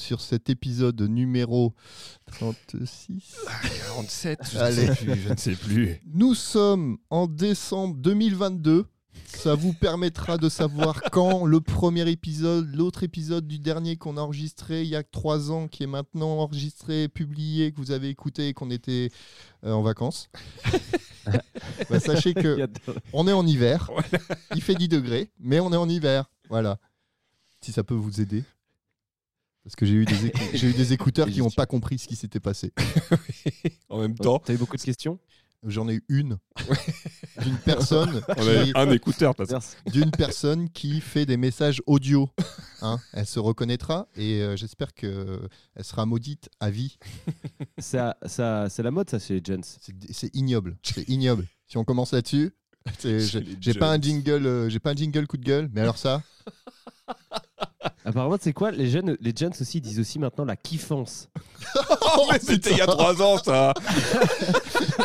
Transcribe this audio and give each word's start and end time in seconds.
sur 0.00 0.20
cet 0.20 0.50
épisode 0.50 1.00
numéro 1.02 1.74
36. 2.26 3.36
47, 3.86 4.40
je 4.52 4.58
Allez. 4.58 4.88
ne 4.88 4.94
sais 4.94 5.04
plus. 5.04 5.20
Je 5.20 5.28
ne 5.28 5.36
sais 5.36 5.54
plus. 5.54 6.00
Nous 6.12 6.34
sommes 6.34 6.98
en 7.10 7.26
décembre 7.26 7.96
2022. 7.98 8.86
Ça 9.26 9.54
vous 9.54 9.72
permettra 9.72 10.38
de 10.38 10.48
savoir 10.48 11.02
quand 11.12 11.44
le 11.44 11.60
premier 11.60 12.08
épisode, 12.10 12.74
l'autre 12.74 13.02
épisode 13.02 13.46
du 13.46 13.58
dernier 13.58 13.96
qu'on 13.96 14.16
a 14.16 14.20
enregistré 14.20 14.82
il 14.82 14.88
y 14.88 14.96
a 14.96 15.02
trois 15.02 15.50
ans, 15.50 15.68
qui 15.68 15.82
est 15.82 15.88
maintenant 15.88 16.38
enregistré, 16.38 17.08
publié, 17.08 17.72
que 17.72 17.76
vous 17.76 17.90
avez 17.90 18.08
écouté 18.08 18.48
et 18.48 18.54
qu'on 18.54 18.70
était 18.70 19.10
euh, 19.64 19.72
en 19.72 19.82
vacances. 19.82 20.28
Bah, 21.90 22.00
sachez 22.00 22.32
que 22.32 22.66
on 23.12 23.28
est 23.28 23.32
en 23.32 23.46
hiver. 23.46 23.90
Il 24.54 24.62
fait 24.62 24.74
10 24.74 24.88
degrés, 24.88 25.30
mais 25.38 25.60
on 25.60 25.70
est 25.70 25.76
en 25.76 25.88
hiver. 25.88 26.30
Voilà. 26.48 26.78
Si 27.60 27.72
ça 27.72 27.84
peut 27.84 27.94
vous 27.94 28.22
aider. 28.22 28.42
Parce 29.64 29.76
que 29.76 29.84
j'ai 29.86 29.94
eu 29.94 30.04
des, 30.04 30.26
écou- 30.28 30.50
j'ai 30.54 30.68
eu 30.68 30.72
des 30.72 30.92
écouteurs 30.92 31.28
qui 31.30 31.40
n'ont 31.40 31.50
pas 31.50 31.66
compris 31.66 31.98
ce 31.98 32.08
qui 32.08 32.16
s'était 32.16 32.40
passé. 32.40 32.72
En 33.88 34.00
même 34.00 34.14
temps, 34.16 34.38
T'as 34.38 34.54
eu 34.54 34.56
beaucoup 34.56 34.76
de 34.76 34.82
questions? 34.82 35.18
J'en 35.66 35.88
ai 35.90 35.94
eu 35.96 36.04
une 36.08 36.38
d'une 37.42 37.56
personne, 37.58 38.22
on 38.28 38.34
qui, 38.34 38.72
a 38.74 38.80
un 38.80 38.90
écouteur. 38.92 39.34
d'une 39.92 40.10
personne 40.10 40.70
qui 40.70 41.02
fait 41.02 41.26
des 41.26 41.36
messages 41.36 41.82
audio. 41.86 42.30
Hein, 42.80 42.98
elle 43.12 43.26
se 43.26 43.38
reconnaîtra 43.38 44.08
et 44.16 44.40
euh, 44.40 44.56
j'espère 44.56 44.94
qu'elle 44.94 45.50
sera 45.82 46.06
maudite 46.06 46.48
à 46.60 46.70
vie. 46.70 46.96
Ça, 47.78 48.16
ça, 48.24 48.68
c'est 48.70 48.82
la 48.82 48.90
mode, 48.90 49.10
ça, 49.10 49.18
chez 49.18 49.40
les 49.40 49.42
Gens. 49.44 49.60
C'est 50.10 50.34
ignoble. 50.34 50.78
C'est 50.82 51.06
ignoble. 51.10 51.46
Si 51.66 51.76
on 51.76 51.84
commence 51.84 52.12
là-dessus, 52.12 52.52
j'ai 53.02 53.74
pas 53.74 53.92
un 53.92 54.00
jingle, 54.00 54.46
euh, 54.46 54.70
j'ai 54.70 54.78
pas 54.80 54.92
un 54.92 54.96
jingle 54.96 55.26
coup 55.26 55.36
de 55.36 55.44
gueule, 55.44 55.68
mais 55.74 55.82
alors 55.82 55.98
ça, 55.98 56.22
Apparemment, 58.04 58.36
c'est 58.40 58.52
quoi 58.52 58.70
Les 58.70 58.88
jeunes, 58.88 59.16
les 59.20 59.32
Gens 59.34 59.50
aussi 59.60 59.80
disent 59.80 60.00
aussi 60.00 60.18
maintenant 60.18 60.44
la 60.44 60.56
kiffance. 60.56 61.28
Oh, 62.16 62.26
mais 62.32 62.38
c'était 62.38 62.72
il 62.72 62.76
y 62.78 62.80
a 62.82 62.86
trois 62.86 63.20
ans, 63.22 63.38
ça. 63.38 63.72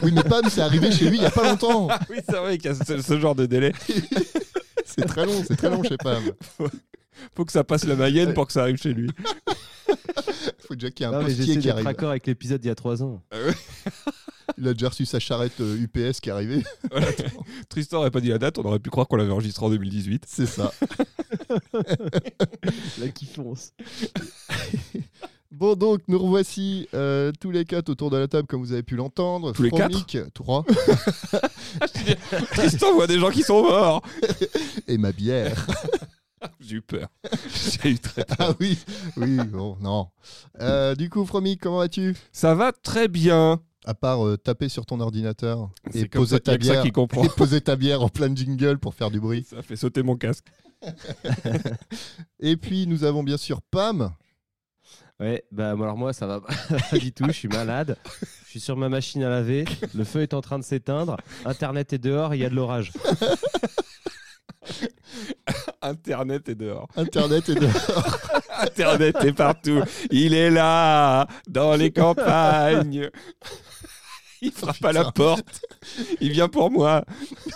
oui, 0.03 0.11
mais 0.13 0.23
Pam, 0.23 0.43
c'est 0.49 0.61
arrivé 0.61 0.91
chez 0.91 1.09
lui 1.09 1.17
il 1.17 1.23
y 1.23 1.25
a 1.25 1.31
pas 1.31 1.49
longtemps. 1.49 1.87
Ah 1.89 1.99
oui, 2.09 2.17
c'est 2.27 2.35
vrai 2.37 2.57
qu'il 2.57 2.71
y 2.71 2.73
a 2.73 2.75
ce, 2.85 3.01
ce 3.01 3.19
genre 3.19 3.35
de 3.35 3.45
délai. 3.45 3.71
C'est 4.87 5.05
très 5.07 5.25
long, 5.25 5.43
c'est 5.45 5.57
très 5.57 5.69
long 5.69 5.83
chez 5.83 5.97
Pam. 5.97 6.23
Faut 7.35 7.43
que 7.43 7.51
ça 7.51 7.65
passe 7.65 7.83
la 7.85 7.95
Mayenne 7.95 8.33
pour 8.33 8.47
que 8.47 8.53
ça 8.53 8.61
arrive 8.61 8.77
chez 8.77 8.93
lui. 8.93 9.09
Faut 10.67 10.75
déjà 10.75 10.89
qu'il 10.91 11.05
y 11.05 11.09
ait 11.09 11.13
un 11.13 11.17
Non, 11.17 11.17
mais 11.19 11.25
postier 11.25 11.45
j'essaie 11.45 11.59
qui 11.59 11.65
d'être 11.65 11.73
arrive. 11.73 11.85
raccord 11.85 12.09
avec 12.11 12.25
l'épisode 12.27 12.61
d'il 12.61 12.67
y 12.69 12.71
a 12.71 12.75
3 12.75 13.03
ans. 13.03 13.21
Il 14.57 14.67
a 14.67 14.73
déjà 14.73 14.89
reçu 14.89 15.05
sa 15.05 15.19
charrette 15.19 15.59
euh, 15.61 15.77
UPS 15.77 16.19
qui 16.19 16.29
est 16.29 16.31
arrivée. 16.31 16.63
Voilà. 16.91 17.07
Tristan 17.69 17.97
n'aurait 17.97 18.11
pas 18.11 18.21
dit 18.21 18.29
la 18.29 18.37
date, 18.37 18.57
on 18.57 18.65
aurait 18.65 18.79
pu 18.79 18.89
croire 18.89 19.07
qu'on 19.07 19.15
l'avait 19.15 19.31
enregistré 19.31 19.65
en 19.65 19.69
2018. 19.69 20.25
C'est 20.27 20.45
ça. 20.45 20.71
La 22.99 23.09
kiffance. 23.09 23.73
Bon, 25.51 25.75
donc, 25.75 26.01
nous 26.09 26.19
revoici 26.19 26.89
euh, 26.93 27.31
tous 27.39 27.49
les 27.49 27.63
quatre 27.63 27.87
autour 27.87 28.09
de 28.09 28.17
la 28.17 28.27
table, 28.27 28.45
comme 28.45 28.59
vous 28.59 28.73
avez 28.73 28.83
pu 28.83 28.97
l'entendre. 28.97 29.53
Tous 29.53 29.63
les 29.63 29.69
Fromic, 29.69 30.17
trois. 30.33 30.65
Tristan 32.51 32.93
voit 32.93 33.07
des 33.07 33.17
gens 33.17 33.29
qui 33.29 33.41
sont 33.41 33.63
morts. 33.63 34.01
Et 34.89 34.97
ma 34.97 35.13
bière. 35.13 35.65
J'ai 36.59 36.75
eu 36.75 36.81
peur. 36.81 37.07
J'ai 37.81 37.91
eu 37.91 37.99
très 37.99 38.25
peur. 38.25 38.35
ah 38.39 38.53
oui, 38.59 38.77
oui, 39.15 39.37
bon, 39.37 39.77
non. 39.79 40.07
Euh, 40.59 40.93
du 40.95 41.09
coup, 41.09 41.25
Fromic, 41.25 41.61
comment 41.61 41.77
vas-tu? 41.77 42.15
Ça 42.33 42.53
va 42.53 42.73
très 42.73 43.07
bien. 43.07 43.61
À 43.87 43.93
part 43.93 44.25
euh, 44.25 44.35
taper 44.35 44.67
sur 44.67 44.85
ton 44.85 44.99
ordinateur 44.99 45.69
et 45.93 46.05
poser 46.07 46.37
ça, 46.37 46.39
ta 46.39 46.57
bière. 46.57 46.81
qui 46.81 46.91
comprend. 46.91 47.23
Et 47.23 47.29
poser 47.37 47.61
ta 47.61 47.75
bière 47.75 48.01
en 48.01 48.09
plein 48.09 48.33
jingle 48.33 48.79
pour 48.79 48.95
faire 48.95 49.11
du 49.11 49.19
bruit. 49.19 49.45
Ça 49.47 49.61
fait 49.61 49.75
sauter 49.75 50.01
mon 50.01 50.15
casque. 50.15 50.47
Et 52.39 52.57
puis, 52.57 52.87
nous 52.87 53.03
avons 53.03 53.23
bien 53.23 53.37
sûr 53.37 53.61
Pam. 53.61 54.11
Ouais, 55.19 55.45
bah 55.51 55.71
alors 55.71 55.97
moi, 55.97 56.11
ça 56.13 56.27
va 56.27 56.41
pas 56.91 56.97
du 56.97 57.13
tout. 57.13 57.25
Je 57.27 57.31
suis 57.31 57.47
malade. 57.47 57.97
Je 58.43 58.49
suis 58.49 58.59
sur 58.59 58.75
ma 58.75 58.89
machine 58.89 59.23
à 59.23 59.29
laver. 59.29 59.65
Le 59.93 60.03
feu 60.03 60.21
est 60.21 60.33
en 60.33 60.41
train 60.41 60.59
de 60.59 60.63
s'éteindre. 60.63 61.17
Internet 61.45 61.93
est 61.93 61.99
dehors. 61.99 62.35
Il 62.35 62.41
y 62.41 62.45
a 62.45 62.49
de 62.49 62.55
l'orage. 62.55 62.91
Internet 65.89 66.49
est 66.49 66.55
dehors. 66.55 66.87
Internet 66.95 67.49
est 67.49 67.55
dehors. 67.55 68.19
Internet 68.59 69.15
est 69.23 69.33
partout. 69.33 69.81
Il 70.11 70.33
est 70.33 70.49
là, 70.49 71.27
dans 71.47 71.75
les 71.75 71.91
campagnes. 71.91 73.09
Il 74.41 74.51
frappe 74.51 74.83
à 74.83 74.91
la 74.91 75.11
porte. 75.11 75.61
Il 76.21 76.31
vient 76.31 76.49
pour 76.49 76.69
moi. 76.69 77.03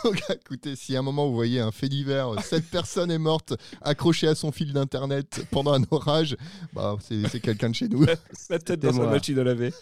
Donc, 0.03 0.21
écoutez, 0.29 0.75
si 0.75 0.95
à 0.95 0.99
un 0.99 1.01
moment 1.01 1.27
vous 1.27 1.35
voyez 1.35 1.59
un 1.59 1.71
fait 1.71 1.89
divers, 1.89 2.33
cette 2.41 2.65
personne 2.69 3.11
est 3.11 3.17
morte 3.19 3.53
accrochée 3.81 4.27
à 4.27 4.35
son 4.35 4.51
fil 4.51 4.73
d'internet 4.73 5.45
pendant 5.51 5.73
un 5.73 5.83
orage, 5.91 6.35
bah, 6.73 6.95
c'est 7.01 7.27
c'est 7.27 7.39
quelqu'un 7.41 7.69
de 7.69 7.75
chez 7.75 7.89
nous. 7.89 8.05
La 8.49 8.59
tête 8.59 8.79
dans 8.79 8.93
sa 8.93 9.05
machine 9.05 9.37
à 9.39 9.43
laver. 9.43 9.73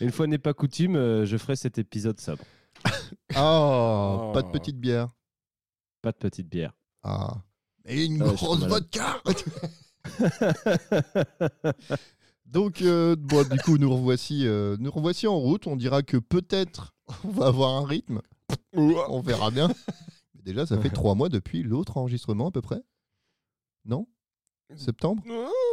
Une 0.00 0.10
fois 0.10 0.26
n'est 0.26 0.38
pas 0.38 0.52
coutume, 0.54 0.96
euh, 0.96 1.24
je 1.24 1.36
ferai 1.36 1.56
cet 1.56 1.78
épisode 1.78 2.20
sobre. 2.20 2.42
Oh, 3.36 4.30
pas 4.34 4.42
de 4.42 4.48
Oh. 4.48 4.52
petite 4.52 4.78
bière. 4.78 5.08
Pas 6.02 6.10
de 6.12 6.16
petite 6.18 6.48
bière. 6.48 6.72
Ah. 7.04 7.36
Et 7.86 8.06
une 8.06 8.22
Ah 8.22 8.32
grosse 8.32 8.64
vodka 8.64 9.22
Donc, 12.46 12.82
euh, 12.82 13.14
bon, 13.18 13.46
du 13.48 13.58
coup, 13.58 13.78
nous 13.78 13.92
revoici, 13.92 14.46
euh, 14.46 14.76
nous 14.78 14.90
revoici 14.90 15.26
en 15.26 15.38
route. 15.38 15.66
On 15.66 15.76
dira 15.76 16.02
que 16.02 16.16
peut-être 16.16 16.94
on 17.24 17.30
va 17.30 17.46
avoir 17.46 17.76
un 17.76 17.86
rythme. 17.86 18.20
On 18.74 19.20
verra 19.20 19.50
bien. 19.50 19.68
Mais 20.34 20.42
déjà, 20.42 20.66
ça 20.66 20.78
fait 20.78 20.90
trois 20.90 21.14
mois 21.14 21.28
depuis 21.28 21.62
l'autre 21.62 21.96
enregistrement 21.96 22.48
à 22.48 22.50
peu 22.50 22.62
près. 22.62 22.80
Non? 23.84 24.06
Septembre? 24.76 25.22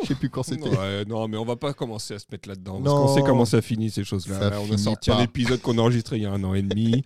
Je 0.01 0.07
sais 0.07 0.15
plus 0.15 0.29
quand 0.29 0.43
c'était. 0.43 0.69
Ouais, 0.69 1.05
non, 1.05 1.27
mais 1.27 1.37
on 1.37 1.45
va 1.45 1.55
pas 1.55 1.73
commencer 1.73 2.13
à 2.13 2.19
se 2.19 2.25
mettre 2.31 2.49
là-dedans. 2.49 2.81
Parce 2.81 2.95
qu'on 2.95 3.15
sait 3.15 3.23
comment 3.23 3.45
ça 3.45 3.61
finit, 3.61 3.89
ces 3.89 4.03
choses-là. 4.03 4.49
Là, 4.49 4.59
on 4.59 4.71
a 4.71 4.77
sorti 4.77 5.09
pas. 5.09 5.17
un 5.17 5.23
épisode 5.23 5.61
qu'on 5.61 5.77
a 5.77 5.81
enregistré 5.81 6.17
il 6.17 6.23
y 6.23 6.25
a 6.25 6.31
un 6.31 6.43
an 6.43 6.53
et 6.53 6.61
demi. 6.61 7.01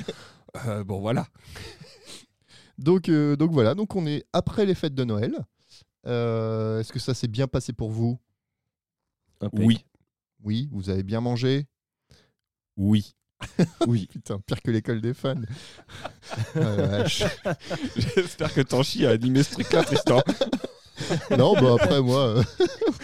Euh, 0.68 0.84
bon, 0.84 1.00
voilà. 1.00 1.28
Donc, 2.78 3.10
euh, 3.10 3.36
donc 3.36 3.52
voilà, 3.52 3.74
donc 3.76 3.96
on 3.96 4.06
est 4.06 4.26
après 4.34 4.66
les 4.66 4.76
fêtes 4.76 4.96
de 4.96 5.04
Noël. 5.04 5.36
Euh, 6.08 6.80
Est-ce 6.80 6.92
que 6.94 7.00
ça 7.00 7.14
s'est 7.14 7.28
bien 7.28 7.48
passé 7.48 7.74
pour 7.74 7.90
vous? 7.92 8.20
Impec. 9.42 9.60
Oui. 9.66 9.86
Oui, 10.44 10.70
vous 10.72 10.90
avez 10.90 11.04
bien 11.04 11.22
mangé? 11.22 11.66
Oui. 12.78 13.16
Oui. 13.88 14.08
Putain, 14.12 14.40
pire 14.40 14.62
que 14.62 14.72
l'école 14.72 15.02
des 15.02 15.14
fans. 15.14 15.36
Ah. 16.56 17.06
J'espère 17.96 18.54
que 18.54 18.62
ton 18.62 18.82
chien 18.84 19.10
a 19.10 19.12
animé 19.14 19.44
ce 19.44 19.54
truc-là, 19.54 19.84
Tristan. 19.84 20.22
non, 21.38 21.54
bah 21.54 21.76
après, 21.80 22.02
moi, 22.02 22.38
euh, 22.38 22.44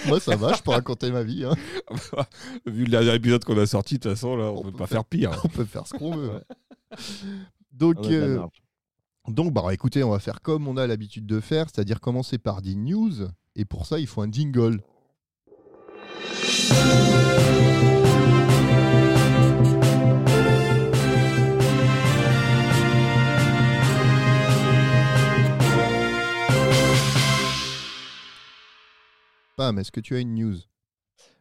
moi 0.07 0.19
ça 0.19 0.35
va, 0.35 0.53
je 0.53 0.61
peux 0.63 0.71
raconter 0.71 1.11
ma 1.11 1.23
vie. 1.23 1.43
hein. 1.45 1.55
Vu 2.65 2.85
le 2.85 2.89
dernier 2.91 3.13
épisode 3.15 3.43
qu'on 3.43 3.57
a 3.57 3.65
sorti, 3.65 3.95
de 3.95 3.99
toute 3.99 4.11
façon, 4.13 4.35
là, 4.35 4.45
on, 4.45 4.59
On 4.59 4.63
peut 4.63 4.71
pas 4.71 4.87
faire- 4.87 4.97
faire 4.99 5.05
pire. 5.05 5.41
On 5.43 5.49
peut 5.49 5.65
faire 5.65 5.85
ce 5.87 5.93
qu'on 5.93 6.15
veut. 6.15 6.31
hein. 6.31 6.97
Donc, 7.73 7.95
On 7.99 8.03
a 8.03 8.07
de 8.07 8.15
la 8.15 8.25
euh, 8.25 8.37
marge. 8.37 8.60
Donc 9.27 9.53
bah, 9.53 9.73
écoutez, 9.73 10.03
on 10.03 10.09
va 10.11 10.19
faire 10.19 10.41
comme 10.41 10.67
on 10.67 10.77
a 10.77 10.87
l'habitude 10.87 11.25
de 11.25 11.39
faire, 11.39 11.67
c'est-à-dire 11.69 11.99
commencer 11.99 12.37
par 12.37 12.61
des 12.61 12.75
news. 12.75 13.27
Et 13.55 13.65
pour 13.65 13.85
ça, 13.85 13.99
il 13.99 14.07
faut 14.07 14.21
un 14.21 14.31
jingle. 14.31 14.81
Pam, 29.57 29.77
est-ce 29.77 29.91
que 29.91 29.99
tu 29.99 30.15
as 30.15 30.19
une 30.19 30.33
news? 30.33 30.55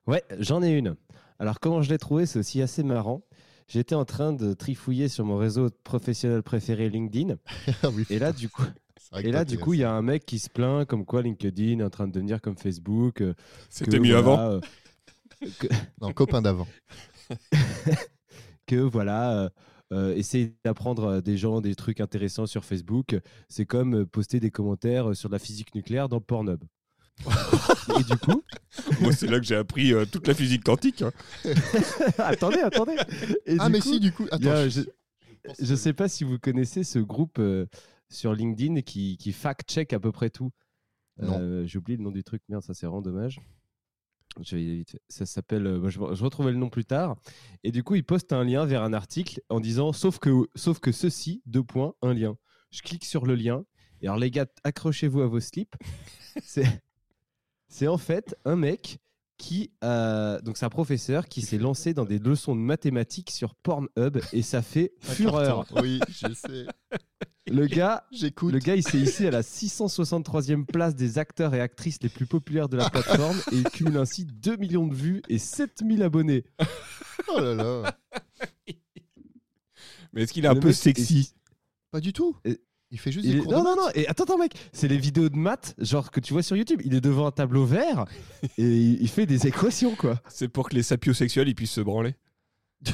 Ouais, 0.06 0.22
j'en 0.38 0.62
ai 0.62 0.70
une. 0.70 0.96
Alors, 1.38 1.58
comment 1.58 1.80
je 1.80 1.88
l'ai 1.88 1.98
trouvé, 1.98 2.26
c'est 2.26 2.38
aussi 2.38 2.60
assez 2.60 2.82
marrant. 2.82 3.22
J'étais 3.72 3.94
en 3.94 4.04
train 4.04 4.32
de 4.32 4.52
trifouiller 4.52 5.08
sur 5.08 5.24
mon 5.24 5.36
réseau 5.36 5.70
professionnel 5.84 6.42
préféré 6.42 6.88
LinkedIn. 6.90 7.36
Ah 7.84 7.88
oui, 7.94 8.04
Et 8.10 8.18
là, 8.18 8.32
du 8.32 8.48
coup, 8.48 8.64
et 9.22 9.30
là, 9.30 9.44
du 9.44 9.58
coup, 9.58 9.74
il 9.74 9.80
y 9.80 9.84
a 9.84 9.92
un 9.92 10.02
mec 10.02 10.26
qui 10.26 10.38
se 10.40 10.50
plaint 10.50 10.86
comme 10.86 11.04
quoi 11.04 11.22
LinkedIn 11.22 11.78
est 11.78 11.84
en 11.84 11.90
train 11.90 12.08
de 12.08 12.12
devenir 12.12 12.40
comme 12.40 12.56
Facebook. 12.56 13.20
euh, 13.20 13.34
C'était 13.68 14.00
mieux 14.00 14.16
avant. 14.16 14.38
euh, 14.40 14.60
Non, 16.00 16.12
copain 16.12 16.42
d'avant. 16.42 16.66
que 18.66 18.76
voilà, 18.76 19.50
euh, 19.92 20.14
essayer 20.14 20.54
d'apprendre 20.64 21.20
des 21.20 21.36
gens 21.36 21.60
des 21.60 21.74
trucs 21.74 22.00
intéressants 22.00 22.46
sur 22.46 22.64
Facebook, 22.64 23.18
c'est 23.48 23.66
comme 23.66 24.04
poster 24.06 24.40
des 24.40 24.50
commentaires 24.50 25.14
sur 25.16 25.28
la 25.28 25.38
physique 25.38 25.74
nucléaire 25.74 26.08
dans 26.08 26.20
Pornhub. 26.20 26.62
Et 28.00 28.04
du 28.04 28.16
coup, 28.18 28.42
Moi, 29.00 29.12
c'est 29.12 29.26
là 29.26 29.38
que 29.38 29.44
j'ai 29.46 29.56
appris 29.56 29.92
euh, 29.92 30.04
toute 30.06 30.26
la 30.26 30.34
physique 30.34 30.64
quantique. 30.64 31.02
hein. 31.02 31.12
attendez, 32.18 32.60
attendez. 32.60 32.96
Et 33.46 33.56
Ah, 33.58 33.66
du 33.66 33.72
mais 33.72 33.80
coup, 33.80 33.92
si, 33.92 34.00
du 34.00 34.12
coup. 34.12 34.26
il 34.38 34.44
y 34.44 34.48
a- 34.48 34.60
Attends, 34.60 34.68
je, 34.70 34.82
je 35.58 35.74
sais 35.74 35.92
pas 35.92 36.08
si 36.08 36.24
vous 36.24 36.38
connaissez 36.38 36.84
ce 36.84 36.98
groupe 36.98 37.38
euh, 37.38 37.66
sur 38.08 38.32
LinkedIn 38.34 38.80
qui, 38.82 39.16
qui 39.18 39.32
fact-check 39.32 39.92
à 39.92 40.00
peu 40.00 40.12
près 40.12 40.30
tout. 40.30 40.50
Non. 41.20 41.38
Euh, 41.40 41.66
J'ai 41.66 41.78
oublié 41.78 41.96
le 41.98 42.04
nom 42.04 42.10
du 42.10 42.24
truc, 42.24 42.42
merde, 42.48 42.62
ça 42.62 42.72
c'est 42.74 42.86
vraiment 42.86 43.02
dommage. 43.02 43.40
Je 44.40 44.56
vais 44.56 44.62
vite 44.76 44.90
fait. 44.92 45.02
Ça 45.08 45.26
s'appelle. 45.26 45.66
euh, 45.66 45.88
je, 45.88 45.98
je 45.98 46.24
retrouvais 46.24 46.52
le 46.52 46.56
nom 46.58 46.70
plus 46.70 46.84
tard. 46.84 47.16
Et 47.64 47.72
du 47.72 47.82
coup, 47.82 47.96
il 47.96 48.04
poste 48.04 48.32
un 48.32 48.44
lien 48.44 48.64
vers 48.64 48.82
un 48.82 48.92
article 48.92 49.40
en 49.48 49.60
disant 49.60 49.92
sauf 49.92 50.18
que, 50.18 50.30
sauf 50.54 50.78
que 50.78 50.92
ceci, 50.92 51.42
deux 51.46 51.64
points, 51.64 51.94
un 52.00 52.14
lien. 52.14 52.36
Je 52.70 52.80
clique 52.82 53.04
sur 53.04 53.26
le 53.26 53.34
lien. 53.34 53.64
Et 54.02 54.06
alors, 54.06 54.18
les 54.18 54.30
gars, 54.30 54.46
accrochez-vous 54.64 55.20
à 55.20 55.26
vos 55.26 55.40
slips. 55.40 55.74
C'est 56.42 56.64
c'est 57.70 57.86
en 57.88 57.96
fait 57.96 58.36
un 58.44 58.56
mec 58.56 58.98
qui. 59.38 59.70
a- 59.80 60.38
donc, 60.42 60.58
c'est 60.58 60.66
un 60.66 60.70
professeur 60.70 61.26
qui 61.26 61.40
s'est 61.40 61.56
lancé 61.56 61.94
dans 61.94 62.04
des 62.04 62.18
leçons 62.18 62.54
de 62.54 62.60
mathématiques 62.60 63.30
sur 63.30 63.54
Pornhub 63.54 64.18
et 64.34 64.42
ça 64.42 64.60
fait 64.60 64.92
fureur. 65.00 65.66
Oui, 65.82 66.00
je 66.10 66.34
sais. 66.34 66.66
Le 67.46 67.66
gars, 67.66 68.04
J'écoute. 68.12 68.52
le 68.52 68.60
gars, 68.60 68.76
il 68.76 68.82
s'est 68.86 68.98
ici 68.98 69.26
à 69.26 69.30
la 69.32 69.40
663e 69.42 70.66
place 70.66 70.94
des 70.94 71.18
acteurs 71.18 71.52
et 71.54 71.60
actrices 71.60 71.98
les 72.00 72.08
plus 72.08 72.26
populaires 72.26 72.68
de 72.68 72.76
la 72.76 72.88
plateforme 72.90 73.38
et 73.50 73.56
il 73.56 73.64
cumule 73.64 73.96
ainsi 73.96 74.24
2 74.24 74.56
millions 74.56 74.86
de 74.86 74.94
vues 74.94 75.20
et 75.28 75.38
7000 75.38 76.02
abonnés. 76.04 76.44
Oh 77.28 77.40
là 77.40 77.54
là. 77.54 77.98
Mais 80.12 80.22
est-ce 80.22 80.32
qu'il 80.32 80.44
est 80.44 80.48
un 80.48 80.54
peu 80.54 80.68
mec 80.68 80.76
sexy? 80.76 81.34
Pas 81.90 82.00
du 82.00 82.12
tout. 82.12 82.36
Et- 82.44 82.60
Il 82.92 82.98
fait 82.98 83.12
juste 83.12 83.24
Il 83.24 83.32
des 83.32 83.38
est- 83.38 83.42
cours 83.42 83.52
Non, 83.52 83.58
de 83.60 83.64
non, 83.64 83.76
maths. 83.76 83.84
non, 83.96 84.02
et 84.02 84.08
attends, 84.08 84.24
attends, 84.24 84.38
mec, 84.38 84.52
c'est 84.72 84.88
les 84.88 84.98
vidéos 84.98 85.28
de 85.28 85.36
maths, 85.36 85.74
genre 85.78 86.10
que 86.10 86.18
tu 86.20 86.32
vois 86.32 86.42
sur 86.42 86.56
YouTube. 86.56 86.80
Il 86.84 86.94
est 86.94 87.00
devant 87.00 87.26
un 87.26 87.30
tableau 87.30 87.64
vert 87.64 88.04
et 88.58 88.76
il 88.78 89.08
fait 89.08 89.26
des 89.26 89.46
équations, 89.46 89.94
quoi. 89.94 90.20
C'est 90.28 90.48
pour 90.48 90.68
que 90.68 90.74
les 90.74 90.82
sapiosexuels 90.82 91.48
ils 91.48 91.54
puissent 91.54 91.70
se 91.72 91.80
branler. 91.80 92.14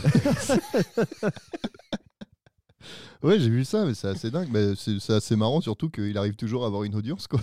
Ouais, 3.23 3.41
j'ai 3.41 3.49
vu 3.49 3.65
ça, 3.65 3.85
mais 3.85 3.95
c'est 3.95 4.09
assez 4.09 4.31
dingue. 4.31 4.49
Mais 4.53 4.75
c'est 4.77 5.01
c'est 5.01 5.15
assez 5.15 5.35
marrant, 5.37 5.61
surtout 5.61 5.89
qu'il 5.91 6.17
arrive 6.19 6.37
toujours 6.37 6.65
à 6.65 6.67
avoir 6.67 6.85
une 6.85 6.95
audience, 6.95 7.27
quoi. 7.27 7.41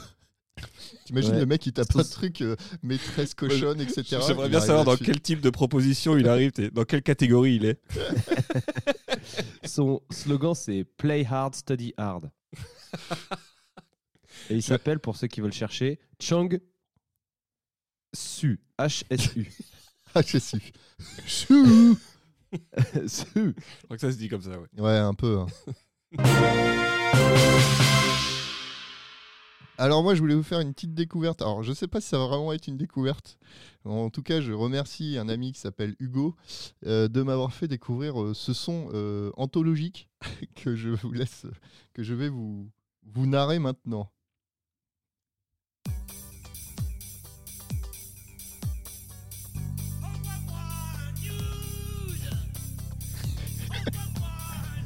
T'imagines 1.06 1.33
Ouais. 1.33 1.39
le 1.39 1.45
mec, 1.45 1.65
il 1.65 1.74
tape 1.74 1.95
un 1.95 2.04
truc, 2.04 2.42
euh, 2.42 2.56
maîtresse 2.81 3.33
cochonne, 3.33 3.81
etc. 3.81 4.19
J'aimerais 4.27 4.50
bien 4.50 4.60
savoir 4.60 4.86
dans 4.86 4.98
quel 4.98 5.19
type 5.21 5.42
de 5.42 5.50
proposition 5.50 6.18
il 6.18 6.27
arrive, 6.27 6.51
dans 6.71 6.83
quelle 6.86 7.01
catégorie 7.04 7.56
il 7.56 7.65
est. 7.65 7.81
Son 9.65 10.01
slogan, 10.12 10.54
c'est 10.56 10.83
Play 10.83 11.25
hard, 11.30 11.56
study 11.56 11.94
hard. 11.98 12.30
Et 14.50 14.56
il 14.56 14.63
s'appelle, 14.63 15.00
pour 15.00 15.15
ceux 15.15 15.27
qui 15.27 15.39
veulent 15.42 15.54
chercher, 15.54 16.00
Chang 16.19 16.50
Su. 18.13 18.59
H-S-U. 18.80 19.51
Suis. 20.16 20.74
Chou 21.25 21.98
Su. 23.07 23.33
Je 23.36 23.83
crois 23.86 23.98
que 23.98 24.01
ça 24.01 24.12
se 24.12 24.18
dit 24.18 24.27
comme 24.30 24.42
ça, 24.42 24.51
ouais. 24.59 24.68
Ouais, 24.81 24.98
un 24.98 25.13
peu. 25.13 25.39
hein. 25.39 25.48
Alors 29.80 30.04
moi, 30.04 30.14
je 30.14 30.20
voulais 30.20 30.36
vous 30.36 30.44
faire 30.44 30.60
une 30.60 30.72
petite 30.74 30.94
découverte. 30.94 31.42
Alors, 31.42 31.64
je 31.64 31.74
sais 31.74 31.88
pas 31.88 32.00
si 32.00 32.08
ça 32.08 32.20
va 32.20 32.28
vraiment 32.28 32.54
être 32.54 32.68
une 32.68 32.78
découverte. 32.78 33.40
En 33.86 34.12
tout 34.12 34.22
cas, 34.22 34.40
je 34.40 34.54
remercie 34.54 35.18
un 35.18 35.28
ami 35.30 35.52
qui 35.52 35.60
s'appelle 35.60 35.96
Hugo 36.00 36.36
euh, 36.86 37.08
de 37.08 37.24
m'avoir 37.24 37.54
fait 37.54 37.68
découvrir 37.68 38.22
euh, 38.22 38.34
ce 38.36 38.54
son 38.54 38.90
euh, 38.94 39.31
anthologique 39.36 40.10
que 40.56 40.75
je 40.75 40.90
vous 40.90 41.12
laisse, 41.12 41.48
que 41.94 42.04
je 42.04 42.14
vais 42.14 42.30
vous, 42.30 42.70
vous 43.04 43.25
narrer 43.25 43.58
maintenant. 43.58 44.12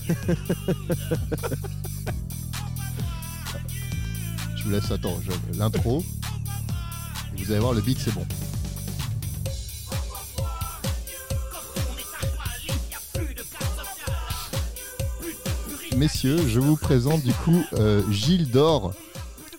Je 4.68 4.74
vous 4.74 4.82
laisse 4.82 4.92
attends, 4.92 5.18
l'intro. 5.54 6.04
Vous 7.38 7.52
allez 7.52 7.62
voir 7.62 7.72
le 7.72 7.80
beat, 7.80 7.98
c'est 8.04 8.14
bon. 8.14 8.26
Messieurs, 15.96 16.48
je 16.48 16.60
vous 16.60 16.76
présente 16.76 17.24
du 17.24 17.34
coup 17.34 17.64
euh, 17.74 18.02
Gilles 18.12 18.50
Dor. 18.52 18.94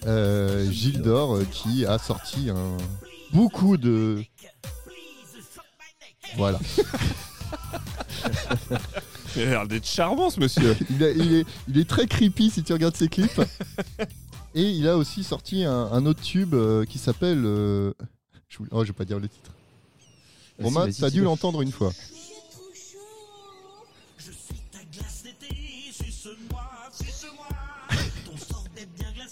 Euh, 0.07 0.71
Gilles 0.71 1.01
Dor 1.03 1.37
euh, 1.37 1.45
qui 1.51 1.85
a 1.87 1.99
sorti 1.99 2.51
un 2.51 2.77
beaucoup 3.33 3.77
de 3.77 4.23
voilà. 6.37 6.61
Il 9.37 9.43
a 9.43 9.47
l'air 9.47 9.67
d'être 9.69 9.87
charmant 9.87 10.31
ce 10.31 10.41
monsieur. 10.41 10.77
Il, 10.91 11.03
a- 11.05 11.11
il 11.11 11.33
est, 11.35 11.47
il 11.69 11.79
est 11.79 11.89
très 11.89 12.07
creepy 12.07 12.51
si 12.51 12.63
tu 12.63 12.73
regardes 12.73 12.97
ses 12.97 13.09
clips. 13.09 13.41
Et 14.55 14.63
il 14.63 14.89
a 14.89 14.97
aussi 14.97 15.23
sorti 15.25 15.65
un, 15.65 15.73
un 15.93 16.07
autre 16.07 16.23
tube 16.23 16.55
euh, 16.55 16.85
qui 16.85 16.99
s'appelle. 16.99 17.43
euh, 17.45 17.93
je, 18.49 18.59
oh, 18.71 18.83
je 18.83 18.89
vais 18.89 18.97
pas 18.97 19.05
dire 19.05 19.21
le 19.21 19.29
titre. 19.29 19.53
Romain, 20.61 20.87
Vas-y, 20.87 20.95
t'as 20.95 21.11
dû 21.11 21.23
l'entendre 21.23 21.63
une 21.63 21.71
fois. 21.71 21.93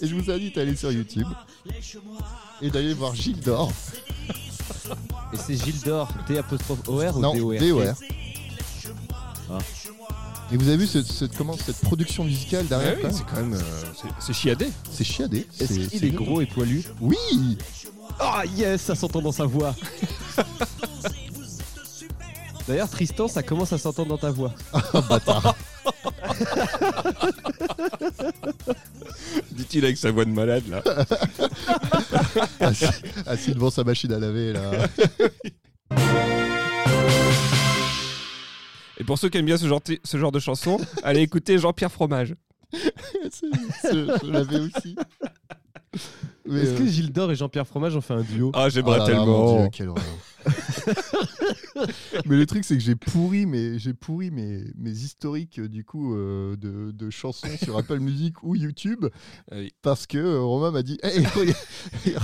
Et 0.01 0.07
je 0.07 0.15
vous 0.15 0.29
invite 0.29 0.57
à 0.57 0.61
aller 0.61 0.75
sur 0.75 0.91
YouTube 0.91 1.27
et 2.61 2.69
d'aller 2.69 2.93
voir 2.93 3.15
Gilles 3.15 3.39
d'Or. 3.39 3.71
Et 5.33 5.37
c'est 5.37 5.55
Gilles 5.55 5.81
d'Or, 5.81 6.07
D 6.27 6.37
apostrophe 6.37 6.87
OR 6.87 7.17
ou 7.17 7.19
Non, 7.19 7.35
DOR 7.35 7.53
DOR. 7.59 7.93
Ah. 10.49 10.53
Et 10.53 10.57
vous 10.57 10.67
avez 10.67 10.77
vu 10.77 10.87
cette, 10.87 11.05
cette- 11.07 11.35
comment, 11.37 11.55
cette 11.57 11.79
production 11.81 12.23
musicale 12.23 12.63
Ouais, 12.63 12.69
derrière 12.69 12.95
oui, 12.97 13.03
même 13.03 13.11
c'est 13.11 13.25
quand 13.25 13.35
même. 13.41 13.53
euh, 13.53 13.59
c'est- 14.19 14.33
chiadé. 14.33 14.67
C'est 14.91 15.03
chiadé. 15.03 15.45
Est-ce 15.59 15.89
qu'il 15.89 16.05
est 16.05 16.09
gros 16.11 16.41
et 16.41 16.45
poilu 16.45 16.83
Oui 17.01 17.17
Ah 18.19 18.43
yes, 18.55 18.81
ça 18.81 18.95
s'entend 18.95 19.21
dans 19.21 19.31
sa 19.31 19.45
voix. 19.45 19.75
D'ailleurs, 22.67 22.89
Tristan, 22.89 23.27
ça 23.29 23.43
commence 23.43 23.71
à 23.73 23.77
s'entendre 23.77 24.09
dans 24.09 24.17
ta 24.17 24.31
voix. 24.31 24.53
Dit-il 29.51 29.85
avec 29.85 29.97
sa 29.97 30.11
voix 30.11 30.25
de 30.25 30.31
malade 30.31 30.63
là. 30.69 30.83
assis, 32.59 32.85
assis 33.25 33.51
devant 33.53 33.69
sa 33.69 33.83
machine 33.83 34.11
à 34.13 34.19
laver 34.19 34.53
là. 34.53 34.71
Et 38.99 39.03
pour 39.03 39.17
ceux 39.17 39.29
qui 39.29 39.37
aiment 39.37 39.45
bien 39.45 39.57
ce 39.57 39.67
genre, 39.67 39.81
ce 40.03 40.17
genre 40.17 40.31
de 40.31 40.39
chanson, 40.39 40.79
allez 41.03 41.21
écouter 41.21 41.57
Jean-Pierre 41.57 41.91
Fromage. 41.91 42.35
C'est- 42.73 43.45
c'est- 43.81 44.25
je 44.25 44.31
l'avais 44.31 44.59
aussi. 44.59 44.95
Mais, 46.45 46.61
Est-ce 46.61 46.73
que 46.77 46.83
euh, 46.83 46.87
Gilles 46.87 47.11
d'Or 47.11 47.31
et 47.31 47.35
Jean-Pierre 47.35 47.67
Fromage 47.67 47.95
ont 47.95 48.01
fait 48.01 48.13
un 48.13 48.21
duo? 48.21 48.51
Ah, 48.53 48.65
oh 48.65 48.69
j'aimerais 48.69 48.99
là 48.99 49.07
là, 49.09 49.13
mon 49.15 49.25
tellement. 49.25 49.59
Dieu, 49.61 49.69
quelle 49.71 49.89
horreur. 49.89 50.03
mais 52.25 52.37
le 52.37 52.45
truc 52.45 52.63
c'est 52.63 52.75
que 52.75 52.83
j'ai 52.83 52.95
pourri 52.95 53.45
mes 53.45 53.77
j'ai 53.79 53.93
pourri 53.93 54.31
mes, 54.31 54.63
mes 54.75 54.91
historiques 54.91 55.59
euh, 55.59 55.67
du 55.67 55.83
coup 55.83 56.15
euh, 56.15 56.55
de, 56.55 56.91
de 56.91 57.09
chansons 57.09 57.47
sur 57.63 57.77
Apple 57.77 57.99
Music 57.99 58.41
ou 58.43 58.55
YouTube 58.55 59.05
Ah 59.51 59.55
oui. 59.57 59.71
parce 59.81 60.07
que 60.07 60.17
euh, 60.17 60.39
Romain 60.41 60.71
m'a 60.71 60.83
dit 60.83 60.97
Hey, 61.03 61.23
rega- 61.25 61.53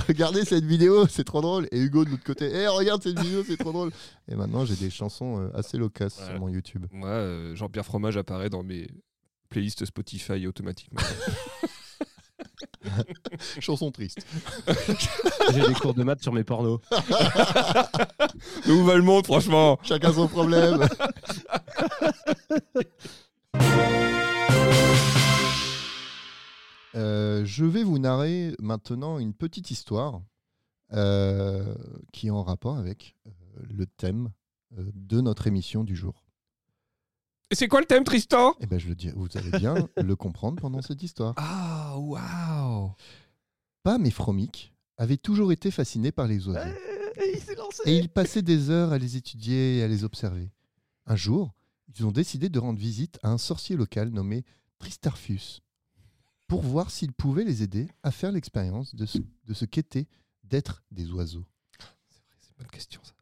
regardez 0.08 0.46
cette 0.46 0.66
vidéo 0.66 1.08
c'est 1.08 1.24
trop 1.24 1.42
drôle 1.42 1.68
et 1.72 1.80
Hugo 1.80 2.06
de 2.06 2.12
l'autre 2.12 2.24
côté 2.24 2.46
Hey, 2.46 2.68
regarde 2.68 3.04
cette 3.04 3.20
vidéo 3.20 3.44
c'est 3.46 3.58
trop 3.58 3.72
drôle 3.72 3.92
et 4.28 4.36
maintenant 4.36 4.66
j'ai 4.66 4.76
des 4.76 4.90
chansons 4.90 5.40
euh, 5.40 5.50
assez 5.54 5.78
Ouais. 6.20 6.26
sur 6.26 6.40
mon 6.40 6.50
YouTube 6.50 6.86
Moi, 6.92 7.10
euh, 7.10 7.56
Jean-Pierre 7.56 7.86
Fromage 7.86 8.18
apparaît 8.18 8.50
dans 8.50 8.64
mes 8.64 8.88
playlists 9.50 9.86
Spotify 9.86 10.48
automatiquement. 10.48 11.02
chansons 13.60 13.92
tristes 13.92 14.26
J'ai 15.54 15.68
des 15.68 15.74
cours 15.74 15.94
de 15.94 16.04
maths 16.04 16.22
sur 16.22 16.34
mes 16.34 16.44
pornos. 16.44 16.80
Où 18.68 18.84
va 18.84 18.96
le 18.96 19.04
monde, 19.04 19.26
franchement? 19.26 19.80
Chacun 19.84 20.14
son 20.14 20.28
problème 20.28 20.88
Euh, 26.96 27.44
je 27.44 27.66
vais 27.66 27.84
vous 27.84 27.98
narrer 27.98 28.54
maintenant 28.60 29.18
une 29.18 29.34
petite 29.34 29.72
histoire 29.72 30.22
euh, 30.94 31.74
qui 32.12 32.28
est 32.28 32.32
en 32.32 32.44
rapport 32.44 32.78
avec 32.78 33.16
euh, 33.26 33.32
le 33.68 33.88
thème 33.88 34.30
euh, 34.78 34.92
de 34.94 35.22
notre 35.22 35.48
émission 35.48 35.84
du 35.84 35.96
jour. 35.96 36.23
Et 37.52 37.56
c'est 37.56 37.68
quoi 37.68 37.82
le 37.82 37.86
thème, 37.86 38.04
Tristan? 38.04 38.56
Et 38.60 38.66
ben 38.66 38.80
je 38.80 38.88
le 38.88 38.96
dis, 38.96 39.10
vous 39.16 39.28
allez 39.36 39.52
bien 39.52 39.76
le 39.98 40.16
comprendre 40.16 40.62
pendant 40.62 40.82
cette 40.82 41.04
histoire. 41.04 41.34
Ah, 41.38 41.96
waouh 41.98 42.92
Pam 43.84 44.06
et 44.06 44.12
Fromic 44.12 44.74
avaient 44.98 45.18
toujours 45.18 45.52
été 45.52 45.70
fascinés 45.70 46.12
par 46.12 46.28
les 46.28 46.48
oiseaux. 46.48 46.72
il 47.18 47.56
lancé. 47.56 47.82
Et 47.86 47.98
ils 47.98 48.10
passaient 48.10 48.42
des 48.42 48.70
heures 48.70 48.92
à 48.94 48.98
les 48.98 49.18
étudier 49.18 49.78
et 49.78 49.84
à 49.84 49.88
les 49.88 50.04
observer. 50.04 50.52
Un 51.06 51.16
jour, 51.16 51.54
ils 51.96 52.06
ont 52.06 52.12
décidé 52.12 52.50
de 52.50 52.60
rendre 52.60 52.80
visite 52.80 53.20
à 53.24 53.30
un 53.30 53.38
sorcier 53.38 53.76
local 53.76 54.10
nommé 54.10 54.46
Tristarfus 54.80 55.62
pour 56.48 56.62
voir 56.62 56.92
s'il 56.92 57.12
pouvait 57.14 57.44
les 57.44 57.64
aider 57.64 57.88
à 58.04 58.12
faire 58.12 58.32
l'expérience 58.32 58.96
de 58.96 59.06
ce, 59.06 59.18
de 59.46 59.54
ce 59.54 59.66
qu'était 59.66 60.08
d'être 60.44 60.84
des 60.92 61.12
oiseaux 61.12 61.46
C'est 62.10 62.22
vrai, 62.24 62.36
c'est 62.40 62.50
une 62.50 62.56
bonne 62.58 62.68
question 62.72 63.02
ça. 63.04 63.14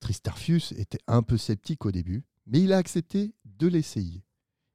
Tristarfius 0.00 0.72
était 0.72 1.00
un 1.06 1.22
peu 1.22 1.36
sceptique 1.36 1.84
au 1.84 1.90
début, 1.92 2.24
mais 2.46 2.62
il 2.62 2.72
a 2.72 2.78
accepté 2.78 3.34
de 3.44 3.66
l'essayer. 3.66 4.24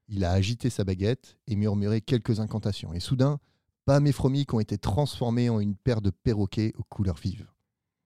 Il 0.07 0.23
a 0.23 0.31
agité 0.31 0.69
sa 0.69 0.83
baguette 0.83 1.37
et 1.47 1.55
murmuré 1.55 2.01
quelques 2.01 2.39
incantations. 2.39 2.93
Et 2.93 2.99
soudain, 2.99 3.39
Pam 3.85 4.05
et 4.07 4.11
Fromic 4.11 4.53
ont 4.53 4.59
été 4.59 4.77
transformés 4.77 5.49
en 5.49 5.59
une 5.59 5.75
paire 5.75 6.01
de 6.01 6.09
perroquets 6.09 6.73
aux 6.77 6.83
couleurs 6.83 7.17
vives. 7.17 7.47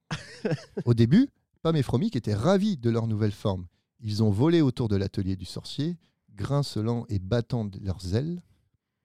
Au 0.85 0.93
début, 0.93 1.29
Pam 1.61 1.75
et 1.75 1.83
Fromic 1.83 2.15
étaient 2.15 2.33
ravis 2.33 2.77
de 2.77 2.89
leur 2.89 3.07
nouvelle 3.07 3.31
forme. 3.31 3.67
Ils 3.99 4.23
ont 4.23 4.29
volé 4.29 4.61
autour 4.61 4.87
de 4.87 4.95
l'atelier 4.95 5.35
du 5.35 5.45
sorcier, 5.45 5.97
grincelant 6.33 7.05
et 7.09 7.19
battant 7.19 7.65
de 7.65 7.79
leurs 7.79 8.15
ailes. 8.15 8.41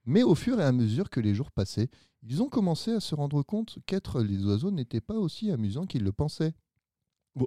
Mais 0.07 0.23
au 0.23 0.35
fur 0.35 0.61
et 0.61 0.65
à 0.65 0.73
mesure 0.73 1.11
que 1.11 1.21
les 1.21 1.35
jours 1.35 1.51
passaient, 1.51 1.89
ils 2.23 2.43
ont 2.43 2.49
commencé 2.49 2.93
à 2.93 3.01
se 3.01 3.15
rendre 3.15 3.43
compte 3.43 3.79
qu'être 3.87 4.23
les 4.23 4.45
oiseaux 4.45 4.71
n'était 4.71 5.01
pas 5.01 5.15
aussi 5.15 5.51
amusant 5.51 5.87
qu'ils 5.87 6.05
le 6.05 6.13
pensaient. 6.13 6.55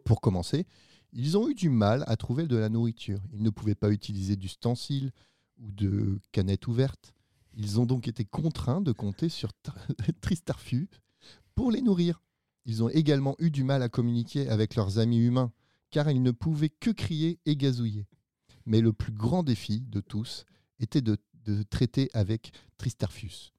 Pour 0.03 0.19
commencer, 0.19 0.65
ils 1.13 1.37
ont 1.37 1.49
eu 1.49 1.55
du 1.55 1.69
mal 1.69 2.03
à 2.07 2.15
trouver 2.15 2.47
de 2.47 2.57
la 2.57 2.69
nourriture. 2.69 3.21
Ils 3.33 3.41
ne 3.43 3.49
pouvaient 3.49 3.75
pas 3.75 3.91
utiliser 3.91 4.35
d'ustensiles 4.35 5.11
ou 5.57 5.71
de 5.71 6.19
canettes 6.31 6.67
ouvertes. 6.67 7.13
Ils 7.55 7.79
ont 7.79 7.85
donc 7.85 8.07
été 8.07 8.23
contraints 8.25 8.81
de 8.81 8.91
compter 8.91 9.29
sur 9.29 9.51
Tr- 9.65 10.13
Tristarfus 10.21 10.89
pour 11.55 11.71
les 11.71 11.81
nourrir. 11.81 12.21
Ils 12.65 12.83
ont 12.83 12.89
également 12.89 13.35
eu 13.39 13.49
du 13.49 13.63
mal 13.63 13.81
à 13.81 13.89
communiquer 13.89 14.49
avec 14.49 14.75
leurs 14.75 14.99
amis 14.99 15.19
humains, 15.19 15.51
car 15.89 16.11
ils 16.11 16.21
ne 16.21 16.31
pouvaient 16.31 16.69
que 16.69 16.91
crier 16.91 17.39
et 17.45 17.55
gazouiller. 17.55 18.05
Mais 18.65 18.81
le 18.81 18.93
plus 18.93 19.13
grand 19.13 19.43
défi 19.43 19.79
de 19.79 20.01
tous 20.01 20.45
était 20.79 21.01
de, 21.01 21.17
de 21.45 21.63
traiter 21.63 22.09
avec 22.13 22.51
Tristarfus. 22.77 23.53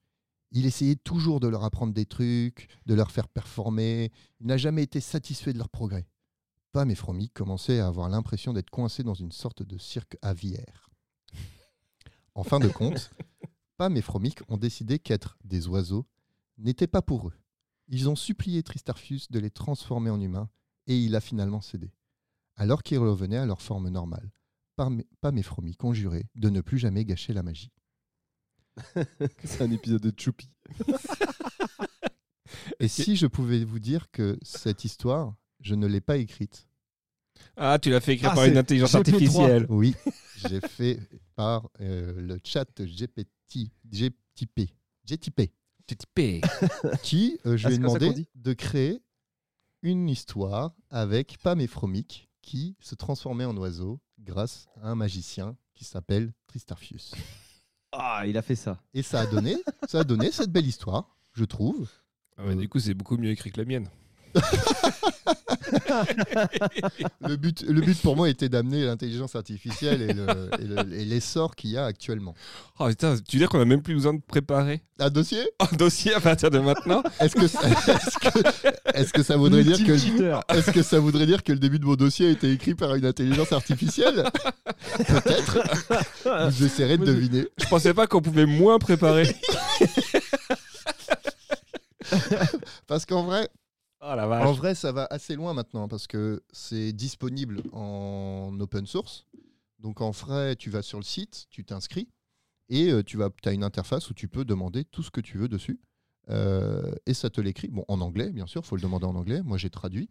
Il 0.53 0.67
essayait 0.67 0.97
toujours 0.97 1.41
de 1.41 1.49
leur 1.49 1.65
apprendre 1.65 1.93
des 1.93 2.07
trucs, 2.07 2.69
de 2.87 2.95
leur 2.95 3.11
faire 3.11 3.29
performer. 3.29 4.13
Il 4.41 4.47
n'a 4.47 4.57
jamais 4.57 4.83
été 4.83 5.01
satisfait 5.01 5.53
de 5.53 5.59
leur 5.59 5.69
progrès. 5.69 6.07
Pam 6.79 6.93
et 6.93 6.95
Fromic 6.95 7.35
commençaient 7.35 7.81
à 7.81 7.89
avoir 7.89 8.09
l'impression 8.09 8.53
d'être 8.53 8.71
coincés 8.71 9.03
dans 9.03 9.13
une 9.13 9.33
sorte 9.33 9.65
de 9.65 9.79
cirque 9.79 10.17
aviaire. 10.23 10.89
En 12.37 12.45
fin 12.45 12.61
de 12.61 12.69
compte, 12.69 13.11
Pam 13.79 13.97
et 13.97 14.01
Fromic 14.01 14.43
ont 14.47 14.59
décidé 14.59 15.01
qu'être 15.01 15.37
des 15.43 15.67
oiseaux 15.67 16.07
n'était 16.57 16.87
pas 16.87 17.03
pour 17.03 17.27
eux. 17.27 17.35
Ils 17.89 18.09
ont 18.09 18.15
supplié 18.15 18.63
Tristarfus 18.63 19.23
de 19.29 19.41
les 19.41 19.51
transformer 19.51 20.11
en 20.11 20.21
humains 20.21 20.49
et 20.87 20.97
il 20.97 21.17
a 21.17 21.21
finalement 21.21 21.61
cédé. 21.61 21.93
Alors 22.55 22.85
qu'ils 22.85 22.99
revenaient 22.99 23.39
à 23.39 23.47
leur 23.47 23.61
forme 23.61 23.89
normale, 23.89 24.31
Pam 24.77 25.03
Pam 25.21 25.37
et 25.37 25.43
Fromic 25.43 25.83
ont 25.83 25.95
juré 25.95 26.29
de 26.37 26.49
ne 26.49 26.61
plus 26.61 26.79
jamais 26.79 27.05
gâcher 27.05 27.33
la 27.33 27.43
magie. 27.43 27.73
C'est 29.43 29.63
un 29.63 29.73
épisode 29.73 30.03
de 30.03 30.13
Choupi. 30.17 30.49
Et 32.79 32.87
si 32.87 33.17
je 33.17 33.27
pouvais 33.27 33.65
vous 33.65 33.81
dire 33.81 34.13
que 34.13 34.39
cette 34.43 34.85
histoire, 34.85 35.35
je 35.61 35.75
ne 35.75 35.89
l'ai 35.89 36.01
pas 36.01 36.19
écrite. 36.19 36.68
Ah, 37.57 37.79
tu 37.81 37.91
l'as 37.91 38.01
fait 38.01 38.15
écrire 38.15 38.31
Ah, 38.33 38.35
par 38.35 38.45
une 38.45 38.57
intelligence 38.57 38.93
GP3. 38.93 38.99
artificielle. 38.99 39.67
Oui, 39.69 39.95
j'ai 40.49 40.61
fait 40.61 40.99
par 41.35 41.69
euh, 41.81 42.13
le 42.21 42.39
chat 42.45 42.67
GPT, 42.81 43.71
GTP, 43.91 44.71
GTP 45.05 45.53
typé. 45.97 46.41
qui, 47.03 47.39
euh, 47.47 47.57
je 47.57 47.67
Ah, 47.67 47.69
lui 47.71 47.77
ai 47.77 47.79
demandé 47.79 48.27
de 48.35 48.53
créer 48.53 49.01
une 49.83 50.09
histoire 50.09 50.75
avec 50.91 51.39
Pam 51.43 51.61
et 51.61 51.67
Fromic 51.67 52.29
qui 52.43 52.77
se 52.81 52.95
transformaient 52.95 53.45
en 53.45 53.57
oiseaux 53.57 54.01
grâce 54.19 54.67
à 54.83 54.91
un 54.91 54.95
magicien 54.95 55.57
qui 55.75 55.85
s'appelle 55.85 56.33
Tristarfius. 56.47 57.13
Ah, 57.93 58.25
il 58.27 58.37
a 58.37 58.43
fait 58.43 58.57
ça. 58.57 58.83
Et 58.93 59.03
ça 59.03 59.21
a 59.21 59.27
donné, 59.27 59.57
ça 59.89 60.01
a 60.01 60.05
donné 60.05 60.31
cette 60.31 60.51
belle 60.53 60.67
histoire, 60.67 61.17
je 61.33 61.45
trouve. 61.45 61.89
Ah 62.37 62.45
ouais, 62.47 62.55
du 62.55 62.69
coup, 62.69 62.79
c'est 62.81 62.95
beaucoup 62.95 63.17
mieux 63.17 63.31
écrit 63.31 63.51
que 63.51 63.61
la 63.61 63.67
mienne. 63.67 63.89
Le 67.27 67.37
but, 67.37 67.63
le 67.63 67.81
but 67.81 68.01
pour 68.01 68.17
moi 68.17 68.29
était 68.29 68.49
d'amener 68.49 68.85
l'intelligence 68.85 69.35
artificielle 69.37 70.03
et 70.03 70.13
le- 70.13 70.51
et 70.61 70.65
le- 70.65 70.93
et 71.01 71.05
l'essor 71.05 71.55
qu'il 71.57 71.71
y 71.71 71.77
a 71.77 71.85
actuellement. 71.85 72.35
Oh 72.79 72.87
putain, 72.89 73.17
tu 73.17 73.37
veux 73.37 73.41
dire 73.41 73.49
qu'on 73.49 73.61
a 73.61 73.65
même 73.65 73.83
plus 73.83 73.95
besoin 73.95 74.15
de 74.15 74.21
préparer 74.27 74.83
Un 74.99 75.11
dossier? 75.11 75.41
Un 75.61 75.77
dossier 75.77 76.15
à 76.15 76.21
partir 76.21 76.51
de 76.51 76.59
maintenant? 76.59 77.03
Est-ce 77.21 77.35
que, 77.37 77.47
ça- 77.47 77.61
est-ce 78.95 79.13
que, 79.13 79.23
ça 79.23 79.37
voudrait 79.37 79.65
dire 79.65 79.79
que 79.79 79.93
est-ce 79.93 80.71
que 80.71 80.83
ça 80.83 80.99
voudrait 81.01 81.27
dire 81.27 81.43
que 81.43 81.53
le 81.53 81.59
début 81.59 81.79
de 81.79 81.85
mon 81.85 81.95
dossier 81.95 82.29
a 82.29 82.31
été 82.31 82.51
écrit 82.53 82.75
par 82.75 82.95
une 82.95 83.05
intelligence 83.07 83.53
artificielle? 83.53 84.25
Peut-être. 84.97 86.51
J'essaierai 86.59 86.99
de 86.99 87.05
deviner. 87.05 87.47
Je 87.59 87.67
pensais 87.69 87.95
pas 87.95 88.07
qu'on 88.07 88.23
pouvait 88.23 88.47
moins 88.47 88.79
préparer. 88.79 89.35
Parce 92.87 93.05
qu'en 93.05 93.25
vrai, 93.25 93.49
Oh 94.01 94.15
la 94.15 94.29
en 94.47 94.53
vrai, 94.53 94.75
ça 94.75 94.93
va 94.93 95.09
assez 95.11 95.35
loin 95.35 95.55
maintenant 95.55 95.89
parce 95.89 96.07
que 96.07 96.43
c'est 96.53 96.93
disponible 96.93 97.63
en 97.73 98.57
open 98.61 98.87
source. 98.87 99.27
Donc 99.81 100.01
en 100.01 100.11
vrai, 100.11 100.55
tu 100.55 100.71
vas 100.71 100.83
sur 100.83 100.99
le 100.99 101.05
site, 101.05 101.47
tu 101.51 101.65
t'inscris 101.65 102.09
et 102.69 102.91
euh, 102.91 103.03
tu 103.03 103.17
vas, 103.17 103.31
as 103.45 103.53
une 103.53 103.65
interface 103.65 104.11
où 104.11 104.15
tu 104.15 104.29
peux 104.29 104.45
demander 104.45 104.85
tout 104.85 105.03
ce 105.03 105.11
que 105.11 105.21
tu 105.21 105.39
veux 105.39 105.49
dessus. 105.49 105.81
Euh, 106.31 106.93
et 107.07 107.15
ça 107.15 107.31
te 107.31 107.41
l'écrit. 107.41 107.69
Bon, 107.69 107.85
en 107.89 108.01
anglais, 108.01 108.31
bien 108.31 108.47
sûr, 108.47 108.65
faut 108.65 108.77
le 108.77 108.83
demander 108.83 109.07
en 109.07 109.15
anglais. 109.17 109.43
Moi, 109.43 109.59
j'ai 109.59 109.71
traduit. 109.71 110.11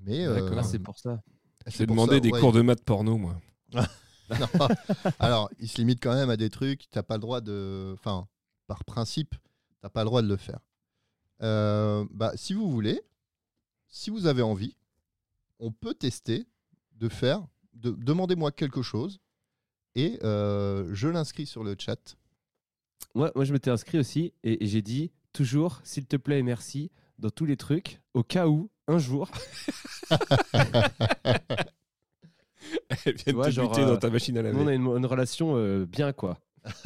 Mais 0.00 0.26
euh. 0.26 0.50
Ah, 0.56 0.62
c'est 0.62 0.78
pour 0.78 0.98
ça. 0.98 1.20
c'est 1.66 1.78
J'ai 1.78 1.86
demandé 1.86 2.14
ça, 2.14 2.20
des 2.20 2.30
ouais. 2.30 2.40
cours 2.40 2.52
de 2.52 2.62
maths 2.62 2.84
porno, 2.84 3.16
moi. 3.16 3.40
Non. 4.38 4.68
Alors, 5.18 5.50
il 5.58 5.68
se 5.68 5.78
limite 5.78 6.00
quand 6.00 6.14
même 6.14 6.30
à 6.30 6.36
des 6.36 6.50
trucs. 6.50 6.88
T'as 6.92 7.02
pas 7.02 7.16
le 7.16 7.20
droit 7.20 7.40
de. 7.40 7.92
Enfin, 7.94 8.28
par 8.68 8.84
principe, 8.84 9.34
t'as 9.80 9.88
pas 9.88 10.02
le 10.02 10.06
droit 10.06 10.22
de 10.22 10.28
le 10.28 10.36
faire. 10.36 10.60
Euh, 11.42 12.06
bah, 12.12 12.30
si 12.36 12.52
vous 12.52 12.70
voulez, 12.70 13.02
si 13.90 14.10
vous 14.10 14.26
avez 14.26 14.42
envie, 14.42 14.76
on 15.58 15.70
peut 15.72 15.94
tester 15.94 16.46
de 16.96 17.08
faire. 17.08 17.46
De, 17.74 17.90
Demandez-moi 17.90 18.52
quelque 18.52 18.82
chose 18.82 19.20
et 19.94 20.18
euh, 20.22 20.88
je 20.92 21.08
l'inscris 21.08 21.46
sur 21.46 21.64
le 21.64 21.74
chat. 21.78 22.16
Moi, 23.14 23.32
moi 23.34 23.44
je 23.44 23.52
m'étais 23.52 23.70
inscrit 23.70 23.98
aussi 23.98 24.32
et, 24.44 24.64
et 24.64 24.66
j'ai 24.66 24.82
dit 24.82 25.10
toujours, 25.32 25.80
s'il 25.84 26.06
te 26.06 26.16
plaît 26.16 26.38
et 26.40 26.42
merci, 26.42 26.90
dans 27.18 27.30
tous 27.30 27.44
les 27.46 27.56
trucs, 27.56 28.00
au 28.14 28.22
cas 28.22 28.46
où, 28.48 28.70
un 28.88 28.98
jour, 28.98 29.28
Elle 33.04 33.14
vient 33.14 33.24
de 33.26 33.32
vois, 33.32 33.46
te 33.46 33.50
genre, 33.50 33.68
buter 33.70 33.82
euh, 33.82 33.86
dans 33.86 33.96
ta 33.96 34.10
machine 34.10 34.36
à 34.38 34.42
nous, 34.42 34.48
on 34.58 34.66
a 34.66 34.70
laver. 34.70 34.74
une, 34.76 34.86
une 34.86 35.06
relation 35.06 35.56
euh, 35.56 35.86
bien, 35.86 36.12
quoi. 36.12 36.38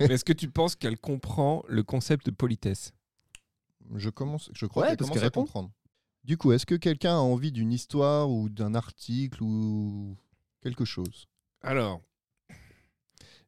Mais 0.00 0.06
Est-ce 0.14 0.24
que 0.24 0.32
tu 0.32 0.48
penses 0.50 0.74
qu'elle 0.76 0.98
comprend 0.98 1.62
le 1.68 1.82
concept 1.82 2.26
de 2.26 2.30
politesse? 2.32 2.92
Je 3.94 4.10
commence. 4.10 4.50
Je 4.52 4.66
crois 4.66 4.82
Ouais, 4.84 4.88
qu'elle 4.90 4.96
parce 4.98 5.08
commence 5.10 5.14
qu'elle 5.16 5.24
à 5.24 5.26
répond. 5.26 5.42
comprendre. 5.42 5.70
Du 6.24 6.36
coup, 6.36 6.52
est-ce 6.52 6.66
que 6.66 6.74
quelqu'un 6.76 7.14
a 7.16 7.20
envie 7.20 7.50
d'une 7.52 7.72
histoire 7.72 8.30
ou 8.30 8.48
d'un 8.48 8.74
article 8.74 9.42
ou 9.42 10.16
quelque 10.62 10.84
chose? 10.84 11.26
Alors, 11.62 12.00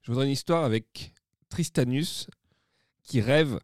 je 0.03 0.11
voudrais 0.11 0.27
une 0.27 0.33
histoire 0.33 0.65
avec 0.65 1.13
Tristanus 1.49 2.27
qui 3.05 3.21
rêve 3.21 3.61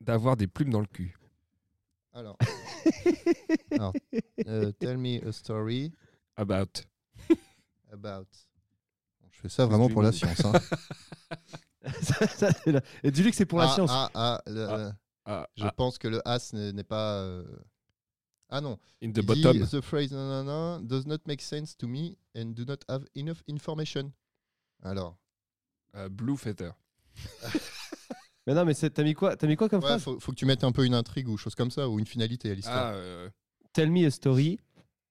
d'avoir 0.00 0.36
des 0.36 0.46
plumes 0.46 0.70
dans 0.70 0.80
le 0.80 0.86
cul. 0.86 1.16
Alors, 2.12 2.36
Alors, 3.72 3.92
euh, 4.46 4.70
tell 4.72 4.96
me 4.98 5.26
a 5.26 5.32
story 5.32 5.92
About. 6.36 6.82
about. 7.92 8.26
Je 9.32 9.40
fais 9.40 9.48
ça 9.48 9.66
vraiment 9.66 9.88
pour 9.88 10.02
la 10.02 10.12
science. 10.12 10.44
hein. 10.44 10.52
Ça, 12.00 12.26
ça, 12.26 12.50
c'est 12.52 12.72
là. 12.72 12.80
et 13.02 13.10
dis-lui 13.10 13.30
que 13.30 13.36
c'est 13.36 13.44
pour 13.44 13.58
la 13.58 13.70
ah, 13.70 13.74
science. 13.74 13.90
ah, 13.92 14.10
ah, 14.14 14.42
le- 14.46 14.68
Ah. 14.70 14.92
Ah, 15.26 15.48
je 15.56 15.64
ah, 15.64 15.72
pense 15.72 15.98
que 15.98 16.08
le 16.08 16.20
as 16.28 16.52
n'est 16.52 16.84
pas. 16.84 17.20
euh, 17.22 17.44
Ah 18.50 18.60
non. 18.60 18.78
in 19.02 19.10
the 19.10 19.18
Il 19.18 19.24
dit, 19.26 19.42
bottom. 19.42 19.66
the 19.66 19.80
phrase 19.80 20.12
no, 20.12 20.18
no, 20.18 20.42
no, 20.44 20.82
does 20.82 21.06
not 21.06 21.18
make 21.26 21.40
sense 21.40 21.76
to 21.76 21.86
me 21.88 22.16
and 22.36 22.52
do 22.54 22.64
not 22.64 22.78
have 22.88 23.04
enough 23.14 23.42
information. 23.48 24.12
Alors, 24.82 25.16
Uh, 25.96 26.08
blue 26.08 26.36
feather. 26.36 26.74
Mais 28.46 28.52
non, 28.54 28.64
mais 28.64 28.74
c'est- 28.74 28.90
t'as 28.90 29.04
mis 29.04 29.14
quoi 29.14 29.36
T'as 29.36 29.46
mis 29.46 29.56
quoi 29.56 29.68
comme 29.68 29.80
ouais, 29.80 29.86
phrase 29.86 30.02
faut, 30.02 30.18
faut 30.20 30.32
que 30.32 30.36
tu 30.36 30.44
mettes 30.44 30.64
un 30.64 30.72
peu 30.72 30.84
une 30.84 30.92
intrigue 30.94 31.28
ou 31.28 31.36
chose 31.38 31.54
comme 31.54 31.70
ça, 31.70 31.88
ou 31.88 31.98
une 31.98 32.06
finalité 32.06 32.48
à 32.48 32.52
Ah, 32.52 32.54
l'histoire. 32.56 32.92
euh, 32.94 33.30
Tell 33.72 33.90
me 33.90 34.04
a 34.06 34.10
story 34.10 34.60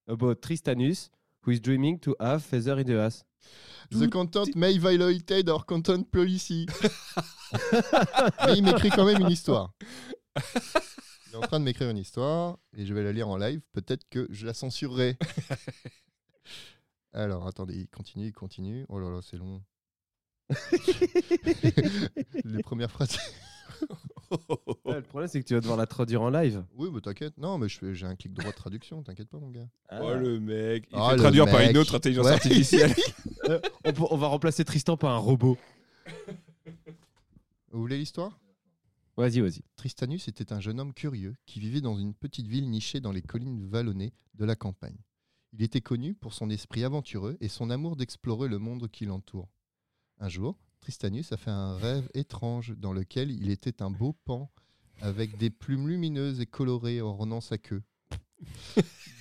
about 0.07 0.35
Tristanus 0.35 1.09
who 1.45 1.51
is 1.51 1.59
dreaming 1.59 1.99
to 1.99 2.15
have 2.19 2.43
feather 2.43 2.79
in 2.79 2.85
the 2.85 2.99
ass. 2.99 3.23
The 3.91 4.07
content 4.09 4.55
may 4.55 4.77
violate 4.77 5.49
our 5.49 5.63
content 5.65 6.09
policy. 6.11 6.65
Mais 8.45 8.57
il 8.57 8.63
m'écrit 8.63 8.89
quand 8.89 9.05
même 9.05 9.21
une 9.21 9.29
histoire. 9.29 9.73
Il 11.27 11.33
est 11.33 11.37
en 11.37 11.47
train 11.47 11.59
de 11.59 11.65
m'écrire 11.65 11.89
une 11.89 11.97
histoire 11.97 12.59
et 12.77 12.85
je 12.85 12.93
vais 12.93 13.03
la 13.03 13.11
lire 13.11 13.27
en 13.27 13.37
live. 13.37 13.59
Peut-être 13.71 14.07
que 14.09 14.27
je 14.29 14.45
la 14.45 14.53
censurerai. 14.53 15.17
Alors, 17.13 17.47
attendez, 17.47 17.75
il 17.75 17.87
continue, 17.87 18.27
il 18.27 18.33
continue. 18.33 18.85
Oh 18.87 18.99
là 18.99 19.09
là, 19.09 19.19
c'est 19.23 19.37
long. 19.37 19.63
Les 22.45 22.61
premières 22.61 22.91
phrases. 22.91 23.17
Ouais, 24.85 24.95
le 24.95 25.01
problème, 25.03 25.29
c'est 25.29 25.39
que 25.41 25.47
tu 25.47 25.53
vas 25.53 25.59
devoir 25.59 25.77
la 25.77 25.85
traduire 25.85 26.21
en 26.23 26.29
live. 26.29 26.63
Oui, 26.75 26.89
mais 26.91 27.01
t'inquiète. 27.01 27.37
Non, 27.37 27.57
mais 27.59 27.69
je 27.69 27.77
fais- 27.77 27.93
j'ai 27.93 28.05
un 28.07 28.15
clic 28.15 28.33
droit 28.33 28.49
de 28.51 28.55
traduction. 28.55 29.03
T'inquiète 29.03 29.29
pas, 29.29 29.37
mon 29.39 29.49
gars. 29.51 29.67
Oh 29.91 30.13
le 30.15 30.39
mec. 30.39 30.87
Il 30.91 30.97
Oh, 30.99 31.07
fait 31.09 31.15
le 31.15 31.19
traduire 31.21 31.45
par 31.45 31.61
une 31.61 31.77
autre 31.77 31.95
intelligence 31.95 32.25
Ouais. 32.25 32.31
artificielle. 32.33 32.93
Euh, 33.49 33.59
on, 33.83 33.91
peut- 33.91 34.03
on 34.09 34.15
va 34.15 34.27
remplacer 34.27 34.63
Tristan 34.63 34.95
par 34.95 35.11
un 35.11 35.17
robot. 35.17 35.57
Vous 37.71 37.79
voulez 37.81 37.97
l'histoire? 37.97 38.39
Vas-y, 39.17 39.41
vas-y. 39.41 39.61
Tristanus 39.75 40.27
était 40.29 40.53
un 40.53 40.59
jeune 40.61 40.79
homme 40.79 40.93
curieux 40.93 41.35
qui 41.45 41.59
vivait 41.59 41.81
dans 41.81 41.97
une 41.97 42.13
petite 42.13 42.47
ville 42.47 42.69
nichée 42.69 43.01
dans 43.01 43.11
les 43.11 43.21
collines 43.21 43.65
vallonnées 43.67 44.13
de 44.35 44.45
la 44.45 44.55
campagne. 44.55 44.95
Il 45.51 45.61
était 45.61 45.81
connu 45.81 46.13
pour 46.15 46.33
son 46.33 46.49
esprit 46.49 46.83
aventureux 46.85 47.35
et 47.41 47.49
son 47.49 47.69
amour 47.69 47.95
d'explorer 47.97 48.47
le 48.47 48.59
monde 48.59 48.87
qui 48.89 49.05
l'entoure. 49.05 49.49
Un 50.19 50.29
jour, 50.29 50.57
Tristanus 50.83 51.31
a 51.31 51.37
fait 51.37 51.49
un 51.49 51.77
rêve 51.77 52.09
étrange 52.13 52.73
dans 52.77 52.91
lequel 52.91 53.31
il 53.31 53.49
était 53.49 53.81
un 53.81 53.89
beau 53.89 54.11
pan 54.25 54.51
avec 54.99 55.37
des 55.37 55.49
plumes 55.49 55.87
lumineuses 55.87 56.41
et 56.41 56.45
colorées 56.45 56.99
ornant 56.99 57.39
sa 57.39 57.57
queue. 57.57 57.83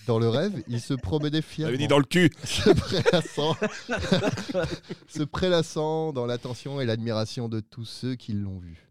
Dans 0.08 0.18
le 0.18 0.28
rêve, 0.28 0.64
il 0.66 0.80
se 0.80 0.94
promenait 0.94 1.40
fièrement 1.40 1.78
dit 1.78 1.86
dans 1.86 2.00
le 2.00 2.04
cul. 2.04 2.32
se 2.44 2.70
prélassant, 2.70 3.54
se 5.06 5.22
prélassant 5.22 6.12
dans 6.12 6.26
l'attention 6.26 6.80
et 6.80 6.84
l'admiration 6.84 7.48
de 7.48 7.60
tous 7.60 7.84
ceux 7.84 8.16
qui 8.16 8.32
l'ont 8.32 8.58
vu. 8.58 8.90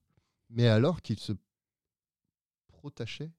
Mais 0.50 0.68
alors 0.70 1.02
qu'il 1.02 1.20
se 1.20 1.34
protachait, 2.70 3.34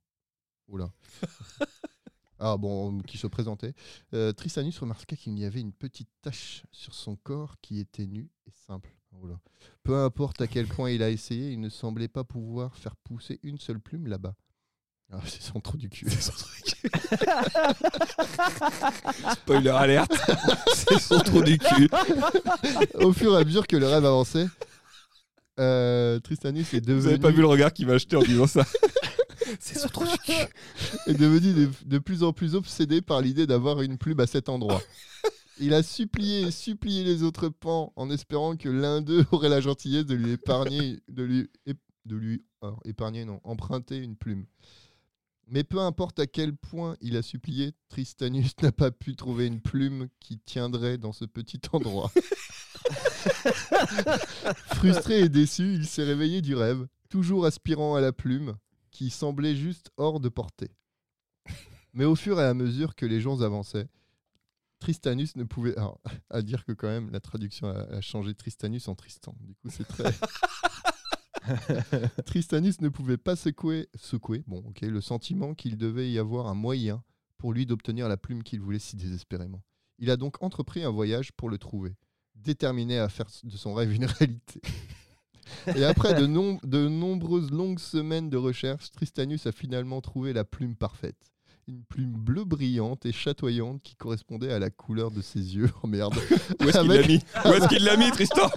oula, 0.69 0.93
ah 2.39 2.59
bon, 2.59 3.01
qui 3.01 3.17
se 3.17 3.29
présentait, 3.29 3.73
euh, 4.12 4.35
Tristanus 4.35 4.79
remarqua 4.79 5.17
qu'il 5.17 5.39
y 5.39 5.47
avait 5.47 5.62
une 5.62 5.73
petite 5.73 6.11
tache 6.21 6.65
sur 6.71 6.95
son 6.95 7.17
corps 7.17 7.57
qui 7.62 7.81
était 7.81 8.07
nue 8.07 8.29
et 8.47 8.53
simple. 8.67 8.95
Oula. 9.21 9.38
Peu 9.83 9.97
importe 9.97 10.40
à 10.40 10.47
quel 10.47 10.66
point 10.66 10.90
il 10.90 11.02
a 11.02 11.11
essayé, 11.11 11.50
il 11.50 11.61
ne 11.61 11.69
semblait 11.69 12.09
pas 12.09 12.25
pouvoir 12.25 12.76
faire 12.76 12.97
pousser 12.97 13.40
une 13.42 13.59
seule 13.59 13.81
plume 13.81 14.07
là-bas. 14.07 14.35
Ah, 15.12 15.21
c'est 15.26 15.42
son 15.42 15.61
trou 15.61 15.76
du 15.76 15.88
cul. 15.90 16.07
Spoiler 19.33 19.71
alerte. 19.71 20.12
C'est 20.75 20.99
son 20.99 21.19
trou 21.19 21.42
du 21.42 21.59
cul. 21.59 21.88
Au 22.95 23.12
fur 23.12 23.35
et 23.35 23.40
à 23.40 23.45
mesure 23.45 23.66
que 23.66 23.76
le 23.76 23.87
rêve 23.87 24.04
avançait, 24.04 24.47
euh, 25.61 26.19
Tristanus 26.21 26.73
est 26.75 26.81
Vous 26.81 26.87
devenu, 26.87 27.09
avez 27.09 27.19
pas 27.19 27.31
vu 27.31 27.40
le 27.40 27.47
regard 27.47 27.73
qu'il 27.73 27.87
m'a 27.87 27.95
acheté 27.95 28.16
en 28.16 28.23
disant 28.23 28.47
ça. 28.47 28.64
C'est 29.61 29.78
son 29.78 29.88
trou 29.88 30.04
du 30.04 30.19
cul. 30.19 30.33
est 31.07 31.14
devenu 31.14 31.52
de, 31.52 31.71
de 31.85 31.99
plus 31.99 32.23
en 32.23 32.33
plus 32.33 32.54
obsédé 32.54 33.02
par 33.02 33.21
l'idée 33.21 33.47
d'avoir 33.47 33.83
une 33.83 33.99
plume 33.99 34.21
à 34.21 34.26
cet 34.26 34.49
endroit. 34.49 34.81
Il 35.61 35.75
a 35.75 35.82
supplié 35.82 36.42
et 36.42 36.50
supplié 36.50 37.04
les 37.04 37.23
autres 37.23 37.49
pans 37.49 37.92
en 37.97 38.11
espérant 38.11 38.56
que 38.56 38.68
l'un 38.68 39.00
d'eux 39.02 39.25
aurait 39.32 39.49
la 39.49 39.61
gentillesse 39.61 40.06
de 40.06 40.14
lui 40.14 40.32
épargner, 40.32 41.00
de 41.09 41.23
lui, 41.23 41.50
ép- 41.66 41.76
de 42.06 42.16
lui 42.16 42.44
alors, 42.62 42.80
épargner, 42.85 43.25
non, 43.25 43.40
emprunter 43.44 43.99
une 43.99 44.16
plume. 44.16 44.47
Mais 45.49 45.64
peu 45.64 45.80
importe 45.80 46.18
à 46.18 46.26
quel 46.26 46.56
point 46.56 46.97
il 47.00 47.16
a 47.16 47.23
supplié, 47.23 47.73
Tristanus 47.88 48.52
n'a 48.62 48.73
pas 48.73 48.90
pu 48.90 49.14
trouver 49.16 49.47
une 49.47 49.61
plume 49.61 50.09
qui 50.21 50.38
tiendrait 50.38 50.99
dans 50.99 51.12
ce 51.12 51.25
petit 51.26 51.61
endroit. 51.73 52.11
Frustré 54.75 55.21
et 55.21 55.28
déçu, 55.28 55.75
il 55.75 55.86
s'est 55.86 56.04
réveillé 56.04 56.43
du 56.43 56.54
rêve, 56.54 56.86
toujours 57.08 57.45
aspirant 57.45 57.95
à 57.95 58.00
la 58.00 58.12
plume, 58.12 58.56
qui 58.91 59.10
semblait 59.10 59.56
juste 59.56 59.91
hors 59.97 60.21
de 60.21 60.28
portée. 60.28 60.71
Mais 61.93 62.04
au 62.04 62.17
fur 62.17 62.41
et 62.41 62.45
à 62.45 62.54
mesure 62.54 62.95
que 62.95 63.04
les 63.04 63.21
jours 63.21 63.43
avançaient, 63.43 63.88
Tristanus 64.82 65.36
ne 65.36 65.45
pouvait. 65.45 65.76
Alors, 65.78 66.00
à 66.30 66.42
dire 66.42 66.64
que 66.64 66.73
quand 66.73 66.88
même, 66.88 67.10
la 67.10 67.21
traduction 67.21 67.68
a, 67.68 67.82
a 67.84 68.00
changé 68.00 68.34
Tristanus 68.34 68.88
en 68.88 68.97
Tristan. 68.97 69.34
Du 69.40 69.54
coup, 69.54 69.68
c'est 69.71 69.86
très. 69.86 70.12
Tristanus 72.26 72.80
ne 72.80 72.88
pouvait 72.88 73.16
pas 73.16 73.36
secouer, 73.36 73.88
secouer 73.95 74.42
bon, 74.47 74.58
ok, 74.68 74.80
le 74.82 75.00
sentiment 75.00 75.54
qu'il 75.54 75.76
devait 75.76 76.10
y 76.10 76.18
avoir 76.18 76.47
un 76.47 76.54
moyen 76.54 77.02
pour 77.38 77.52
lui 77.52 77.66
d'obtenir 77.66 78.08
la 78.08 78.16
plume 78.16 78.42
qu'il 78.42 78.60
voulait 78.60 78.78
si 78.78 78.97
désespérément. 78.97 79.62
Il 79.99 80.10
a 80.10 80.16
donc 80.16 80.42
entrepris 80.42 80.82
un 80.84 80.90
voyage 80.90 81.32
pour 81.32 81.49
le 81.49 81.58
trouver, 81.58 81.97
déterminé 82.34 82.99
à 82.99 83.08
faire 83.08 83.26
de 83.45 83.56
son 83.56 83.75
rêve 83.75 83.92
une 83.92 84.04
réalité. 84.04 84.60
Et 85.76 85.84
après 85.84 86.14
de, 86.14 86.26
nom- 86.26 86.60
de 86.62 86.88
nombreuses 86.88 87.50
longues 87.50 87.80
semaines 87.80 88.30
de 88.30 88.36
recherche, 88.36 88.90
Tristanus 88.92 89.47
a 89.47 89.52
finalement 89.52 90.00
trouvé 90.00 90.32
la 90.32 90.45
plume 90.45 90.76
parfaite. 90.76 91.31
Une 91.69 91.85
plume 91.85 92.13
bleue 92.13 92.45
brillante 92.45 93.07
et 93.07 93.13
chatoyante 93.13 93.81
qui 93.83 93.95
correspondait 93.95 94.53
à 94.53 94.59
la 94.59 94.69
couleur 94.69 95.13
de 95.13 95.23
ses 95.23 95.55
yeux. 95.55 95.71
Oh 95.83 95.87
merde. 95.87 96.15
Où 96.61 96.69
est-ce 96.69 96.79
qu'il 96.83 96.89
l'a 96.89 97.07
mis? 97.07 97.21
Où 97.45 97.49
est-ce 97.53 97.69
qu'il 97.69 97.85
l'a 97.85 97.97
mis, 97.97 98.11
Tristan? 98.11 98.51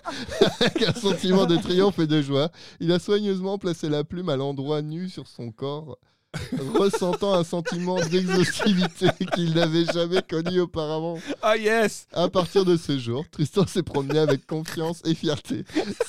Avec 0.60 0.82
un 0.82 0.94
sentiment 0.94 1.46
de 1.46 1.56
triomphe 1.58 2.00
et 2.00 2.08
de 2.08 2.22
joie, 2.22 2.50
il 2.80 2.92
a 2.92 3.00
soigneusement 3.00 3.58
placé 3.60 3.90
la 3.90 4.04
plume 4.04 4.30
à 4.30 4.36
l'endroit 4.36 4.82
nu 4.82 5.08
sur 5.10 5.28
son 5.28 5.52
corps, 5.52 6.00
ressentant 6.76 7.34
un 7.34 7.44
sentiment 7.44 8.00
d'exhaustivité 8.00 9.08
qu'il 9.36 9.54
n'avait 9.54 9.86
jamais 9.86 10.22
connu 10.22 10.62
auparavant. 10.62 11.18
Ah 11.42 11.58
yes 11.58 12.08
À 12.14 12.28
partir 12.30 12.66
de 12.66 12.78
ce 12.78 12.98
jour, 12.98 13.26
Tristan 13.32 13.66
s'est 13.68 13.84
promené 13.84 14.20
avec 14.20 14.46
confiance 14.46 15.02
et 15.06 15.16
fierté, 15.16 15.64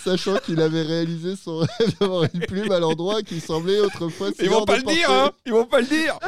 sachant 0.04 0.38
qu'il 0.38 0.60
avait 0.60 0.82
réalisé 0.82 1.36
son 1.36 1.58
rêve 1.58 1.98
d'avoir 2.00 2.24
une 2.32 2.40
plume 2.40 2.72
à 2.72 2.78
l'endroit 2.78 3.22
qui 3.22 3.40
semblait 3.40 3.80
autrefois 3.80 4.30
si 4.32 4.44
Ils 4.44 4.50
vont 4.50 4.64
pas 4.64 4.76
le 4.76 4.82
dire, 4.82 5.10
hein 5.10 5.30
Ils 5.44 5.52
vont 5.52 5.66
pas 5.66 5.80
le 5.80 5.86
dire 5.86 6.18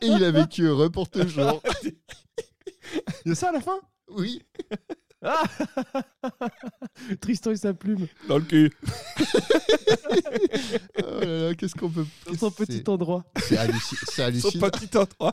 Et 0.00 0.06
il 0.06 0.24
a 0.24 0.30
vécu 0.30 0.62
heureux 0.62 0.90
pour 0.90 1.08
toujours. 1.08 1.62
C'est 3.26 3.34
ça 3.34 3.50
à 3.50 3.52
la 3.52 3.60
fin? 3.60 3.78
Oui. 4.10 4.42
Tristan 7.20 7.50
et 7.52 7.56
sa 7.56 7.74
plume. 7.74 8.06
Dans 8.28 8.38
le 8.38 8.44
cul. 8.44 8.72
Oh 11.02 11.20
là 11.20 11.48
là, 11.48 11.54
qu'est-ce 11.54 11.74
qu'on 11.74 11.90
peut. 11.90 12.06
Dans 12.26 12.36
son 12.38 12.50
petit 12.50 12.82
endroit. 12.88 13.24
C'est 13.42 13.56
halluci- 13.56 13.96
c'est 14.06 14.12
Son 14.16 14.22
hallucinant. 14.22 14.70
petit 14.70 14.96
endroit. 14.96 15.32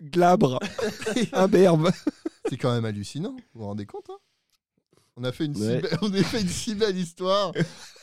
Glabre. 0.00 0.58
Imberbe. 1.32 1.90
C'est 2.48 2.56
quand 2.56 2.72
même 2.72 2.84
hallucinant. 2.84 3.34
Vous 3.54 3.60
vous 3.60 3.66
rendez 3.66 3.86
compte 3.86 4.06
hein? 4.10 4.18
On, 5.16 5.24
a 5.24 5.32
fait 5.32 5.46
une 5.46 5.54
si 5.54 5.62
Ouais. 5.62 5.82
on 6.02 6.12
a 6.12 6.22
fait 6.22 6.40
une 6.42 6.48
si 6.48 6.74
belle 6.74 6.96
histoire 6.96 7.52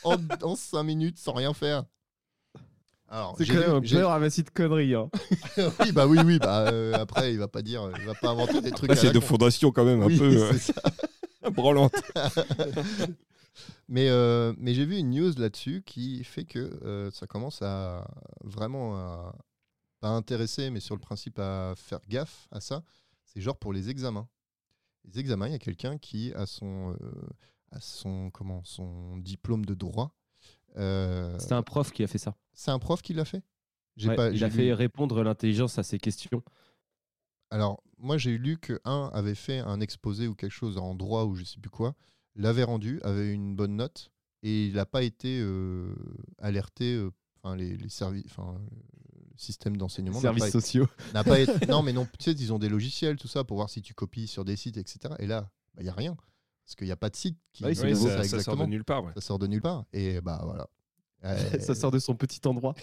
en, 0.03 0.15
en 0.41 0.55
5 0.55 0.83
minutes 0.83 1.19
sans 1.19 1.33
rien 1.33 1.53
faire. 1.53 1.83
C'est 3.37 3.45
quand 3.45 3.55
même 3.55 3.75
un 3.75 3.81
peu 3.81 4.05
ramassis 4.05 4.43
de 4.43 4.49
conneries. 4.49 4.95
Hein. 4.95 5.09
oui, 5.81 5.91
bah 5.91 6.07
oui, 6.07 6.17
oui. 6.25 6.39
Bah, 6.39 6.69
euh, 6.71 6.93
après, 6.93 7.33
il 7.33 7.39
va 7.39 7.49
pas 7.49 7.61
dire, 7.61 7.89
il 7.99 8.05
va 8.05 8.13
pas 8.13 8.29
inventer 8.29 8.61
des 8.61 8.71
trucs. 8.71 8.93
C'est 8.95 9.11
de 9.11 9.19
fondation 9.19 9.71
quand 9.71 9.83
même 9.83 10.01
un 10.01 10.05
Oui, 10.05 10.17
peu 10.17 10.23
euh, 10.25 10.51
c'est 10.53 10.73
ça. 10.73 10.81
branlante. 11.53 11.95
Mais, 13.89 14.07
euh, 14.09 14.53
mais 14.57 14.73
j'ai 14.73 14.85
vu 14.85 14.97
une 14.97 15.09
news 15.11 15.33
là-dessus 15.37 15.83
qui 15.85 16.23
fait 16.23 16.45
que 16.45 16.59
euh, 16.83 17.11
ça 17.11 17.27
commence 17.27 17.61
à 17.61 18.07
vraiment 18.43 18.95
à 18.95 19.35
pas 19.99 20.09
intéresser, 20.09 20.69
mais 20.69 20.79
sur 20.79 20.95
le 20.95 21.01
principe 21.01 21.37
à 21.39 21.73
faire 21.75 21.99
gaffe 22.07 22.47
à 22.51 22.61
ça. 22.61 22.83
C'est 23.25 23.41
genre 23.41 23.57
pour 23.57 23.73
les 23.73 23.89
examens. 23.89 24.27
Les 25.05 25.19
examens, 25.19 25.47
il 25.47 25.51
y 25.51 25.55
a 25.55 25.59
quelqu'un 25.59 25.97
qui 25.97 26.33
a 26.33 26.45
son, 26.45 26.95
euh, 27.01 27.11
a 27.71 27.79
son, 27.81 28.29
comment, 28.31 28.63
son 28.63 29.17
diplôme 29.17 29.65
de 29.65 29.73
droit. 29.73 30.15
Euh, 30.77 31.37
C'était 31.39 31.53
un 31.53 31.63
prof 31.63 31.91
qui 31.91 32.03
a 32.03 32.07
fait 32.07 32.17
ça. 32.17 32.35
c'est 32.53 32.71
un 32.71 32.79
prof 32.79 33.01
qui 33.01 33.13
l'a 33.13 33.25
fait? 33.25 33.43
J'ai 33.97 34.09
Ouais, 34.09 34.15
pas- 34.15 34.29
il 34.31 34.43
a 34.43 34.49
fait 34.49 34.73
répondre 34.73 35.21
l'intelligence 35.23 35.77
à 35.77 35.83
ses 35.83 35.97
questions. 35.99 36.41
Alors, 37.51 37.83
moi, 37.99 38.17
j'ai 38.17 38.37
lu 38.37 38.57
que 38.57 38.79
un 38.85 39.11
avait 39.13 39.35
fait 39.35 39.59
un 39.59 39.79
exposé 39.81 40.27
ou 40.27 40.33
quelque 40.35 40.51
chose 40.51 40.77
en 40.77 40.95
droit 40.95 41.25
ou 41.25 41.35
je 41.35 41.43
sais 41.43 41.59
plus 41.59 41.69
quoi, 41.69 41.93
l'avait 42.35 42.63
rendu, 42.63 42.99
avait 43.03 43.31
une 43.31 43.55
bonne 43.55 43.75
note, 43.75 44.09
et 44.41 44.65
il 44.67 44.73
n'a 44.73 44.85
pas 44.85 45.03
été 45.03 45.39
euh, 45.41 45.93
alerté. 46.39 46.93
euh, 46.95 47.11
Enfin, 47.43 47.55
les, 47.55 47.75
les 47.75 47.89
services, 47.89 48.25
enfin, 48.27 48.55
le 48.69 49.35
système 49.37 49.75
d'enseignement 49.75 50.19
Services 50.19 50.43
pas, 50.43 50.51
sociaux. 50.51 50.87
n'a 51.15 51.23
pas 51.23 51.39
été. 51.39 51.51
Non, 51.67 51.81
mais 51.81 51.91
non, 51.91 52.05
tu 52.19 52.23
sais, 52.25 52.31
ils 52.33 52.53
ont 52.53 52.59
des 52.59 52.69
logiciels, 52.69 53.17
tout 53.17 53.27
ça, 53.27 53.43
pour 53.43 53.57
voir 53.57 53.67
si 53.69 53.81
tu 53.81 53.95
copies 53.95 54.27
sur 54.27 54.45
des 54.45 54.55
sites, 54.55 54.77
etc. 54.77 55.15
Et 55.17 55.25
là, 55.25 55.49
il 55.79 55.83
n'y 55.83 55.89
a 55.89 55.93
rien. 55.93 56.15
Parce 56.63 56.75
qu'il 56.75 56.85
n'y 56.85 56.91
a 56.91 56.95
pas 56.97 57.09
de 57.09 57.15
site 57.15 57.39
qui 57.51 57.65
Ah 57.65 57.69
oui, 57.69 57.77
Oui, 57.81 57.95
ça, 57.95 57.95
ça, 57.95 57.97
ça 57.97 58.05
sort 58.05 58.19
de 58.19 58.23
exactement. 58.35 58.67
nulle 58.67 58.83
part. 58.85 59.03
ouais. 59.03 59.11
Ça 59.15 59.21
sort 59.21 59.39
de 59.39 59.47
nulle 59.47 59.61
part. 59.61 59.85
Et 59.91 60.21
bah 60.21 60.39
voilà. 60.45 60.67
Euh, 61.23 61.59
ça 61.59 61.75
sort 61.75 61.91
de 61.91 61.99
son 61.99 62.15
petit 62.15 62.41
endroit. 62.47 62.73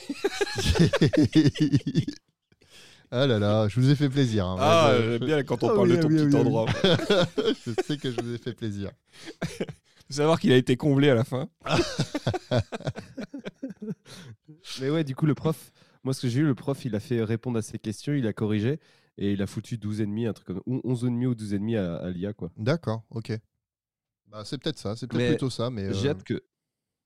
Ah 3.11 3.27
là 3.27 3.38
là, 3.38 3.68
je 3.68 3.81
vous 3.81 3.90
ai 3.90 3.94
fait 3.97 4.09
plaisir. 4.09 4.47
hein. 4.47 4.57
Ah, 4.59 4.94
je- 4.99 5.03
j'aime 5.12 5.25
bien 5.25 5.42
quand 5.44 5.62
on 5.62 5.71
Ah 5.71 5.75
parle 5.75 5.90
oui, 5.90 5.97
de 5.97 6.03
ton 6.03 6.09
oui, 6.09 6.14
petit 6.16 6.25
oui, 6.27 6.33
oui. 6.33 6.40
endroit. 6.40 6.66
je 7.66 7.73
sais 7.83 7.97
que 7.99 8.11
je 8.11 8.21
vous 8.21 8.35
ai 8.35 8.38
fait 8.38 8.53
plaisir. 8.55 8.90
Faut 10.09 10.14
savoir 10.14 10.40
qu'il 10.40 10.53
a 10.53 10.57
été 10.57 10.77
comblé 10.77 11.11
à 11.11 11.14
la 11.14 11.25
fin. 11.25 11.49
Mais 14.81 14.90
ouais, 14.90 15.05
du 15.05 15.14
coup, 15.14 15.27
le 15.27 15.35
prof, 15.35 15.73
moi, 16.05 16.14
ce 16.14 16.23
que 16.23 16.29
j'ai 16.29 16.40
eu, 16.40 16.44
le 16.47 16.55
prof, 16.55 16.85
il 16.85 16.94
a 16.94 17.01
fait 17.01 17.23
répondre 17.23 17.59
à 17.59 17.62
ses 17.62 17.79
questions, 17.79 18.12
il 18.14 18.27
a 18.27 18.33
corrigé 18.33 18.81
et 19.18 19.33
il 19.33 19.42
a 19.42 19.47
foutu 19.47 19.77
12,5, 19.77 20.29
un 20.29 20.33
truc 20.33 20.47
comme 20.47 20.62
ou 20.66 20.79
11,5 20.85 21.27
ou 21.27 21.35
12,5 21.35 21.77
à, 21.79 21.97
à 21.97 22.11
l'IA, 22.11 22.33
quoi. 22.33 22.51
D'accord, 22.57 23.03
ok. 23.11 23.33
Bah, 24.29 24.42
c'est 24.44 24.59
peut-être 24.59 24.79
ça, 24.79 24.94
c'est 24.97 25.07
peut-être 25.07 25.29
plutôt 25.31 25.51
ça, 25.51 25.71
mais 25.71 25.92
J'ai 25.92 26.09
euh, 26.09 26.11
hâte 26.12 26.23
que. 26.23 26.42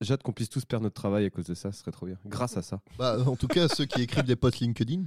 J'ai 0.01 0.13
hâte 0.15 0.23
qu'on 0.25 0.33
puisse 0.33 0.49
tous 0.49 0.65
perdre 0.65 0.83
notre 0.85 0.95
travail 1.01 1.25
à 1.27 1.31
cause 1.31 1.47
de 1.47 1.55
ça, 1.55 1.71
ce 1.71 1.79
serait 1.81 1.93
trop 1.93 2.07
bien. 2.07 2.17
Grâce 2.27 2.57
à 2.57 2.63
ça. 2.63 2.81
bah, 2.99 3.19
en 3.25 3.37
tout 3.37 3.47
cas 3.47 3.69
ceux 3.69 3.85
qui 3.85 4.03
écrivent 4.03 4.25
des 4.25 4.35
posts 4.37 4.59
LinkedIn. 4.61 5.05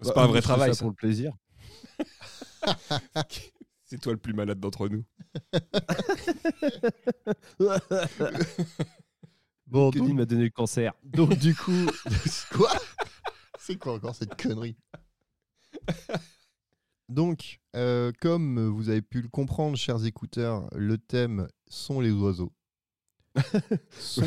C'est 0.00 0.08
Bah, 0.08 0.14
pas 0.14 0.22
un 0.22 0.26
nous, 0.26 0.32
vrai 0.32 0.42
travail. 0.42 0.70
ça 0.70 0.74
ça. 0.74 0.80
pour 0.80 0.90
le 0.90 0.96
plaisir. 0.96 1.32
C'est 3.84 4.00
toi 4.00 4.12
le 4.12 4.18
plus 4.18 4.34
malade 4.34 4.58
d'entre 4.58 4.88
nous. 4.88 5.04
Bon, 9.66 9.90
donc, 9.90 10.08
m'a 10.12 10.24
donné 10.24 10.44
le 10.44 10.50
cancer. 10.50 10.92
donc, 11.02 11.36
du 11.38 11.54
coup, 11.54 11.86
quoi? 12.52 12.70
C'est 13.58 13.76
quoi 13.76 13.94
encore 13.94 14.14
cette 14.14 14.40
connerie? 14.40 14.76
Donc, 17.08 17.58
euh, 17.74 18.12
comme 18.20 18.64
vous 18.68 18.88
avez 18.90 19.02
pu 19.02 19.22
le 19.22 19.28
comprendre, 19.28 19.76
chers 19.76 20.04
écouteurs, 20.04 20.68
le 20.72 20.98
thème 20.98 21.48
sont 21.68 22.00
les 22.00 22.12
oiseaux. 22.12 22.52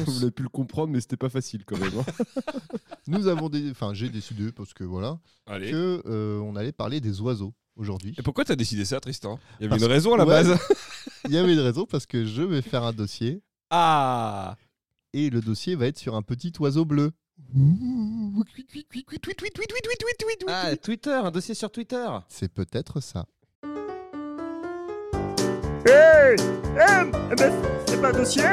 Vous 0.06 0.22
avez 0.24 0.32
pu 0.32 0.44
le 0.44 0.50
comprendre, 0.50 0.92
mais 0.92 1.02
c'était 1.02 1.18
pas 1.18 1.30
facile 1.30 1.64
quand 1.66 1.78
même. 1.78 1.92
hein. 2.00 2.06
nous 3.08 3.28
avons 3.28 3.50
des, 3.50 3.72
enfin 3.72 3.94
j'ai 3.94 4.10
décidé 4.10 4.52
parce 4.52 4.74
que 4.74 4.84
voilà 4.84 5.20
Allez. 5.48 5.72
que 5.72 6.02
euh, 6.06 6.40
on 6.40 6.56
allait 6.56 6.72
parler 6.72 7.02
des 7.02 7.22
oiseaux 7.22 7.54
aujourd'hui. 7.76 8.14
Et 8.18 8.22
pourquoi 8.22 8.46
t'as 8.46 8.56
décidé 8.56 8.86
ça, 8.86 9.00
Tristan? 9.00 9.40
Il 9.60 9.64
y 9.64 9.66
avait 9.66 9.70
Parce 9.70 9.82
une 9.84 9.88
raison 9.90 10.14
à 10.14 10.18
la 10.18 10.26
ouais. 10.26 10.44
base. 10.44 10.60
Il 11.26 11.32
y 11.32 11.38
avait 11.38 11.54
une 11.54 11.60
raison 11.60 11.86
parce 11.86 12.06
que 12.06 12.26
je 12.26 12.42
vais 12.42 12.62
faire 12.62 12.84
un 12.84 12.94
dossier 12.94 13.42
Ah 13.70 14.56
et 15.14 15.30
le 15.30 15.42
dossier 15.42 15.76
va 15.76 15.88
être 15.88 15.98
sur 15.98 16.16
un 16.16 16.22
petit 16.22 16.54
oiseau 16.60 16.86
bleu. 16.86 17.12
Ah, 20.48 20.76
Twitter, 20.76 21.12
un 21.12 21.32
dossier 21.32 21.56
sur 21.56 21.72
Twitter. 21.72 22.08
C'est 22.28 22.52
peut-être 22.54 23.00
ça. 23.02 23.26
Hey 25.86 26.36
Eh 26.76 27.12
eh 27.32 27.36
ben, 27.36 27.54
c'est 27.86 28.02
pas 28.02 28.10
un 28.10 28.14
dossier 28.14 28.44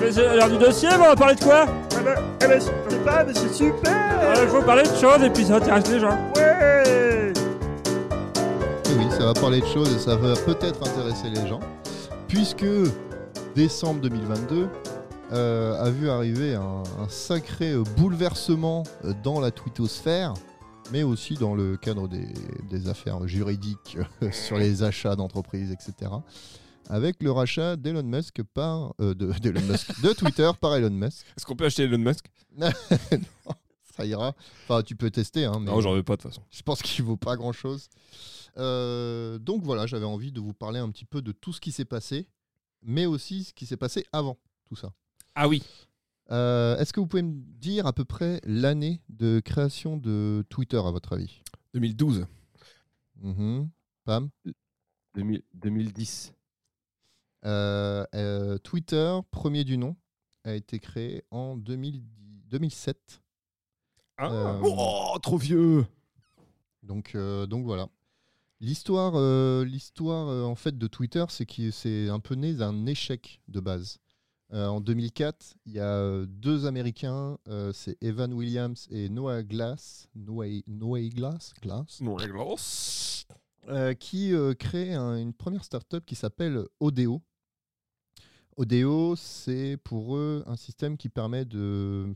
Mais 0.00 0.10
c'est 0.10 0.36
l'heure 0.36 0.50
du 0.50 0.58
dossier, 0.58 0.88
mais 0.90 1.04
on 1.04 1.08
va 1.10 1.16
parler 1.16 1.36
de 1.36 1.44
quoi 1.44 1.66
Eh 1.92 2.04
ben, 2.04 2.14
eh 2.42 2.46
ben, 2.46 2.60
je 2.60 2.64
sais 2.64 2.98
pas, 3.04 3.24
mais 3.24 3.34
c'est 3.34 3.52
super 3.52 4.42
Il 4.42 4.48
faut 4.48 4.62
parler 4.62 4.82
de 4.82 4.96
choses 4.96 5.22
et 5.22 5.30
puis 5.30 5.44
ça 5.44 5.56
intéresse 5.56 5.88
les 5.90 6.00
gens. 6.00 6.18
Ouais 6.34 7.32
Et 8.84 8.98
oui, 8.98 9.06
ça 9.10 9.26
va 9.26 9.34
parler 9.34 9.60
de 9.60 9.66
choses 9.66 9.94
et 9.94 9.98
ça 9.98 10.16
va 10.16 10.34
peut-être 10.34 10.82
intéresser 10.88 11.30
les 11.30 11.46
gens, 11.46 11.60
puisque 12.26 12.66
décembre 13.54 14.00
2022 14.00 14.68
euh, 15.32 15.82
a 15.82 15.90
vu 15.90 16.10
arriver 16.10 16.54
un, 16.54 16.82
un 17.00 17.08
sacré 17.08 17.74
bouleversement 17.96 18.82
dans 19.22 19.40
la 19.40 19.50
twittosphère, 19.52 20.34
mais 20.90 21.04
aussi 21.04 21.34
dans 21.34 21.54
le 21.54 21.76
cadre 21.76 22.08
des, 22.08 22.28
des 22.68 22.88
affaires 22.88 23.26
juridiques 23.28 23.98
sur 24.32 24.56
les 24.58 24.82
achats 24.82 25.14
d'entreprises, 25.14 25.70
etc. 25.70 26.10
Avec 26.88 27.22
le 27.22 27.30
rachat 27.30 27.76
d'Elon 27.76 28.02
Musk 28.02 28.42
par 28.42 28.94
euh, 29.00 29.14
de, 29.14 29.32
d'Elon 29.40 29.62
Musk, 29.62 30.00
de 30.02 30.12
Twitter 30.12 30.50
par 30.60 30.74
Elon 30.76 30.90
Musk. 30.90 31.26
Est-ce 31.36 31.46
qu'on 31.46 31.56
peut 31.56 31.64
acheter 31.66 31.84
Elon 31.84 31.98
Musk? 31.98 32.26
Non, 32.58 32.70
ça 33.96 34.04
ira. 34.06 34.34
Enfin, 34.64 34.82
tu 34.82 34.94
peux 34.96 35.10
tester, 35.10 35.44
hein, 35.46 35.58
mais 35.60 35.70
Non, 35.70 35.80
j'en 35.80 35.94
veux 35.94 36.02
pas 36.02 36.16
de 36.16 36.22
toute 36.22 36.30
façon. 36.30 36.42
je 36.50 36.62
pense 36.62 36.82
qu'il 36.82 37.04
vaut 37.04 37.16
pas 37.16 37.36
grand 37.36 37.52
chose. 37.52 37.88
donc 38.56 39.62
voilà, 39.62 39.86
j'avais 39.86 40.04
envie 40.04 40.32
de 40.32 40.40
vous 40.40 40.52
parler 40.54 40.78
un 40.80 40.90
petit 40.90 41.04
peu 41.06 41.22
de 41.22 41.32
tout 41.32 41.52
ce 41.52 41.60
qui 41.60 41.72
s'est 41.72 41.84
passé, 41.86 42.26
mais 42.82 43.06
aussi 43.06 43.44
ce 43.44 43.52
qui 43.54 43.64
s'est 43.66 43.76
passé 43.76 44.04
avant 44.12 44.36
tout 44.66 44.76
ça. 44.76 44.92
Ah 45.34 45.48
oui. 45.48 45.62
Euh, 46.30 46.76
Est-ce 46.78 46.92
que 46.92 47.00
vous 47.00 47.06
pouvez 47.06 47.22
me 47.22 47.42
dire 47.58 47.86
à 47.86 47.92
peu 47.92 48.04
près 48.04 48.40
l'année 48.44 49.00
de 49.08 49.40
création 49.40 49.96
de 49.96 50.44
Twitter 50.48 50.76
à 50.78 50.90
votre 50.90 51.12
avis? 51.14 51.42
2012. 51.74 52.26
Mhm. 53.20 53.70
Pam? 54.04 54.30
2000 55.14 55.42
2010. 55.54 56.32
Euh, 57.44 58.04
euh, 58.14 58.58
Twitter, 58.58 59.18
premier 59.30 59.64
du 59.64 59.76
nom, 59.78 59.96
a 60.44 60.54
été 60.54 60.78
créé 60.78 61.24
en 61.30 61.56
2010 61.56 62.02
2007. 62.50 63.22
Ah. 64.18 64.30
Euh, 64.30 64.60
Oh, 64.62 65.18
trop 65.22 65.38
vieux. 65.38 65.86
Donc, 66.82 67.16
donc 67.16 67.64
voilà. 67.64 67.88
L'histoire, 68.60 69.14
euh, 69.16 69.64
l'histoire 69.64 70.28
euh, 70.28 70.44
en 70.44 70.54
fait 70.54 70.76
de 70.76 70.86
Twitter, 70.86 71.24
c'est 71.30 71.46
que 71.46 71.70
c'est 71.70 72.08
un 72.10 72.20
peu 72.20 72.34
né 72.34 72.52
d'un 72.54 72.86
échec 72.86 73.40
de 73.48 73.58
base. 73.60 73.98
Euh, 74.52 74.66
en 74.66 74.80
2004, 74.82 75.54
il 75.64 75.72
y 75.72 75.80
a 75.80 76.26
deux 76.26 76.66
Américains, 76.66 77.38
c'est 77.72 77.96
Evan 78.02 78.32
Williams 78.34 78.86
et 78.90 79.08
Noah 79.08 79.42
Glass, 79.42 80.08
Noah, 80.14 80.46
Noah 80.66 81.08
Glass, 81.08 81.54
Glass 81.62 82.00
qui 83.98 84.32
créent 84.58 84.92
un- 84.94 85.16
une 85.16 85.32
première 85.32 85.64
startup 85.64 86.04
qui 86.04 86.14
s'appelle 86.16 86.66
Odeo. 86.80 87.22
Odeo, 88.56 89.16
c'est 89.16 89.76
pour 89.82 90.16
eux 90.16 90.44
un 90.46 90.56
système 90.56 90.96
qui 90.96 91.08
permet 91.08 91.44
de, 91.44 92.14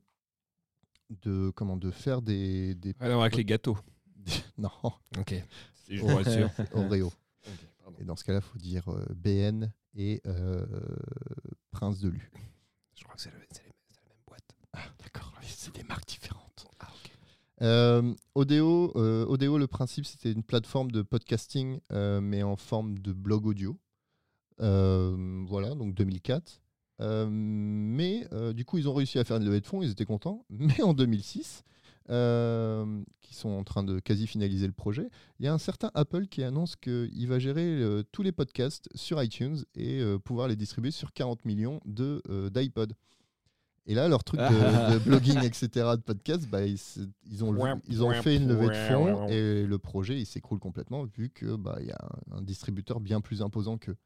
de, 1.22 1.50
comment, 1.50 1.76
de 1.76 1.90
faire 1.90 2.22
des, 2.22 2.74
des 2.74 2.94
Alors 3.00 3.22
avec 3.22 3.36
les 3.36 3.44
gâteaux. 3.44 3.78
non, 4.58 4.70
Ok. 5.18 5.34
C'est 5.74 5.94
juste 5.94 6.08
pour 6.08 6.20
être 6.20 6.30
sûr. 6.30 6.50
Oreo. 6.74 7.12
Et 7.98 8.04
dans 8.04 8.16
ce 8.16 8.24
cas-là, 8.24 8.40
il 8.42 8.48
faut 8.50 8.58
dire 8.58 8.88
euh, 8.88 9.06
BN 9.14 9.70
et 9.94 10.20
euh, 10.26 10.66
Prince 11.70 12.00
de 12.00 12.08
Lu. 12.08 12.30
Je 12.94 13.04
crois 13.04 13.14
que 13.14 13.22
c'est 13.22 13.30
la 13.30 13.36
même 13.38 13.46
boîte. 14.26 14.56
D'accord, 14.98 15.32
c'est 15.42 15.74
des 15.74 15.84
marques 15.84 16.06
différentes. 16.06 16.66
Ah 16.80 16.88
ok. 16.90 17.12
Euh, 17.62 18.14
Odeo, 18.34 18.92
euh, 18.96 19.24
Odeo, 19.26 19.58
le 19.58 19.66
principe, 19.66 20.04
c'était 20.04 20.32
une 20.32 20.42
plateforme 20.42 20.90
de 20.90 21.02
podcasting, 21.02 21.80
euh, 21.92 22.20
mais 22.20 22.42
en 22.42 22.56
forme 22.56 22.98
de 22.98 23.12
blog 23.12 23.46
audio. 23.46 23.78
Euh, 24.60 25.44
voilà, 25.46 25.74
donc 25.74 25.94
2004. 25.94 26.60
Euh, 27.00 27.26
mais 27.30 28.26
euh, 28.32 28.52
du 28.52 28.64
coup, 28.64 28.78
ils 28.78 28.88
ont 28.88 28.94
réussi 28.94 29.18
à 29.18 29.24
faire 29.24 29.36
une 29.36 29.44
levée 29.44 29.60
de 29.60 29.66
fonds, 29.66 29.82
ils 29.82 29.90
étaient 29.90 30.04
contents. 30.04 30.44
Mais 30.50 30.82
en 30.82 30.94
2006, 30.94 31.62
euh, 32.08 33.02
qui 33.20 33.34
sont 33.34 33.50
en 33.50 33.64
train 33.64 33.82
de 33.82 33.98
quasi 33.98 34.26
finaliser 34.26 34.66
le 34.66 34.72
projet, 34.72 35.08
il 35.38 35.46
y 35.46 35.48
a 35.48 35.52
un 35.52 35.58
certain 35.58 35.90
Apple 35.94 36.26
qui 36.26 36.42
annonce 36.42 36.76
qu'il 36.76 37.28
va 37.28 37.38
gérer 37.38 37.82
tous 38.12 38.22
les 38.22 38.32
podcasts 38.32 38.88
sur 38.94 39.22
iTunes 39.22 39.58
et 39.74 40.02
pouvoir 40.24 40.48
les 40.48 40.56
distribuer 40.56 40.90
sur 40.90 41.12
40 41.12 41.44
millions 41.44 41.80
de, 41.84 42.22
euh, 42.30 42.50
d'iPod. 42.50 42.94
Et 43.86 43.94
là, 43.94 44.08
leur 44.08 44.24
truc 44.24 44.40
de, 44.40 44.44
de 44.94 44.98
blogging, 44.98 45.38
etc., 45.44 45.68
de 45.96 46.00
podcast, 46.02 46.48
bah, 46.50 46.64
ils, 46.66 47.44
ont, 47.44 47.52
levé- 47.52 47.58
ils 47.88 48.02
ont 48.02 48.10
fait 48.22 48.36
une 48.36 48.48
levée 48.48 48.66
de 48.68 48.72
fonds 48.94 49.26
et 49.28 49.62
le 49.64 49.78
projet 49.78 50.18
il 50.18 50.26
s'écroule 50.26 50.58
complètement 50.58 51.04
vu 51.04 51.30
que 51.30 51.54
bah, 51.56 51.78
y 51.80 51.90
a 51.92 51.98
un, 52.32 52.38
un 52.38 52.42
distributeur 52.42 52.98
bien 53.00 53.20
plus 53.20 53.42
imposant 53.42 53.78
qu'eux. 53.78 53.96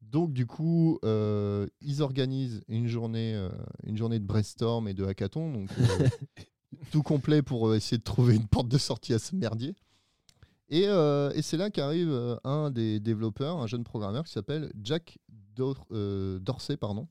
Donc 0.00 0.32
du 0.32 0.46
coup, 0.46 0.98
euh, 1.04 1.66
ils 1.80 2.02
organisent 2.02 2.62
une 2.68 2.86
journée, 2.86 3.34
euh, 3.34 3.48
une 3.84 3.96
journée 3.96 4.18
de 4.20 4.24
brainstorm 4.24 4.86
et 4.88 4.94
de 4.94 5.04
hackathon, 5.04 5.52
donc 5.52 5.70
euh, 5.78 6.08
tout 6.90 7.02
complet 7.02 7.42
pour 7.42 7.74
essayer 7.74 7.98
de 7.98 8.02
trouver 8.02 8.36
une 8.36 8.46
porte 8.46 8.68
de 8.68 8.78
sortie 8.78 9.12
à 9.14 9.18
ce 9.18 9.34
merdier. 9.34 9.74
Et, 10.70 10.84
et 10.84 11.42
c'est 11.42 11.56
là 11.58 11.70
qu'arrive 11.70 12.38
un 12.42 12.70
des 12.70 12.98
développeurs, 12.98 13.58
un 13.58 13.66
jeune 13.66 13.84
programmeur 13.84 14.24
qui 14.24 14.32
s'appelle 14.32 14.72
Jack 14.82 15.18
Dor- 15.54 15.86
Dorsey, 16.40 16.76
pardon. 16.76 17.06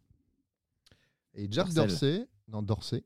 Et 1.35 1.47
Jack. 1.49 1.73
Dorsey, 1.73 2.27
non 2.47 2.61
Dorsey, 2.61 3.03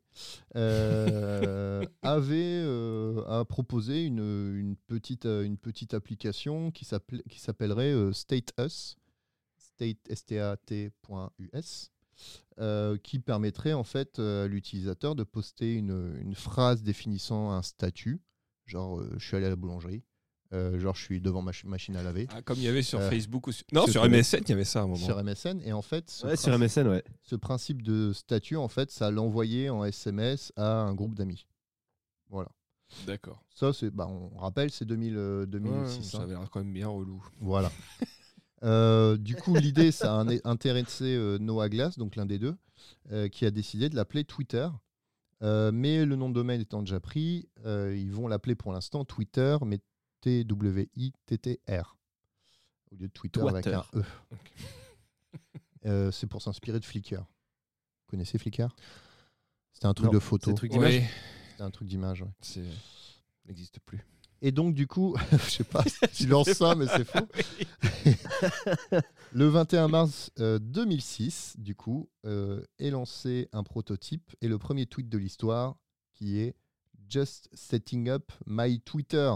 euh, 0.55 1.83
avait 2.01 2.61
euh, 2.63 3.23
a 3.27 3.45
proposé 3.45 4.05
une, 4.05 4.55
une 4.55 4.75
petite 4.75 5.25
euh, 5.25 5.43
une 5.43 5.57
petite 5.57 5.93
application 5.93 6.71
qui 6.71 6.85
s'appellerait 6.85 7.93
euh, 7.93 8.11
State 8.13 8.53
Us, 8.59 8.97
state 9.57 10.13
stat.us, 10.13 11.91
euh, 12.59 12.97
qui 12.97 13.19
permettrait 13.19 13.73
en 13.73 13.83
fait 13.83 14.19
à 14.19 14.47
l'utilisateur 14.47 15.15
de 15.15 15.23
poster 15.23 15.75
une, 15.75 16.17
une 16.19 16.35
phrase 16.35 16.83
définissant 16.83 17.51
un 17.51 17.61
statut, 17.61 18.21
genre 18.65 19.01
je 19.17 19.25
suis 19.25 19.37
allé 19.37 19.45
à 19.45 19.49
la 19.49 19.55
boulangerie, 19.55 20.03
euh, 20.53 20.79
genre 20.79 20.95
je 20.95 21.03
suis 21.03 21.19
devant 21.21 21.41
ma 21.41 21.51
ch- 21.51 21.65
machine 21.65 21.95
à 21.95 22.03
laver. 22.03 22.27
Ah, 22.31 22.41
comme 22.41 22.57
il 22.57 22.63
y 22.63 22.67
avait 22.67 22.81
sur 22.81 22.99
Euh, 22.99 23.09
Facebook 23.09 23.47
ou 23.47 23.51
sur... 23.51 23.65
Non, 23.73 23.85
sur. 23.87 24.03
MSN, 24.07 24.37
il 24.43 24.49
y 24.49 24.53
avait 24.53 24.63
ça 24.63 24.79
à 24.79 24.83
un 24.83 24.87
moment. 24.87 25.05
Sur 25.05 25.21
MSN 25.23 25.61
et 25.65 25.73
en 25.73 25.81
fait 25.81 26.09
ce, 26.09 26.25
Ouais, 26.27 26.35
sur 26.37 26.49
principe, 26.57 26.77
MSN, 26.83 26.87
ouais. 26.89 27.03
ce 27.23 27.35
principe 27.35 27.81
de 27.81 28.13
statut 28.13 28.55
en 28.55 28.67
fait 28.67 28.89
ça 28.91 29.11
l'envoyait 29.11 29.69
en 29.69 29.83
SMS 29.83 30.51
à 30.55 30.81
un 30.81 30.93
groupe 30.93 31.15
d'amis. 31.15 31.45
Voilà. 32.29 32.49
D'accord. 33.05 33.43
Ça 33.53 33.73
c'est 33.73 33.89
bah, 33.91 34.07
on 34.07 34.37
rappelle 34.37 34.71
c'est 34.71 34.85
2000, 34.85 35.17
euh, 35.17 35.39
Ouais, 35.41 35.47
2006. 35.47 36.03
ça 36.03 36.17
hein. 36.17 36.21
avait 36.21 36.33
l'air 36.35 36.49
quand 36.49 36.59
même 36.63 36.73
bien 36.73 36.87
relou. 36.87 37.23
Voilà. 37.39 37.71
Euh, 38.63 39.17
du 39.17 39.35
coup, 39.35 39.53
l'idée, 39.55 39.91
ça 39.91 40.19
a 40.19 40.25
intéressé 40.43 41.03
euh, 41.15 41.37
Noah 41.37 41.69
Glass, 41.69 41.99
donc 41.99 42.15
l'un 42.15 42.25
des 42.25 42.39
deux, 42.39 42.55
euh, 43.11 43.27
qui 43.29 43.45
a 43.45 43.51
décidé 43.51 43.87
de 43.87 43.95
l'appeler 43.95 44.23
Twitter. 44.23 44.67
Euh, 45.43 45.71
mais 45.71 46.05
le 46.05 46.15
nom 46.15 46.27
de 46.29 46.33
domaine 46.33 46.59
étant 46.61 46.81
déjà 46.81 46.99
pris, 46.99 47.47
euh, 47.67 47.95
ils 47.95 48.11
vont 48.11 48.27
l'appeler 48.27 48.55
pour 48.55 48.73
l'instant 48.73 49.05
Twitter, 49.05 49.57
mais 49.63 49.79
T-W-I-T-T-R. 50.21 51.97
Au 52.91 52.95
lieu 52.95 53.07
de 53.07 53.13
Twitter 53.13 53.41
avec 53.47 53.67
un. 53.67 53.83
E. 53.95 54.03
Euh, 55.85 56.11
c'est 56.11 56.27
pour 56.27 56.41
s'inspirer 56.41 56.79
de 56.79 56.85
Flickr. 56.85 57.19
Vous 57.19 58.07
connaissez 58.07 58.37
Flickr? 58.37 58.67
C'était 59.71 59.85
un 59.85 59.93
truc 59.93 60.07
Non, 60.07 60.13
de 60.13 60.19
c'est 60.19 60.25
photo. 60.25 60.51
un 60.51 60.53
truc 60.55 60.71
d'image. 60.71 61.01
C'était 61.51 61.63
un 61.63 61.69
truc 61.71 61.87
d'image. 61.87 62.23
ouais. 62.23 62.31
c'est 62.41 62.65
n'existe 63.45 63.79
plus. 63.79 64.05
Et 64.41 64.51
donc, 64.51 64.73
du 64.73 64.85
coup, 64.87 65.15
je 65.31 65.37
sais 65.49 65.63
pas 65.63 65.83
si 65.83 65.99
tu 66.13 66.27
lances 66.27 66.51
ça, 66.51 66.75
mais 66.75 66.87
c'est 66.87 67.05
faux. 67.05 67.25
Le 69.31 69.47
21 69.47 69.87
mars 69.87 70.31
euh, 70.39 70.59
2006, 70.59 71.55
du 71.57 71.75
coup, 71.75 72.09
euh, 72.25 72.63
est 72.79 72.89
lancé 72.89 73.47
un 73.53 73.63
prototype 73.63 74.35
et 74.41 74.47
le 74.47 74.57
premier 74.57 74.85
tweet 74.87 75.09
de 75.09 75.17
l'histoire 75.17 75.77
qui 76.13 76.39
est 76.39 76.55
Just 77.09 77.47
setting 77.53 78.09
up 78.09 78.33
my 78.45 78.81
Twitter. 78.81 79.33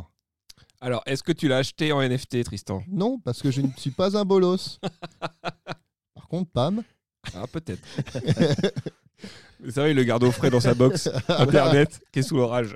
Alors, 0.83 1.03
est-ce 1.05 1.21
que 1.21 1.31
tu 1.31 1.47
l'as 1.47 1.57
acheté 1.57 1.91
en 1.91 2.01
NFT, 2.01 2.43
Tristan? 2.43 2.83
Non, 2.87 3.19
parce 3.19 3.43
que 3.43 3.51
je 3.51 3.61
ne 3.61 3.67
suis 3.77 3.91
pas 3.91 4.17
un 4.17 4.25
bolos. 4.25 4.79
Par 6.15 6.27
contre, 6.27 6.49
Pam, 6.49 6.81
Ah, 7.35 7.45
peut-être. 7.45 7.87
Vous 9.59 9.69
savez, 9.69 9.91
il 9.91 9.95
le 9.95 10.03
garde 10.03 10.23
au 10.23 10.31
frais 10.31 10.49
dans 10.49 10.59
sa 10.59 10.73
box 10.73 11.07
internet 11.27 12.01
qui 12.11 12.19
est 12.19 12.23
sous 12.23 12.35
l'orage. 12.35 12.73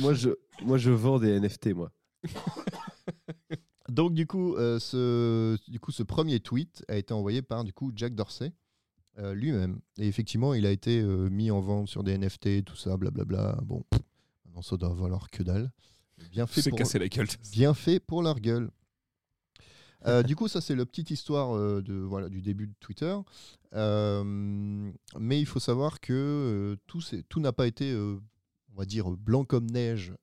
Moi, 0.00 0.14
je, 0.14 0.30
moi, 0.62 0.78
je 0.78 0.90
vends 0.90 1.18
des 1.18 1.38
NFT, 1.38 1.74
moi. 1.74 1.92
Donc 3.90 4.14
du 4.14 4.26
coup, 4.26 4.54
euh, 4.56 4.78
ce, 4.78 5.58
du 5.70 5.78
coup, 5.80 5.92
ce 5.92 6.02
premier 6.02 6.40
tweet 6.40 6.84
a 6.88 6.96
été 6.96 7.12
envoyé 7.12 7.42
par 7.42 7.64
du 7.64 7.72
coup 7.72 7.92
Jack 7.94 8.14
Dorsey, 8.14 8.52
euh, 9.18 9.34
lui-même. 9.34 9.80
Et 9.98 10.06
effectivement, 10.06 10.54
il 10.54 10.64
a 10.66 10.70
été 10.70 11.00
euh, 11.00 11.28
mis 11.28 11.50
en 11.50 11.60
vente 11.60 11.88
sur 11.88 12.02
des 12.02 12.16
NFT, 12.16 12.64
tout 12.64 12.76
ça, 12.76 12.96
blablabla. 12.96 13.58
Bon, 13.62 13.84
maintenant 14.44 14.62
ça 14.62 14.76
doit 14.76 14.94
valoir 14.94 15.30
que 15.30 15.42
dalle. 15.42 15.70
Bien 16.30 16.46
fait, 16.46 16.68
pour, 16.68 16.78
cassé 16.78 16.98
la 16.98 17.08
gueule. 17.08 17.26
bien 17.52 17.74
fait 17.74 18.00
pour 18.00 18.22
leur 18.22 18.40
gueule. 18.40 18.70
Euh, 20.06 20.22
du 20.22 20.36
coup, 20.36 20.46
ça 20.46 20.60
c'est 20.60 20.76
la 20.76 20.86
petite 20.86 21.10
histoire 21.10 21.56
euh, 21.56 21.82
de, 21.82 21.94
voilà, 21.94 22.28
du 22.28 22.40
début 22.40 22.68
de 22.68 22.74
Twitter. 22.80 23.16
Euh, 23.74 24.90
mais 25.18 25.40
il 25.40 25.46
faut 25.46 25.58
savoir 25.60 26.00
que 26.00 26.76
tout, 26.86 27.00
c'est- 27.00 27.24
tout 27.28 27.40
n'a 27.40 27.52
pas 27.52 27.66
été, 27.66 27.94
on 27.96 28.76
va 28.78 28.84
dire, 28.84 29.10
blanc 29.10 29.44
comme 29.44 29.66
neige 29.70 30.14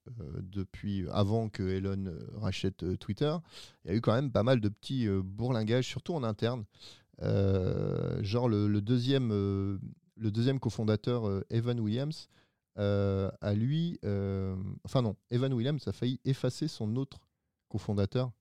depuis 0.42 1.06
avant 1.12 1.50
que 1.50 1.64
Elon 1.64 2.06
rachète 2.36 2.98
Twitter. 3.00 3.36
Il 3.84 3.92
y 3.92 3.94
a 3.94 3.98
eu 3.98 4.02
quand 4.02 4.14
même 4.14 4.32
pas 4.32 4.44
mal 4.44 4.62
de 4.62 4.70
petits 4.70 5.08
bourlingages, 5.10 5.86
surtout 5.88 6.14
en 6.14 6.24
interne. 6.24 6.64
Genre 7.22 8.48
le, 8.50 8.68
le 8.68 8.82
deuxième, 8.82 9.30
le 9.30 10.32
deuxième 10.32 10.60
cofondateur, 10.60 11.44
Evan 11.50 11.80
Williams, 11.82 12.30
euh, 12.78 13.32
à 13.42 13.54
lui, 13.54 14.00
euh, 14.04 14.56
enfin 14.84 15.02
non, 15.02 15.16
Evan 15.32 15.54
Williams 15.54 15.88
a 15.88 15.94
failli 15.94 16.20
effacer 16.26 16.68
son 16.68 16.96
autre 16.98 17.20
cofondateur 17.70 18.32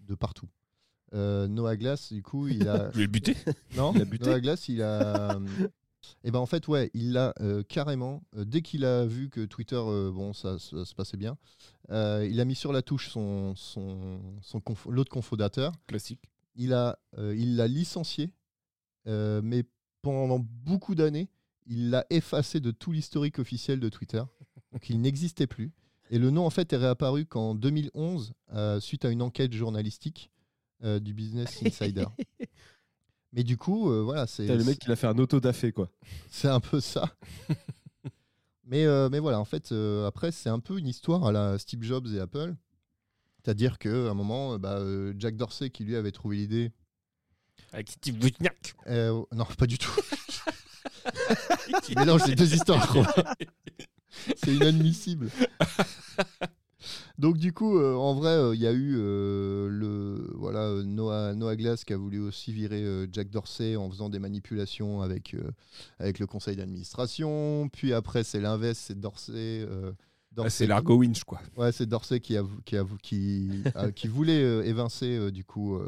de 0.00 0.14
partout. 0.14 0.48
Euh, 1.12 1.48
Noah 1.48 1.76
Glass, 1.76 2.12
du 2.12 2.22
coup, 2.22 2.46
il 2.48 2.68
a. 2.68 2.90
Le 2.94 3.06
buter. 3.06 3.36
non, 3.76 3.92
Il 3.94 4.02
a 4.02 4.04
buté 4.04 4.26
Noah 4.26 4.40
Glass, 4.40 4.68
il 4.68 4.82
a. 4.82 5.38
Et 6.24 6.30
ben 6.30 6.38
en 6.38 6.46
fait, 6.46 6.66
ouais, 6.66 6.90
il 6.94 7.12
l'a 7.12 7.34
euh, 7.40 7.62
carrément, 7.62 8.22
dès 8.34 8.62
qu'il 8.62 8.86
a 8.86 9.04
vu 9.04 9.28
que 9.28 9.44
Twitter, 9.44 9.76
bon, 9.76 10.32
ça, 10.32 10.58
ça 10.58 10.84
se 10.86 10.94
passait 10.94 11.18
bien, 11.18 11.36
il 11.90 12.40
a 12.40 12.44
mis 12.46 12.54
sur 12.54 12.72
la 12.72 12.80
touche 12.80 13.10
son, 13.10 13.54
son, 13.54 14.20
son 14.40 14.58
conf- 14.60 14.90
l'autre 14.90 15.10
cofondateur 15.10 15.72
Classique. 15.86 16.22
il 16.54 16.72
a 16.72 16.98
euh, 17.18 17.34
il 17.36 17.56
l'a 17.56 17.68
licencié, 17.68 18.32
mais 19.06 19.64
pendant 20.00 20.38
beaucoup 20.38 20.94
d'années, 20.94 21.28
il 21.70 21.88
l'a 21.90 22.04
effacé 22.10 22.60
de 22.60 22.72
tout 22.72 22.92
l'historique 22.92 23.38
officiel 23.38 23.80
de 23.80 23.88
Twitter. 23.88 24.22
Donc 24.72 24.90
il 24.90 25.00
n'existait 25.00 25.46
plus. 25.46 25.72
Et 26.10 26.18
le 26.18 26.30
nom 26.30 26.44
en 26.44 26.50
fait 26.50 26.72
est 26.72 26.76
réapparu 26.76 27.24
qu'en 27.24 27.54
2011 27.54 28.34
euh, 28.52 28.80
suite 28.80 29.04
à 29.04 29.10
une 29.10 29.22
enquête 29.22 29.52
journalistique 29.52 30.30
euh, 30.82 30.98
du 30.98 31.14
Business 31.14 31.62
Insider. 31.64 32.06
mais 33.32 33.44
du 33.44 33.56
coup, 33.56 33.90
euh, 33.90 34.02
voilà, 34.02 34.26
c'est 34.26 34.46
le 34.46 34.64
mec, 34.64 34.84
il 34.84 34.90
a 34.90 34.96
fait 34.96 35.06
un 35.06 35.16
auto-dafé, 35.18 35.72
quoi. 35.72 35.88
c'est 36.28 36.48
un 36.48 36.58
peu 36.60 36.80
ça. 36.80 37.14
mais, 38.64 38.84
euh, 38.84 39.08
mais 39.08 39.20
voilà, 39.20 39.38
en 39.38 39.44
fait, 39.44 39.70
euh, 39.70 40.06
après, 40.08 40.32
c'est 40.32 40.48
un 40.48 40.58
peu 40.58 40.78
une 40.78 40.88
histoire 40.88 41.24
à 41.24 41.32
la 41.32 41.58
Steve 41.58 41.82
Jobs 41.82 42.08
et 42.08 42.18
Apple. 42.18 42.56
C'est-à-dire 43.42 43.78
qu'à 43.78 44.10
un 44.10 44.14
moment, 44.14 44.58
bah, 44.58 44.78
euh, 44.78 45.14
Jack 45.16 45.36
Dorsey, 45.36 45.70
qui 45.70 45.84
lui 45.84 45.96
avait 45.96 46.12
trouvé 46.12 46.36
l'idée. 46.36 46.72
Avec 47.72 47.90
Steve 47.90 48.16
Wozniak. 48.20 48.74
euh, 48.88 49.22
non, 49.32 49.46
pas 49.56 49.66
du 49.66 49.78
tout. 49.78 49.92
Tu 51.84 51.94
mélanges 51.94 52.26
les 52.26 52.34
deux 52.34 52.52
histoires. 52.54 52.92
C'est 54.36 54.54
inadmissible. 54.54 55.30
Donc 57.18 57.36
du 57.36 57.52
coup, 57.52 57.78
euh, 57.78 57.94
en 57.94 58.14
vrai, 58.14 58.30
euh, 58.30 58.54
il 58.54 58.60
y 58.60 58.66
a 58.66 58.72
eu 58.72 58.96
euh, 58.98 59.68
le 59.68 60.32
voilà 60.36 60.82
Noah, 60.82 61.34
Noah 61.34 61.54
Glass 61.56 61.84
qui 61.84 61.92
a 61.92 61.96
voulu 61.98 62.18
aussi 62.18 62.52
virer 62.52 63.06
Jack 63.12 63.28
Dorsey 63.28 63.76
en 63.76 63.90
faisant 63.90 64.08
des 64.08 64.18
manipulations 64.18 65.02
avec 65.02 65.36
avec 65.98 66.18
le 66.18 66.26
conseil 66.26 66.56
d'administration. 66.56 67.68
Puis 67.72 67.92
après, 67.92 68.24
c'est 68.24 68.40
l'inverse, 68.40 68.78
c'est 68.78 68.98
Dorsey. 68.98 69.66
Ah, 69.70 69.90
Dorsey 70.32 70.50
c'est 70.50 70.66
l'argot 70.66 70.96
winch, 70.96 71.24
quoi. 71.24 71.40
Ouais, 71.56 71.72
c'est 71.72 71.86
Dorsey 71.86 72.20
qui, 72.20 72.36
a, 72.36 72.44
qui, 72.64 72.76
a, 72.76 72.84
qui, 73.02 73.62
a- 73.74 73.90
qui 73.92 74.08
voulait 74.08 74.40
évincer 74.66 75.30
du 75.32 75.44
coup 75.44 75.78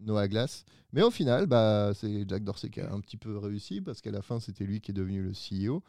Noah 0.00 0.28
Glass. 0.28 0.64
Mais 0.92 1.02
au 1.02 1.10
final, 1.10 1.46
bah, 1.46 1.92
c'est 1.94 2.28
Jack 2.28 2.42
Dorsey 2.44 2.70
qui 2.70 2.80
a 2.80 2.92
un 2.92 3.00
petit 3.00 3.16
peu 3.16 3.36
réussi 3.38 3.80
parce 3.80 4.00
qu'à 4.00 4.10
la 4.10 4.22
fin, 4.22 4.40
c'était 4.40 4.64
lui 4.64 4.80
qui 4.80 4.90
est 4.90 4.94
devenu 4.94 5.22
le 5.22 5.32
CEO. 5.32 5.82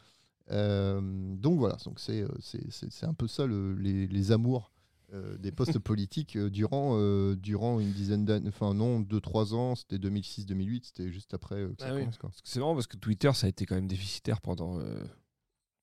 Euh, 0.50 1.00
donc 1.36 1.58
voilà, 1.58 1.76
donc 1.84 2.00
c'est, 2.00 2.22
euh, 2.22 2.28
c'est, 2.40 2.70
c'est, 2.72 2.90
c'est 2.90 3.06
un 3.06 3.14
peu 3.14 3.28
ça 3.28 3.46
le- 3.46 3.74
les, 3.74 4.06
les 4.08 4.32
amours 4.32 4.72
euh, 5.14 5.36
des 5.38 5.52
postes 5.52 5.78
politiques 5.78 6.36
euh, 6.36 6.50
durant, 6.50 6.96
euh, 6.98 7.36
durant 7.36 7.78
une 7.80 7.92
dizaine 7.92 8.24
d'années, 8.24 8.48
enfin 8.48 8.74
non, 8.74 9.00
2-3 9.00 9.54
ans, 9.54 9.74
c'était 9.76 9.98
2006-2008, 9.98 10.84
c'était 10.86 11.10
juste 11.12 11.32
après 11.34 11.56
euh, 11.56 11.72
que 11.74 11.82
ça 11.82 11.88
Ah 11.90 11.94
oui. 11.94 12.00
commence. 12.00 12.18
Quoi. 12.18 12.30
Parce 12.30 12.42
que 12.42 12.48
C'est 12.48 12.58
marrant 12.60 12.74
parce 12.74 12.86
que 12.88 12.96
Twitter, 12.96 13.30
ça 13.34 13.46
a 13.46 13.50
été 13.50 13.66
quand 13.66 13.74
même 13.76 13.86
déficitaire 13.88 14.40
pendant. 14.40 14.80
euh, 14.80 15.04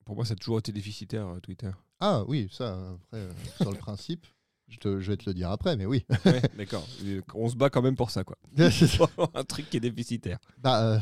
Pour 0.06 0.16
moi, 0.16 0.26
ça 0.26 0.34
a 0.34 0.36
toujours 0.36 0.60
été 0.60 0.72
déficitaire, 0.72 1.28
euh, 1.28 1.40
Twitter. 1.40 1.72
Ah 2.02 2.24
oui, 2.28 2.50
ça, 2.52 2.74
après, 2.92 3.18
euh, 3.20 3.32
sur 3.62 3.72
le 3.72 3.78
principe, 3.80 4.26
je, 4.70 4.78
te- 4.78 5.00
je 5.00 5.12
vais 5.12 5.18
te 5.18 5.28
le 5.30 5.34
dire 5.34 5.50
après, 5.52 5.76
mais 5.76 5.86
oui. 5.86 6.06
Ouais, 6.26 6.42
d'accord. 6.58 6.88
Euh, 7.06 7.22
On 7.34 7.50
se 7.50 7.56
bat 7.56 7.70
quand 7.70 7.82
même 7.82 7.96
pour 7.96 8.12
ça, 8.12 8.24
quoi. 8.24 8.38
Un 9.34 9.44
truc 9.44 9.70
qui 9.70 9.78
est 9.78 9.82
déficitaire. 9.82 10.38
Bah, 10.60 10.82
euh, 10.84 11.00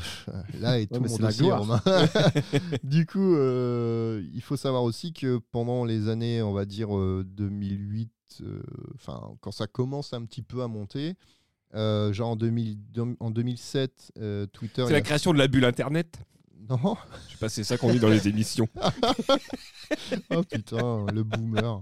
là 0.60 0.80
est 0.80 0.88
tout 0.88 1.06
c'est 1.08 1.22
la 1.22 1.32
gloire. 1.32 1.60
Romain. 1.60 1.82
du 2.84 3.06
coup, 3.06 3.36
euh, 3.36 4.24
il 4.34 4.42
faut 4.42 4.58
savoir 4.58 4.84
aussi 4.84 5.14
que 5.14 5.40
pendant 5.52 5.86
les 5.86 6.10
années, 6.10 6.42
on 6.42 6.54
va 6.54 6.66
dire 6.66 6.96
euh, 6.98 7.24
2008, 7.28 8.10
euh, 8.42 8.62
enfin 8.96 9.36
quand 9.42 9.52
ça 9.52 9.68
commence 9.68 10.14
un 10.14 10.24
petit 10.26 10.42
peu 10.42 10.62
à 10.64 10.68
monter, 10.68 11.16
euh, 11.76 12.14
genre 12.14 12.30
en, 12.32 12.36
2000 12.36 12.78
en 13.20 13.30
2007, 13.32 14.12
euh, 14.20 14.46
Twitter. 14.48 14.84
C'est 14.88 14.92
la 14.94 15.00
a- 15.00 15.02
création 15.02 15.34
de 15.34 15.38
la 15.38 15.48
bulle 15.48 15.66
Internet. 15.66 16.20
Non, 16.70 16.98
Je 17.28 17.32
sais 17.34 17.38
pas, 17.40 17.48
c'est 17.50 17.64
ça 17.64 17.78
qu'on 17.78 17.92
dit 17.92 18.00
dans 18.00 18.10
les 18.10 18.28
émissions. 18.28 18.68
oh 20.32 20.44
putain, 20.44 21.06
le 21.14 21.24
boomer. 21.24 21.80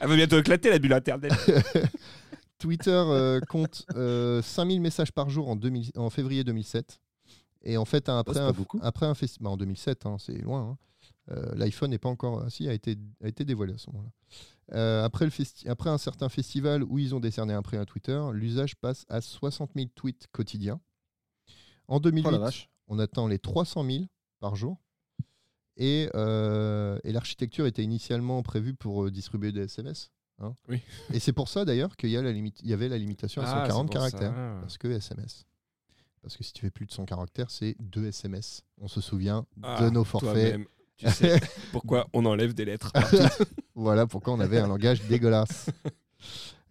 Elle 0.00 0.08
va 0.08 0.16
bientôt 0.16 0.38
éclater, 0.38 0.70
la 0.70 0.78
bulle 0.78 0.92
Internet. 0.92 1.32
Twitter 2.58 2.90
euh, 2.90 3.40
compte 3.48 3.84
euh, 3.94 4.42
5000 4.42 4.80
messages 4.80 5.12
par 5.12 5.30
jour 5.30 5.48
en, 5.48 5.56
2000 5.56 5.92
en 5.96 6.10
février 6.10 6.42
2007. 6.44 7.00
Et 7.62 7.76
en 7.76 7.84
fait, 7.84 8.08
après, 8.18 8.40
un, 8.40 8.52
après 8.82 9.06
festival, 9.14 9.52
en 9.52 9.56
2007, 9.56 10.06
hein, 10.06 10.16
c'est 10.18 10.38
loin. 10.38 10.60
hein. 10.70 10.78
Euh, 11.30 11.54
L'iPhone 11.56 11.90
n'est 11.90 11.98
pas 11.98 12.08
encore. 12.08 12.42
ah, 12.46 12.50
si, 12.50 12.68
a 12.68 12.72
été, 12.72 12.96
a 13.22 13.28
été 13.28 13.44
dévoilé 13.44 13.74
à 13.74 13.78
ce 13.78 13.90
moment-là. 13.90 14.10
Euh, 14.74 15.04
après, 15.04 15.24
le 15.24 15.30
festi- 15.30 15.68
après 15.68 15.90
un 15.90 15.98
certain 15.98 16.28
festival 16.28 16.82
où 16.84 16.98
ils 16.98 17.14
ont 17.14 17.20
décerné 17.20 17.52
un 17.54 17.62
prix 17.62 17.76
à 17.76 17.84
Twitter, 17.84 18.20
l'usage 18.32 18.76
passe 18.76 19.04
à 19.08 19.20
60 19.20 19.70
000 19.76 19.88
tweets 19.94 20.26
quotidiens. 20.32 20.80
En 21.86 22.00
2008, 22.00 22.26
Oh 22.28 22.30
la 22.32 22.38
vache. 22.38 22.68
on 22.88 22.98
attend 22.98 23.26
les 23.28 23.38
300 23.38 23.84
000 23.84 24.04
par 24.40 24.56
jour. 24.56 24.78
Et, 25.78 26.10
euh, 26.14 26.98
et 27.04 27.12
l'architecture 27.12 27.66
était 27.66 27.82
initialement 27.84 28.42
prévue 28.42 28.74
pour 28.74 29.04
euh, 29.04 29.10
distribuer 29.10 29.52
des 29.52 29.62
SMS. 29.62 30.10
hein. 30.42 30.54
Oui. 30.68 30.80
Et 31.12 31.20
c'est 31.20 31.32
pour 31.32 31.48
ça 31.48 31.64
d'ailleurs 31.64 31.96
qu'il 31.96 32.10
y, 32.10 32.16
a 32.16 32.22
la 32.22 32.32
limite- 32.32 32.60
il 32.64 32.68
y 32.68 32.72
avait 32.72 32.88
la 32.88 32.98
limitation 32.98 33.42
à 33.42 33.44
Ah, 33.46 33.48
140 33.68 33.88
c'est 33.92 33.98
pour 33.98 34.04
ça. 34.04 34.10
caractères. 34.18 34.60
Parce 34.60 34.76
que 34.78 34.88
SMS. 34.88 35.44
Parce 36.20 36.36
que 36.36 36.42
si 36.42 36.52
tu 36.52 36.62
fais 36.62 36.70
plus 36.70 36.84
de 36.86 36.90
100 36.92 37.04
caractères, 37.04 37.50
c'est 37.50 37.76
2 37.78 38.06
SMS. 38.08 38.62
On 38.80 38.88
se 38.88 39.00
souvient 39.00 39.46
Ah, 39.62 39.82
de 39.84 39.90
nos 39.90 40.02
forfaits. 40.04 40.58
Tu 40.96 41.08
sais 41.10 41.38
pourquoi 41.72 42.08
on 42.12 42.26
enlève 42.26 42.54
des 42.54 42.64
lettres 42.64 42.92
voilà 43.76 44.08
pourquoi 44.08 44.32
on 44.34 44.40
avait 44.40 44.58
un 44.58 44.66
langage 44.66 45.02
dégueulasse. 45.04 45.70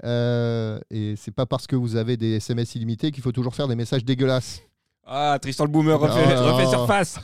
Euh, 0.03 0.79
et 0.91 1.15
c'est 1.15 1.31
pas 1.31 1.47
parce 1.47 1.65
que 1.65 1.75
vous 1.75 1.95
avez 1.95 2.17
des 2.17 2.33
SMS 2.35 2.75
illimités 2.75 3.11
qu'il 3.11 3.23
faut 3.23 3.31
toujours 3.31 3.55
faire 3.55 3.67
des 3.67 3.75
messages 3.75 4.05
dégueulasses. 4.05 4.61
Ah, 5.03 5.39
Tristan 5.41 5.63
le 5.63 5.71
Boomer 5.71 5.99
refait, 5.99 6.35
refait 6.35 6.67
surface. 6.67 7.17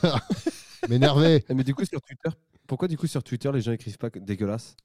M'énerver. 0.88 1.44
Mais 1.54 1.64
du 1.64 1.74
coup, 1.74 1.84
sur 1.84 2.00
Twitter, 2.02 2.30
pourquoi 2.66 2.88
du 2.88 2.96
coup 2.96 3.06
sur 3.06 3.22
Twitter 3.22 3.50
les 3.52 3.60
gens 3.60 3.72
écrivent 3.72 3.98
pas 3.98 4.10
dégueulasse? 4.10 4.76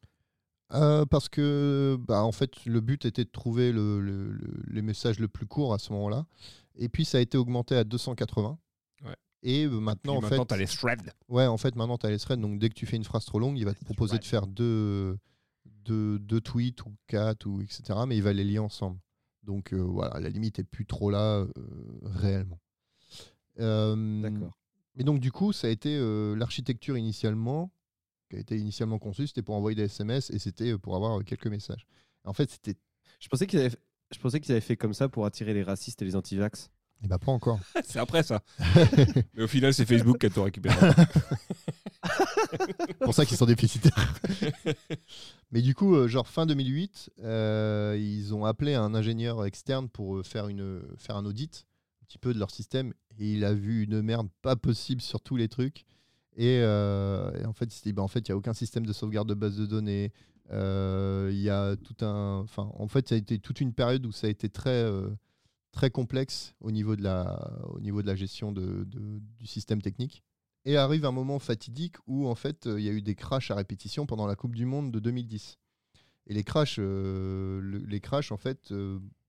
Euh, 0.72 1.06
parce 1.06 1.30
que 1.30 1.98
bah, 2.00 2.24
en 2.24 2.32
fait 2.32 2.64
le 2.66 2.80
but 2.80 3.04
était 3.06 3.24
de 3.26 3.30
trouver 3.32 3.72
le, 3.72 4.00
le- 4.02 4.32
le- 4.32 4.62
les 4.68 4.84
messages 4.84 5.18
le 5.20 5.28
plus 5.28 5.48
courts 5.48 5.74
à 5.74 5.80
ce 5.80 5.92
moment-là. 5.94 6.26
Et 6.76 6.90
puis 6.90 7.06
ça 7.06 7.18
a 7.18 7.22
été 7.22 7.38
augmenté 7.40 7.76
à 7.76 7.84
280. 7.84 8.60
Ouais. 9.04 9.16
Et 9.42 9.66
euh, 9.66 9.70
Puis 9.70 9.80
maintenant, 9.80 10.18
en 10.18 10.22
maintenant, 10.22 10.38
fait, 10.44 10.46
t'as 10.46 10.58
les 10.58 10.68
threads. 10.68 11.12
ouais, 11.28 11.48
en 11.48 11.58
fait, 11.58 11.76
maintenant, 11.76 11.98
tu 11.98 12.06
as 12.06 12.12
les 12.12 12.20
threads. 12.20 12.40
Donc, 12.40 12.60
dès 12.60 12.70
que 12.70 12.76
tu 12.76 12.86
fais 12.86 12.98
une 12.98 13.04
phrase 13.04 13.26
trop 13.26 13.40
longue, 13.40 13.58
il 13.58 13.66
va 13.66 13.74
te 13.74 13.84
proposer 13.84 14.20
de 14.20 14.26
faire 14.26 14.46
deux, 14.46 15.18
deux, 15.66 16.20
deux 16.20 16.40
tweets 16.42 16.86
ou 16.86 16.94
quatre, 17.08 17.48
ou 17.48 17.62
etc. 17.62 17.82
Mais 18.08 18.16
il 18.18 18.22
va 18.24 18.32
les 18.34 18.44
lier 18.44 18.60
ensemble. 18.60 19.00
Donc, 19.44 19.74
euh, 19.74 19.78
voilà, 19.82 20.20
la 20.20 20.30
limite 20.30 20.60
est 20.60 20.64
plus 20.64 20.86
trop 20.86 21.10
là 21.10 21.46
réellement. 22.04 22.60
D'accord. 23.58 24.58
Et 25.00 25.04
donc, 25.04 25.20
du 25.20 25.32
coup, 25.32 25.54
ça 25.54 25.68
a 25.68 25.70
été 25.70 25.98
euh, 25.98 26.36
l'architecture 26.36 26.98
initialement, 26.98 27.72
qui 28.30 28.36
a 28.36 28.40
été 28.40 28.58
initialement 28.58 29.00
conçue, 29.00 29.28
c'était 29.28 29.42
pour 29.42 29.56
envoyer 29.56 29.76
des 29.76 29.86
SMS 29.86 30.30
et 30.30 30.40
c'était 30.40 30.78
pour 30.78 30.96
avoir 30.96 31.20
euh, 31.20 31.24
quelques 31.24 31.48
messages. 31.48 31.88
En 32.26 32.34
fait, 32.34 32.52
c'était. 32.52 32.76
Je 33.20 33.28
pensais 33.28 33.48
qu'ils 33.48 33.60
avaient, 33.60 33.76
je 34.12 34.20
pensais 34.20 34.40
qu'ils 34.40 34.52
avaient 34.52 34.62
fait 34.62 34.78
comme 34.78 34.94
ça 34.94 35.10
pour 35.10 35.26
attirer 35.26 35.54
les 35.54 35.64
racistes 35.64 36.02
et 36.02 36.06
les 36.06 36.16
anti-vax. 36.16 36.70
Eh 37.04 37.08
ben, 37.08 37.18
pas 37.18 37.32
encore. 37.32 37.60
C'est 37.86 38.00
après 38.00 38.24
ça. 38.24 38.42
Mais 39.34 39.44
au 39.44 39.48
final, 39.48 39.74
c'est 39.74 39.86
Facebook 39.86 40.18
qui 40.18 40.26
a 40.26 40.30
tout 40.30 40.44
récupéré. 40.44 40.76
pour 43.00 43.14
ça 43.14 43.26
qu'ils 43.26 43.38
sont 43.38 43.46
déficitaires. 43.46 44.14
Mais 45.52 45.62
du 45.62 45.76
coup, 45.76 45.96
euh, 45.96 46.08
genre 46.08 46.28
fin 46.28 46.46
2008, 46.46 47.12
euh, 47.24 47.98
ils 48.00 48.34
ont 48.34 48.46
appelé 48.46 48.76
un 48.76 48.94
ingénieur 48.94 49.46
externe 49.46 49.90
pour 49.90 50.18
euh, 50.18 50.24
faire, 50.24 50.48
une, 50.48 50.82
faire 50.98 51.16
un 51.16 51.26
audit 51.26 51.66
petit 52.10 52.18
peu 52.18 52.34
de 52.34 52.40
leur 52.40 52.52
système. 52.52 52.94
Et 53.20 53.34
il 53.34 53.46
a 53.46 53.54
vu 53.54 53.84
une 53.84 54.02
merde 54.02 54.28
pas 54.42 54.56
possible 54.56 55.02
sur 55.02 55.22
tous 55.22 55.36
les 55.38 55.48
trucs. 55.48 55.86
Et, 56.36 56.60
euh, 56.62 57.32
en 57.46 57.54
fait, 57.54 57.66
il 57.66 57.72
s'est 57.72 57.84
dit, 57.84 57.94
bah, 57.94 58.02
en 58.02 58.08
fait, 58.08 58.28
il 58.28 58.32
n'y 58.32 58.34
a 58.34 58.38
aucun 58.38 58.54
système 58.54 58.86
de 58.86 58.94
sauvegarde 58.94 59.28
de 59.30 59.34
base 59.34 59.58
de 59.58 59.66
données. 59.66 60.12
Euh, 60.52 61.30
Il 61.32 61.40
y 61.40 61.50
a 61.50 61.76
tout 61.78 62.04
un. 62.04 62.40
Enfin, 62.44 62.72
en 62.76 62.88
fait, 62.88 63.08
ça 63.10 63.16
a 63.16 63.18
été 63.18 63.38
toute 63.40 63.62
une 63.62 63.74
période 63.74 64.06
où 64.06 64.12
ça 64.12 64.28
a 64.28 64.30
été 64.30 64.50
très, 64.50 64.70
euh, 64.84 65.10
très 65.72 65.92
complexe 65.92 66.56
au 66.62 66.72
niveau 66.72 66.96
de 66.96 67.04
la, 67.04 67.60
au 67.70 67.80
niveau 67.80 68.02
de 68.02 68.08
la 68.08 68.16
gestion 68.16 68.52
de- 68.52 68.86
du 69.38 69.46
système 69.46 69.82
technique. 69.82 70.24
Et 70.66 70.78
arrive 70.78 71.06
un 71.06 71.12
moment 71.12 71.38
fatidique 71.40 71.96
où 72.08 72.28
en 72.28 72.36
fait 72.36 72.66
il 72.66 72.82
y 72.84 72.90
a 72.90 72.92
eu 72.92 73.02
des 73.04 73.16
crashs 73.16 73.52
à 73.52 73.56
répétition 73.56 74.06
pendant 74.08 74.26
la 74.26 74.36
Coupe 74.36 74.56
du 74.56 74.66
Monde 74.66 74.92
de 74.92 75.00
2010. 75.00 75.58
Et 76.28 76.34
les 76.34 76.44
crashs, 76.44 76.78
le- 76.80 77.62
les 77.88 78.00
crashs 78.00 78.32
en 78.32 78.38
fait 78.38 78.74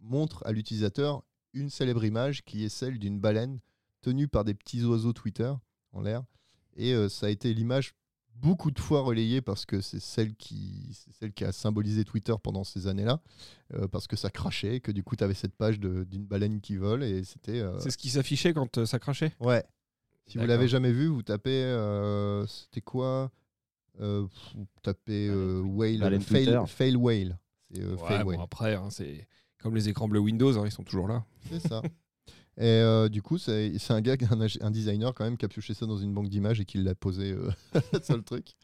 montrent 0.01 0.43
à 0.47 0.53
l'utilisateur 0.53 1.23
une 1.53 1.71
célèbre 1.71 2.05
image 2.05 2.43
qui 2.45 2.65
est 2.65 2.69
celle 2.69 2.99
d'une 2.99 3.19
baleine 3.21 3.59
tenue 4.03 4.29
par 4.29 4.45
des 4.45 4.55
petits 4.55 4.85
oiseaux 4.85 5.13
Twitter 5.13 5.53
en 5.93 6.01
l'air. 6.03 6.23
Et 6.77 6.95
euh, 6.95 7.09
ça 7.09 7.27
a 7.27 7.29
été 7.31 7.53
l'image 7.53 7.95
beaucoup 8.37 8.71
de 8.71 8.79
fois 8.81 9.03
relayée 9.03 9.43
parce 9.43 9.67
que 9.67 9.81
c'est 9.83 10.01
celle 10.01 10.35
qui, 10.35 10.89
c'est 10.95 11.13
celle 11.13 11.33
qui 11.33 11.45
a 11.45 11.53
symbolisé 11.53 12.05
Twitter 12.05 12.35
pendant 12.43 12.65
ces 12.65 12.87
années-là, 12.87 13.21
euh, 13.75 13.87
parce 13.89 14.07
que 14.07 14.17
ça 14.17 14.31
crachait, 14.31 14.81
que 14.81 14.93
du 14.93 15.03
coup 15.03 15.15
tu 15.17 15.25
avais 15.25 15.35
cette 15.35 15.55
page 15.55 15.79
de- 15.79 16.05
d'une 16.05 16.25
baleine 16.25 16.61
qui 16.63 16.77
vole 16.77 17.03
et 17.03 17.23
c'était. 17.25 17.61
euh, 17.61 17.79
C'est 17.81 17.91
ce 17.91 17.99
qui 17.99 18.09
s'affichait 18.09 18.55
quand 18.55 18.79
euh, 18.79 18.87
ça 18.87 18.99
crachait? 18.99 19.35
Ouais. 19.41 19.63
Si 20.27 20.39
vous 20.39 20.47
l'avez 20.47 20.69
jamais 20.69 20.93
vu, 20.93 21.09
vous 21.09 21.23
tapez. 21.23 21.51
euh, 21.65 22.47
C'était 22.47 22.81
quoi? 22.81 23.31
Euh, 24.01 24.27
Vous 24.55 24.67
tapez 24.83 25.29
euh, 25.29 25.61
whale, 25.61 25.99
fail, 26.67 26.97
whale. 26.97 27.39
C'est 27.75 27.83
euh, 27.83 27.97
Ouais, 27.97 28.09
fail 28.09 28.23
bon, 28.25 28.31
whale. 28.31 28.41
après, 28.41 28.75
hein, 28.75 28.89
c'est 28.91 29.27
comme 29.63 29.75
les 29.75 29.89
écrans 29.89 30.09
bleus 30.09 30.21
Windows, 30.21 30.59
hein, 30.59 30.63
ils 30.65 30.73
sont 30.73 30.85
toujours 30.85 31.09
là. 31.09 31.25
C'est 31.51 31.61
ça. 31.61 31.83
Et 32.57 32.65
euh, 32.65 33.09
du 33.09 33.23
coup, 33.23 33.39
c'est 33.39 33.73
un 33.89 34.01
gars, 34.01 34.17
un, 34.61 34.71
designer 34.71 35.15
quand 35.15 35.25
même, 35.25 35.37
qui 35.37 35.45
a 35.45 35.49
pioché 35.49 35.75
ça 35.75 35.87
dans 35.87 35.99
une 35.99 36.13
banque 36.13 36.29
d'images 36.29 36.61
et 36.61 36.65
qui 36.65 36.79
l'a 36.79 36.95
posé 36.95 37.33
euh, 37.33 37.51
sur 38.03 38.17
le 38.17 38.23
truc. 38.23 38.55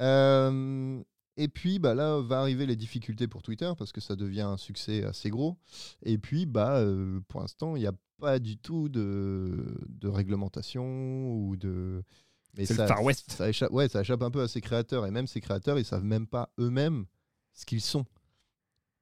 Euh, 0.00 1.02
et 1.36 1.48
puis 1.48 1.78
bah, 1.78 1.94
là, 1.94 2.20
va 2.20 2.40
arriver 2.40 2.66
les 2.66 2.76
difficultés 2.76 3.28
pour 3.28 3.42
Twitter 3.42 3.70
parce 3.78 3.92
que 3.92 4.00
ça 4.00 4.16
devient 4.16 4.42
un 4.42 4.56
succès 4.56 5.04
assez 5.04 5.30
gros. 5.30 5.56
Et 6.02 6.18
puis, 6.18 6.46
bah, 6.46 6.76
euh, 6.76 7.20
pour 7.28 7.40
l'instant, 7.40 7.76
il 7.76 7.80
n'y 7.80 7.86
a 7.86 7.94
pas 8.18 8.38
du 8.38 8.56
tout 8.56 8.88
de, 8.88 9.76
de 9.88 10.08
réglementation 10.08 11.30
ou 11.30 11.56
de. 11.56 12.02
Mais 12.56 12.64
C'est 12.64 12.74
le 12.74 12.78
ça, 12.78 12.86
Far 12.86 13.02
West. 13.02 13.30
Ça 13.30 13.48
échappe, 13.48 13.70
ouais, 13.72 13.88
ça 13.88 14.00
échappe 14.00 14.22
un 14.22 14.30
peu 14.30 14.40
à 14.40 14.48
ses 14.48 14.62
créateurs. 14.62 15.04
Et 15.04 15.10
même 15.10 15.26
ces 15.26 15.40
créateurs, 15.40 15.78
ils 15.78 15.84
savent 15.84 16.04
même 16.04 16.26
pas 16.26 16.50
eux-mêmes 16.58 17.04
ce 17.52 17.66
qu'ils 17.66 17.82
sont. 17.82 18.06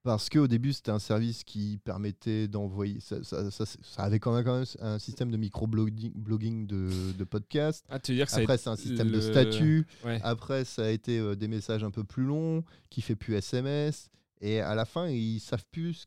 Parce 0.05 0.29
qu'au 0.29 0.47
début, 0.47 0.75
c'était 0.75 0.91
un 0.91 0.99
service 0.99 1.45
qui 1.45 1.79
permettait 1.83 2.47
d'envoyer. 2.47 3.01
Ça, 3.01 3.25
ça- 3.25 3.51
ça- 3.51 3.65
ça 3.65 4.03
avait 4.03 4.21
quand 4.21 4.35
même, 4.35 4.45
quand 4.45 4.59
même 4.59 4.67
un 4.81 4.99
système 4.99 5.31
de 5.31 5.39
micro-blogging 5.39 6.13
blogging 6.15 6.67
de, 6.67 7.13
de 7.17 7.25
podcast. 7.25 7.85
Ah, 7.89 7.99
tu 7.99 8.13
veux 8.13 8.19
dire 8.19 8.27
que 8.27 8.33
ça 8.33 8.39
a 8.39 8.43
Après, 8.43 8.59
c'est 8.59 8.69
un 8.69 8.77
système 8.77 9.11
de 9.11 9.21
statut. 9.23 9.87
Ouais. 10.05 10.21
Après, 10.23 10.67
ça 10.67 10.85
a 10.85 10.91
été 10.91 11.19
euh, 11.19 11.35
des 11.35 11.49
messages 11.49 11.83
un 11.83 11.91
peu 11.91 12.05
plus 12.05 12.25
longs, 12.25 12.63
qui 12.91 13.01
fait 13.01 13.17
plus 13.17 13.35
SMS. 13.35 14.11
Et 14.43 14.61
à 14.61 14.75
la 14.75 14.85
fin, 14.85 15.09
ils 15.09 15.41
savent 15.41 15.65
plus 15.71 16.05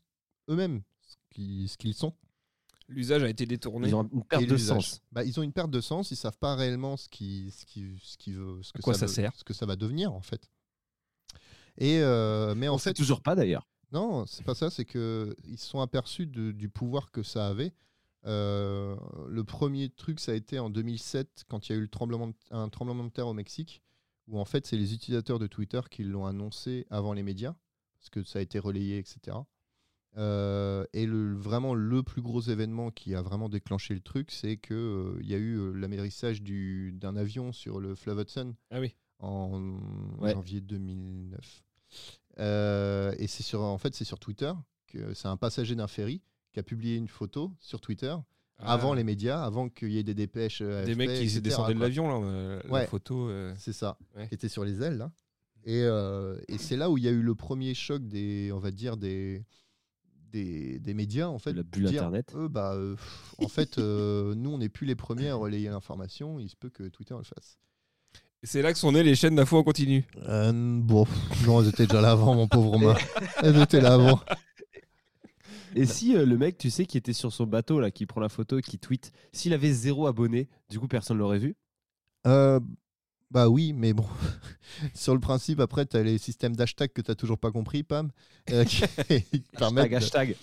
eux-mêmes 0.48 0.82
ce 1.68 1.76
qu'ils 1.76 1.94
sont. 1.94 2.14
L'usage 2.86 3.22
a 3.24 3.28
été 3.28 3.46
détourné. 3.46 3.88
Ils 3.88 3.94
ont 3.96 4.08
une 4.12 4.22
perte 4.24 4.46
de 4.46 4.56
sens. 4.56 5.02
Bah, 5.10 5.24
ils 5.24 5.38
ont 5.40 5.42
une 5.42 5.52
perte 5.52 5.72
de 5.72 5.80
sens. 5.80 6.12
Ils 6.12 6.16
savent 6.16 6.38
pas 6.38 6.54
réellement 6.54 6.96
ce 6.96 7.08
qui, 7.08 7.50
ce 7.50 7.66
qui, 7.66 7.98
ce 8.02 8.16
qui 8.16 8.32
veut, 8.32 8.60
ce 8.62 8.72
que 8.72 8.80
quoi 8.80 8.94
ça 8.94 9.06
veut- 9.06 9.12
sert 9.12 9.32
ce 9.34 9.42
que 9.44 9.52
ça 9.54 9.66
va 9.66 9.74
devenir 9.74 10.12
en 10.12 10.22
fait. 10.22 10.48
Et 11.78 11.98
euh, 12.00 12.54
mais 12.54 12.68
en 12.68 12.74
On 12.74 12.78
sait 12.78 12.90
fait, 12.90 12.94
toujours 12.94 13.20
pas 13.22 13.34
d'ailleurs. 13.34 13.66
Non, 13.92 14.26
c'est 14.26 14.44
pas 14.44 14.54
ça. 14.54 14.70
C'est 14.70 14.84
que 14.84 15.34
ils 15.46 15.58
se 15.58 15.66
sont 15.66 15.80
aperçus 15.80 16.26
de- 16.26 16.52
du 16.52 16.68
pouvoir 16.68 17.10
que 17.10 17.22
ça 17.22 17.48
avait. 17.48 17.72
Euh, 18.26 18.96
le 19.28 19.44
premier 19.44 19.88
truc, 19.90 20.20
ça 20.20 20.32
a 20.32 20.34
été 20.34 20.58
en 20.58 20.70
2007 20.70 21.44
quand 21.48 21.68
il 21.68 21.72
y 21.72 21.74
a 21.74 21.78
eu 21.78 21.82
le 21.82 21.88
tremblement 21.88 22.28
de- 22.28 22.34
un 22.50 22.68
tremblement 22.68 23.04
de 23.04 23.10
terre 23.10 23.28
au 23.28 23.32
Mexique, 23.34 23.82
où 24.26 24.38
en 24.38 24.44
fait 24.44 24.66
c'est 24.66 24.76
les 24.76 24.92
utilisateurs 24.92 25.38
de 25.38 25.46
Twitter 25.46 25.80
qui 25.90 26.02
l'ont 26.04 26.26
annoncé 26.26 26.86
avant 26.90 27.12
les 27.12 27.22
médias, 27.22 27.54
parce 27.98 28.10
que 28.10 28.22
ça 28.24 28.40
a 28.40 28.42
été 28.42 28.58
relayé, 28.58 28.98
etc. 28.98 29.36
Euh, 30.16 30.84
et 30.92 31.06
le, 31.06 31.34
vraiment 31.36 31.74
le 31.74 32.02
plus 32.02 32.22
gros 32.22 32.40
événement 32.40 32.90
qui 32.90 33.14
a 33.14 33.22
vraiment 33.22 33.48
déclenché 33.48 33.94
le 33.94 34.00
truc, 34.00 34.30
c'est 34.32 34.56
que 34.56 34.74
euh, 34.74 35.18
il 35.20 35.28
y 35.28 35.34
a 35.34 35.38
eu 35.38 35.56
euh, 35.58 35.72
l'amérissage 35.72 36.42
du- 36.42 36.92
d'un 36.92 37.14
avion 37.16 37.52
sur 37.52 37.78
le 37.78 37.94
fleuve 37.94 38.20
Hudson 38.20 38.54
Ah 38.70 38.80
oui. 38.80 38.96
en 39.20 39.78
Ouais. 40.18 40.32
janvier 40.32 40.60
2009. 40.60 41.62
Euh, 42.40 43.14
et 43.18 43.26
c'est 43.26 43.42
sur, 43.42 43.62
en 43.62 43.78
fait, 43.78 43.94
c'est 43.94 44.04
sur 44.04 44.18
Twitter 44.18 44.52
que 44.86 45.12
c'est 45.14 45.28
un 45.28 45.36
passager 45.36 45.74
d'un 45.74 45.88
ferry 45.88 46.22
qui 46.52 46.60
a 46.60 46.62
publié 46.62 46.96
une 46.96 47.08
photo 47.08 47.52
sur 47.60 47.80
Twitter 47.80 48.14
avant 48.60 48.92
Ah, 48.92 48.96
les 48.96 49.04
médias, 49.04 49.42
avant 49.42 49.68
qu'il 49.68 49.90
y 49.92 49.98
ait 49.98 50.02
des 50.04 50.14
dépêches. 50.14 50.60
euh, 50.62 50.84
Des 50.84 50.94
mecs 50.94 51.10
qui 51.14 51.40
descendaient 51.40 51.74
de 51.74 51.78
l'avion, 51.80 52.08
là. 52.08 52.26
euh, 52.26 52.60
La 52.64 52.70
Ouais. 52.72 52.86
photo. 52.86 53.28
euh, 53.28 53.54
C'est 53.58 53.72
ça, 53.72 53.98
Ouais. 54.16 54.28
qui 54.28 54.34
était 54.34 54.48
sur 54.48 54.64
les 54.64 54.82
ailes 54.82 54.96
là. 54.98 55.12
Et, 55.64 55.82
euh, 55.82 56.40
et 56.48 56.56
c'est 56.58 56.76
là 56.76 56.90
où 56.90 56.96
il 56.98 57.04
y 57.04 57.08
a 57.08 57.10
eu 57.10 57.22
le 57.22 57.34
premier 57.34 57.74
choc 57.74 58.02
des, 58.08 58.50
on 58.52 58.58
va 58.58 58.70
dire 58.70 58.96
des, 58.96 59.44
des, 60.32 60.78
des 60.78 60.94
médias 60.94 61.26
en 61.28 61.38
fait. 61.38 61.52
la 61.52 61.62
bulle 61.62 61.86
dire, 61.86 62.02
Internet. 62.04 62.32
eux, 62.36 62.48
bah, 62.48 62.72
euh, 62.74 62.94
pff, 62.94 63.34
en 63.38 63.48
fait, 63.48 63.78
euh, 63.78 64.34
nous 64.34 64.50
on 64.50 64.58
n'est 64.58 64.68
plus 64.68 64.86
les 64.86 64.96
premiers 64.96 65.28
à 65.28 65.34
relayer 65.34 65.68
l'information. 65.68 66.38
Il 66.38 66.48
se 66.48 66.56
peut 66.56 66.70
que 66.70 66.84
Twitter 66.88 67.14
le 67.16 67.24
fasse. 67.24 67.58
C'est 68.44 68.62
là 68.62 68.72
que 68.72 68.78
sont 68.78 68.92
nées 68.92 69.02
les 69.02 69.16
chaînes 69.16 69.34
d'infos 69.34 69.58
en 69.58 69.62
continu. 69.64 70.04
Euh, 70.28 70.52
bon, 70.54 71.06
non, 71.44 71.60
elles 71.60 71.68
étaient 71.70 71.86
déjà 71.86 72.00
là 72.00 72.12
avant, 72.12 72.34
mon 72.34 72.46
pauvre 72.46 72.70
Romain. 72.70 72.94
Elles 73.42 73.60
étaient 73.60 73.80
là 73.80 73.94
avant. 73.94 74.20
Et 75.74 75.86
si 75.86 76.16
euh, 76.16 76.24
le 76.24 76.38
mec, 76.38 76.56
tu 76.56 76.70
sais, 76.70 76.86
qui 76.86 76.96
était 76.96 77.12
sur 77.12 77.32
son 77.32 77.46
bateau, 77.46 77.80
là, 77.80 77.90
qui 77.90 78.06
prend 78.06 78.20
la 78.20 78.28
photo, 78.28 78.60
qui 78.60 78.78
tweet, 78.78 79.12
s'il 79.32 79.52
avait 79.52 79.72
zéro 79.72 80.06
abonné, 80.06 80.48
du 80.70 80.78
coup, 80.78 80.88
personne 80.88 81.18
l'aurait 81.18 81.38
vu? 81.38 81.56
Euh, 82.26 82.60
bah 83.30 83.48
oui, 83.48 83.72
mais 83.72 83.92
bon, 83.92 84.06
sur 84.94 85.14
le 85.14 85.20
principe, 85.20 85.60
après, 85.60 85.84
tu 85.84 85.96
as 85.96 86.02
les 86.02 86.18
systèmes 86.18 86.56
d'hashtag 86.56 86.92
que 86.92 87.02
tu 87.02 87.14
toujours 87.16 87.38
pas 87.38 87.50
compris, 87.50 87.82
Pam, 87.82 88.10
euh, 88.50 88.64
qui 88.64 88.84
Hashtag, 89.56 89.94
hashtag. 89.94 90.36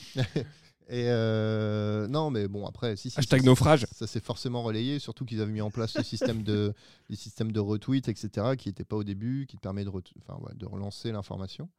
Et 0.88 1.06
euh, 1.10 2.08
non, 2.08 2.30
mais 2.30 2.48
bon, 2.48 2.66
après, 2.68 2.96
si, 2.96 3.10
si, 3.10 3.18
Hashtag 3.20 3.42
ça- 3.42 3.46
naufrage. 3.46 3.88
Ça 3.92 4.06
s'est 4.06 4.20
forcément 4.20 4.62
relayé, 4.62 5.00
surtout 5.00 5.26
qu'ils 5.26 5.42
avaient 5.42 5.52
mis 5.52 5.62
en 5.62 5.72
place 5.72 5.98
le 5.98 6.04
système 6.04 6.44
de, 6.44 6.74
les 7.10 7.16
systèmes 7.16 7.52
de 7.52 7.60
retweet, 7.60 8.08
etc., 8.08 8.56
qui 8.58 8.70
n'étaient 8.70 8.86
pas 8.86 8.96
au 8.98 9.04
début, 9.04 9.48
qui 9.48 9.56
te 9.58 9.62
permet 9.62 9.84
de, 9.84 9.90
ret- 9.90 10.04
enfin, 10.20 10.40
ouais, 10.44 10.54
de 10.56 10.66
relancer 10.66 11.12
l'information. 11.12 11.70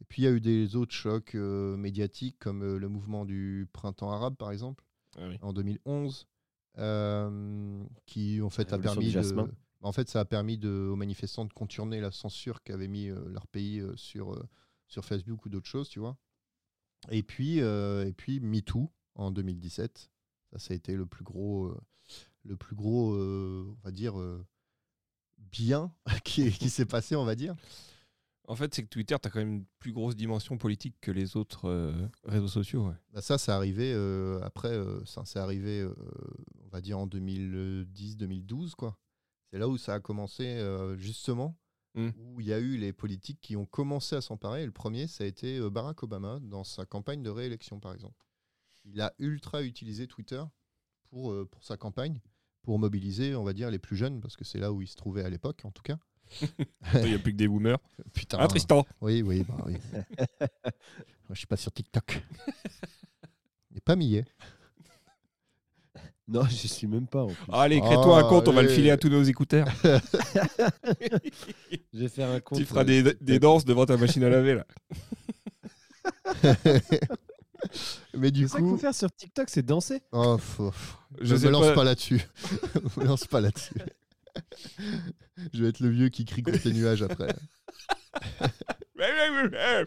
Et 0.00 0.04
puis 0.04 0.22
il 0.22 0.24
y 0.24 0.28
a 0.28 0.32
eu 0.32 0.40
des 0.40 0.74
autres 0.74 0.92
chocs 0.92 1.36
euh, 1.36 1.76
médiatiques, 1.76 2.36
comme 2.40 2.62
euh, 2.62 2.78
le 2.78 2.88
mouvement 2.88 3.24
du 3.24 3.68
printemps 3.72 4.10
arabe, 4.10 4.34
par 4.36 4.50
exemple, 4.50 4.82
Ah 5.16 5.28
oui. 5.28 5.38
en 5.40 5.52
2011, 5.52 6.26
euh, 6.78 7.84
qui 8.06 8.40
en 8.42 8.50
fait 8.50 8.72
a 8.72 8.78
permis 8.78 9.12
de, 9.12 9.46
en 9.82 9.92
fait 9.92 10.08
ça 10.08 10.20
a 10.20 10.24
permis 10.24 10.58
de, 10.58 10.88
aux 10.92 10.96
manifestants 10.96 11.44
de 11.44 11.52
contourner 11.52 12.00
la 12.00 12.10
censure 12.10 12.62
qu'avait 12.62 12.88
mis 12.88 13.06
leur 13.08 13.46
pays 13.46 13.82
sur 13.96 14.36
sur 14.88 15.04
Facebook 15.04 15.46
ou 15.46 15.48
d'autres 15.48 15.68
choses, 15.68 15.88
tu 15.88 16.00
vois. 16.00 16.16
Et 17.10 17.22
puis 17.22 17.60
euh, 17.60 18.06
et 18.06 18.12
puis 18.12 18.40
MeToo 18.40 18.90
en 19.14 19.30
2017, 19.30 20.10
ça 20.52 20.58
ça 20.58 20.74
a 20.74 20.76
été 20.76 20.94
le 20.94 21.06
plus 21.06 21.24
gros 21.24 21.66
euh, 21.66 21.80
le 22.44 22.56
plus 22.56 22.76
gros 22.76 23.14
euh, 23.14 23.66
on 23.68 23.84
va 23.84 23.90
dire 23.90 24.14
bien 25.38 25.92
qui, 26.24 26.50
qui 26.50 26.70
s'est 26.70 26.86
passé, 26.86 27.16
on 27.16 27.24
va 27.24 27.34
dire. 27.34 27.54
En 28.48 28.56
fait, 28.56 28.74
c'est 28.74 28.82
que 28.82 28.88
Twitter, 28.88 29.16
tu 29.20 29.28
as 29.28 29.30
quand 29.30 29.38
même 29.38 29.52
une 29.54 29.64
plus 29.78 29.92
grosse 29.92 30.16
dimension 30.16 30.58
politique 30.58 30.96
que 31.00 31.10
les 31.12 31.36
autres 31.36 31.68
euh, 31.68 32.08
réseaux 32.24 32.48
sociaux. 32.48 32.88
ouais. 32.88 32.94
Bah, 33.12 33.22
ça, 33.22 33.38
c'est 33.38 33.52
arrivé 33.52 33.92
euh, 33.94 34.40
après, 34.42 34.72
euh, 34.72 35.04
ça, 35.04 35.22
c'est 35.24 35.38
arrivé, 35.38 35.88
on 36.64 36.68
va 36.68 36.80
dire 36.80 36.98
en 36.98 37.06
2010-2012, 37.06 38.72
quoi. 38.72 38.98
C'est 39.50 39.58
là 39.58 39.68
où 39.68 39.76
ça 39.76 39.94
a 39.94 40.00
commencé, 40.00 40.58
justement, 40.96 41.56
Mm. 41.94 42.08
où 42.16 42.40
il 42.40 42.46
y 42.46 42.52
a 42.54 42.58
eu 42.58 42.78
les 42.78 42.92
politiques 42.92 43.38
qui 43.40 43.54
ont 43.54 43.66
commencé 43.66 44.16
à 44.16 44.20
s'emparer. 44.20 44.62
Et 44.62 44.66
Le 44.66 44.72
premier, 44.72 45.06
ça 45.06 45.24
a 45.24 45.26
été 45.26 45.58
euh, 45.58 45.68
Barack 45.68 46.02
Obama 46.02 46.38
dans 46.40 46.64
sa 46.64 46.86
campagne 46.86 47.22
de 47.22 47.30
réélection, 47.30 47.80
par 47.80 47.92
exemple. 47.92 48.26
Il 48.84 49.00
a 49.00 49.12
ultra 49.18 49.62
utilisé 49.62 50.06
Twitter 50.06 50.42
pour, 51.10 51.32
euh, 51.32 51.46
pour 51.50 51.62
sa 51.64 51.76
campagne, 51.76 52.18
pour 52.62 52.78
mobiliser, 52.78 53.36
on 53.36 53.44
va 53.44 53.52
dire, 53.52 53.70
les 53.70 53.78
plus 53.78 53.96
jeunes, 53.96 54.20
parce 54.20 54.36
que 54.36 54.44
c'est 54.44 54.58
là 54.58 54.72
où 54.72 54.80
il 54.80 54.88
se 54.88 54.96
trouvait 54.96 55.24
à 55.24 55.28
l'époque, 55.28 55.60
en 55.64 55.70
tout 55.70 55.82
cas. 55.82 55.98
Il 56.94 57.08
n'y 57.08 57.14
a 57.14 57.18
plus 57.18 57.32
que 57.32 57.36
des 57.36 57.48
boomers. 57.48 57.78
Putain. 58.14 58.38
Ah, 58.40 58.48
Tristan 58.48 58.86
Oui, 59.02 59.20
oui, 59.22 59.44
bah 59.44 59.56
oui. 59.66 59.74
Moi, 60.40 61.34
je 61.34 61.38
suis 61.38 61.46
pas 61.46 61.56
sur 61.56 61.72
TikTok. 61.72 62.22
Il 63.70 63.74
n'est 63.74 63.80
pas 63.80 63.96
millet. 63.96 64.24
Non, 66.28 66.44
je 66.48 66.66
suis 66.68 66.86
même 66.86 67.06
pas 67.06 67.22
en 67.22 67.28
plus. 67.28 67.36
Allez, 67.52 67.80
crée-toi 67.80 68.18
un 68.18 68.22
compte, 68.28 68.48
on 68.48 68.52
va 68.52 68.62
le 68.62 68.68
filer 68.68 68.90
à 68.90 68.96
tous 68.96 69.08
nos 69.08 69.22
écouteurs. 69.22 69.66
Je 71.92 71.98
vais 71.98 72.08
faire 72.08 72.30
un 72.30 72.40
compte. 72.40 72.58
tu 72.58 72.64
feras 72.64 72.84
des, 72.84 73.02
des 73.20 73.38
danses 73.38 73.64
devant 73.64 73.86
ta 73.86 73.96
machine 73.96 74.22
à 74.24 74.28
laver, 74.30 74.54
là. 74.54 74.66
Mais 78.14 78.30
du 78.30 78.42
C'est 78.42 78.48
ça 78.48 78.58
qu'il 78.58 78.66
faut 78.66 78.72
coup, 78.74 78.78
faire 78.80 78.94
sur 78.94 79.10
TikTok, 79.14 79.48
c'est 79.48 79.62
danser. 79.64 80.00
oh, 80.12 80.36
faut- 80.38 80.72
Je 81.20 81.26
je 81.26 81.36
sais 81.36 81.46
me 81.46 81.52
lance 81.52 81.66
pas- 81.68 81.74
pas, 81.74 81.84
là-dessus. 81.84 82.20
Je 82.96 83.00
me 83.00 83.06
lance 83.06 83.26
pas 83.26 83.40
là-dessus. 83.40 83.74
je 85.52 85.62
vais 85.62 85.68
être 85.68 85.80
le 85.80 85.88
vieux 85.90 86.08
qui 86.08 86.24
crie 86.24 86.42
contre 86.42 86.58
les 86.64 86.72
nuages 86.72 87.02
après. 87.02 87.28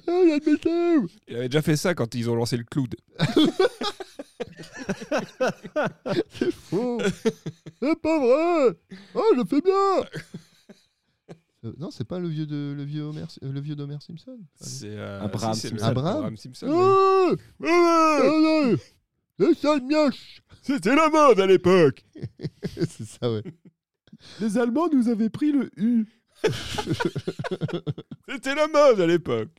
Oh, 0.07 0.23
il 1.27 1.35
avait 1.35 1.47
déjà 1.49 1.61
fait 1.61 1.75
ça 1.77 1.93
quand 1.95 2.13
ils 2.15 2.29
ont 2.29 2.35
lancé 2.35 2.57
le 2.57 2.63
cloud. 2.63 2.95
C'est 6.29 6.51
faux 6.51 6.99
C'est 7.81 8.01
pas 8.01 8.19
vrai 8.19 8.75
Oh, 9.13 9.23
je 9.37 9.43
fais 9.47 9.61
bien 9.61 10.05
Euh, 11.65 11.73
Non, 11.79 11.91
c'est 11.91 12.03
pas 12.03 12.19
le 12.19 12.27
vieux 12.27 12.45
de 12.45 12.73
le 12.75 12.83
vieux 12.83 13.03
Homer, 13.03 13.23
euh, 13.43 13.51
le 13.51 13.59
vieux 13.61 13.75
d'Homer 13.75 13.97
Simpson. 14.05 14.37
C'est 14.59 14.89
euh, 14.97 15.21
Abraham 15.21 15.53
si, 15.53 15.69
Simpson. 15.69 15.85
Abraham 15.85 16.37
Simpson. 16.37 16.67
oui. 16.67 17.67
Ah 17.67 18.19
Ah, 18.23 18.71
Les 19.39 19.53
sales 19.55 19.81
mioches 19.83 20.41
C'était 20.61 20.95
la 20.95 21.09
mode 21.09 21.39
à 21.39 21.45
l'époque. 21.47 22.03
C'est 22.75 23.05
ça, 23.05 23.31
ouais. 23.31 23.43
Les 24.39 24.57
Allemands 24.57 24.89
nous 24.91 25.09
avaient 25.09 25.29
pris 25.29 25.51
le 25.51 25.69
U. 25.77 26.05
C'était 28.29 28.55
la 28.55 28.67
mode 28.67 28.99
à 28.99 29.07
l'époque. 29.07 29.49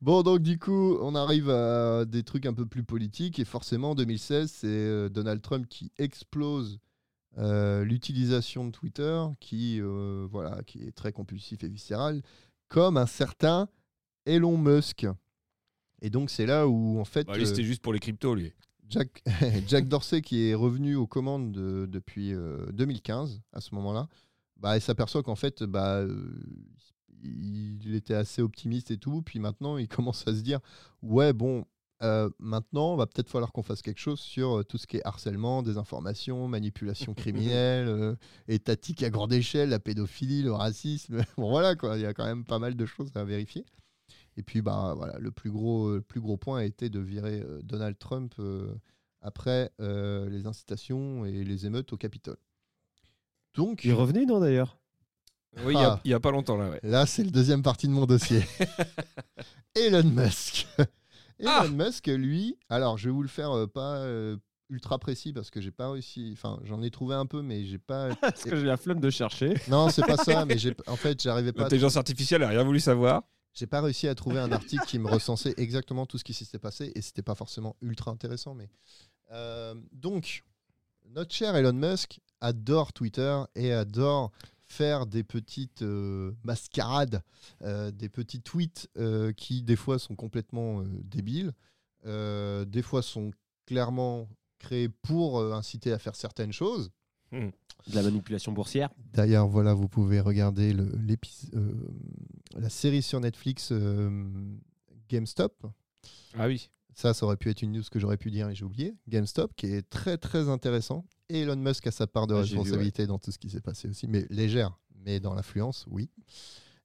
Bon, 0.00 0.22
donc 0.22 0.40
du 0.40 0.58
coup, 0.58 0.96
on 1.00 1.14
arrive 1.16 1.50
à 1.50 2.04
des 2.04 2.22
trucs 2.22 2.46
un 2.46 2.54
peu 2.54 2.66
plus 2.66 2.84
politiques. 2.84 3.38
Et 3.40 3.44
forcément, 3.44 3.90
en 3.90 3.94
2016, 3.96 4.50
c'est 4.50 4.66
euh, 4.68 5.08
Donald 5.08 5.42
Trump 5.42 5.66
qui 5.68 5.90
explose 5.98 6.78
euh, 7.38 7.84
l'utilisation 7.84 8.64
de 8.66 8.70
Twitter, 8.70 9.20
qui, 9.40 9.80
euh, 9.80 10.26
voilà, 10.30 10.62
qui 10.64 10.82
est 10.84 10.92
très 10.92 11.12
compulsif 11.12 11.64
et 11.64 11.68
viscéral, 11.68 12.22
comme 12.68 12.96
un 12.96 13.06
certain 13.06 13.68
Elon 14.24 14.56
Musk. 14.56 15.06
Et 16.00 16.10
donc, 16.10 16.30
c'est 16.30 16.46
là 16.46 16.68
où, 16.68 17.00
en 17.00 17.04
fait, 17.04 17.26
Bah, 17.26 17.34
lui, 17.36 17.42
euh, 17.42 17.46
c'était 17.46 17.64
juste 17.64 17.82
pour 17.82 17.92
les 17.92 17.98
cryptos, 17.98 18.36
lui. 18.36 18.52
Jack, 18.88 19.22
Jack 19.66 19.88
Dorsey, 19.88 20.22
qui 20.22 20.48
est 20.48 20.54
revenu 20.54 20.94
aux 20.94 21.08
commandes 21.08 21.50
de- 21.50 21.86
depuis 21.90 22.32
euh, 22.32 22.64
2015, 22.72 23.40
à 23.52 23.60
ce 23.60 23.74
moment-là, 23.74 24.08
bah, 24.58 24.76
il 24.76 24.80
s'aperçoit 24.80 25.22
qu'en 25.22 25.36
fait, 25.36 25.62
bah, 25.62 25.98
euh, 25.98 26.30
il 27.22 27.94
était 27.94 28.14
assez 28.14 28.42
optimiste 28.42 28.90
et 28.90 28.98
tout. 28.98 29.22
Puis 29.22 29.38
maintenant, 29.38 29.78
il 29.78 29.88
commence 29.88 30.26
à 30.26 30.34
se 30.34 30.40
dire 30.40 30.60
Ouais, 31.02 31.32
bon, 31.32 31.64
euh, 32.02 32.30
maintenant, 32.38 32.94
va 32.96 33.06
peut-être 33.06 33.28
falloir 33.28 33.52
qu'on 33.52 33.62
fasse 33.62 33.82
quelque 33.82 33.98
chose 33.98 34.20
sur 34.20 34.58
euh, 34.58 34.62
tout 34.62 34.78
ce 34.78 34.86
qui 34.86 34.98
est 34.98 35.06
harcèlement, 35.06 35.62
désinformation, 35.62 36.46
manipulation 36.46 37.14
criminelle, 37.14 37.88
euh, 37.88 38.14
étatique 38.46 39.02
à 39.02 39.10
grande 39.10 39.32
échelle, 39.32 39.70
la 39.70 39.80
pédophilie, 39.80 40.42
le 40.42 40.52
racisme. 40.52 41.22
bon, 41.36 41.50
voilà, 41.50 41.74
quoi. 41.74 41.96
Il 41.96 42.02
y 42.02 42.06
a 42.06 42.14
quand 42.14 42.26
même 42.26 42.44
pas 42.44 42.58
mal 42.58 42.76
de 42.76 42.86
choses 42.86 43.10
à 43.16 43.24
vérifier. 43.24 43.64
Et 44.36 44.42
puis, 44.42 44.62
bah, 44.62 44.94
voilà, 44.96 45.18
le 45.18 45.32
plus 45.32 45.50
gros, 45.50 45.94
le 45.94 46.00
plus 46.00 46.20
gros 46.20 46.36
point 46.36 46.60
a 46.60 46.64
été 46.64 46.88
de 46.88 47.00
virer 47.00 47.42
Donald 47.64 47.98
Trump 47.98 48.34
après 49.20 49.72
les 49.80 50.46
incitations 50.46 51.24
et 51.24 51.42
les 51.42 51.66
émeutes 51.66 51.92
au 51.92 51.96
Capitole. 51.96 52.36
Donc, 53.58 53.82
Il 53.84 53.90
est 53.90 53.94
revenu, 53.94 54.24
non, 54.24 54.38
d'ailleurs? 54.40 54.78
Oui, 55.64 55.74
il 55.74 55.80
y 55.80 55.84
a- 55.84 55.94
Ah. 55.94 56.00
il 56.04 56.10
y, 56.12 56.14
a 56.14 56.20
pas 56.20 56.30
longtemps, 56.30 56.56
là, 56.56 56.70
ouais. 56.70 56.78
là, 56.84 57.06
c'est 57.06 57.24
le 57.24 57.30
deuxième 57.32 57.62
partie 57.64 57.88
de 57.88 57.92
mon 57.92 58.06
dossier. 58.06 58.42
Elon 59.74 60.04
Musk. 60.04 60.66
Elon 61.40 61.50
Ah 61.50 61.66
Musk, 61.68 62.06
lui, 62.06 62.56
alors 62.68 62.98
je 62.98 63.08
vais 63.08 63.12
vous 63.12 63.22
le 63.22 63.28
faire 63.28 63.50
euh, 63.50 63.66
pas 63.66 63.96
euh, 63.98 64.36
ultra 64.70 64.98
précis 64.98 65.32
parce 65.32 65.50
que 65.50 65.60
j'ai 65.60 65.70
pas 65.72 65.90
réussi. 65.90 66.30
Enfin, 66.34 66.60
j'en 66.64 66.82
ai 66.82 66.90
trouvé 66.90 67.14
un 67.16 67.26
peu, 67.26 67.42
mais 67.42 67.64
j'ai 67.64 67.78
pas. 67.78 68.14
Parce 68.20 68.44
que 68.44 68.54
j'ai 68.56 68.66
la 68.66 68.76
flemme 68.76 69.00
de 69.00 69.10
chercher. 69.10 69.54
Non, 69.68 69.88
c'est 69.90 70.06
pas 70.06 70.16
ça. 70.16 70.44
Mais 70.44 70.56
j'ai, 70.58 70.74
en 70.86 70.96
fait, 70.96 71.20
j'arrivais 71.20 71.52
pas. 71.52 71.62
à 71.62 71.64
L'intelligence 71.64 71.96
artificielle 71.96 72.42
a 72.44 72.48
rien 72.48 72.62
voulu 72.62 72.78
savoir. 72.80 73.22
J'ai 73.54 73.66
pas 73.66 73.80
réussi 73.80 74.06
à 74.06 74.14
trouver 74.14 74.38
un 74.38 74.52
article 74.52 74.84
qui 74.86 74.98
me 75.00 75.08
recensait 75.08 75.54
exactement 75.56 76.06
tout 76.06 76.18
ce 76.18 76.22
qui 76.24 76.34
s'était 76.34 76.58
passé 76.60 76.92
et 76.94 77.02
c'était 77.02 77.22
pas 77.22 77.34
forcément 77.34 77.74
ultra 77.82 78.10
intéressant. 78.12 78.54
Mais 78.54 78.68
Euh, 79.32 79.74
donc, 79.92 80.44
notre 81.06 81.34
cher 81.34 81.56
Elon 81.56 81.72
Musk 81.72 82.20
adore 82.40 82.92
Twitter 82.92 83.40
et 83.54 83.72
adore 83.72 84.30
faire 84.66 85.06
des 85.06 85.24
petites 85.24 85.82
euh, 85.82 86.32
mascarades, 86.44 87.22
euh, 87.62 87.90
des 87.90 88.08
petits 88.08 88.40
tweets 88.42 88.88
euh, 88.98 89.32
qui 89.32 89.62
des 89.62 89.76
fois 89.76 89.98
sont 89.98 90.14
complètement 90.14 90.80
euh, 90.80 90.84
débiles, 91.04 91.52
euh, 92.06 92.64
des 92.64 92.82
fois 92.82 93.02
sont 93.02 93.30
clairement 93.66 94.28
créés 94.58 94.88
pour 94.88 95.38
euh, 95.38 95.52
inciter 95.52 95.92
à 95.92 95.98
faire 95.98 96.16
certaines 96.16 96.52
choses. 96.52 96.90
De 97.32 97.94
la 97.94 98.02
manipulation 98.02 98.52
boursière. 98.52 98.88
D'ailleurs, 99.12 99.46
voilà, 99.48 99.74
vous 99.74 99.88
pouvez 99.88 100.20
regarder 100.20 100.72
le- 100.72 100.90
euh, 101.54 101.72
la 102.56 102.70
série 102.70 103.02
sur 103.02 103.20
Netflix 103.20 103.68
euh, 103.72 104.10
GameStop. 105.10 105.66
Ah 106.38 106.46
oui. 106.46 106.70
Ça, 106.98 107.14
ça 107.14 107.26
aurait 107.26 107.36
pu 107.36 107.48
être 107.48 107.62
une 107.62 107.70
news 107.70 107.84
que 107.88 108.00
j'aurais 108.00 108.16
pu 108.16 108.32
dire 108.32 108.48
et 108.48 108.56
j'ai 108.56 108.64
oublié. 108.64 108.92
GameStop, 109.06 109.54
qui 109.54 109.66
est 109.66 109.88
très 109.88 110.18
très 110.18 110.48
intéressant. 110.48 111.04
Et 111.28 111.42
Elon 111.42 111.54
Musk 111.54 111.86
a 111.86 111.92
sa 111.92 112.08
part 112.08 112.26
de 112.26 112.34
Ah, 112.34 112.42
vu, 112.42 112.56
responsabilité 112.56 113.06
dans 113.06 113.20
tout 113.20 113.30
ce 113.30 113.38
qui 113.38 113.50
s'est 113.50 113.60
passé 113.60 113.86
aussi, 113.86 114.08
mais 114.08 114.26
légère, 114.30 114.76
mais 115.04 115.20
dans 115.20 115.32
l'influence, 115.32 115.86
oui. 115.88 116.10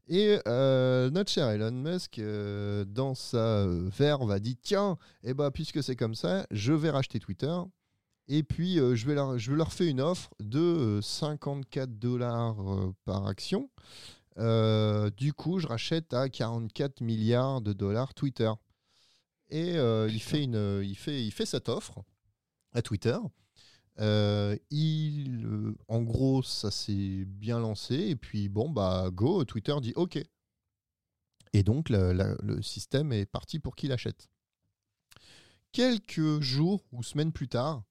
Et 0.07 0.37
euh, 0.47 1.09
notre 1.09 1.31
cher 1.31 1.49
Elon 1.49 1.71
Musk, 1.71 2.19
euh, 2.19 2.85
dans 2.85 3.15
sa 3.15 3.63
euh, 3.63 3.89
verve, 3.89 4.29
a 4.29 4.39
dit 4.39 4.55
tiens, 4.55 4.99
eh 5.23 5.33
ben, 5.33 5.49
puisque 5.49 5.81
c'est 5.81 5.95
comme 5.95 6.13
ça, 6.13 6.45
je 6.51 6.73
vais 6.73 6.91
racheter 6.91 7.17
Twitter. 7.19 7.57
Et 8.27 8.43
puis, 8.43 8.79
euh, 8.79 8.93
je, 8.93 9.07
vais 9.07 9.15
leur, 9.15 9.39
je 9.39 9.51
leur 9.51 9.73
fais 9.73 9.89
une 9.89 9.99
offre 9.99 10.29
de 10.39 10.59
euh, 10.59 11.01
54 11.01 11.97
dollars 11.97 12.57
par 13.05 13.25
action. 13.25 13.67
Du 14.37 15.33
coup, 15.33 15.57
je 15.57 15.65
rachète 15.65 16.13
à 16.13 16.29
44 16.29 17.01
milliards 17.01 17.61
de 17.61 17.73
dollars 17.73 18.13
Twitter. 18.13 18.51
Et 19.53 19.77
euh, 19.77 20.09
il, 20.11 20.19
fait 20.19 20.43
une, 20.43 20.55
euh, 20.55 20.83
il, 20.83 20.95
fait, 20.95 21.23
il 21.23 21.29
fait 21.31 21.45
cette 21.45 21.69
offre 21.69 22.03
à 22.71 22.81
Twitter. 22.81 23.17
Euh, 23.99 24.57
il, 24.71 25.45
euh, 25.45 25.75
en 25.87 26.01
gros, 26.01 26.41
ça 26.41 26.71
s'est 26.71 27.23
bien 27.27 27.59
lancé. 27.59 27.93
Et 27.93 28.15
puis, 28.15 28.49
bon, 28.49 28.67
bah, 28.71 29.09
go, 29.13 29.45
Twitter 29.45 29.75
dit 29.79 29.93
OK. 29.95 30.17
Et 31.53 31.61
donc, 31.61 31.89
la- 31.89 32.13
la- 32.13 32.35
le 32.41 32.63
système 32.63 33.13
est 33.13 33.27
parti 33.27 33.59
pour 33.59 33.75
qu'il 33.75 33.91
achète. 33.91 34.27
Quelques 35.71 36.39
jours 36.41 36.83
ou 36.91 37.03
semaines 37.03 37.31
plus 37.31 37.47
tard, 37.47 37.83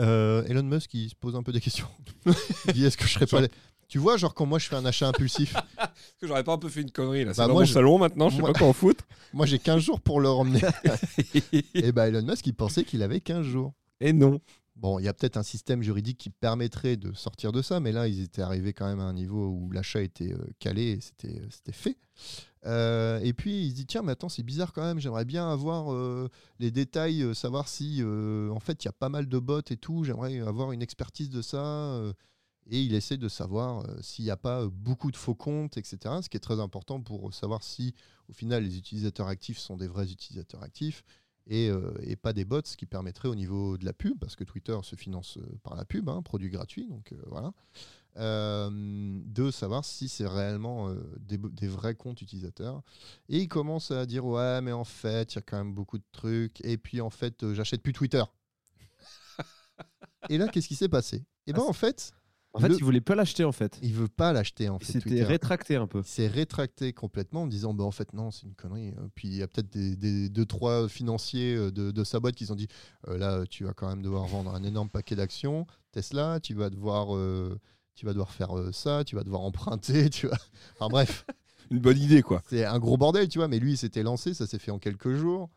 euh, 0.00 0.44
Elon 0.44 0.62
Musk 0.62 0.94
il 0.94 1.10
se 1.10 1.14
pose 1.16 1.34
un 1.34 1.42
peu 1.42 1.50
des 1.52 1.60
questions. 1.60 1.88
il 2.68 2.72
dit 2.72 2.84
Est-ce 2.84 2.96
que 2.96 3.04
je 3.06 3.14
serais 3.14 3.26
pas. 3.26 3.40
Tu 3.88 3.98
vois, 3.98 4.16
genre, 4.16 4.34
quand 4.34 4.46
moi 4.46 4.58
je 4.58 4.66
fais 4.68 4.76
un 4.76 4.84
achat 4.84 5.08
impulsif, 5.08 5.54
Est-ce 5.78 6.20
que 6.20 6.26
j'aurais 6.26 6.42
pas 6.44 6.52
un 6.54 6.58
peu 6.58 6.68
fait 6.68 6.82
une 6.82 6.90
connerie 6.90 7.24
là 7.24 7.32
C'est 7.34 7.38
Bah, 7.42 7.46
dans 7.46 7.52
moi, 7.54 7.62
mon 7.62 7.66
je- 7.66 7.72
salon 7.72 7.98
maintenant, 7.98 8.28
je 8.28 8.36
sais 8.36 8.40
moi- 8.40 8.52
pas 8.52 8.58
quoi 8.58 8.68
en 8.68 8.72
foutre. 8.72 9.04
moi 9.32 9.46
j'ai 9.46 9.58
15 9.58 9.80
jours 9.82 10.00
pour 10.00 10.20
le 10.20 10.28
ramener. 10.28 10.60
Et 11.74 11.92
bah, 11.92 12.08
Elon 12.08 12.22
Musk, 12.22 12.46
il 12.46 12.54
pensait 12.54 12.84
qu'il 12.84 13.02
avait 13.02 13.20
15 13.20 13.44
jours. 13.46 13.72
Et 14.00 14.12
non. 14.12 14.40
Bon, 14.74 14.98
il 14.98 15.04
y 15.04 15.08
a 15.08 15.14
peut-être 15.14 15.38
un 15.38 15.42
système 15.42 15.82
juridique 15.82 16.18
qui 16.18 16.28
permettrait 16.28 16.96
de 16.96 17.12
sortir 17.14 17.50
de 17.50 17.62
ça, 17.62 17.80
mais 17.80 17.92
là, 17.92 18.08
ils 18.08 18.20
étaient 18.22 18.42
arrivés 18.42 18.74
quand 18.74 18.86
même 18.86 19.00
à 19.00 19.04
un 19.04 19.14
niveau 19.14 19.46
où 19.48 19.70
l'achat 19.72 20.02
était 20.02 20.34
euh, 20.34 20.46
calé 20.58 20.82
et 20.82 21.00
c'était 21.00 21.38
euh, 21.40 21.46
c'était 21.50 21.72
fait. 21.72 21.96
Euh, 22.66 23.18
et 23.22 23.32
puis, 23.32 23.62
il 23.64 23.70
se 23.70 23.74
dit, 23.76 23.86
tiens, 23.86 24.02
mais 24.02 24.12
attends, 24.12 24.28
c'est 24.28 24.42
bizarre 24.42 24.72
quand 24.74 24.82
même, 24.82 24.98
j'aimerais 24.98 25.24
bien 25.24 25.50
avoir 25.50 25.92
euh, 25.94 26.28
les 26.58 26.70
détails, 26.70 27.34
savoir 27.34 27.68
si, 27.68 28.02
en 28.04 28.58
fait, 28.60 28.84
il 28.84 28.86
y 28.86 28.88
a 28.88 28.92
pas 28.92 29.08
mal 29.08 29.28
de 29.28 29.38
bots 29.38 29.60
et 29.70 29.76
tout, 29.76 30.04
j'aimerais 30.04 30.40
avoir 30.40 30.72
une 30.72 30.82
expertise 30.82 31.30
de 31.30 31.40
ça. 31.42 32.02
Euh, 32.66 32.70
et 32.70 32.82
il 32.82 32.94
essaie 32.94 33.16
de 33.16 33.28
savoir 33.28 33.84
euh, 33.86 33.96
s'il 34.00 34.24
n'y 34.24 34.30
a 34.30 34.36
pas 34.36 34.62
euh, 34.62 34.68
beaucoup 34.70 35.10
de 35.10 35.16
faux 35.16 35.34
comptes, 35.34 35.76
etc. 35.76 35.98
Ce 36.22 36.28
qui 36.28 36.36
est 36.36 36.40
très 36.40 36.60
important 36.60 37.00
pour 37.00 37.32
savoir 37.32 37.62
si, 37.62 37.94
au 38.28 38.32
final, 38.32 38.64
les 38.64 38.78
utilisateurs 38.78 39.28
actifs 39.28 39.58
sont 39.58 39.76
des 39.76 39.88
vrais 39.88 40.10
utilisateurs 40.10 40.62
actifs 40.62 41.04
et, 41.46 41.68
euh, 41.70 41.92
et 42.00 42.16
pas 42.16 42.32
des 42.32 42.44
bots, 42.44 42.60
ce 42.64 42.76
qui 42.76 42.86
permettrait 42.86 43.28
au 43.28 43.34
niveau 43.34 43.78
de 43.78 43.84
la 43.84 43.92
pub, 43.92 44.18
parce 44.18 44.36
que 44.36 44.44
Twitter 44.44 44.76
se 44.82 44.96
finance 44.96 45.38
euh, 45.38 45.58
par 45.62 45.76
la 45.76 45.84
pub, 45.84 46.08
hein, 46.08 46.22
produit 46.22 46.50
gratuit, 46.50 46.88
donc 46.88 47.12
euh, 47.12 47.22
voilà, 47.26 47.52
euh, 48.18 48.70
de 48.72 49.50
savoir 49.50 49.84
si 49.84 50.08
c'est 50.08 50.26
réellement 50.26 50.88
euh, 50.88 50.96
des, 51.18 51.68
vrais 51.68 51.94
comptes 51.94 52.22
utilisateurs. 52.22 52.82
Et 53.28 53.40
il 53.40 53.48
commence 53.48 53.90
à 53.90 54.06
dire 54.06 54.24
ouais, 54.24 54.60
mais 54.62 54.72
en 54.72 54.84
fait, 54.84 55.34
il 55.34 55.36
y 55.36 55.38
a 55.38 55.42
quand 55.42 55.58
même 55.58 55.74
beaucoup 55.74 55.98
de 55.98 56.04
trucs, 56.12 56.64
et 56.64 56.78
puis 56.78 57.00
en 57.00 57.10
fait, 57.10 57.42
euh, 57.42 57.54
j'achète 57.54 57.82
plus 57.82 57.92
Twitter. 57.92 58.24
et 60.30 60.38
là, 60.38 60.48
qu'est-ce 60.48 60.68
qui 60.68 60.76
s'est 60.76 60.88
passé? 60.88 61.24
Et 61.46 61.52
ben 61.52 61.62
Ah, 61.62 61.68
en 61.68 61.74
fait, 61.74 62.12
En 62.56 62.60
fait, 62.60 62.68
Le- 62.68 62.76
il 62.78 62.84
voulait 62.84 63.00
pas 63.00 63.14
l'acheter, 63.14 63.44
en 63.44 63.52
fait. 63.52 63.78
il 63.82 63.92
veut 63.94 64.08
pas 64.08 64.32
l'acheter 64.32 64.68
en 64.68 64.78
Il 64.78 64.84
fait. 64.86 65.00
Twitter. 65.00 65.22
rétracté 65.22 65.76
un 65.76 65.86
peu. 65.86 66.00
Il 66.00 66.04
s'est 66.06 66.26
rétracté 66.26 66.92
complètement 66.92 67.42
en 67.42 67.46
disant 67.46 67.74
bah, 67.74 67.84
en 67.84 67.90
fait 67.90 68.12
non 68.14 68.30
c'est 68.30 68.42
une 68.46 68.54
connerie 68.54 68.94
Euh, 68.98 69.08
puis 69.14 69.28
il 69.28 69.34
y 69.36 69.42
a 69.42 69.46
peut-être 69.48 69.70
des, 69.72 69.94
des- 69.96 70.28
deux 70.28 70.46
trois 70.46 70.88
financiers 70.88 71.54
euh, 71.54 71.70
de, 71.70 71.90
de 71.90 72.04
sa 72.04 72.18
boîte 72.18 72.34
qui 72.34 72.44
se 72.44 72.48
sont 72.48 72.54
dit 72.56 72.68
euh, 73.08 73.18
là 73.18 73.44
tu 73.48 73.64
vas 73.64 73.72
quand 73.74 73.88
même 73.88 74.02
devoir 74.02 74.24
vendre 74.26 74.54
un 74.54 74.62
énorme 74.62 74.88
paquet 74.90 75.14
d'actions 75.16 75.66
Tesla 75.92 76.40
tu 76.42 76.54
vas 76.54 76.70
devoir 76.70 77.14
euh, 77.16 77.58
tu 77.94 78.06
vas 78.06 78.12
devoir 78.12 78.30
faire 78.32 78.56
euh, 78.58 78.72
ça 78.72 79.04
tu 79.04 79.16
vas 79.16 79.22
devoir 79.24 79.42
emprunter 79.42 80.10
tu 80.10 80.26
vas 80.28 80.36
enfin 80.78 80.88
bref 80.88 81.24
Une 81.70 81.80
bonne 81.80 81.98
idée 81.98 82.22
quoi. 82.22 82.42
c'est 82.48 82.64
un 82.64 82.78
gros 82.78 82.96
bordel 82.96 83.28
tu 83.28 83.38
vois 83.38 83.48
mais 83.48 83.58
lui 83.58 83.72
il 83.72 83.76
s'était 83.76 84.02
lancé 84.02 84.34
ça 84.34 84.46
s'est 84.46 84.58
fait 84.58 84.70
en 84.70 84.78
quelques 84.78 85.12
jours 85.14 85.50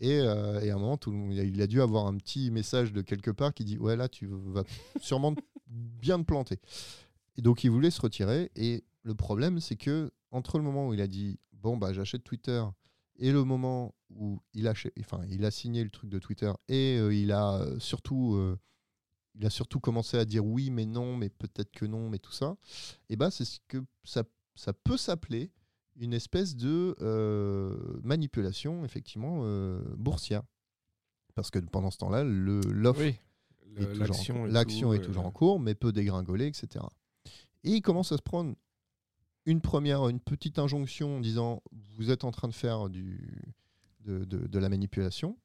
et, 0.00 0.20
euh, 0.20 0.60
et 0.60 0.70
à 0.70 0.74
un 0.74 0.78
moment 0.78 0.98
il 1.06 1.62
a 1.62 1.66
dû 1.66 1.80
avoir 1.80 2.06
un 2.06 2.16
petit 2.16 2.50
message 2.50 2.92
de 2.92 3.02
quelque 3.02 3.30
part 3.30 3.54
qui 3.54 3.64
dit 3.64 3.78
ouais 3.78 3.96
là 3.96 4.08
tu 4.08 4.26
vas 4.26 4.64
sûrement 5.00 5.34
bien 5.66 6.18
te 6.18 6.24
planter 6.24 6.58
et 7.40 7.42
donc 7.42 7.64
il 7.64 7.70
voulait 7.70 7.90
se 7.90 8.00
retirer. 8.02 8.50
Et 8.54 8.84
le 9.02 9.14
problème, 9.14 9.60
c'est 9.60 9.76
que 9.76 10.12
entre 10.30 10.58
le 10.58 10.64
moment 10.64 10.88
où 10.88 10.94
il 10.94 11.00
a 11.00 11.06
dit 11.06 11.38
bon 11.52 11.78
bah 11.78 11.92
j'achète 11.92 12.22
Twitter 12.22 12.62
et 13.16 13.32
le 13.32 13.44
moment 13.44 13.94
où 14.10 14.40
il 14.52 14.68
a, 14.68 15.50
signé 15.50 15.82
le 15.82 15.90
truc 15.90 16.10
de 16.10 16.18
Twitter 16.18 16.52
et 16.68 16.98
euh, 16.98 17.14
il 17.14 17.32
a 17.32 17.64
surtout 17.78 18.34
euh, 18.34 18.58
il 19.34 19.44
a 19.46 19.50
surtout 19.50 19.80
commencé 19.80 20.18
à 20.18 20.24
dire 20.24 20.44
oui 20.44 20.70
mais 20.70 20.86
non 20.86 21.16
mais 21.16 21.28
peut-être 21.30 21.70
que 21.70 21.86
non 21.86 22.10
mais 22.10 22.18
tout 22.18 22.32
ça. 22.32 22.56
Et 23.08 23.16
bah 23.16 23.30
c'est 23.30 23.46
ce 23.46 23.58
que 23.68 23.78
ça, 24.04 24.24
ça 24.54 24.72
peut 24.72 24.98
s'appeler 24.98 25.50
une 26.00 26.14
espèce 26.14 26.56
de 26.56 26.96
euh, 27.00 27.76
manipulation 28.02 28.84
effectivement 28.84 29.42
euh, 29.44 29.80
boursière. 29.96 30.42
Parce 31.34 31.50
que 31.50 31.58
pendant 31.60 31.90
ce 31.90 31.98
temps-là, 31.98 32.24
le- 32.24 32.60
l'offre 32.72 33.02
Oui. 33.02 33.14
est 33.76 33.86
toujours 33.86 34.06
L'action 34.06 34.44
L'action 34.46 34.88
tout, 34.88 34.94
est 34.94 34.98
euh, 34.98 35.04
toujours 35.04 35.26
en 35.26 35.30
cours, 35.30 35.60
mais 35.60 35.74
peut 35.74 35.92
dégringoler, 35.92 36.46
etc. 36.46 36.84
Et 37.62 37.70
il 37.72 37.82
commence 37.82 38.10
à 38.12 38.16
se 38.16 38.22
prendre 38.22 38.54
une 39.46 39.60
première, 39.60 40.08
une 40.08 40.20
petite 40.20 40.58
injonction 40.58 41.16
en 41.18 41.20
disant 41.20 41.62
vous 41.96 42.10
êtes 42.10 42.24
en 42.24 42.30
train 42.30 42.48
de 42.48 42.54
faire 42.54 42.88
du, 42.88 43.42
de 44.00 44.24
de, 44.24 44.58
la 44.58 44.68
manipulation. 44.68 45.36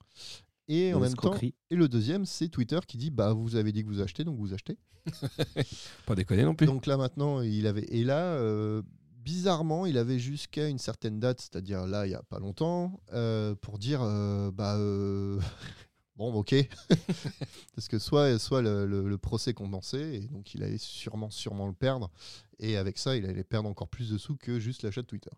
Et 0.68 0.93
en 0.93 0.99
même 0.99 1.14
temps, 1.14 1.36
et 1.70 1.76
le 1.76 1.88
deuxième, 1.88 2.26
c'est 2.26 2.49
Twitter 2.49 2.80
qui 2.88 2.97
dit 2.97 3.12
bah 3.12 3.34
vous 3.34 3.56
avez 3.56 3.72
dit 3.72 3.84
que 3.84 3.88
vous 3.89 4.01
achetez, 4.01 4.24
donc 4.24 4.38
vous 4.39 4.53
achetez. 4.53 4.78
Pas 6.08 6.16
déconner 6.16 6.43
non 6.43 6.56
plus. 6.56 6.66
Donc 6.66 6.88
là 6.88 6.97
maintenant, 6.97 7.41
il 7.41 7.68
avait 7.68 7.86
et 7.89 8.03
là 8.03 8.34
euh, 8.36 8.82
bizarrement, 9.26 9.88
il 9.88 9.98
avait 9.98 10.20
jusqu'à 10.20 10.70
une 10.70 10.78
certaine 10.78 11.20
date, 11.20 11.42
c'est-à-dire 11.42 11.88
là 11.88 12.06
il 12.06 12.12
y 12.12 12.16
a 12.16 12.22
pas 12.22 12.40
longtemps, 12.40 13.02
euh, 13.12 13.56
pour 13.56 13.80
dire 13.80 14.02
euh, 14.04 14.52
bah 14.52 14.78
euh, 14.78 15.40
bon 16.16 16.32
ok, 16.32 16.56
parce 17.76 17.88
que 17.88 17.98
soit 17.98 18.38
soit 18.38 18.62
le, 18.62 19.18
procès 19.18 19.56
condensé 19.56 19.98
et 19.98 20.28
donc 20.28 20.54
il 20.54 20.64
allait 20.64 20.78
sûrement 20.78 21.32
sûrement 21.32 21.66
le 21.66 21.74
perdre 21.74 22.12
et 22.60 22.78
avec 22.78 23.00
ça 23.00 23.18
il 23.18 23.26
allait 23.26 23.44
perdre 23.44 23.68
encore 23.68 23.90
plus 23.90 24.12
de 24.12 24.18
sous 24.20 24.36
que 24.36 24.60
juste 24.60 24.84
l'achat 24.84 25.02
de 25.02 25.08
Twitter. 25.08 25.32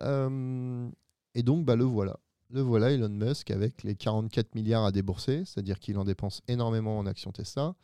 Et 0.00 1.42
donc 1.42 1.64
bah 1.64 1.76
le 1.76 1.84
voilà. 1.84 2.18
Le 2.50 2.62
voilà, 2.62 2.90
Elon 2.90 3.10
Musk, 3.10 3.50
avec 3.50 3.82
les 3.82 3.94
44 3.94 4.54
milliards 4.54 4.86
à 4.86 4.90
débourser, 4.90 5.44
c'est-à-dire 5.44 5.78
qu'il 5.78 5.98
en 5.98 6.04
dépense 6.04 6.40
énormément 6.48 6.98
en 6.98 7.04
actions 7.04 7.30
Tesla. 7.30 7.74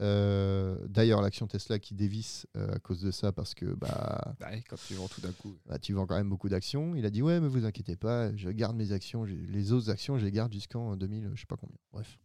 Euh, 0.00 0.76
D'ailleurs, 0.88 1.20
l'action 1.22 1.46
Tesla 1.46 1.78
qui 1.78 1.94
dévisse 1.94 2.46
euh, 2.56 2.74
à 2.74 2.78
cause 2.78 3.00
de 3.02 3.10
ça 3.10 3.32
parce 3.32 3.54
que 3.54 3.66
bah, 3.66 4.34
Bah 4.40 4.48
ouais, 4.50 4.62
quand 4.68 4.76
tu 4.86 4.94
vends 4.94 5.08
tout 5.08 5.20
d'un 5.20 5.32
coup. 5.32 5.56
bah, 5.66 5.78
tu 5.78 5.92
vends 5.92 6.06
quand 6.06 6.16
même 6.16 6.28
beaucoup 6.28 6.48
d'actions. 6.48 6.94
Il 6.94 7.04
a 7.04 7.10
dit 7.10 7.22
ouais, 7.22 7.40
mais 7.40 7.48
vous 7.48 7.64
inquiétez 7.64 7.96
pas, 7.96 8.34
je 8.36 8.48
garde 8.50 8.76
mes 8.76 8.92
actions, 8.92 9.24
les 9.24 9.72
autres 9.72 9.90
actions, 9.90 10.18
je 10.18 10.24
les 10.24 10.30
garde 10.32 10.52
jusqu'en 10.52 10.96
2000, 10.96 11.30
je 11.34 11.40
sais 11.40 11.46
pas 11.46 11.56
combien. 11.56 11.76
Bref, 11.92 12.18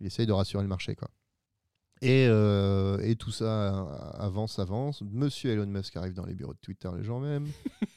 il 0.00 0.06
essaye 0.06 0.26
de 0.26 0.32
rassurer 0.32 0.62
le 0.62 0.68
marché 0.68 0.94
quoi. 0.94 1.08
Et, 2.02 2.26
euh, 2.28 2.98
et 2.98 3.16
tout 3.16 3.30
ça 3.30 3.84
avance, 4.18 4.58
avance. 4.58 5.00
Monsieur 5.00 5.52
Elon 5.52 5.66
Musk 5.66 5.96
arrive 5.96 6.12
dans 6.12 6.26
les 6.26 6.34
bureaux 6.34 6.52
de 6.52 6.58
Twitter 6.60 6.90
les 6.96 7.02
gens 7.04 7.20
même. 7.20 7.46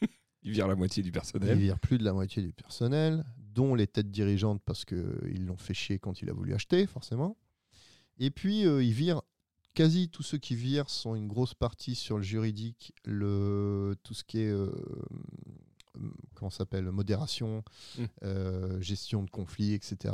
Il 0.43 0.53
vire 0.53 0.70
la 0.70 0.76
moitié 0.76 1.03
du 1.03 1.09
Il 1.09 1.11
personnel. 1.11 1.57
vire 1.57 1.78
plus 1.80 1.97
de 1.97 2.05
la 2.05 2.13
moitié 2.13 2.41
du 2.41 2.53
personnel, 2.53 3.26
dont 3.53 3.76
les 3.76 3.88
têtes 3.88 4.09
dirigeantes 4.09 4.61
parce 4.63 4.86
qu'ils 4.86 5.45
l'ont 5.45 5.57
fait 5.57 5.74
chier 5.74 5.99
quand 5.99 6.22
il 6.22 6.30
a 6.30 6.34
voulu 6.34 6.53
acheter, 6.53 6.88
forcément. 6.88 7.36
Et 8.20 8.32
puis, 8.32 8.65
euh, 8.65 8.84
il 8.84 8.91
vire 8.93 9.22
quasi 9.76 10.09
tous 10.09 10.24
ceux 10.24 10.38
qui 10.38 10.55
virent 10.55 10.89
sont 10.89 11.15
une 11.15 11.28
grosse 11.28 11.53
partie 11.53 11.95
sur 11.95 12.17
le 12.17 12.24
juridique, 12.24 12.93
le, 13.05 13.95
tout 14.03 14.13
ce 14.13 14.24
qui 14.26 14.39
est, 14.39 14.49
euh, 14.49 14.70
comment 16.36 16.49
ça 16.51 16.59
s'appelle, 16.59 16.91
modération, 16.91 17.63
Mm. 17.97 18.03
euh, 18.24 18.82
gestion 18.82 19.24
de 19.24 19.30
conflits, 19.30 19.74
etc. 19.74 20.13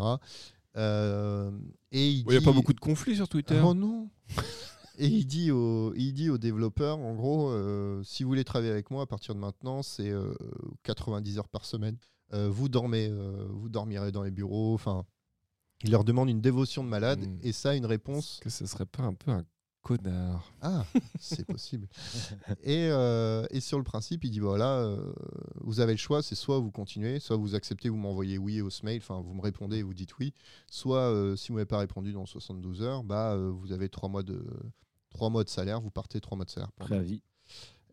Euh, 0.78 1.52
et 1.92 2.10
il 2.12 2.26
n'y 2.28 2.36
a 2.36 2.40
dit- 2.40 2.46
pas 2.46 2.52
beaucoup 2.52 2.74
de 2.74 2.80
conflits 2.80 3.16
sur 3.16 3.28
Twitter. 3.30 3.60
Oh 3.64 3.74
non 3.74 4.10
Et 4.98 5.08
il 5.08 5.26
dit, 5.26 5.52
aux, 5.52 5.94
il 5.96 6.14
dit 6.14 6.30
aux 6.30 6.38
développeurs, 6.38 6.98
en 7.00 7.16
gros, 7.16 7.52
si 8.04 8.24
vous 8.24 8.30
voulez 8.30 8.46
travailler 8.46 8.72
avec 8.72 8.92
moi, 8.92 9.04
à 9.04 9.06
partir 9.06 9.36
de 9.36 9.40
maintenant, 9.42 9.84
c'est 9.84 10.10
euh, 10.10 10.34
90 10.84 11.38
heures 11.38 11.50
par 11.50 11.66
semaine. 11.66 11.98
Vous 12.32 12.70
dormez, 12.70 13.10
vous 13.50 13.68
dormirez 13.70 14.12
dans 14.14 14.24
les 14.24 14.32
bureaux. 14.32 14.74
Enfin, 14.74 15.06
il 15.84 15.92
leur 15.92 16.04
demande 16.04 16.30
une 16.30 16.42
dévotion 16.42 16.84
de 16.84 16.90
malade 16.90 17.20
Mm. 17.20 17.40
et 17.44 17.52
ça, 17.52 17.76
une 17.76 17.86
réponse. 17.86 18.40
Que 18.42 18.50
ce 18.50 18.66
serait 18.66 18.86
pas 18.86 19.04
un 19.04 19.14
peu 19.14 19.32
un 19.32 19.44
connard? 19.82 20.52
Ah, 20.62 20.84
c'est 21.20 21.46
possible. 21.46 21.88
Et, 22.64 22.88
euh, 22.90 23.46
et 23.52 23.60
sur 23.60 23.78
le 23.78 23.84
principe, 23.84 24.24
il 24.24 24.32
dit 24.32 24.40
voilà, 24.40 24.80
euh, 24.80 25.14
vous 25.62 25.80
avez 25.80 25.94
le 25.94 25.98
choix, 26.00 26.24
c'est 26.24 26.34
soit 26.34 26.58
vous 26.60 26.72
continuez, 26.72 27.20
soit 27.20 27.38
vous 27.38 27.54
acceptez, 27.54 27.90
vous 27.90 27.98
m'envoyez 27.98 28.40
oui 28.40 28.62
au 28.62 28.70
mail, 28.84 28.98
enfin 28.98 29.22
vous 29.22 29.34
me 29.36 29.42
répondez 29.42 29.78
et 29.78 29.84
vous 29.84 29.94
dites 29.94 30.18
oui, 30.18 30.34
soit 30.72 31.12
euh, 31.12 31.36
si 31.36 31.50
vous 31.50 31.56
n'avez 31.56 31.68
pas 31.68 31.78
répondu 31.78 32.14
dans 32.14 32.26
72 32.26 32.82
heures, 32.82 33.04
bah 33.04 33.38
vous 33.38 33.72
avez 33.72 33.90
trois 33.90 34.10
mois 34.10 34.24
de 34.24 34.44
trois 35.12 35.30
mois 35.30 35.44
de 35.44 35.50
salaire, 35.50 35.80
vous 35.82 35.92
partez 35.92 36.20
trois 36.20 36.36
mois 36.36 36.46
de 36.46 36.50
salaire. 36.50 36.72
Préavis. 36.80 37.22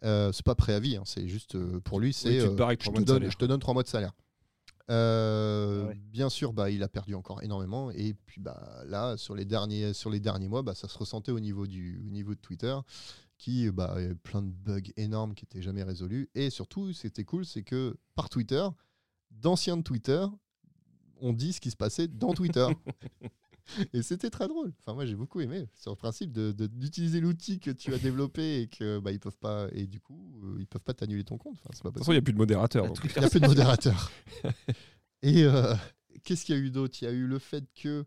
c'est 0.02 0.42
pas 0.44 0.54
préavis, 0.54 0.96
hein, 0.96 1.02
c'est 1.04 1.28
juste 1.28 1.58
pour 1.80 2.00
lui, 2.00 2.14
c'est 2.14 2.40
avec 2.62 2.82
je, 2.82 2.90
te 2.90 3.02
donne, 3.02 3.30
je 3.30 3.36
te 3.36 3.44
donne 3.44 3.60
trois 3.60 3.74
mois 3.74 3.82
de 3.82 3.88
salaire. 3.88 4.12
Euh, 4.90 5.82
Ah 5.84 5.88
ouais. 5.88 6.00
Bien 6.10 6.28
sûr, 6.28 6.52
bah, 6.52 6.70
il 6.70 6.82
a 6.82 6.88
perdu 6.88 7.14
encore 7.14 7.42
énormément. 7.42 7.90
Et 7.90 8.14
puis 8.14 8.40
bah, 8.40 8.82
là, 8.86 9.16
sur 9.16 9.34
les 9.34 9.44
derniers, 9.44 9.92
sur 9.92 10.10
les 10.10 10.20
derniers 10.20 10.48
mois, 10.48 10.62
bah, 10.62 10.74
ça 10.74 10.88
se 10.88 10.98
ressentait 10.98 11.32
au 11.32 11.40
niveau, 11.40 11.66
du, 11.66 12.02
au 12.06 12.10
niveau 12.10 12.34
de 12.34 12.40
Twitter, 12.40 12.76
qui 13.38 13.70
bah, 13.70 13.92
avait 13.92 14.14
plein 14.14 14.42
de 14.42 14.50
bugs 14.50 14.80
énormes 14.96 15.34
qui 15.34 15.44
n'étaient 15.44 15.62
jamais 15.62 15.82
résolus. 15.82 16.30
Et 16.34 16.50
surtout, 16.50 16.92
c'était 16.92 17.24
cool, 17.24 17.44
c'est 17.44 17.62
que 17.62 17.96
par 18.14 18.28
Twitter, 18.28 18.66
d'anciens 19.30 19.76
de 19.76 19.82
Twitter, 19.82 20.26
on 21.20 21.32
dit 21.32 21.52
ce 21.52 21.60
qui 21.60 21.70
se 21.70 21.76
passait 21.76 22.08
dans 22.08 22.34
Twitter. 22.34 22.66
Et 23.92 24.02
c'était 24.02 24.30
très 24.30 24.48
drôle. 24.48 24.72
Enfin, 24.80 24.94
moi, 24.94 25.06
j'ai 25.06 25.14
beaucoup 25.14 25.40
aimé 25.40 25.66
sur 25.74 25.90
le 25.92 25.96
principe 25.96 26.32
de- 26.32 26.52
de- 26.52 26.66
d'utiliser 26.66 27.20
l'outil 27.20 27.60
que 27.60 27.70
tu 27.70 27.92
as 27.94 27.98
développé 27.98 28.62
et 28.62 28.66
que 28.68 28.98
bah, 28.98 29.12
ils 29.12 29.20
peuvent 29.20 29.38
pas 29.38 29.68
et 29.72 29.86
du 29.86 30.00
coup 30.00 30.40
euh, 30.44 30.56
ils 30.58 30.66
peuvent 30.66 30.82
pas 30.82 30.94
t'annuler 30.94 31.24
ton 31.24 31.38
compte. 31.38 31.58
Enfin, 31.64 31.70
pas 31.82 31.88
De 31.90 31.94
toute 31.94 31.98
façon, 31.98 32.12
il 32.12 32.16
n'y 32.16 32.18
a 32.18 32.22
plus 32.22 32.32
de 32.32 32.38
modérateur. 32.38 32.84
Il 33.04 33.20
n'y 33.20 33.24
a 33.26 33.30
plus 33.30 33.40
de 33.40 33.46
modérateur. 33.46 34.10
Et 35.22 35.44
euh, 35.44 35.74
qu'est-ce 36.24 36.44
qu'il 36.44 36.54
y 36.54 36.58
a 36.58 36.60
eu 36.60 36.70
d'autre? 36.70 36.98
Il 37.00 37.04
y 37.04 37.08
a 37.08 37.12
eu 37.12 37.26
le 37.26 37.38
fait 37.38 37.64
que 37.74 38.04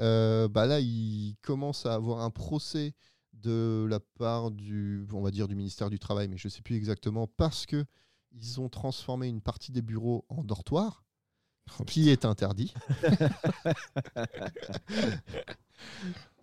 euh, 0.00 0.48
bah 0.48 0.66
là, 0.66 0.80
il 0.80 1.36
commence 1.42 1.86
à 1.86 1.94
avoir 1.94 2.20
un 2.20 2.30
procès 2.30 2.94
de 3.32 3.86
la 3.88 4.00
part 4.00 4.50
du, 4.50 5.06
on 5.12 5.22
va 5.22 5.30
dire, 5.30 5.48
du 5.48 5.54
ministère 5.54 5.90
du 5.90 5.98
Travail, 5.98 6.28
mais 6.28 6.36
je 6.36 6.48
ne 6.48 6.50
sais 6.50 6.62
plus 6.62 6.76
exactement, 6.76 7.26
parce 7.26 7.66
que 7.66 7.84
ils 8.32 8.60
ont 8.60 8.68
transformé 8.68 9.28
une 9.28 9.40
partie 9.40 9.72
des 9.72 9.80
bureaux 9.82 10.24
en 10.28 10.44
dortoir, 10.44 11.04
Oh, 11.04 11.07
qui 11.86 12.10
est 12.10 12.24
interdit. 12.24 12.74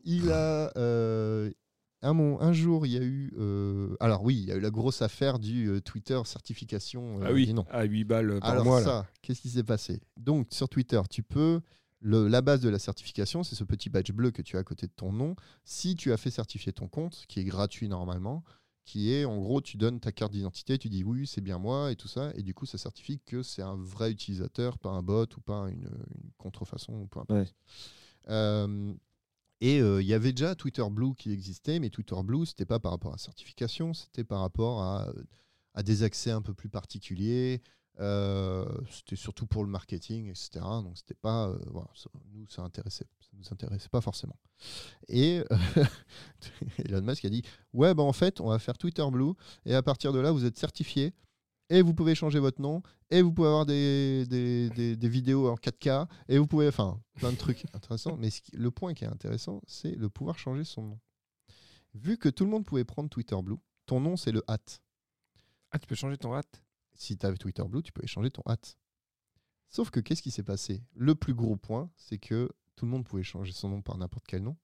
il 0.03 0.31
a 0.31 0.71
euh, 0.77 1.51
un, 2.01 2.17
un 2.19 2.53
jour, 2.53 2.85
il 2.85 2.91
y 2.93 2.97
a 2.97 3.01
eu, 3.03 3.33
euh, 3.37 3.95
alors 3.99 4.23
oui, 4.23 4.35
il 4.37 4.45
y 4.45 4.51
a 4.51 4.55
eu 4.55 4.59
la 4.59 4.69
grosse 4.69 5.01
affaire 5.01 5.39
du 5.39 5.67
euh, 5.69 5.81
Twitter 5.81 6.19
certification. 6.25 7.19
euh, 7.21 7.25
Ah 7.27 7.33
oui, 7.33 7.51
noms. 7.53 7.65
à 7.71 7.83
8 7.83 8.03
balles 8.03 8.39
par 8.39 8.49
Alors 8.51 8.65
mois. 8.65 8.79
là. 8.79 8.85
ça, 8.85 9.07
qu'est-ce 9.21 9.41
qui 9.41 9.49
s'est 9.49 9.63
passé? 9.63 10.01
Donc 10.17 10.47
sur 10.51 10.69
Twitter, 10.69 11.01
tu 11.09 11.23
peux 11.23 11.61
le- 12.01 12.27
la 12.27 12.41
base 12.41 12.61
de 12.61 12.69
la 12.69 12.77
certification, 12.79 13.43
c'est 13.43 13.55
ce 13.55 13.63
petit 13.63 13.89
badge 13.89 14.11
bleu 14.11 14.29
que 14.31 14.41
tu 14.43 14.57
as 14.57 14.59
à 14.59 14.63
côté 14.63 14.85
de 14.85 14.91
ton 14.95 15.11
nom. 15.11 15.35
Si 15.63 15.95
tu 15.95 16.11
as 16.11 16.17
fait 16.17 16.29
certifier 16.29 16.71
ton 16.71 16.87
compte, 16.87 17.25
qui 17.27 17.39
est 17.39 17.43
gratuit 17.45 17.87
normalement, 17.87 18.43
qui 18.85 19.11
est 19.11 19.25
en 19.25 19.39
gros, 19.39 19.61
tu 19.61 19.77
donnes 19.77 19.99
ta 19.99 20.11
carte 20.11 20.31
d'identité, 20.31 20.77
tu 20.77 20.89
dis 20.89 21.03
oui, 21.03 21.27
c'est 21.27 21.41
bien 21.41 21.57
moi 21.57 21.91
et 21.91 21.95
tout 21.95 22.07
ça, 22.07 22.31
et 22.35 22.43
du 22.43 22.53
coup, 22.53 22.65
ça 22.65 22.77
certifie 22.77 23.19
que 23.25 23.43
c'est 23.43 23.63
un 23.63 23.75
vrai 23.75 24.11
utilisateur, 24.11 24.77
pas 24.77 24.91
un 24.91 25.01
bot 25.01 25.25
ou 25.35 25.41
pas 25.41 25.67
une, 25.69 25.89
une 25.89 26.31
contrefaçon 26.37 26.93
ou 26.93 27.07
peu 27.07 27.19
importe. 27.19 27.39
Ouais. 27.39 27.51
Euh, 28.29 28.93
et 29.61 29.81
euh, 29.81 30.01
il 30.01 30.07
y 30.07 30.13
avait 30.13 30.31
déjà 30.31 30.53
Twitter 30.53 30.85
Blue 30.89 31.15
qui 31.15 31.31
existait, 31.31 31.79
mais 31.79 31.89
Twitter 31.89 32.15
Blue, 32.23 32.45
c'était 32.45 32.65
pas 32.65 32.79
par 32.79 32.91
rapport 32.91 33.11
à 33.11 33.15
la 33.15 33.19
certification, 33.19 33.93
c'était 33.93 34.23
par 34.23 34.41
rapport 34.41 34.81
à, 34.81 35.11
à 35.73 35.83
des 35.83 36.03
accès 36.03 36.31
un 36.31 36.41
peu 36.41 36.53
plus 36.53 36.69
particuliers. 36.69 37.61
Euh, 37.99 38.65
c'était 38.89 39.15
surtout 39.15 39.47
pour 39.47 39.63
le 39.63 39.69
marketing, 39.69 40.29
etc. 40.29 40.49
Donc 40.83 40.97
c'était 40.97 41.13
pas, 41.13 41.47
euh, 41.47 41.57
voilà, 41.67 41.87
ça, 41.95 42.09
nous 42.33 42.47
ça 42.49 42.61
intéressait, 42.63 43.07
ça 43.19 43.29
nous 43.33 43.45
intéressait 43.51 43.89
pas 43.89 44.01
forcément. 44.01 44.37
Et 45.07 45.43
euh, 45.51 45.85
Elon 46.79 47.01
Musk 47.01 47.25
a 47.25 47.29
dit, 47.29 47.43
ouais 47.73 47.93
bah 47.93 48.03
en 48.03 48.13
fait 48.13 48.41
on 48.41 48.49
va 48.49 48.59
faire 48.59 48.77
Twitter 48.77 49.05
Blue 49.11 49.33
et 49.65 49.75
à 49.75 49.81
partir 49.83 50.13
de 50.13 50.19
là 50.19 50.31
vous 50.31 50.45
êtes 50.45 50.57
certifié 50.57 51.13
et 51.69 51.81
vous 51.81 51.93
pouvez 51.93 52.15
changer 52.15 52.39
votre 52.39 52.61
nom 52.61 52.81
et 53.09 53.21
vous 53.21 53.31
pouvez 53.33 53.47
avoir 53.47 53.65
des, 53.65 54.25
des, 54.27 54.69
des- 54.95 55.09
vidéos 55.09 55.49
en 55.49 55.55
4K 55.55 56.07
et 56.27 56.37
vous 56.37 56.47
pouvez, 56.47 56.67
enfin, 56.67 57.01
plein 57.15 57.31
de 57.31 57.37
trucs 57.37 57.65
intéressants. 57.73 58.17
Mais 58.17 58.29
le 58.53 58.71
point 58.71 58.93
qui 58.93 59.03
est 59.03 59.07
intéressant, 59.07 59.61
c'est 59.65 59.95
le 59.95 60.09
pouvoir 60.09 60.37
changer 60.37 60.63
son 60.63 60.83
nom. 60.83 60.99
Vu 61.95 62.17
que 62.17 62.29
tout 62.29 62.43
le 62.43 62.51
monde 62.51 62.65
pouvait 62.65 62.83
prendre 62.83 63.09
Twitter 63.09 63.35
Blue, 63.41 63.57
ton 63.85 63.99
nom 63.99 64.15
c'est 64.17 64.31
le 64.31 64.43
hat. 64.47 64.57
Ah, 65.71 65.79
tu 65.79 65.87
peux 65.87 65.95
changer 65.95 66.17
ton 66.17 66.35
hâte 66.35 66.61
Si 66.95 67.17
tu 67.17 67.25
avais 67.25 67.37
Twitter 67.37 67.63
Blue, 67.63 67.83
tu 67.83 67.91
pouvais 67.91 68.07
changer 68.07 68.31
ton 68.31 68.41
hat. 68.45 68.75
Sauf 69.69 69.89
que 69.89 69.99
qu'est-ce 69.99 70.21
qui 70.21 70.31
s'est 70.31 70.43
passé? 70.43 70.83
Le 70.95 71.15
plus 71.15 71.33
gros 71.33 71.57
point, 71.57 71.89
c'est 71.97 72.17
que 72.17 72.49
tout 72.75 72.85
le 72.85 72.91
monde 72.91 73.05
pouvait 73.05 73.23
changer 73.23 73.51
son 73.51 73.69
nom 73.69 73.81
par 73.81 73.97
n'importe 73.97 74.25
quel 74.27 74.43
nom. 74.43 74.55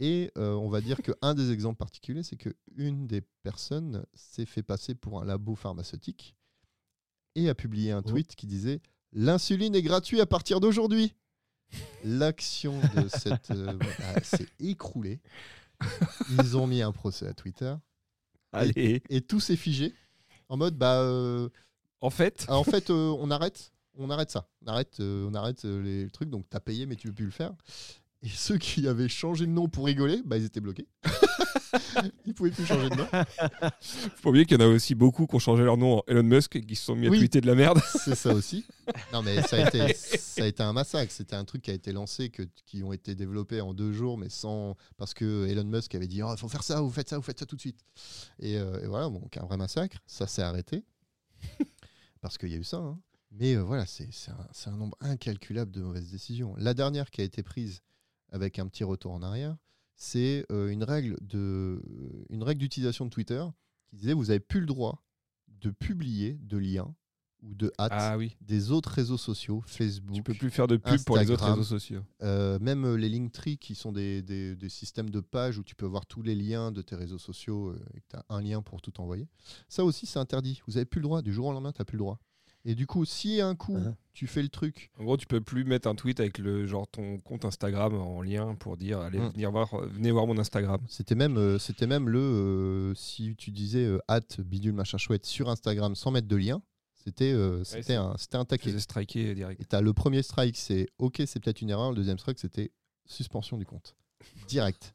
Et 0.00 0.30
euh, 0.36 0.54
on 0.54 0.68
va 0.68 0.80
dire 0.80 0.98
qu'un 1.02 1.34
des 1.34 1.50
exemples 1.50 1.78
particuliers, 1.78 2.22
c'est 2.22 2.36
qu'une 2.36 3.06
des 3.06 3.22
personnes 3.42 4.04
s'est 4.14 4.46
fait 4.46 4.62
passer 4.62 4.94
pour 4.94 5.20
un 5.20 5.24
labo 5.24 5.54
pharmaceutique 5.54 6.34
et 7.34 7.48
a 7.48 7.54
publié 7.54 7.92
un 7.92 8.02
tweet 8.02 8.34
qui 8.34 8.46
disait 8.46 8.80
L'insuline 9.12 9.74
est 9.74 9.82
gratuite 9.82 10.20
à 10.20 10.26
partir 10.26 10.60
d'aujourd'hui. 10.60 11.14
L'action 12.04 12.78
de 12.96 13.08
cette. 13.08 13.50
euh, 13.50 13.78
ah, 14.14 14.22
s'est 14.22 14.48
écroulée. 14.58 15.20
Ils 16.30 16.56
ont 16.56 16.66
mis 16.66 16.82
un 16.82 16.92
procès 16.92 17.26
à 17.26 17.34
Twitter 17.34 17.74
Allez. 18.52 19.02
et 19.08 19.20
tout 19.22 19.40
s'est 19.40 19.56
figé 19.56 19.94
en 20.52 20.58
mode 20.58 20.76
bah. 20.76 21.00
euh, 21.00 21.48
En 22.02 22.10
fait, 22.10 22.44
ah, 22.48 22.58
en 22.58 22.64
fait, 22.64 22.90
euh, 22.90 23.16
on 23.18 23.30
arrête, 23.30 23.72
on 23.96 24.10
arrête 24.10 24.30
ça, 24.30 24.46
on 24.62 24.66
arrête, 24.68 25.00
euh, 25.00 25.26
on 25.30 25.34
arrête 25.34 25.64
euh, 25.64 25.82
les 25.82 26.10
trucs. 26.10 26.28
Donc, 26.28 26.44
t'as 26.50 26.60
payé, 26.60 26.84
mais 26.84 26.96
tu 26.96 27.08
peux 27.08 27.14
plus 27.14 27.24
le 27.24 27.30
faire. 27.30 27.52
Et 28.24 28.28
ceux 28.28 28.56
qui 28.58 28.86
avaient 28.86 29.08
changé 29.08 29.46
de 29.46 29.50
nom 29.50 29.68
pour 29.68 29.86
rigoler, 29.86 30.22
bah, 30.24 30.36
ils 30.36 30.44
étaient 30.44 30.60
bloqués. 30.60 30.86
ils 32.24 32.34
pouvaient 32.34 32.50
plus 32.52 32.64
changer 32.64 32.88
de 32.88 32.94
nom. 32.94 33.06
faut 33.06 34.22
pas 34.22 34.28
oublier 34.28 34.44
qu'il 34.46 34.60
y 34.60 34.62
en 34.62 34.66
a 34.66 34.68
aussi 34.68 34.94
beaucoup 34.94 35.26
qui 35.26 35.34
ont 35.34 35.40
changé 35.40 35.64
leur 35.64 35.76
nom 35.76 35.98
en 35.98 36.02
Elon 36.06 36.22
Musk 36.22 36.54
et 36.56 36.60
qui 36.64 36.76
se 36.76 36.84
sont 36.84 36.94
mis 36.94 37.08
à 37.08 37.10
tweeter 37.10 37.40
de 37.40 37.46
la 37.48 37.56
merde. 37.56 37.80
C'est 38.04 38.14
ça 38.14 38.32
aussi. 38.32 38.64
Non, 39.12 39.22
mais 39.22 39.42
ça 39.42 39.56
a 39.56 39.68
été, 39.68 39.94
ça 40.18 40.44
a 40.44 40.46
été 40.46 40.62
un 40.62 40.72
massacre. 40.72 41.10
C'était 41.12 41.34
un 41.34 41.44
truc 41.44 41.62
qui 41.62 41.72
a 41.72 41.74
été 41.74 41.90
lancé, 41.92 42.30
que, 42.30 42.44
qui 42.66 42.84
ont 42.84 42.92
été 42.92 43.14
développés 43.16 43.60
en 43.60 43.74
deux 43.74 43.92
jours, 43.92 44.18
mais 44.18 44.28
sans. 44.28 44.76
Parce 44.96 45.14
que 45.14 45.48
Elon 45.48 45.64
Musk 45.64 45.94
avait 45.96 46.06
dit 46.06 46.18
il 46.18 46.36
faut 46.38 46.48
faire 46.48 46.62
ça, 46.62 46.80
vous 46.80 46.90
faites 46.90 47.08
ça, 47.08 47.16
vous 47.16 47.22
faites 47.24 47.40
ça 47.40 47.46
tout 47.46 47.56
de 47.56 47.60
suite. 47.60 47.80
Et, 48.38 48.56
euh, 48.56 48.84
et 48.84 48.86
voilà, 48.86 49.08
donc 49.08 49.36
un 49.36 49.44
vrai 49.46 49.56
massacre. 49.56 49.98
Ça 50.06 50.26
s'est 50.28 50.42
arrêté. 50.42 50.84
Parce 52.20 52.38
qu'il 52.38 52.50
y 52.50 52.54
a 52.54 52.58
eu 52.58 52.64
ça. 52.64 52.76
hein. 52.76 53.00
Mais 53.32 53.56
euh, 53.56 53.62
voilà, 53.62 53.86
c'est 53.86 54.08
c'est 54.12 54.30
un, 54.30 54.46
c'est 54.52 54.68
un 54.70 54.76
nombre 54.76 54.96
incalculable 55.00 55.72
de 55.72 55.80
mauvaises 55.80 56.10
décisions. 56.10 56.54
La 56.58 56.74
dernière 56.74 57.10
qui 57.10 57.20
a 57.20 57.24
été 57.24 57.42
prise 57.42 57.80
avec 58.32 58.58
un 58.58 58.66
petit 58.66 58.82
retour 58.84 59.12
en 59.12 59.22
arrière, 59.22 59.56
c'est 59.94 60.44
euh, 60.50 60.68
une 60.70 60.82
règle 60.82 61.16
de 61.20 61.80
une 62.30 62.42
règle 62.42 62.60
d'utilisation 62.60 63.04
de 63.04 63.10
Twitter 63.10 63.44
qui 63.90 63.96
disait 63.96 64.14
vous 64.14 64.30
avez 64.30 64.40
plus 64.40 64.60
le 64.60 64.66
droit 64.66 65.04
de 65.48 65.70
publier 65.70 66.38
de 66.42 66.56
liens 66.58 66.92
ou 67.44 67.54
de 67.54 67.72
hâte 67.78 67.90
Ah 67.92 68.16
oui. 68.16 68.36
des 68.40 68.70
autres 68.70 68.88
réseaux 68.90 69.16
sociaux, 69.18 69.62
Facebook, 69.66 70.14
Tu 70.14 70.22
peux 70.22 70.34
plus 70.34 70.50
faire 70.50 70.66
de 70.68 70.76
pub 70.76 71.02
pour 71.04 71.18
les 71.18 71.28
autres 71.30 71.44
réseaux 71.44 71.64
sociaux. 71.64 72.02
euh, 72.22 72.58
même 72.60 72.84
euh, 72.84 72.94
les 72.96 73.08
Linktree 73.08 73.58
qui 73.58 73.74
sont 73.74 73.90
des, 73.92 74.22
des- 74.22 74.54
des 74.54 74.68
systèmes 74.68 75.10
de 75.10 75.18
pages 75.20 75.58
où 75.58 75.64
tu 75.64 75.74
peux 75.74 75.86
voir 75.86 76.06
tous 76.06 76.22
les 76.22 76.36
liens 76.36 76.70
de 76.70 76.82
tes 76.82 76.94
réseaux 76.94 77.18
sociaux 77.18 77.70
euh, 77.70 77.84
et 77.94 78.00
que 78.00 78.06
tu 78.10 78.16
as 78.16 78.24
un 78.28 78.40
lien 78.40 78.62
pour 78.62 78.80
tout 78.80 79.00
envoyer. 79.00 79.26
Ça 79.68 79.84
aussi, 79.84 80.06
c'est 80.06 80.20
interdit. 80.20 80.62
Vous 80.68 80.76
avez 80.76 80.86
plus 80.86 81.00
le 81.00 81.02
droit. 81.04 81.20
Du 81.20 81.32
jour 81.32 81.46
au 81.46 81.52
lendemain, 81.52 81.72
tu 81.72 81.80
n'as 81.80 81.84
plus 81.84 81.96
le 81.96 82.04
droit. 82.04 82.20
Et 82.64 82.74
du 82.76 82.86
coup, 82.86 83.04
si 83.04 83.40
un 83.40 83.56
coup, 83.56 83.76
Ah. 83.76 83.94
tu 84.12 84.26
fais 84.28 84.40
le 84.42 84.48
truc, 84.48 84.90
En 84.98 85.04
gros, 85.04 85.16
tu 85.16 85.26
peux 85.26 85.40
plus 85.40 85.64
mettre 85.64 85.88
un 85.88 85.94
tweet 85.96 86.20
avec 86.20 86.38
le 86.38 86.66
genre 86.66 86.86
ton 86.86 87.18
compte 87.18 87.44
Instagram 87.44 87.94
en 87.94 88.22
lien 88.22 88.54
pour 88.54 88.76
dire 88.76 89.00
allez 89.00 89.18
Mm. 89.18 89.30
venir 89.30 89.50
voir, 89.50 89.74
euh, 89.74 89.86
venez 89.88 90.12
voir 90.12 90.26
mon 90.28 90.38
Instagram. 90.38 90.80
c'était 90.88 91.16
même, 91.16 91.36
euh, 91.38 91.58
c'était 91.58 91.88
même 91.88 92.08
le. 92.08 92.20
euh, 92.20 92.94
si 92.94 93.34
tu 93.36 93.50
disais 93.50 93.84
euh, 93.84 93.98
hâte, 94.08 94.40
bidule, 94.40 94.74
machin 94.74 94.96
chouette 94.98 95.26
sur 95.26 95.48
Instagram 95.50 95.96
sans 95.96 96.12
mettre 96.12 96.28
de 96.28 96.36
lien, 96.36 96.62
c'était 96.94 97.32
euh, 97.32 97.64
c'était 97.64 97.82
c'est- 97.82 97.94
un, 97.96 98.14
c'était 98.16 98.36
un 98.36 98.44
Tu 98.44 98.48
taquet. 98.50 98.70
faisais 98.70 98.80
striker 98.80 99.34
direct. 99.34 99.60
Et 99.60 99.74
as 99.74 99.80
le 99.80 99.92
premier 99.92 100.22
strike, 100.22 100.56
c'est 100.56 100.88
OK, 100.98 101.20
c'est 101.26 101.40
peut-être 101.40 101.62
une 101.62 101.70
erreur. 101.70 101.90
Le 101.90 101.96
deuxième 101.96 102.18
strike, 102.18 102.38
c'était 102.38 102.70
suspension 103.06 103.56
du 103.56 103.66
compte. 103.66 103.96
Direct. 104.48 104.94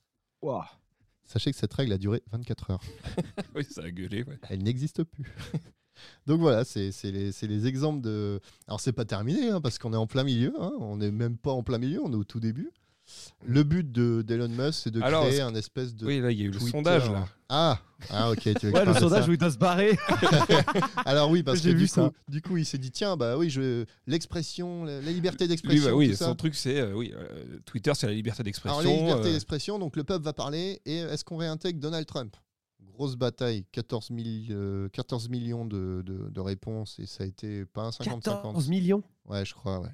Sachez 1.26 1.51
que 1.51 1.57
cette 1.57 1.74
règle 1.74 1.91
a 1.91 1.97
duré 1.97 2.24
24 2.32 2.72
heures. 2.72 2.82
oui, 3.55 3.65
ça 3.70 3.82
a 3.84 3.91
gueulé. 3.91 4.24
Ouais. 4.24 4.39
elle 4.49 4.63
n'existe 4.63 5.03
plus. 5.03 5.26
Donc 6.25 6.39
voilà, 6.39 6.65
c'est 6.65 6.91
les, 7.03 7.67
exemples 7.67 8.01
de. 8.01 8.39
Alors 8.67 8.79
c'est 8.79 8.93
pas 8.93 9.05
terminé, 9.05 9.49
hein, 9.49 9.61
parce 9.61 9.77
qu'on 9.79 9.93
est 9.93 9.97
en 9.97 10.07
plein 10.07 10.23
milieu, 10.23 10.53
hein, 10.59 10.73
on 10.79 10.97
n'est 10.97 11.11
même 11.11 11.37
pas 11.37 11.51
en 11.51 11.63
plein 11.63 11.77
milieu, 11.77 12.01
on 12.03 12.11
est 12.11 12.17
au 12.17 12.23
tout 12.23 12.39
début. 12.39 12.71
Le 13.45 13.63
but 13.63 13.89
de 13.89 14.21
d'Elon 14.21 14.49
Musk, 14.49 14.81
c'est 14.83 14.91
de 14.91 15.01
Alors, 15.01 15.25
créer 15.25 15.39
un 15.39 15.55
espèce 15.55 15.95
de. 15.95 16.05
Oui, 16.05 16.19
là, 16.19 16.31
il 16.31 16.39
y 16.39 16.41
a 16.41 16.45
eu 16.45 16.51
le 16.51 16.59
sondage. 16.59 17.09
Là. 17.09 17.27
Ah, 17.47 17.79
ah 18.09 18.31
ok, 18.31 18.41
tu 18.59 18.67
veux 18.67 18.73
Ouais, 18.73 18.83
le 18.83 18.93
sondage 18.93 19.23
ça 19.23 19.29
où 19.29 19.31
il 19.31 19.37
doit 19.37 19.51
se 19.51 19.57
barrer. 19.57 19.97
Alors 21.05 21.29
oui, 21.29 21.41
parce 21.41 21.61
que 21.61 21.69
du 21.69 21.75
vu 21.75 21.87
coup, 21.87 21.93
ça. 21.93 22.11
du 22.27 22.41
coup, 22.41 22.57
il 22.57 22.65
s'est 22.65 22.77
dit 22.77 22.91
tiens, 22.91 23.15
bah 23.15 23.37
oui, 23.37 23.49
je 23.49 23.85
l'expression, 24.07 24.83
la, 24.83 24.99
la 24.99 25.11
liberté 25.11 25.47
d'expression, 25.47 25.85
bah, 25.85 25.95
oui, 25.95 26.09
tout 26.09 26.15
ça. 26.15 26.25
son 26.25 26.35
truc, 26.35 26.55
c'est 26.55 26.81
euh, 26.81 26.93
oui, 26.93 27.13
euh, 27.15 27.59
Twitter, 27.65 27.93
c'est 27.95 28.07
la 28.07 28.13
liberté 28.13 28.43
d'expression. 28.43 28.79
Alors 28.79 28.91
la 28.91 28.99
liberté 28.99 29.29
euh, 29.29 29.33
d'expression, 29.33 29.79
donc 29.79 29.95
le 29.95 30.03
peuple 30.03 30.25
va 30.25 30.33
parler, 30.33 30.81
et 30.85 30.97
est-ce 30.97 31.23
qu'on 31.23 31.37
réintègre 31.37 31.79
Donald 31.79 32.05
Trump? 32.05 32.35
Grosse 32.82 33.15
bataille, 33.15 33.65
14, 33.71 34.09
mille- 34.11 34.47
euh, 34.51 34.89
14 34.89 35.30
millions 35.30 35.65
de, 35.65 36.01
de- 36.05 36.30
de 36.30 36.39
réponses, 36.39 36.97
et 36.99 37.05
ça 37.05 37.23
a 37.23 37.28
été 37.28 37.65
pas 37.65 37.84
un 37.84 37.89
50-50. 37.91 38.21
14 38.23 38.69
millions. 38.69 39.03
Ouais, 39.25 39.45
je 39.45 39.53
crois, 39.53 39.80
ouais. 39.80 39.89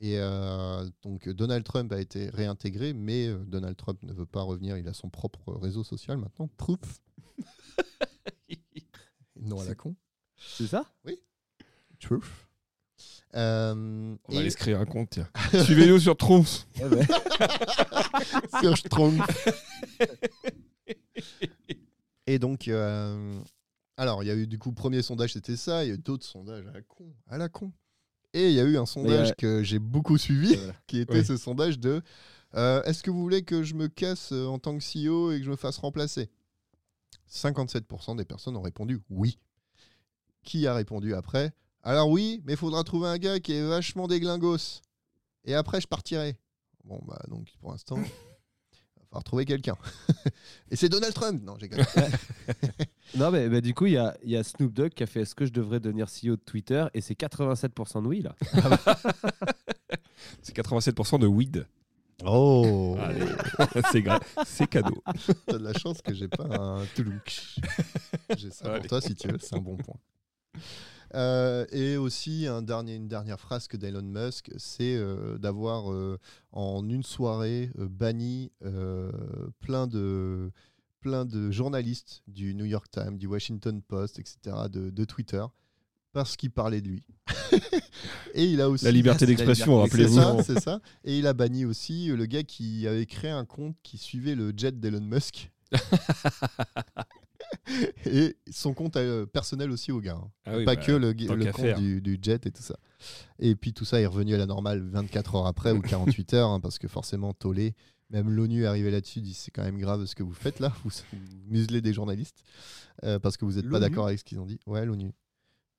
Et 0.00 0.18
euh, 0.18 0.84
donc 1.02 1.28
Donald 1.28 1.64
Trump 1.64 1.92
a 1.92 2.00
été 2.00 2.28
réintégré, 2.30 2.92
mais 2.92 3.28
euh, 3.28 3.38
Donald 3.46 3.76
Trump 3.76 4.02
ne 4.02 4.12
veut 4.12 4.26
pas 4.26 4.42
revenir, 4.42 4.76
il 4.76 4.88
a 4.88 4.94
son 4.94 5.10
propre 5.10 5.52
réseau 5.54 5.84
social 5.84 6.16
maintenant, 6.18 6.48
Truth. 6.56 6.84
non 9.40 9.60
à 9.60 9.64
la 9.64 9.74
con. 9.74 9.94
C'est 10.36 10.66
ça? 10.66 10.84
Truth. 12.00 12.24
Euh, 13.34 14.16
On 14.28 14.32
va 14.32 14.38
aller 14.38 14.48
et 14.48 14.50
se 14.50 14.56
créer 14.56 14.74
un 14.74 14.84
compte, 14.84 15.10
tiens. 15.10 15.28
Suivez-nous 15.64 16.00
sur 16.00 16.16
Tronce. 16.16 16.66
sur 18.60 18.76
Strong. 18.76 19.18
Et 22.32 22.38
donc, 22.38 22.66
euh, 22.68 23.38
alors, 23.98 24.22
il 24.22 24.26
y 24.26 24.30
a 24.30 24.34
eu 24.34 24.46
du 24.46 24.58
coup, 24.58 24.72
premier 24.72 25.02
sondage, 25.02 25.34
c'était 25.34 25.56
ça. 25.56 25.84
Il 25.84 25.88
y 25.88 25.90
a 25.90 25.94
eu 25.96 25.98
d'autres 25.98 26.24
sondages 26.24 26.66
à 26.66 26.72
la 26.72 26.80
con. 26.80 27.12
À 27.28 27.36
la 27.36 27.50
con. 27.50 27.70
Et 28.32 28.48
il 28.48 28.54
y 28.54 28.60
a 28.60 28.62
eu 28.64 28.78
un 28.78 28.86
sondage 28.86 29.34
que 29.36 29.62
j'ai 29.62 29.78
beaucoup 29.78 30.16
suivi, 30.16 30.54
voilà. 30.56 30.72
qui 30.86 31.00
était 31.00 31.18
Oui. 31.18 31.24
ce 31.26 31.36
sondage 31.36 31.78
de 31.78 32.00
euh, 32.54 32.82
Est-ce 32.84 33.02
que 33.02 33.10
vous 33.10 33.20
voulez 33.20 33.42
que 33.42 33.62
je 33.62 33.74
me 33.74 33.88
casse 33.88 34.32
euh, 34.32 34.46
en 34.46 34.58
tant 34.58 34.78
que 34.78 34.82
CEO 34.82 35.32
et 35.32 35.40
que 35.40 35.44
je 35.44 35.50
me 35.50 35.56
fasse 35.56 35.76
remplacer? 35.76 36.30
57% 37.30 38.16
des 38.16 38.24
personnes 38.24 38.56
ont 38.56 38.62
répondu 38.62 38.98
oui. 39.10 39.38
Qui 40.42 40.66
a 40.66 40.72
répondu 40.72 41.12
après? 41.12 41.52
Alors 41.82 42.08
oui, 42.08 42.40
mais 42.46 42.54
il 42.54 42.58
faudra 42.58 42.82
trouver 42.84 43.08
un 43.08 43.18
gars 43.18 43.40
qui 43.40 43.52
est 43.52 43.66
vachement 43.66 44.08
déglingos. 44.08 44.80
Et 45.44 45.52
après, 45.54 45.82
je 45.82 45.86
partirai. 45.86 46.38
Bon, 46.84 46.98
bah, 47.06 47.20
donc 47.28 47.52
pour 47.60 47.72
l'instant, 47.72 47.98
va 49.12 49.20
falloir 49.20 49.24
trouver 49.24 49.44
quelqu'un. 49.44 49.76
et 50.70 50.76
c'est 50.76 50.88
Donald 50.88 51.12
Trump 51.14 51.42
Non, 51.44 51.56
j'ai 51.60 51.68
gagné. 51.70 51.84
Non, 53.16 53.30
mais 53.30 53.48
bah, 53.48 53.60
du 53.60 53.74
coup, 53.74 53.86
il 53.86 53.92
y 53.92 53.98
a, 53.98 54.16
il 54.24 54.30
y 54.30 54.36
a 54.36 54.42
Snoop 54.42 54.72
Dogg 54.72 54.90
qui 54.90 55.02
a 55.02 55.06
fait 55.06 55.20
Est-ce 55.22 55.34
que 55.34 55.44
je 55.44 55.52
devrais 55.52 55.80
devenir 55.80 56.06
CEO 56.06 56.36
de 56.36 56.42
Twitter 56.44 56.86
Et 56.94 57.00
c'est 57.00 57.18
87% 57.18 58.02
de 58.02 58.08
oui, 58.08 58.22
là. 58.22 58.34
C'est 60.42 60.56
87% 60.56 61.18
de 61.20 61.26
weed. 61.26 61.66
Oh 62.24 62.96
c'est 63.90 64.00
gra- 64.00 64.20
c'est 64.46 64.68
cadeau. 64.68 65.02
T'as 65.46 65.58
de 65.58 65.64
la 65.64 65.72
chance 65.72 66.00
que 66.00 66.14
j'ai 66.14 66.28
pas 66.28 66.44
un 66.44 66.84
Toulouse. 66.94 67.20
J'ai 68.36 68.50
ça 68.52 68.78
pour 68.78 68.86
toi 68.86 69.00
si 69.00 69.14
tu 69.16 69.26
veux, 69.26 69.38
c'est 69.40 69.56
un 69.56 69.60
bon 69.60 69.76
point. 69.76 69.96
Euh, 71.14 71.66
et 71.72 71.96
aussi 71.96 72.46
un 72.46 72.62
dernier, 72.62 72.94
une 72.94 73.08
dernière 73.08 73.38
phrase 73.38 73.68
que 73.68 73.76
d'Elon 73.76 74.02
Musk, 74.02 74.50
c'est 74.56 74.96
euh, 74.96 75.36
d'avoir 75.38 75.92
euh, 75.92 76.18
en 76.52 76.88
une 76.88 77.02
soirée 77.02 77.70
banni 77.76 78.50
plein 79.60 79.86
de 79.86 80.50
plein 81.00 81.24
de 81.24 81.50
journalistes 81.50 82.22
du 82.28 82.54
New 82.54 82.64
York 82.64 82.86
Times, 82.90 83.18
du 83.18 83.26
Washington 83.26 83.82
Post, 83.82 84.20
etc., 84.20 84.38
de, 84.70 84.88
de 84.88 85.04
Twitter, 85.04 85.44
parce 86.12 86.36
qu'ils 86.36 86.52
parlaient 86.52 86.80
de 86.80 86.90
lui. 86.90 87.02
et 88.34 88.44
il 88.44 88.60
a 88.60 88.70
aussi 88.70 88.84
La 88.84 88.92
liberté 88.92 89.26
d'expression, 89.26 89.80
rappelez-vous. 89.80 90.42
c'est 90.44 90.60
ça. 90.60 90.80
Et 91.02 91.18
il 91.18 91.26
a 91.26 91.32
banni 91.32 91.64
aussi 91.64 92.06
le 92.06 92.24
gars 92.26 92.44
qui 92.44 92.86
avait 92.86 93.06
créé 93.06 93.32
un 93.32 93.44
compte 93.44 93.74
qui 93.82 93.98
suivait 93.98 94.36
le 94.36 94.52
jet 94.56 94.78
d'Elon 94.78 95.00
Musk. 95.00 95.50
et 98.06 98.36
son 98.50 98.74
compte 98.74 98.96
euh, 98.96 99.26
personnel 99.26 99.70
aussi 99.70 99.92
au 99.92 100.00
gars. 100.00 100.18
hein. 100.22 100.30
Ah 100.44 100.56
oui, 100.56 100.64
pas 100.64 100.76
bah, 100.76 100.82
que 100.82 100.92
le, 100.92 101.12
compte 101.52 101.78
du, 101.80 102.00
du 102.00 102.18
jet 102.20 102.46
et 102.46 102.50
tout 102.50 102.62
ça. 102.62 102.76
Et 103.38 103.54
puis 103.54 103.72
tout 103.72 103.84
ça 103.84 104.00
est 104.00 104.06
revenu 104.06 104.34
à 104.34 104.38
la 104.38 104.46
normale 104.46 104.82
24 104.82 105.34
heures 105.36 105.46
après 105.46 105.72
ou 105.72 105.80
48 105.82 106.34
heures, 106.34 106.50
hein, 106.50 106.60
parce 106.60 106.78
que 106.78 106.88
forcément, 106.88 107.32
tollé. 107.32 107.74
Même 108.10 108.28
l'ONU 108.30 108.64
est 108.64 108.66
arrivé 108.66 108.90
là-dessus, 108.90 109.22
dit 109.22 109.32
c'est 109.32 109.50
quand 109.50 109.62
même 109.64 109.78
grave 109.78 110.04
ce 110.04 110.14
que 110.14 110.22
vous 110.22 110.34
faites 110.34 110.60
là, 110.60 110.72
vous, 110.84 110.90
vous 110.90 111.18
muselez 111.48 111.80
des 111.80 111.94
journalistes, 111.94 112.44
euh, 113.04 113.18
parce 113.18 113.38
que 113.38 113.46
vous 113.46 113.52
n'êtes 113.52 113.70
pas 113.70 113.80
d'accord 113.80 114.06
avec 114.06 114.18
ce 114.18 114.24
qu'ils 114.24 114.38
ont 114.38 114.44
dit. 114.44 114.60
Ouais, 114.66 114.84
l'ONU. 114.84 115.12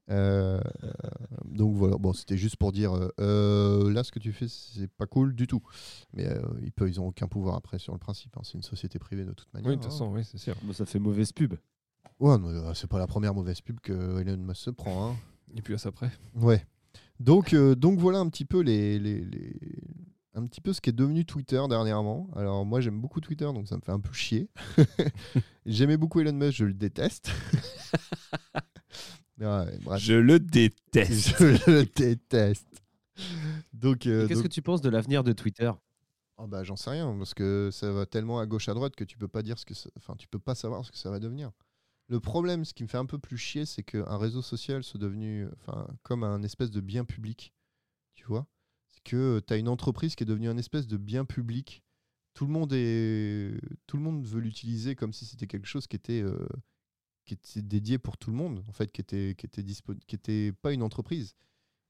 Euh, 0.09 0.59
euh, 0.83 0.91
donc 1.45 1.75
voilà, 1.75 1.97
bon, 1.97 2.11
c'était 2.13 2.37
juste 2.37 2.57
pour 2.57 2.71
dire 2.71 2.91
euh, 3.19 3.91
là, 3.91 4.03
ce 4.03 4.11
que 4.11 4.19
tu 4.19 4.31
fais, 4.33 4.47
c'est 4.47 4.87
pas 4.87 5.05
cool 5.05 5.33
du 5.35 5.47
tout. 5.47 5.61
Mais 6.13 6.27
euh, 6.27 6.41
ils, 6.61 6.71
peuvent, 6.71 6.89
ils 6.89 6.99
ont 6.99 7.07
aucun 7.07 7.27
pouvoir 7.27 7.55
après 7.55 7.79
sur 7.79 7.93
le 7.93 7.99
principe. 7.99 8.35
hein, 8.37 8.41
c'est 8.43 8.55
une 8.55 8.63
société 8.63 8.99
privée 8.99 9.25
de 9.25 9.33
toute 9.33 9.53
manière. 9.53 9.69
Oui, 9.69 9.77
de 9.77 9.81
toute 9.81 9.87
hein. 9.87 9.91
façon, 9.91 10.11
oui, 10.13 10.23
c'est 10.23 10.37
sûr. 10.37 10.55
Bon, 10.63 10.73
ça 10.73 10.85
fait 10.85 10.99
mauvaise 10.99 11.31
pub. 11.31 11.53
Ouais, 12.19 12.37
mais, 12.37 12.49
euh, 12.49 12.73
c'est 12.73 12.87
pas 12.87 12.99
la 12.99 13.07
première 13.07 13.33
mauvaise 13.33 13.61
pub 13.61 13.79
que 13.79 14.19
Elon 14.21 14.37
Musk 14.37 14.61
se 14.61 14.69
prend. 14.69 15.11
hein. 15.11 15.15
Et 15.55 15.61
puis 15.61 15.73
à 15.73 15.77
ça 15.77 15.89
après. 15.89 16.11
Ouais. 16.35 16.65
Donc, 17.19 17.53
euh, 17.53 17.75
donc 17.75 17.99
voilà 17.99 18.19
un 18.19 18.27
petit 18.29 18.45
peu 18.45 18.59
les, 18.61 18.99
les, 18.99 19.23
les- 19.23 19.59
un 20.35 20.45
petit 20.47 20.61
peu 20.61 20.73
ce 20.73 20.81
qui 20.81 20.89
est 20.89 20.93
devenu 20.93 21.25
Twitter 21.25 21.61
dernièrement. 21.69 22.27
Alors 22.35 22.65
moi 22.65 22.81
j'aime 22.81 22.99
beaucoup 22.99 23.21
Twitter, 23.21 23.45
donc 23.45 23.67
ça 23.67 23.75
me 23.77 23.81
fait 23.81 23.91
un 23.91 23.99
peu 23.99 24.11
chier. 24.13 24.49
J'aimais 25.67 25.95
beaucoup 25.97 26.19
Elon 26.21 26.33
Musk, 26.33 26.57
je 26.57 26.65
le 26.65 26.73
déteste. 26.73 27.31
Ouais, 29.39 29.77
bref. 29.83 30.01
Je 30.01 30.13
le 30.13 30.39
déteste. 30.39 31.37
Je 31.39 31.71
le 31.71 31.85
déteste. 31.85 32.67
Donc, 33.73 34.05
euh, 34.07 34.27
Qu'est-ce 34.27 34.39
donc- 34.39 34.49
que 34.49 34.53
tu 34.53 34.61
penses 34.61 34.81
de 34.81 34.89
l'avenir 34.89 35.23
de 35.23 35.33
Twitter? 35.33 35.71
Oh 36.37 36.47
bah, 36.47 36.63
j'en 36.63 36.75
sais 36.75 36.89
rien 36.89 37.15
parce 37.17 37.33
que 37.35 37.69
ça 37.71 37.91
va 37.91 38.05
tellement 38.07 38.39
à 38.39 38.45
gauche 38.47 38.67
à 38.67 38.73
droite 38.73 38.95
que 38.95 39.03
tu 39.03 39.17
peux 39.17 39.27
pas 39.27 39.43
dire 39.43 39.59
ce 39.59 39.65
que 39.65 39.75
ça- 39.75 39.89
enfin 39.97 40.15
tu 40.17 40.27
peux 40.27 40.39
pas 40.39 40.55
savoir 40.55 40.83
ce 40.83 40.91
que 40.91 40.97
ça 40.97 41.11
va 41.11 41.19
devenir. 41.19 41.51
Le 42.09 42.19
problème, 42.19 42.65
ce 42.65 42.73
qui 42.73 42.83
me 42.83 42.87
fait 42.87 42.97
un 42.97 43.05
peu 43.05 43.19
plus 43.19 43.37
chier, 43.37 43.65
c'est 43.65 43.83
qu'un 43.83 44.17
réseau 44.17 44.41
social 44.41 44.83
soit 44.83 44.99
devenu 44.99 45.47
enfin 45.61 45.87
comme 46.01 46.23
un 46.23 46.41
espèce 46.43 46.71
de 46.71 46.81
bien 46.81 47.05
public. 47.05 47.53
Tu 48.15 48.25
vois? 48.25 48.47
C'est 48.89 49.03
que 49.03 49.41
tu 49.45 49.53
as 49.53 49.57
une 49.57 49.69
entreprise 49.69 50.15
qui 50.15 50.23
est 50.23 50.27
devenue 50.27 50.49
un 50.49 50.57
espèce 50.57 50.87
de 50.87 50.97
bien 50.97 51.23
public. 51.23 51.83
Tout 52.33 52.45
le 52.47 52.51
monde 52.51 52.73
est 52.73 53.55
tout 53.85 53.97
le 53.97 54.03
monde 54.03 54.25
veut 54.25 54.41
l'utiliser 54.41 54.95
comme 54.95 55.13
si 55.13 55.25
c'était 55.25 55.47
quelque 55.47 55.67
chose 55.67 55.85
qui 55.85 55.95
était 55.95 56.21
euh, 56.23 56.47
qui 57.25 57.33
était 57.35 57.61
dédié 57.61 57.97
pour 57.97 58.17
tout 58.17 58.29
le 58.31 58.35
monde 58.37 58.63
en 58.67 58.71
fait, 58.73 58.91
qui 58.91 59.01
était 59.01 59.35
qui 59.37 59.45
était 59.45 59.61
dispo- 59.63 59.97
qui 60.07 60.15
était 60.15 60.51
pas 60.51 60.73
une 60.73 60.83
entreprise. 60.83 61.35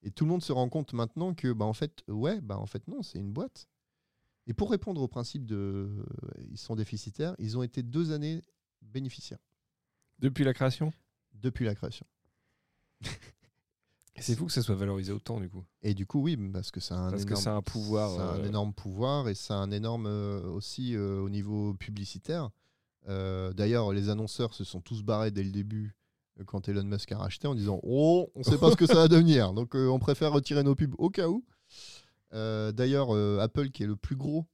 Et 0.02 0.12
tout 0.12 0.26
le 0.26 0.32
monde 0.32 0.44
se 0.44 0.52
rend 0.52 0.68
compte 0.70 0.94
maintenant 0.94 1.34
que 1.34 1.54
bah 1.54 1.66
en 1.66 1.74
fait 1.74 2.04
ouais, 2.08 2.42
bah 2.42 2.58
en 2.58 2.66
fait 2.66 2.88
non, 2.88 3.02
c'est 3.04 3.20
une 3.20 3.32
boîte. 3.32 3.68
Et 4.48 4.54
pour 4.54 4.70
répondre 4.72 5.02
au 5.02 5.08
principe 5.08 5.46
de 5.46 6.06
ils 6.50 6.58
sont 6.58 6.76
déficitaires, 6.76 7.36
ils 7.40 7.58
ont 7.58 7.64
été 7.64 7.82
deux 7.84 8.12
années 8.12 8.44
bénéficiaires 8.82 9.40
Depuis 10.20 10.44
la 10.44 10.54
création? 10.54 10.92
Depuis 11.34 11.66
la 11.66 11.76
création. 11.76 12.06
C'est 14.20 14.36
fou 14.36 14.46
que 14.46 14.52
ça 14.52 14.62
soit 14.62 14.76
valorisé 14.76 15.12
autant, 15.12 15.40
du 15.40 15.50
coup. 15.50 15.66
Et 15.82 15.94
du 15.94 16.06
coup, 16.06 16.22
oui, 16.22 16.38
parce 16.38 16.70
que 16.70 16.80
ça 16.80 16.96
a 16.96 17.00
un, 17.00 17.10
Parce 17.10 17.24
que 17.26 17.30
énorme, 17.30 17.44
ça 17.44 17.54
a 17.54 17.56
un 17.56 17.62
pouvoir, 17.62 18.16
ça 18.16 18.30
a 18.30 18.34
un 18.36 18.40
euh, 18.42 18.48
énorme 18.48 18.74
pouvoir 18.74 19.28
et 19.28 19.36
ça 19.36 19.56
a 19.56 19.58
un 19.58 19.72
énorme 19.72 20.06
euh, 20.06 20.44
aussi 20.52 20.96
euh, 20.96 21.20
au 21.20 21.30
niveau 21.30 21.74
publicitaire. 21.74 22.52
Euh, 23.10 23.54
D'ailleurs, 23.54 23.92
les 23.92 24.10
annonceurs 24.10 24.54
se 24.54 24.64
sont 24.64 24.82
tous 24.82 25.04
barrés 25.04 25.32
dès 25.32 25.44
le 25.44 25.52
début 25.52 25.96
euh, 26.40 26.44
quand 26.46 26.68
Elon 26.70 26.84
Musk 26.84 27.12
a 27.12 27.18
racheté 27.18 27.48
en 27.48 27.56
disant 27.56 27.80
Oh, 27.84 28.32
on 28.36 28.44
sait 28.44 28.58
pas 28.58 28.72
ce 28.72 28.76
que 28.76 28.86
ça 28.86 28.96
va 28.96 29.08
devenir, 29.10 29.54
donc 29.54 29.76
euh, 29.76 29.88
on 29.88 30.00
préfère 30.00 30.32
retirer 30.32 30.64
nos 30.64 30.76
pubs 30.76 30.96
au 30.98 31.10
cas 31.10 31.28
où. 31.28 31.44
Euh, 32.34 32.72
D'ailleurs, 32.72 33.14
euh, 33.16 33.40
Apple, 33.40 33.70
qui 33.70 33.84
est 33.84 33.88
le 33.88 33.96
plus 33.96 34.16
gros, 34.16 34.46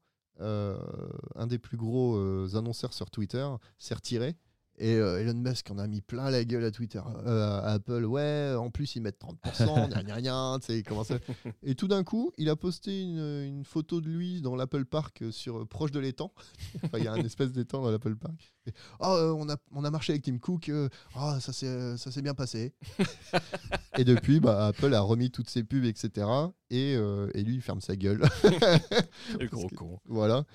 un 0.41 1.47
des 1.47 1.60
plus 1.60 1.76
gros 1.76 2.18
annonceurs 2.56 2.93
sur 2.93 3.12
Twitter, 3.12 3.45
s'est 3.78 3.93
retiré. 3.93 4.38
Et 4.80 4.96
euh, 4.96 5.20
Elon 5.20 5.34
Musk 5.34 5.70
en 5.72 5.78
a 5.78 5.88
mis 5.88 6.00
plein 6.00 6.30
la 6.32 6.46
gueule 6.46 6.64
à 6.64 6.72
Twitter, 6.72 7.02
euh, 7.26 7.60
à 7.60 7.74
Apple. 7.74 8.06
Ouais, 8.06 8.54
en 8.58 8.72
plus 8.72 8.96
ils 8.96 9.02
mettent 9.02 9.22
30%, 9.22 9.90
gna 9.90 10.04
gna 10.04 10.22
gna, 10.22 10.58
tu 10.62 10.84
sais. 10.84 11.22
Et 11.64 11.76
tout 11.76 11.90
d'un 11.90 12.06
coup, 12.06 12.32
il 12.38 12.50
a 12.50 12.56
posté 12.56 13.02
une, 13.02 13.44
une 13.44 13.66
photo 13.66 14.00
de 14.00 14.08
lui 14.08 14.42
dans 14.42 14.56
l'Apple 14.56 14.86
Park 14.86 15.22
euh, 15.22 15.32
sur, 15.32 15.68
proche 15.68 15.92
de 15.92 16.00
l'étang. 16.00 16.32
Enfin, 16.84 16.98
il 16.98 17.04
y 17.04 17.08
a 17.08 17.12
un 17.14 17.18
espèce 17.18 17.52
d'étang 17.52 17.82
dans 17.82 17.92
l'Apple 17.92 18.16
Park. 18.16 18.54
Oh, 19.00 19.06
euh, 19.08 19.32
on, 19.32 19.50
a, 19.50 19.58
on 19.72 19.84
a 19.84 19.92
marché 19.92 20.14
avec 20.14 20.24
Tim 20.24 20.38
Cook, 20.38 20.70
euh, 20.70 20.90
oh, 21.18 21.34
ça 21.40 21.52
s'est 21.54 22.22
bien 22.22 22.34
passé. 22.34 22.74
et 23.98 24.04
depuis, 24.04 24.40
bah, 24.40 24.68
Apple 24.68 24.94
a 24.94 25.02
remis 25.02 25.32
toutes 25.32 25.50
ses 25.50 25.64
pubs, 25.64 25.86
etc. 25.86 26.28
Et, 26.70 26.96
euh, 26.96 27.30
et 27.34 27.44
lui, 27.44 27.56
il 27.56 27.62
ferme 27.62 27.82
sa 27.82 27.96
gueule. 27.96 28.22
Le 29.40 29.48
gros 29.48 29.68
que- 29.70 29.76
con. 29.76 30.00
voilà. 30.06 30.46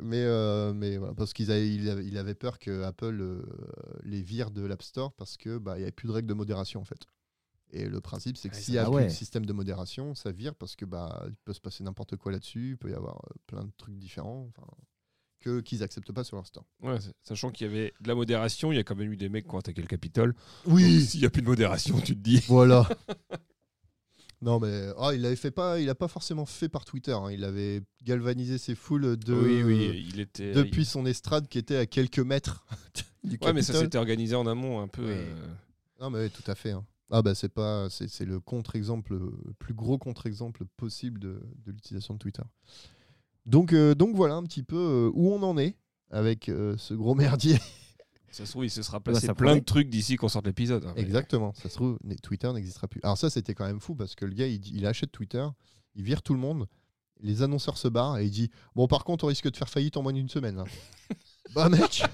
Mais, 0.00 0.22
euh, 0.24 0.72
mais 0.72 0.96
voilà, 0.96 1.14
parce 1.14 1.32
qu'il 1.32 1.50
avait, 1.50 1.68
il 1.68 2.16
avait, 2.18 2.34
peur 2.34 2.58
que 2.58 2.82
Apple 2.82 3.42
les 4.04 4.22
vire 4.22 4.50
de 4.50 4.62
l'App 4.62 4.82
Store 4.82 5.12
parce 5.12 5.36
que 5.36 5.58
bah, 5.58 5.76
n'y 5.76 5.82
avait 5.82 5.92
plus 5.92 6.08
de 6.08 6.12
règles 6.12 6.28
de 6.28 6.34
modération 6.34 6.80
en 6.80 6.84
fait. 6.84 7.00
Et 7.72 7.86
le 7.86 8.00
principe, 8.00 8.36
c'est 8.36 8.48
que 8.48 8.56
Ouais, 8.56 8.60
s'il 8.60 8.74
n'y 8.74 8.78
a 8.78 8.84
ça- 8.84 8.88
plus 8.90 8.96
Ah 8.96 9.00
ouais. 9.02 9.06
de 9.06 9.12
système 9.12 9.46
de 9.46 9.52
modération, 9.52 10.14
ça 10.16 10.32
vire 10.32 10.54
parce 10.56 10.74
que 10.74 10.84
bah, 10.84 11.24
il 11.28 11.36
peut 11.44 11.52
se 11.52 11.60
passer 11.60 11.84
n'importe 11.84 12.16
quoi 12.16 12.32
là-dessus, 12.32 12.70
il 12.70 12.76
peut 12.78 12.90
y 12.90 12.94
avoir 12.94 13.20
plein 13.46 13.62
de 13.64 13.70
trucs 13.76 13.96
différents 13.96 14.48
enfin, 14.48 14.66
que 15.40 15.60
qu'ils 15.60 15.82
acceptent 15.82 16.12
pas 16.12 16.22
sur 16.24 16.36
leur 16.36 16.46
store. 16.46 16.64
Ouais, 16.82 17.00
c'est- 17.00 17.12
sachant 17.22 17.50
qu'il 17.50 17.66
y 17.66 17.70
avait 17.70 17.92
de 18.00 18.08
la 18.08 18.14
modération, 18.14 18.72
il 18.72 18.76
y 18.76 18.78
a 18.78 18.84
quand 18.84 18.94
même 18.96 19.12
eu 19.12 19.16
des 19.16 19.28
mecs 19.28 19.48
qui 19.48 19.54
ont 19.54 19.58
attaqué 19.58 19.80
le 19.80 19.86
Capitole. 19.88 20.34
Oui, 20.66 21.00
S'il 21.02 21.20
n'y 21.20 21.26
a 21.26 21.30
plus 21.30 21.42
de 21.42 21.46
modération, 21.48 21.98
tu 22.00 22.14
te 22.14 22.20
dis. 22.20 22.42
voilà. 22.46 22.88
non 24.42 24.58
mais 24.58 24.88
ah, 24.98 25.10
il 25.14 25.20
l'avait 25.20 25.36
fait 25.36 25.50
pas, 25.50 25.80
il 25.80 25.88
a 25.90 25.94
pas 25.94 26.08
forcément 26.08 26.46
fait 26.46 26.68
par 26.68 26.84
Twitter. 26.84 27.12
hein. 27.12 27.30
Il 27.30 27.44
avait 27.44 27.82
galvanisé 28.02 28.56
ses 28.58 28.74
foules 28.74 29.16
de 29.18 29.34
Oui, 29.34 29.62
oui, 29.62 30.06
il 30.12 30.20
était. 30.20 30.52
depuis 30.52 30.84
son 30.84 31.04
estrade 31.04 31.46
qui 31.48 31.58
était 31.58 31.76
à 31.76 31.86
quelques 31.86 32.18
mètres 32.20 32.64
du 33.24 33.38
Ouais, 33.42 33.52
mais 33.52 33.62
ça 33.62 33.72
Capitole. 33.72 33.82
s'était 33.82 33.98
organisé 33.98 34.34
en 34.34 34.46
amont 34.46 34.80
un 34.80 34.88
peu. 34.88 35.04
Oui. 35.04 35.10
euh, 35.12 35.46
Non 36.00 36.08
mais 36.10 36.28
tout 36.30 36.44
à 36.46 36.54
fait. 36.54 36.70
hein. 36.70 36.84
Ah 37.10 37.22
bah 37.22 37.34
c'est 37.34 37.48
pas 37.52 37.90
c'est 37.90 38.08
c'est 38.08 38.24
le 38.24 38.38
contre-exemple 38.40 39.14
le 39.14 39.52
plus 39.58 39.74
gros 39.74 39.98
contre-exemple 39.98 40.64
possible 40.76 41.18
de, 41.18 41.42
de 41.66 41.72
l'utilisation 41.72 42.14
de 42.14 42.18
Twitter. 42.20 42.42
Donc 43.46 43.72
euh, 43.72 43.94
donc 43.94 44.14
voilà 44.14 44.34
un 44.34 44.42
petit 44.44 44.62
peu 44.62 44.76
euh, 44.76 45.10
où 45.14 45.32
on 45.32 45.42
en 45.42 45.56
est 45.58 45.76
avec 46.10 46.48
euh, 46.48 46.76
ce 46.78 46.94
gros 46.94 47.14
merdier. 47.16 47.58
Ça 48.30 48.46
se 48.46 48.50
trouve, 48.52 48.64
il 48.64 48.70
se 48.70 48.82
sera 48.82 48.98
Bah, 49.00 49.12
passé 49.12 49.26
ça 49.26 49.34
plein 49.34 49.56
de 49.56 49.64
trucs 49.64 49.88
d'ici 49.88 50.16
qu'on 50.16 50.28
sorte 50.28 50.46
l'épisode. 50.46 50.84
hein, 50.84 50.92
mais- 50.94 51.02
Exactement. 51.02 51.52
Ça 51.54 51.68
se 51.68 51.74
trouve 51.74 51.98
Twitter 52.22 52.52
n'existera 52.52 52.86
plus. 52.86 53.00
Alors 53.02 53.18
ça 53.18 53.28
c'était 53.30 53.54
quand 53.54 53.66
même 53.66 53.80
fou 53.80 53.94
parce 53.94 54.14
que 54.14 54.24
le 54.24 54.34
gars 54.34 54.46
il 54.46 54.86
achète 54.86 55.10
Twitter, 55.10 55.46
il 55.94 56.04
vire 56.04 56.22
tout 56.22 56.34
le 56.34 56.40
monde, 56.40 56.66
les 57.20 57.42
annonceurs 57.42 57.76
se 57.76 57.88
barrent 57.88 58.18
et 58.18 58.24
il 58.26 58.30
dit 58.30 58.50
bon 58.76 58.86
par 58.86 59.04
contre 59.04 59.24
on 59.24 59.28
risque 59.28 59.50
de 59.50 59.56
faire 59.56 59.68
faillite 59.68 59.96
en 59.96 60.02
moins 60.02 60.12
d'une 60.12 60.28
semaine. 60.28 60.56
là. 60.56 60.64
bah 61.54 61.68
mec, 61.68 62.04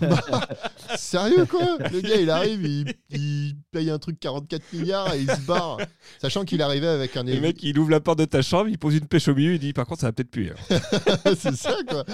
bah, 0.00 0.48
sérieux 0.96 1.46
quoi 1.46 1.78
Le 1.90 2.00
gars 2.00 2.16
il 2.20 2.30
arrive, 2.30 2.64
il, 2.64 2.94
il 3.10 3.56
paye 3.70 3.90
un 3.90 3.98
truc 3.98 4.18
44 4.20 4.72
milliards 4.72 5.14
et 5.14 5.20
il 5.22 5.30
se 5.30 5.40
barre, 5.42 5.78
sachant 6.20 6.44
qu'il 6.44 6.62
arrivait 6.62 6.86
avec 6.88 7.16
un 7.16 7.24
Le 7.24 7.40
mec, 7.40 7.62
il 7.62 7.78
ouvre 7.78 7.90
la 7.90 8.00
porte 8.00 8.18
de 8.18 8.24
ta 8.24 8.42
chambre, 8.42 8.68
il 8.68 8.78
pose 8.78 8.94
une 8.96 9.06
pêche 9.06 9.28
au 9.28 9.34
milieu, 9.34 9.54
il 9.54 9.58
dit 9.58 9.72
par 9.72 9.86
contre, 9.86 10.00
ça 10.00 10.08
va 10.08 10.12
peut-être 10.12 10.30
plus. 10.30 10.50
hein. 10.50 10.54
c'est 11.36 11.56
ça 11.56 11.76
quoi. 11.88 12.04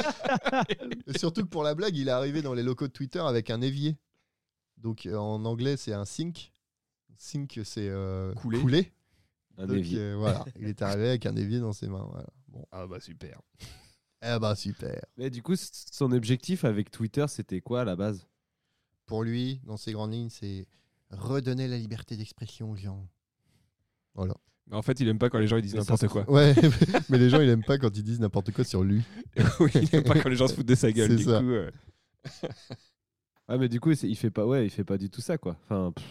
Et 1.06 1.18
surtout 1.18 1.42
que 1.42 1.48
pour 1.48 1.62
la 1.62 1.74
blague, 1.74 1.96
il 1.96 2.08
est 2.08 2.12
arrivé 2.12 2.42
dans 2.42 2.54
les 2.54 2.62
locaux 2.62 2.86
de 2.88 2.92
Twitter 2.92 3.20
avec 3.20 3.50
un 3.50 3.60
évier. 3.60 3.96
Donc 4.76 5.06
euh, 5.06 5.16
en 5.16 5.44
anglais, 5.44 5.76
c'est 5.76 5.92
un 5.92 6.04
sink. 6.04 6.52
Sink, 7.16 7.60
c'est 7.64 7.88
euh, 7.88 8.32
Couler. 8.34 8.60
couler. 8.60 8.92
Un 9.58 9.66
Donc, 9.66 9.78
évier. 9.78 9.98
euh, 9.98 10.14
voilà, 10.16 10.44
il 10.60 10.68
est 10.68 10.80
arrivé 10.82 11.08
avec 11.08 11.26
un 11.26 11.34
évier 11.34 11.58
dans 11.58 11.72
ses 11.72 11.88
mains. 11.88 12.06
Voilà. 12.12 12.26
Bon, 12.46 12.64
Ah 12.70 12.86
bah 12.86 13.00
super. 13.00 13.40
Eh 14.22 14.38
bah 14.38 14.54
super. 14.56 15.00
Mais 15.16 15.30
du 15.30 15.42
coup, 15.42 15.54
son 15.56 16.12
objectif 16.12 16.64
avec 16.64 16.90
Twitter, 16.90 17.24
c'était 17.28 17.60
quoi 17.60 17.82
à 17.82 17.84
la 17.84 17.96
base? 17.96 18.26
Pour 19.06 19.22
lui, 19.24 19.60
dans 19.64 19.76
ses 19.76 19.92
grandes 19.92 20.12
lignes, 20.12 20.30
c'est 20.30 20.66
redonner 21.10 21.68
la 21.68 21.78
liberté 21.78 22.16
d'expression 22.16 22.70
aux 22.70 22.76
gens. 22.76 23.08
Voilà. 24.14 24.34
Mais 24.66 24.76
en 24.76 24.82
fait, 24.82 25.00
il 25.00 25.08
aime 25.08 25.18
pas 25.18 25.30
quand 25.30 25.38
les 25.38 25.46
gens 25.48 25.56
ils 25.56 25.62
disent 25.62 25.76
n'importe 25.76 26.08
quoi. 26.08 26.24
Ouais, 26.30 26.54
mais 27.08 27.18
les 27.18 27.30
gens, 27.30 27.40
ils 27.40 27.48
aiment 27.48 27.64
pas 27.64 27.78
quand 27.78 27.96
ils 27.96 28.02
disent 28.02 28.20
n'importe 28.20 28.52
quoi 28.52 28.64
sur 28.64 28.84
lui. 28.84 29.02
oui, 29.60 29.70
il 29.74 29.94
aime 29.94 30.04
pas 30.04 30.20
quand 30.20 30.28
les 30.28 30.36
gens 30.36 30.48
se 30.48 30.54
foutent 30.54 30.66
de 30.66 30.74
sa 30.74 30.92
gueule. 30.92 31.10
C'est 31.10 31.16
Du 31.16 31.24
ça. 31.24 31.38
coup, 31.40 31.50
euh, 31.50 31.70
Ah, 33.46 33.56
mais 33.56 33.68
du 33.70 33.80
coup, 33.80 33.92
il 33.92 34.16
fait 34.16 34.30
pas, 34.30 34.44
ouais, 34.44 34.66
il 34.66 34.70
fait 34.70 34.84
pas 34.84 34.98
du 34.98 35.08
tout 35.08 35.22
ça, 35.22 35.38
quoi. 35.38 35.56
Enfin, 35.64 35.92
pff, 35.92 36.04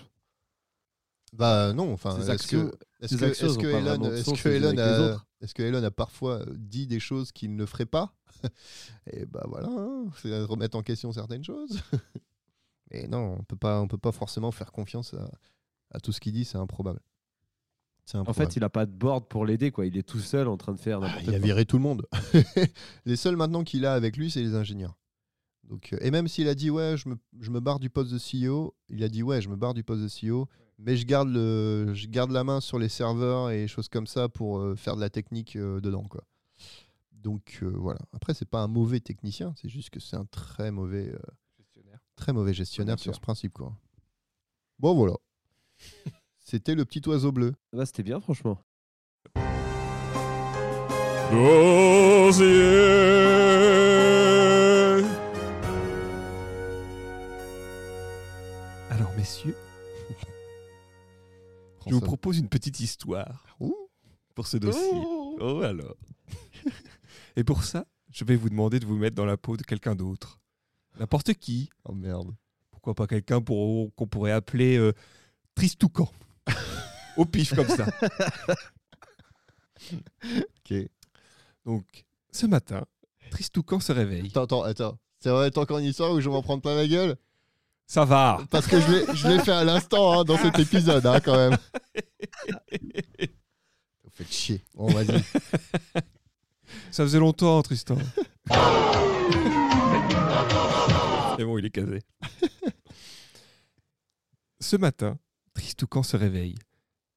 Bah 1.34 1.72
non, 1.74 1.94
enfin, 1.94 2.18
est-ce 2.20 2.48
que, 2.48 2.72
est-ce 3.00 3.16
que, 3.16 3.68
Elon, 3.68 4.12
est-ce 4.12 4.42
que 4.42 4.48
Elon 4.48 4.76
a, 4.78 5.00
autres. 5.02 5.27
Est-ce 5.42 5.54
que 5.54 5.64
Elon 5.64 5.84
a 5.84 5.92
parfois 5.92 6.44
dit 6.56 6.88
des 6.88 7.00
choses 7.00 7.32
qu'il 7.32 7.56
ne 7.56 7.66
ferait 7.66 7.86
pas? 7.86 8.14
Et 9.12 9.26
bah 9.26 9.46
voilà, 9.48 9.68
hein, 9.70 10.06
c'est 10.22 10.44
remettre 10.44 10.78
en 10.78 10.84
question 10.84 11.12
certaines 11.12 11.44
choses. 11.44 11.82
Et 12.92 13.08
non, 13.08 13.38
on 13.40 13.44
peut 13.44 13.58
pas, 13.58 13.82
on 13.82 13.88
peut 13.88 13.98
pas 13.98 14.12
forcément 14.12 14.52
faire 14.52 14.72
confiance 14.72 15.14
à, 15.14 15.30
à 15.92 16.00
tout 16.00 16.12
ce 16.12 16.20
qu'il 16.20 16.34
dit, 16.34 16.46
c'est 16.46 16.58
improbable. 16.58 17.02
En 18.16 18.34
fait, 18.34 18.56
il 18.56 18.64
a 18.64 18.70
pas 18.70 18.86
de 18.86 18.92
board 18.92 19.28
pour 19.28 19.46
l'aider, 19.46 19.72
quoi. 19.72 19.86
Il 19.86 19.98
est 19.98 20.08
tout 20.08 20.20
seul 20.20 20.48
en 20.48 20.56
train 20.56 20.72
de 20.72 20.80
faire 20.80 21.02
Ah, 21.04 21.12
il 21.24 21.36
a 21.36 21.40
viré 21.40 21.66
tout 21.66 21.76
le 21.76 21.84
monde. 21.84 22.08
les 23.06 23.18
seuls 23.18 23.36
maintenant 23.36 23.64
qu'il 23.64 23.86
a 23.86 23.94
avec 23.94 24.16
lui, 24.16 24.32
c'est 24.32 24.42
les 24.42 24.56
ingénieurs. 24.56 24.98
Donc, 25.66 25.92
euh, 25.92 25.98
et 26.00 26.10
même 26.10 26.30
s'il 26.30 26.48
a 26.48 26.56
dit 26.56 26.70
ouais, 26.70 26.96
je 26.96 27.10
me, 27.10 27.18
je 27.42 27.52
me 27.52 27.60
barre 27.60 27.80
du 27.80 27.90
poste 27.90 28.12
de 28.12 28.18
CEO, 28.18 28.74
il 28.88 29.04
a 29.04 29.10
dit 29.10 29.24
ouais, 29.24 29.42
je 29.42 29.50
me 29.50 29.58
barre 29.58 29.74
du 29.74 29.84
poste 29.84 30.02
de 30.02 30.08
CEO, 30.08 30.48
mais 30.78 30.96
je 30.98 31.06
garde, 31.06 31.30
le, 31.30 31.94
je 31.94 32.08
garde 32.08 32.32
la 32.32 32.44
main 32.44 32.62
sur 32.62 32.80
les 32.80 32.90
serveurs 32.90 33.50
et 33.50 33.68
choses 33.68 33.90
comme 33.90 34.08
ça 34.08 34.30
pour 34.30 34.60
euh, 34.60 34.76
faire 34.76 34.96
de 34.96 35.02
la 35.02 35.10
technique 35.10 35.56
euh, 35.56 35.82
dedans. 35.82 36.04
Quoi. 36.04 36.24
Donc 37.12 37.60
euh, 37.62 37.74
voilà. 37.76 38.00
Après, 38.14 38.34
c'est 38.34 38.48
pas 38.48 38.62
un 38.62 38.68
mauvais 38.68 39.00
technicien, 39.00 39.54
c'est 39.60 39.70
juste 39.70 39.90
que 39.90 40.00
c'est 40.00 40.16
un 40.16 40.26
très 40.26 40.72
mauvais, 40.72 41.14
euh, 41.14 41.20
très 42.16 42.32
mauvais 42.32 42.54
gestionnaire 42.54 43.00
sur 43.00 43.14
ce 43.14 43.20
principe. 43.20 43.54
Quoi. 43.54 43.76
Bon 44.80 44.96
voilà. 44.96 45.16
C'était 46.40 46.76
le 46.76 46.86
petit 46.86 47.02
oiseau 47.10 47.34
bleu. 47.34 47.54
Ah 47.74 47.78
bah, 47.78 47.86
c'était 47.86 48.04
bien, 48.04 48.22
franchement. 48.22 48.58
Alors, 58.90 59.12
messieurs, 59.18 59.58
je 61.88 61.94
vous 61.94 62.02
propose 62.02 62.38
une 62.38 62.50
petite 62.50 62.80
histoire 62.80 63.46
Ouh. 63.60 63.76
pour 64.36 64.48
ce 64.48 64.58
dossier. 64.58 64.82
Oh 65.40 65.62
alors. 65.64 65.96
Et 67.36 67.44
pour 67.44 67.64
ça, 67.64 67.86
je 68.12 68.26
vais 68.26 68.36
vous 68.36 68.50
demander 68.50 68.80
de 68.80 68.86
vous 68.86 68.98
mettre 68.98 69.16
dans 69.16 69.26
la 69.26 69.38
peau 69.38 69.58
de 69.58 69.64
quelqu'un 69.64 69.96
d'autre. 69.96 70.40
N'importe 71.00 71.34
qui. 71.36 71.70
Oh 71.86 71.94
merde. 71.94 72.36
Pourquoi 72.72 72.96
pas 72.96 73.08
quelqu'un 73.08 73.42
pour, 73.42 73.94
qu'on 73.96 74.08
pourrait 74.08 74.32
appeler 74.32 74.78
euh, 74.78 74.94
Tristoucan. 75.56 76.12
Au 77.18 77.26
pif 77.26 77.54
comme 77.54 77.68
ça. 77.68 77.86
Ok. 79.92 80.74
Donc, 81.64 82.06
ce 82.32 82.46
matin, 82.46 82.84
Tristoucan 83.30 83.80
se 83.80 83.92
réveille. 83.92 84.28
Attends, 84.30 84.44
attends, 84.44 84.64
attends. 84.64 84.98
C'est 85.20 85.58
encore 85.58 85.78
une 85.78 85.86
histoire 85.86 86.12
où 86.12 86.20
je 86.20 86.28
vais 86.28 86.36
m'en 86.36 86.42
prendre 86.42 86.62
plein 86.62 86.76
la 86.76 86.88
gueule 86.88 87.16
Ça 87.88 88.04
va. 88.06 88.40
Parce 88.52 88.68
que 88.68 88.80
je 88.82 89.28
l'ai- 89.30 89.40
fait 89.40 89.52
à 89.54 89.64
l'instant 89.64 90.20
hein, 90.20 90.24
dans 90.26 90.38
cet 90.38 90.60
épisode, 90.60 91.06
hein, 91.06 91.20
quand 91.22 91.36
même. 91.38 91.58
Vous 94.04 94.10
faites 94.12 94.32
chier. 94.32 94.62
Bon, 94.76 94.88
vas-y. 94.88 95.24
Ça 96.92 97.04
faisait 97.04 97.20
longtemps, 97.20 97.62
Tristan. 97.64 97.98
C'est 101.38 101.46
bon, 101.46 101.58
il 101.58 101.66
est 101.66 101.70
casé. 101.70 102.02
Ce 104.60 104.76
matin, 104.76 105.18
Tristoucan 105.54 106.04
se 106.04 106.18
réveille 106.18 106.56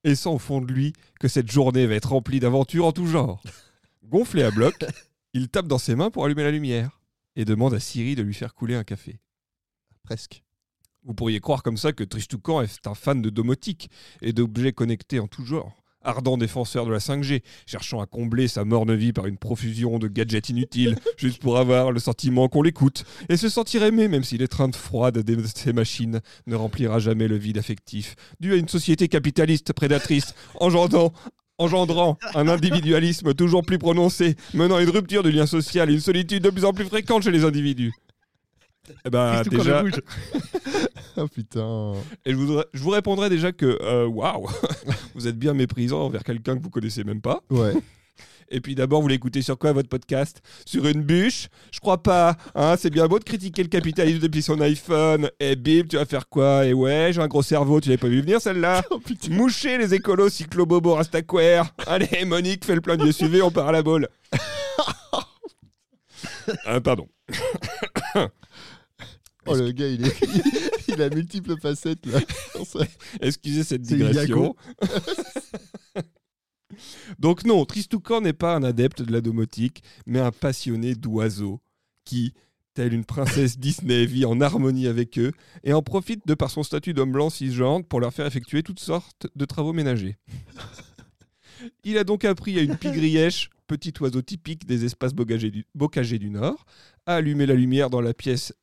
et 0.05 0.15
sent 0.15 0.29
au 0.29 0.39
fond 0.39 0.61
de 0.61 0.71
lui 0.73 0.93
que 1.19 1.27
cette 1.29 1.51
journée 1.51 1.87
va 1.87 1.95
être 1.95 2.11
remplie 2.11 2.39
d'aventures 2.41 2.87
en 2.87 2.93
tout 2.93 3.07
genre. 3.07 3.43
Gonflé 4.05 4.43
à 4.43 4.51
bloc, 4.51 4.85
il 5.33 5.49
tape 5.49 5.67
dans 5.67 5.79
ses 5.79 5.95
mains 5.95 6.11
pour 6.11 6.25
allumer 6.25 6.43
la 6.45 6.51
lumière 6.51 7.01
et 7.37 7.45
demande 7.45 7.75
à 7.75 7.81
Siri 7.81 8.15
de 8.15 8.23
lui 8.23 8.35
faire 8.35 8.55
couler 8.55 8.75
un 8.75 8.85
café. 8.85 9.21
Presque. 10.03 10.43
Vous 11.05 11.15
pourriez 11.15 11.41
croire 11.41 11.63
comme 11.63 11.79
ça 11.79 11.93
que 11.93 12.05
Tristoucan 12.05 12.61
est 12.61 12.87
un 12.87 12.95
fan 12.95 13.23
de 13.23 13.31
domotique 13.31 13.91
et 14.21 14.33
d'objets 14.33 14.73
connectés 14.73 15.19
en 15.19 15.29
tout 15.29 15.45
genre. 15.45 15.75
Ardent 16.03 16.39
défenseur 16.39 16.87
de 16.87 16.91
la 16.91 16.99
5G, 16.99 17.43
cherchant 17.67 18.01
à 18.01 18.07
combler 18.07 18.49
sa 18.49 18.65
morne 18.65 18.95
vie 18.95 19.13
par 19.13 19.27
une 19.27 19.37
profusion 19.37 19.99
de 19.99 20.09
gadgets 20.09 20.49
inutiles, 20.49 20.97
juste 21.19 21.43
pour 21.43 21.59
avoir 21.59 21.93
le 21.93 22.01
sentiment 22.01 22.49
qu'on 22.49 22.63
l'écoute, 22.63 23.05
et 23.29 23.37
se 23.37 23.51
sentir 23.51 23.83
aimé 23.83 24.09
même 24.09 24.25
si 24.25 24.39
l'étreinte 24.39 24.77
froide 24.77 25.19
de 25.19 25.47
ces 25.55 25.73
machines 25.75 26.21
ne 26.47 26.57
remplira 26.57 26.99
jamais 26.99 27.29
le 27.29 27.37
vide 27.37 27.59
affectif, 27.59 28.15
dû 28.41 28.53
à 28.53 28.57
une 28.57 28.69
société 28.69 29.09
capitaliste 29.09 29.75
prédatrice, 29.75 30.35
engendrant, 30.59 31.13
engendrant 31.59 32.19
un 32.35 32.49
individualisme 32.49 33.35
toujours 33.35 33.63
plus 33.63 33.79
prononcé, 33.79 34.37
menant 34.55 34.77
à 34.77 34.83
une 34.83 34.91
rupture 34.91 35.23
du 35.23 35.33
lien 35.33 35.47
social 35.47 35.91
et 35.91 35.95
une 35.95 36.01
solitude 36.01 36.43
de 36.43 36.51
plus 36.51 36.65
en 36.65 36.73
plus 36.73 36.87
fréquente 36.87 37.25
chez 37.25 37.31
les 37.31 37.45
individus. 37.45 37.93
Eh 39.05 39.11
ben, 39.11 39.43
déjà. 39.43 39.85
Ah 41.17 41.25
putain. 41.35 41.93
Et 42.25 42.33
je 42.33 42.37
vous, 42.37 42.61
je 42.73 42.83
vous 42.83 42.91
répondrai 42.91 43.29
déjà 43.29 43.53
que, 43.53 43.79
euh, 43.83 44.07
waouh, 44.07 44.49
vous 45.15 45.27
êtes 45.29 45.39
bien 45.39 45.55
méprisant 45.55 46.03
envers 46.03 46.25
quelqu'un 46.25 46.57
que 46.57 46.63
vous 46.63 46.71
connaissez 46.71 47.05
même 47.05 47.21
pas. 47.21 47.43
Ouais. 47.51 47.75
Et 48.53 48.61
puis 48.61 48.75
d'abord, 48.75 49.01
vous 49.01 49.07
l'écoutez 49.07 49.43
sur 49.43 49.57
quoi 49.57 49.73
votre 49.73 49.89
podcast? 49.89 50.43
Sur 50.67 50.87
une 50.89 51.03
bûche? 51.03 51.49
Je 51.71 51.79
crois 51.79 52.03
pas. 52.03 52.37
Hein 52.57 52.75
c'est 52.77 52.91
bien 52.91 53.07
beau 53.07 53.21
de 53.21 53.25
critiquer 53.25 53.63
le 53.63 53.69
capitalisme 53.69 54.19
depuis 54.19 54.43
son 54.43 54.61
iPhone. 54.61 55.31
Et 55.39 55.55
bim, 55.55 55.85
tu 55.89 55.97
vas 55.97 56.05
faire 56.05 56.29
quoi? 56.29 56.67
Et 56.67 56.73
ouais, 56.73 57.11
j'ai 57.13 57.21
un 57.21 57.29
gros 57.29 57.43
cerveau, 57.43 57.81
tu 57.81 57.89
l'avais 57.89 57.99
pas 57.99 58.09
vu 58.09 58.21
venir 58.21 58.41
celle-là 58.41 58.83
Oh. 58.91 59.01
Moucher 59.31 59.79
les 59.79 59.95
écolos 59.95 60.31
cyclobobo 60.31 60.95
rastaquaire. 60.95 61.73
Allez, 61.87 62.25
Monique, 62.25 62.65
fais 62.65 62.75
le 62.75 62.81
plein 62.81 62.97
de 62.97 63.11
SUV, 63.13 63.41
on 63.43 63.53
part 63.53 63.69
à 63.69 63.73
la 63.73 63.83
boule. 63.83 64.09
Ah, 66.67 66.81
pardon. 66.81 67.07
Oh 69.47 69.55
le 69.55 69.71
gars, 69.73 69.89
il, 69.89 70.07
est... 70.07 70.89
il 70.89 71.01
a 71.03 71.09
multiples 71.09 71.59
facettes 71.61 72.07
là. 72.07 72.21
Excusez 73.21 73.65
cette 73.65 73.83
digression. 73.83 74.55
Donc 77.19 77.45
non, 77.45 77.65
Tristoucan 77.65 78.21
n'est 78.21 78.33
pas 78.33 78.55
un 78.55 78.63
adepte 78.63 79.03
de 79.03 79.13
la 79.13 79.21
domotique, 79.21 79.83
mais 80.07 80.21
un 80.21 80.31
passionné 80.31 80.95
d'oiseaux 80.95 81.61
qui, 82.05 82.33
telle 82.75 82.95
une 82.95 83.05
princesse 83.05 83.59
Disney, 83.59 84.07
vit 84.07 84.25
en 84.25 84.41
harmonie 84.41 84.87
avec 84.87 85.19
eux 85.19 85.33
et 85.65 85.73
en 85.73 85.83
profite 85.83 86.27
de 86.27 86.35
par 86.35 86.51
son 86.51 86.63
statut 86.63 86.95
d'homme 86.95 87.13
blanc 87.13 87.31
cisgenre 87.31 87.85
pour 87.85 88.01
leur 88.01 88.13
faire 88.13 88.27
effectuer 88.27 88.63
toutes 88.63 88.81
sortes 88.81 89.27
de 89.35 89.45
travaux 89.45 89.73
ménagers. 89.73 90.17
Il 91.85 91.99
a 91.99 92.05
donc 92.05 92.25
appris 92.25 92.59
à 92.59 92.63
une 92.63 92.77
pigrièche, 92.77 93.51
petit 93.67 93.93
oiseau 94.01 94.23
typique 94.23 94.67
des 94.67 94.85
espaces 94.85 95.13
bocagés 95.13 95.51
du, 95.51 95.67
bocagés 95.75 96.19
du 96.19 96.31
Nord, 96.31 96.65
à 97.07 97.17
allumer 97.17 97.47
la 97.47 97.55
lumière 97.55 97.91
dans 97.91 98.01
la 98.01 98.15
pièce, 98.15 98.55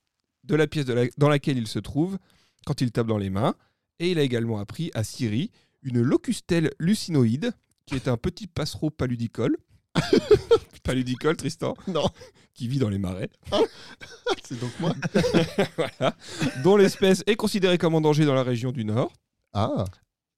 de 0.48 0.56
la 0.56 0.68
pièce 0.68 0.86
de 0.86 0.94
la- 0.94 1.08
dans 1.18 1.30
laquelle 1.30 1.58
il 1.58 1.68
se 1.68 1.80
trouve 1.80 2.18
quand 2.66 2.82
il 2.82 2.92
tape 2.92 3.08
dans 3.08 3.18
les 3.18 3.30
mains. 3.30 3.56
Et 4.00 4.12
il 4.12 4.20
a 4.20 4.24
également 4.24 4.60
appris 4.60 4.92
à 4.94 5.04
Siri 5.04 5.52
une 5.82 6.02
locustelle 6.02 6.72
lucinoïde, 6.80 7.52
qui 7.86 7.96
est 7.96 8.08
un 8.08 8.18
petit 8.18 8.48
passereau 8.48 8.90
paludicole. 8.90 9.58
paludicole, 10.84 11.36
Tristan 11.38 11.76
Non. 11.88 12.08
Qui 12.54 12.68
vit 12.68 12.80
dans 12.80 12.90
les 12.90 12.98
marais. 13.00 13.30
C'est 14.44 14.60
donc 14.60 14.72
moi. 14.80 14.94
voilà. 15.78 16.16
Dont 16.64 16.78
l'espèce 16.78 17.24
est 17.28 17.36
considérée 17.36 17.78
comme 17.78 17.96
en 17.96 18.02
danger 18.02 18.26
dans 18.26 18.34
la 18.34 18.44
région 18.44 18.72
du 18.72 18.86
Nord. 18.86 19.12
Ah. 19.54 19.86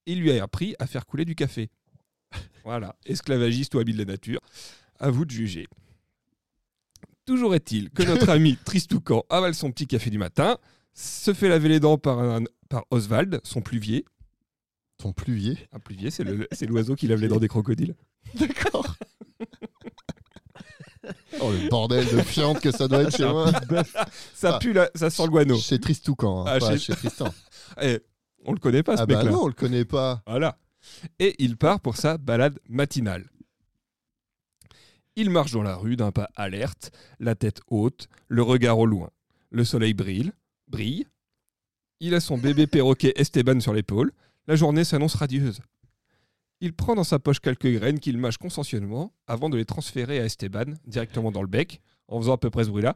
Il 0.05 0.21
lui 0.21 0.31
a 0.37 0.43
appris 0.43 0.75
à 0.79 0.87
faire 0.87 1.05
couler 1.05 1.25
du 1.25 1.35
café. 1.35 1.69
Voilà. 2.63 2.95
Esclavagiste 3.05 3.75
ou 3.75 3.79
habile 3.79 3.97
de 3.97 4.03
la 4.03 4.13
nature. 4.13 4.39
À 4.99 5.09
vous 5.11 5.25
de 5.25 5.31
juger. 5.31 5.67
Toujours 7.29 7.53
est-il 7.53 7.91
que 7.91 8.01
notre 8.01 8.27
ami 8.29 8.57
Tristoucan 8.65 9.23
avale 9.29 9.53
son 9.53 9.71
petit 9.71 9.85
café 9.85 10.09
du 10.09 10.17
matin, 10.17 10.57
se 10.95 11.31
fait 11.31 11.47
laver 11.47 11.69
les 11.69 11.79
dents 11.79 11.99
par, 11.99 12.17
un- 12.17 12.43
par 12.69 12.85
Oswald, 12.89 13.39
son 13.43 13.61
pluvier. 13.61 14.03
Ton 14.97 15.13
pluvier. 15.13 15.55
Un 15.71 15.77
pluvier, 15.79 16.09
c'est 16.09 16.23
le- 16.23 16.47
c'est 16.51 16.65
l'oiseau 16.65 16.95
qui 16.95 17.05
lave 17.07 17.21
les 17.21 17.27
dents 17.27 17.37
des 17.37 17.47
crocodiles. 17.47 17.93
D'accord. 18.33 18.95
oh 21.39 21.51
le 21.51 21.69
bordel 21.69 22.03
de 22.05 22.19
fiente 22.23 22.59
que 22.61 22.71
ça 22.71 22.87
doit 22.87 23.03
être 23.03 23.15
chez 23.15 23.27
moi. 23.29 23.51
Ça 24.33 24.55
Ah. 24.55 24.57
pue, 24.59 24.73
la- 24.73 24.89
ça 24.95 25.11
sent 25.11 25.23
le 25.25 25.29
guano. 25.29 25.55
Chez 25.57 25.79
Tristoucan, 25.79 26.47
hein, 26.47 26.51
Ah, 26.55 26.59
pas 26.59 26.71
chez- 26.71 26.79
chez 26.79 26.93
Tristan. 26.95 27.31
Eh, 27.81 27.99
on 28.43 28.53
le 28.53 28.59
connaît 28.59 28.81
pas, 28.81 28.97
ce 28.97 29.03
ah 29.03 29.05
bah 29.05 29.17
mec-là. 29.17 29.31
non, 29.31 29.43
on 29.43 29.47
le 29.47 29.53
connaît 29.53 29.85
pas. 29.85 30.23
Voilà. 30.25 30.57
Et 31.19 31.35
il 31.37 31.57
part 31.57 31.79
pour 31.79 31.95
sa 31.95 32.17
balade 32.17 32.59
matinale. 32.67 33.29
Il 35.21 35.31
marche 35.31 35.51
dans 35.51 35.63
la 35.63 35.75
rue 35.75 35.97
d'un 35.97 36.13
pas 36.13 36.29
alerte, 36.37 36.93
la 37.19 37.35
tête 37.35 37.59
haute, 37.67 38.07
le 38.29 38.41
regard 38.41 38.79
au 38.79 38.85
loin. 38.85 39.09
Le 39.51 39.65
soleil 39.65 39.93
brille, 39.93 40.31
brille. 40.69 41.07
Il 41.99 42.15
a 42.15 42.21
son 42.21 42.37
bébé 42.37 42.67
perroquet 42.71 43.11
Esteban 43.17 43.59
sur 43.59 43.73
l'épaule. 43.73 44.13
La 44.47 44.55
journée 44.55 44.85
s'annonce 44.85 45.15
radieuse. 45.15 45.59
Il 46.61 46.71
prend 46.71 46.95
dans 46.95 47.03
sa 47.03 47.19
poche 47.19 47.41
quelques 47.41 47.67
graines 47.67 47.99
qu'il 47.99 48.17
mâche 48.17 48.37
consciencieusement 48.37 49.13
avant 49.27 49.49
de 49.49 49.57
les 49.57 49.65
transférer 49.65 50.21
à 50.21 50.23
Esteban 50.23 50.75
directement 50.85 51.33
dans 51.33 51.41
le 51.41 51.49
bec, 51.49 51.81
en 52.07 52.21
faisant 52.21 52.35
à 52.35 52.37
peu 52.37 52.49
près 52.49 52.63
ce 52.63 52.69
bruit-là. 52.69 52.95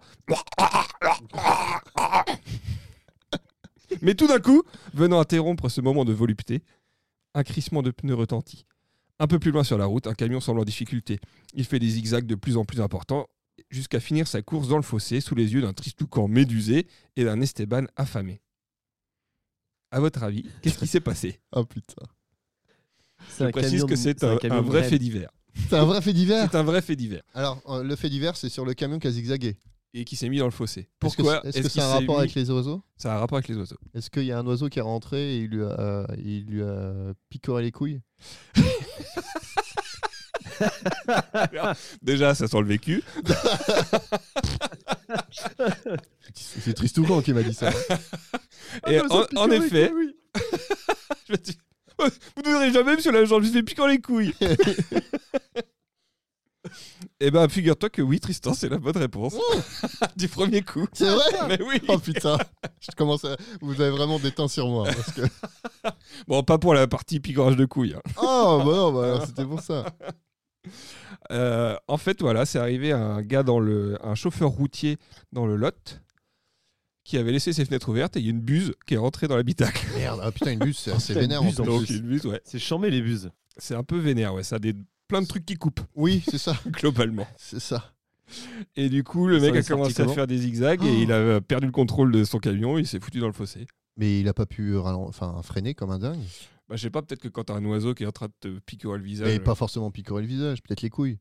Mais 4.02 4.16
tout 4.16 4.28
d'un 4.28 4.40
coup, 4.40 4.64
venant 4.94 5.20
interrompre 5.20 5.68
ce 5.68 5.82
moment 5.82 6.06
de 6.06 6.14
volupté, 6.14 6.64
un 7.34 7.44
crissement 7.44 7.82
de 7.82 7.92
pneus 7.92 8.16
retentit. 8.16 8.66
Un 9.20 9.28
peu 9.28 9.40
plus 9.40 9.52
loin 9.52 9.64
sur 9.64 9.78
la 9.78 9.86
route, 9.86 10.08
un 10.08 10.14
camion 10.14 10.40
semble 10.40 10.60
en 10.60 10.66
difficulté. 10.66 11.20
Il 11.54 11.66
fait 11.66 11.80
des 11.80 11.90
zigzags 11.90 12.26
de 12.26 12.36
plus 12.36 12.58
en 12.58 12.66
plus 12.66 12.82
importants 12.82 13.28
jusqu'à 13.70 14.00
finir 14.00 14.28
sa 14.28 14.42
course 14.42 14.68
dans 14.68 14.78
le 14.78 14.84
fossé 14.84 15.22
sous 15.22 15.36
les 15.36 15.54
yeux 15.54 15.62
d'un 15.62 15.74
Tristoucan 15.74 16.28
médusé 16.28 16.88
et 17.16 17.24
d'un 17.24 17.40
Esteban 17.42 17.86
affamé. 17.96 18.42
À 19.92 20.00
votre 20.00 20.24
avis, 20.24 20.44
qu'est-ce 20.62 20.78
qui 20.80 20.88
s'est 20.88 21.00
passé? 21.00 21.40
Oh 21.56 21.64
putain. 21.66 22.04
Je 23.40 23.46
précise 23.52 23.86
que 23.86 23.96
c'est 23.96 24.24
un, 24.24 24.38
un 24.50 24.62
vrai 24.62 24.84
fait 24.84 25.00
divers. 25.00 25.30
C'est 25.70 25.76
un 25.76 25.86
vrai 25.86 26.02
fait 26.02 26.14
divers? 26.14 26.50
C'est 26.52 26.58
un 26.58 26.64
vrai 26.64 26.82
fait 26.82 26.96
divers. 26.96 27.22
Alors, 27.34 27.62
euh, 27.70 27.84
le 27.84 27.96
fait 27.96 28.10
divers, 28.10 28.36
c'est 28.36 28.50
sur 28.50 28.66
le 28.66 28.74
camion 28.74 29.00
qui 29.00 29.08
a 29.08 29.12
zigzagué. 29.12 29.56
Et 29.96 30.06
qui 30.06 30.16
s'est 30.16 30.28
mis 30.30 30.40
dans 30.40 30.46
le 30.46 30.52
fossé. 30.52 30.80
Est-ce 30.82 30.88
que 30.88 30.92
Pourquoi 31.00 31.42
c'est- 31.44 31.50
Est-ce 31.60 31.68
que 31.68 31.70
ça 31.70 31.86
a 31.86 31.90
un 31.92 31.94
rapport 32.00 32.16
mis- 32.16 32.22
avec 32.22 32.34
les 32.34 32.50
oiseaux? 32.50 32.82
Ça 32.98 33.14
a 33.14 33.18
un 33.18 33.20
rapport 33.20 33.38
avec 33.38 33.48
les 33.48 33.58
oiseaux. 33.58 33.78
Est-ce 33.94 34.10
qu'il 34.10 34.24
y 34.24 34.32
a 34.32 34.40
un 34.40 34.48
oiseau 34.48 34.68
qui 34.70 34.80
est 34.80 34.84
rentré 34.84 35.36
et 35.36 35.40
il 35.42 35.50
lui 35.50 35.62
a, 35.64 35.80
euh, 35.80 36.08
il 36.18 36.46
lui 36.46 36.64
a 36.64 37.14
picoré 37.30 37.62
les 37.62 37.72
couilles? 37.72 38.02
Déjà, 42.02 42.34
ça 42.36 42.48
sent 42.48 42.60
le 42.62 42.68
vécu. 42.68 43.04
C'est 46.34 46.74
Tristoucan 46.74 47.22
qui 47.22 47.34
m'a 47.34 47.44
dit 47.44 47.54
ça. 47.54 47.70
Et 48.88 49.00
en, 49.00 49.26
en 49.36 49.52
effet, 49.52 49.92
je 51.28 51.34
me 51.34 51.38
dis, 51.38 51.58
vous 52.00 52.06
ne 52.44 52.50
verrez 52.50 52.72
jamais, 52.74 52.96
monsieur 52.96 53.12
l'agent, 53.12 53.40
je 53.40 53.46
lui 53.46 53.52
fais 53.52 53.64
piquant 53.64 53.86
les 53.88 54.00
couilles. 54.02 54.34
Eh 57.20 57.32
ben, 57.32 57.48
figure-toi 57.48 57.90
que 57.90 58.02
oui, 58.02 58.20
Tristan, 58.20 58.54
c'est 58.54 58.70
la 58.70 58.78
bonne 58.78 58.98
réponse. 58.98 59.36
du 60.18 60.28
premier 60.28 60.62
coup. 60.62 60.86
C'est 60.94 61.10
vrai 61.10 61.24
Mais 61.48 61.60
oui. 61.62 61.82
Oh 61.88 61.98
putain, 61.98 62.38
je 62.82 62.90
commence 62.98 63.24
à... 63.24 63.38
vous 63.62 63.80
avez 63.80 63.92
vraiment 63.92 64.20
des 64.20 64.32
temps 64.32 64.48
sur 64.48 64.68
moi. 64.68 64.86
Parce 64.86 65.12
que... 65.14 65.22
Bon, 66.28 66.44
pas 66.44 66.58
pour 66.58 66.74
la 66.74 66.88
partie 66.88 67.20
picorage 67.20 67.56
de 67.56 67.66
couilles. 67.66 67.94
hein. 67.96 68.02
Oh 68.18 68.62
bah 68.66 68.72
non, 68.72 68.92
bah 68.94 69.04
alors, 69.06 69.26
c'était 69.26 69.46
pour 69.46 69.62
ça. 69.62 69.86
Euh, 71.32 71.76
en 71.88 71.98
fait, 71.98 72.22
voilà, 72.22 72.46
c'est 72.46 72.60
arrivé 72.60 72.92
à 72.92 73.00
un 73.00 73.22
gars 73.22 73.44
dans 73.44 73.60
le, 73.60 73.98
un 74.06 74.16
chauffeur 74.16 74.50
routier 74.50 74.98
dans 75.32 75.46
le 75.46 75.56
Lot 75.56 76.02
qui 77.04 77.18
avait 77.18 77.32
laissé 77.34 77.52
ses 77.52 77.66
fenêtres 77.66 77.90
ouvertes 77.90 78.16
et 78.16 78.20
il 78.20 78.26
y 78.26 78.28
a 78.28 78.32
une 78.32 78.40
buse 78.40 78.74
qui 78.86 78.94
est 78.94 78.98
rentrée 78.98 79.28
dans 79.28 79.36
l'habitacle. 79.36 79.86
Merde, 79.96 80.22
ah, 80.24 80.32
putain, 80.32 80.52
une 80.54 80.60
buse, 80.60 80.78
c'est 80.78 80.92
assez 80.92 81.14
Putain, 81.14 81.26
une 81.26 81.28
vénère 81.28 81.42
en 81.42 81.46
buse 81.46 81.60
en 81.60 81.64
plus. 81.64 81.72
Donc 81.72 81.90
une 81.90 82.02
buse, 82.08 82.26
ouais, 82.26 82.42
C'est 82.46 82.60
chambé 82.60 82.90
les 82.90 83.02
buses. 83.02 83.30
c'est 83.58 83.76
un 83.76 83.84
peu 83.84 83.98
vénère, 83.98 84.34
ouais, 84.34 84.44
ça 84.44 84.56
a 84.56 84.60
des 84.60 84.74
plein 85.08 85.22
de 85.22 85.28
trucs 85.28 85.46
qui 85.46 85.56
coupent 85.56 85.82
Oui, 85.96 86.24
c'est 86.30 86.38
ça, 86.38 86.56
globalement. 86.68 87.28
c'est 87.38 87.60
ça. 87.60 87.92
Et 88.76 88.90
du 88.90 89.04
coup, 89.04 89.28
le 89.28 89.40
Ça 89.40 89.46
mec 89.52 89.56
a 89.58 89.64
commencé 89.68 90.02
à 90.02 90.08
faire 90.08 90.28
des 90.28 90.38
zigzags 90.40 90.80
Oh. 90.82 90.88
et 90.88 91.02
il 91.04 91.12
a 91.12 91.40
perdu 91.42 91.68
le 91.68 91.72
contrôle 91.72 92.12
de 92.12 92.24
son 92.24 92.40
camion, 92.40 92.78
il 92.78 92.88
s'est 92.88 93.00
foutu 93.00 93.20
dans 93.20 93.28
le 93.28 93.34
fossé. 93.34 93.68
Mais 93.98 94.20
il 94.22 94.28
a 94.28 94.34
pas 94.34 94.46
pu 94.48 94.76
enfin, 94.78 95.40
freiner 95.44 95.76
comme 95.76 95.92
un 95.92 96.00
dingue. 96.00 96.20
Bah, 96.68 96.76
je 96.78 96.82
sais 96.82 96.90
pas, 96.90 97.02
peut-être 97.02 97.22
que 97.22 97.28
quand 97.28 97.44
t'as 97.44 97.54
un 97.56 97.66
oiseau 97.66 97.94
qui 97.94 98.04
est 98.04 98.08
en 98.08 98.12
train 98.12 98.28
de 98.28 98.34
te 98.40 98.60
picorer 98.60 98.98
le 98.98 99.04
visage. 99.04 99.28
Mais 99.28 99.36
euh, 99.40 99.44
pas 99.44 99.54
forcément 99.54 99.92
picorer 99.92 100.22
le 100.24 100.28
visage, 100.28 100.64
peut-être 100.64 100.82
les 100.82 100.90
couilles. 100.90 101.20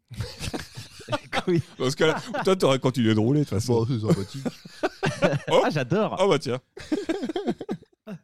Dans 1.78 1.90
ce 1.90 1.96
cas-là, 1.96 2.22
toi, 2.44 2.54
t'aurais 2.54 2.78
continué 2.78 3.12
de 3.14 3.18
rouler 3.18 3.40
de 3.40 3.44
toute 3.44 3.58
façon. 3.58 3.84
Bon, 3.84 3.86
c'est 3.86 3.98
sympathique. 3.98 4.44
Ah, 5.48 5.68
j'adore. 5.70 6.16
Oh 6.20 6.28
bah 6.28 6.38
tiens. 6.38 6.60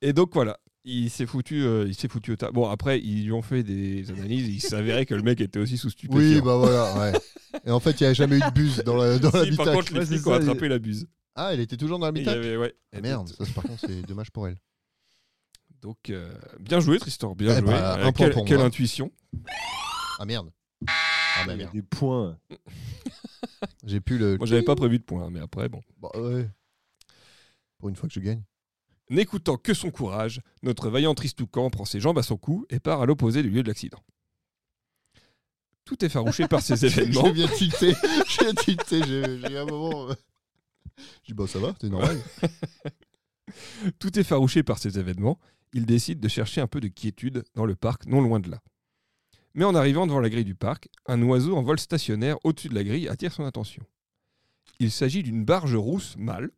et 0.00 0.12
donc 0.12 0.32
voilà, 0.32 0.58
il 0.84 1.10
s'est 1.10 1.26
foutu, 1.26 1.62
euh, 1.62 1.86
il 1.88 1.94
s'est 1.94 2.08
foutu 2.08 2.32
au 2.32 2.36
tas. 2.36 2.50
Bon 2.50 2.68
après, 2.68 3.00
ils 3.00 3.24
lui 3.24 3.32
ont 3.32 3.42
fait 3.42 3.62
des 3.62 4.10
analyses, 4.10 4.48
il 4.48 4.60
s'avérait 4.60 5.06
que 5.06 5.14
le 5.14 5.22
mec 5.22 5.40
était 5.40 5.58
aussi 5.58 5.76
sous 5.78 5.90
stupéfiant. 5.90 6.20
Oui, 6.20 6.40
bah 6.40 6.56
voilà, 6.56 6.94
ouais. 6.98 7.12
Et 7.64 7.70
en 7.70 7.80
fait, 7.80 8.00
il 8.00 8.04
n'y 8.04 8.08
a 8.10 8.12
jamais 8.14 8.36
eu 8.36 8.40
de 8.40 8.50
buse 8.50 8.82
dans 8.84 8.96
la- 8.96 9.18
dans 9.18 9.30
Si, 9.44 9.56
par 9.56 9.72
contre, 9.72 9.92
les 9.94 10.00
Ouais, 10.00 10.06
flics 10.06 10.26
ont 10.26 10.32
attrapé 10.32 10.68
la 10.68 10.78
buse. 10.78 11.06
Ah, 11.34 11.50
elle 11.52 11.60
était 11.60 11.76
toujours 11.76 11.98
dans 11.98 12.06
l'habitacle 12.06 12.38
avait- 12.38 12.56
ouais. 12.56 12.74
Ah, 12.94 13.00
Merde, 13.00 13.28
ça, 13.28 13.44
par 13.54 13.64
contre, 13.64 13.80
c'est 13.86 14.02
dommage 14.02 14.30
pour 14.30 14.46
elle. 14.48 14.56
Donc 15.82 16.08
euh, 16.08 16.32
bien 16.60 16.80
joué 16.80 16.98
Tristan, 16.98 17.34
bien 17.34 17.52
Eh 17.56 17.60
joué. 17.60 17.66
bah, 17.70 17.98
Euh, 17.98 18.04
un 18.06 18.12
point 18.12 18.12
quelle 18.26 18.32
pour 18.32 18.44
quelle 18.46 18.56
moi. 18.58 18.66
intuition. 18.66 19.12
Ah 20.18 20.24
merde. 20.24 20.50
Ah 20.86 21.44
bah 21.46 21.48
Il 21.48 21.50
y 21.50 21.52
a 21.52 21.56
merde. 21.56 21.72
des 21.74 21.82
points. 21.82 22.38
J'ai 23.84 24.00
pu 24.00 24.16
le. 24.16 24.38
Moi 24.38 24.46
j'avais 24.46 24.62
pas 24.62 24.76
prévu 24.76 24.98
de 24.98 25.02
point, 25.04 25.28
mais 25.30 25.40
après 25.40 25.68
bon. 25.68 25.82
Bah 26.00 26.08
ouais. 26.14 26.48
Pour 27.78 27.90
une 27.90 27.96
fois 27.96 28.08
que 28.08 28.14
je 28.14 28.20
gagne. 28.20 28.42
N'écoutant 29.10 29.56
que 29.56 29.74
son 29.74 29.90
courage, 29.90 30.40
notre 30.62 30.88
vaillant 30.88 31.14
Tristoucan 31.14 31.70
prend 31.70 31.84
ses 31.84 32.00
jambes 32.00 32.18
à 32.18 32.22
son 32.22 32.36
cou 32.36 32.66
et 32.70 32.80
part 32.80 33.02
à 33.02 33.06
l'opposé 33.06 33.42
du 33.42 33.50
lieu 33.50 33.62
de 33.62 33.68
l'accident. 33.68 34.02
Tout 35.84 36.02
effarouché 36.04 36.48
par 36.48 36.62
ces 36.62 36.86
événements. 36.86 37.32
J'ai 37.34 37.98
un 39.58 39.66
moment. 39.66 40.08
Je 40.96 41.02
dis, 41.26 41.34
bah 41.34 41.46
ça 41.46 41.58
va, 41.58 41.74
c'est 41.80 41.90
normal. 41.90 42.18
Tout 43.98 44.18
effarouché 44.18 44.62
par 44.62 44.78
ces 44.78 44.98
événements, 44.98 45.38
il 45.74 45.84
décide 45.84 46.20
de 46.20 46.28
chercher 46.28 46.62
un 46.62 46.66
peu 46.66 46.80
de 46.80 46.88
quiétude 46.88 47.44
dans 47.54 47.66
le 47.66 47.74
parc 47.74 48.06
non 48.06 48.22
loin 48.22 48.40
de 48.40 48.50
là. 48.50 48.62
Mais 49.54 49.64
en 49.64 49.74
arrivant 49.74 50.06
devant 50.06 50.20
la 50.20 50.30
grille 50.30 50.44
du 50.44 50.54
parc, 50.54 50.88
un 51.06 51.20
oiseau 51.22 51.56
en 51.56 51.62
vol 51.62 51.78
stationnaire 51.78 52.38
au-dessus 52.44 52.68
de 52.68 52.74
la 52.74 52.84
grille 52.84 53.08
attire 53.08 53.32
son 53.32 53.44
attention. 53.44 53.84
Il 54.80 54.90
s'agit 54.90 55.22
d'une 55.22 55.44
barge 55.44 55.76
rousse 55.76 56.16
mâle, 56.16 56.50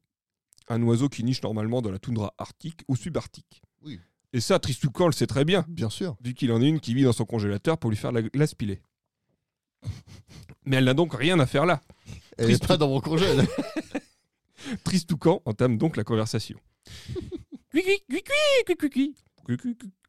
un 0.68 0.82
oiseau 0.82 1.08
qui 1.08 1.24
niche 1.24 1.42
normalement 1.42 1.82
dans 1.82 1.90
la 1.90 1.98
toundra 1.98 2.34
arctique 2.38 2.82
ou 2.88 2.96
subarctique. 2.96 3.62
Oui. 3.82 4.00
Et 4.32 4.40
ça, 4.40 4.58
Tristoucan 4.58 5.06
le 5.06 5.12
sait 5.12 5.26
très 5.26 5.44
bien. 5.44 5.64
Bien 5.68 5.90
sûr. 5.90 6.16
Vu 6.20 6.34
qu'il 6.34 6.52
en 6.52 6.60
a 6.60 6.64
une 6.64 6.80
qui 6.80 6.94
vit 6.94 7.04
dans 7.04 7.12
son 7.12 7.24
congélateur 7.24 7.78
pour 7.78 7.90
lui 7.90 7.96
faire 7.96 8.12
la 8.12 8.22
glace 8.22 8.54
pilée. 8.54 8.82
Mais 10.64 10.76
elle 10.76 10.84
n'a 10.84 10.94
donc 10.94 11.14
rien 11.14 11.38
à 11.38 11.46
faire 11.46 11.64
là. 11.64 11.80
Elle 12.36 12.46
Tristou... 12.46 12.64
est 12.64 12.68
pas 12.68 12.76
dans 12.76 12.88
mon 12.88 13.00
congé. 13.00 13.26
Tristoucan 14.84 15.42
entame 15.44 15.78
donc 15.78 15.96
la 15.96 16.04
conversation. 16.04 16.58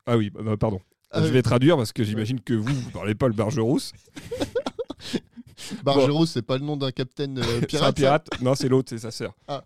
ah 0.05 0.17
oui, 0.17 0.29
bah, 0.29 0.41
bah, 0.43 0.57
pardon. 0.57 0.81
Ah, 1.11 1.21
Je 1.21 1.27
vais 1.27 1.41
traduire 1.41 1.77
parce 1.77 1.93
que 1.93 2.03
j'imagine 2.03 2.41
que 2.41 2.53
vous, 2.53 2.73
vous 2.73 2.91
parlez 2.91 3.15
pas 3.15 3.27
le 3.27 3.33
Bargerousse. 3.33 3.93
Bargerousse, 5.83 6.29
bon. 6.29 6.33
c'est 6.33 6.41
pas 6.41 6.57
le 6.57 6.65
nom 6.65 6.77
d'un 6.77 6.91
capitaine 6.91 7.39
euh, 7.39 7.61
pirate. 7.61 7.89
Un 7.89 7.93
pirate. 7.93 8.27
Non, 8.41 8.55
c'est 8.55 8.67
l'autre, 8.67 8.89
c'est 8.89 8.99
sa 8.99 9.11
sœur. 9.11 9.35
Ah 9.47 9.63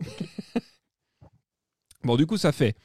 bon, 2.03 2.15
du 2.15 2.25
coup, 2.25 2.37
ça 2.37 2.51
fait 2.51 2.75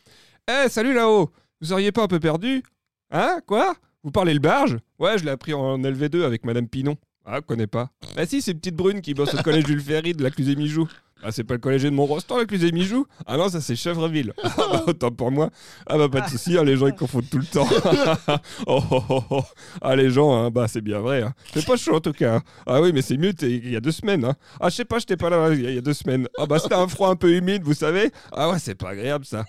Eh, 0.48 0.68
salut 0.68 0.94
là-haut 0.94 1.30
Vous 1.60 1.68
seriez 1.68 1.92
pas 1.92 2.02
un 2.02 2.08
peu 2.08 2.20
perdu 2.20 2.62
Hein 3.10 3.40
Quoi? 3.46 3.74
Vous 4.02 4.10
parlez 4.10 4.34
le 4.34 4.40
barge? 4.40 4.78
Ouais, 4.98 5.18
je 5.18 5.24
l'ai 5.24 5.30
appris 5.30 5.52
en 5.54 5.78
LV2 5.78 6.22
avec 6.24 6.44
Madame 6.44 6.68
Pinon. 6.68 6.96
Ah, 7.24 7.40
connais 7.40 7.66
pas. 7.66 7.90
Ah 8.16 8.24
si, 8.24 8.40
c'est 8.40 8.54
petite 8.54 8.76
brune 8.76 9.00
qui 9.00 9.12
bosse 9.14 9.34
au 9.34 9.42
collège 9.42 9.66
Jules 9.66 9.80
Ferry 9.80 10.12
de 10.12 10.22
la 10.22 10.30
Clusée-Mijou. 10.30 10.88
Ah, 11.22 11.32
c'est 11.32 11.44
pas 11.44 11.54
le 11.54 11.60
collège 11.60 11.82
de 11.82 11.90
Mont-Rostand, 11.90 12.36
la 12.36 12.44
Clusée-Mijou 12.44 13.06
Ah 13.26 13.36
non, 13.36 13.48
ça 13.48 13.60
c'est 13.60 13.74
Chevreville. 13.74 14.32
Ah 14.44 14.50
bah, 14.70 14.84
autant 14.86 15.10
pour 15.10 15.30
moi. 15.30 15.50
Ah 15.86 15.96
bah, 15.98 16.08
pas 16.08 16.20
de 16.20 16.28
soucis, 16.28 16.56
hein, 16.58 16.62
les 16.64 16.76
gens 16.76 16.86
ils 16.86 16.94
confondent 16.94 17.28
tout 17.28 17.38
le 17.38 17.44
temps. 17.46 17.66
oh, 18.66 18.82
oh, 18.90 19.02
oh, 19.08 19.22
oh. 19.30 19.42
Ah, 19.80 19.96
les 19.96 20.10
gens, 20.10 20.32
hein, 20.36 20.50
bah, 20.50 20.68
c'est 20.68 20.82
bien 20.82 21.00
vrai. 21.00 21.22
Hein. 21.22 21.32
C'est 21.54 21.66
pas 21.66 21.76
chaud 21.76 21.96
en 21.96 22.00
tout 22.00 22.12
cas. 22.12 22.36
hein. 22.36 22.42
Ah 22.66 22.80
oui, 22.80 22.92
mais 22.92 23.02
c'est 23.02 23.16
mieux 23.16 23.32
il 23.42 23.70
y 23.70 23.76
a 23.76 23.80
deux 23.80 23.92
semaines. 23.92 24.24
Hein. 24.24 24.34
Ah, 24.60 24.68
je 24.68 24.76
sais 24.76 24.84
pas, 24.84 24.98
j'étais 24.98 25.16
pas 25.16 25.30
là 25.30 25.50
il 25.52 25.62
y 25.62 25.66
a- 25.66 25.70
il 25.70 25.74
y 25.74 25.78
a 25.78 25.82
deux 25.82 25.94
semaines. 25.94 26.28
Ah 26.38 26.46
bah, 26.46 26.58
c'était 26.58 26.74
un 26.74 26.86
froid 26.86 27.08
un 27.08 27.16
peu 27.16 27.32
humide, 27.34 27.62
vous 27.64 27.74
savez. 27.74 28.10
Ah 28.32 28.50
ouais, 28.50 28.58
c'est 28.58 28.74
pas 28.74 28.90
agréable 28.90 29.24
ça. 29.24 29.44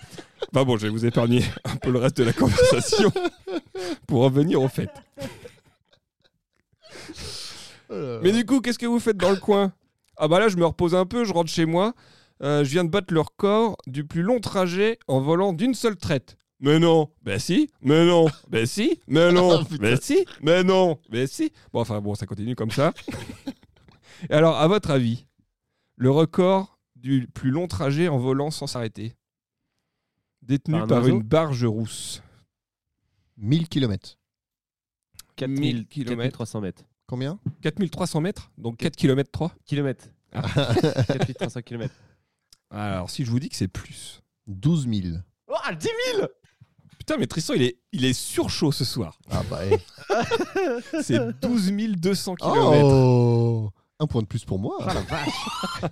Bah 0.53 0.63
bon, 0.63 0.77
je 0.77 0.83
vais 0.87 0.91
vous 0.91 1.05
épargner 1.05 1.43
un 1.65 1.75
peu 1.75 1.91
le 1.91 1.99
reste 1.99 2.17
de 2.17 2.23
la 2.23 2.33
conversation 2.33 3.11
pour 4.07 4.23
revenir 4.23 4.61
au 4.61 4.67
fait. 4.69 4.89
Mais 8.21 8.31
du 8.31 8.45
coup, 8.45 8.61
qu'est-ce 8.61 8.79
que 8.79 8.85
vous 8.85 8.99
faites 8.99 9.17
dans 9.17 9.31
le 9.31 9.37
coin? 9.37 9.71
Ah 10.17 10.27
bah 10.27 10.39
là, 10.39 10.49
je 10.49 10.57
me 10.57 10.65
repose 10.65 10.95
un 10.95 11.05
peu, 11.05 11.23
je 11.25 11.33
rentre 11.33 11.49
chez 11.51 11.65
moi. 11.65 11.93
Euh, 12.41 12.63
je 12.63 12.69
viens 12.69 12.83
de 12.83 12.89
battre 12.89 13.13
le 13.13 13.21
record 13.21 13.77
du 13.87 14.05
plus 14.05 14.21
long 14.21 14.39
trajet 14.39 14.99
en 15.07 15.19
volant 15.21 15.53
d'une 15.53 15.73
seule 15.73 15.95
traite. 15.97 16.37
Mais 16.59 16.79
non, 16.79 17.11
ben 17.21 17.39
si, 17.39 17.69
mais 17.81 18.05
non, 18.05 18.27
ben 18.49 18.65
si, 18.65 18.99
mais 19.07 19.31
non, 19.31 19.59
Ah, 19.61 19.63
putain. 19.63 19.77
ben 19.83 19.97
si, 20.01 20.25
mais 20.41 20.63
non, 20.63 20.99
ben 21.09 21.27
si. 21.27 21.51
Bon, 21.71 21.81
enfin 21.81 22.01
bon, 22.01 22.15
ça 22.15 22.25
continue 22.25 22.55
comme 22.55 22.71
ça. 22.71 22.93
Et 24.29 24.33
alors, 24.33 24.57
à 24.57 24.67
votre 24.67 24.89
avis, 24.89 25.27
le 25.95 26.09
record 26.09 26.79
du 26.95 27.27
plus 27.27 27.51
long 27.51 27.67
trajet 27.67 28.07
en 28.07 28.17
volant 28.17 28.49
sans 28.49 28.65
s'arrêter 28.65 29.13
Détenu 30.41 30.73
Par 30.75 30.83
un 30.83 30.87
par, 30.87 30.97
oiseau 31.03 31.09
une 31.15 31.21
barge 31.23 31.65
rousse. 31.65 32.23
1000 33.37 33.67
km. 33.67 34.17
4000 35.35 35.85
kilomètres. 35.87 36.37
4300 36.37 36.61
mètres. 36.61 36.83
Combien 37.07 37.39
4300 37.61 38.21
mètres, 38.21 38.51
donc 38.57 38.77
4 38.77 38.95
km 38.95 39.31
3. 39.31 39.53
Kilomètres. 39.65 40.09
Ah. 40.33 40.41
4300 41.07 41.61
km. 41.61 41.93
Alors, 42.69 43.09
si 43.09 43.23
je 43.23 43.31
vous 43.31 43.39
dis 43.39 43.49
que 43.49 43.55
c'est 43.55 43.69
plus. 43.69 44.21
12 44.47 44.87
000. 44.89 45.17
Oh, 45.47 45.53
10 45.71 45.87
000 46.15 46.27
Putain, 46.97 47.17
mais 47.17 47.27
Tristan, 47.27 47.53
il 47.53 47.61
est, 47.63 47.77
il 47.93 48.03
est 48.03 48.13
surchaud 48.13 48.73
ce 48.73 48.83
soir. 48.83 49.17
Ah 49.29 49.41
bah, 49.49 49.61
eh. 49.65 49.77
C'est 51.01 51.39
12 51.39 51.71
200 51.71 52.35
km. 52.35 52.55
Oh 52.83 53.71
Un 53.99 54.07
point 54.07 54.21
de 54.21 54.27
plus 54.27 54.43
pour 54.43 54.59
moi. 54.59 54.77
La 54.85 55.01
vache 55.01 55.81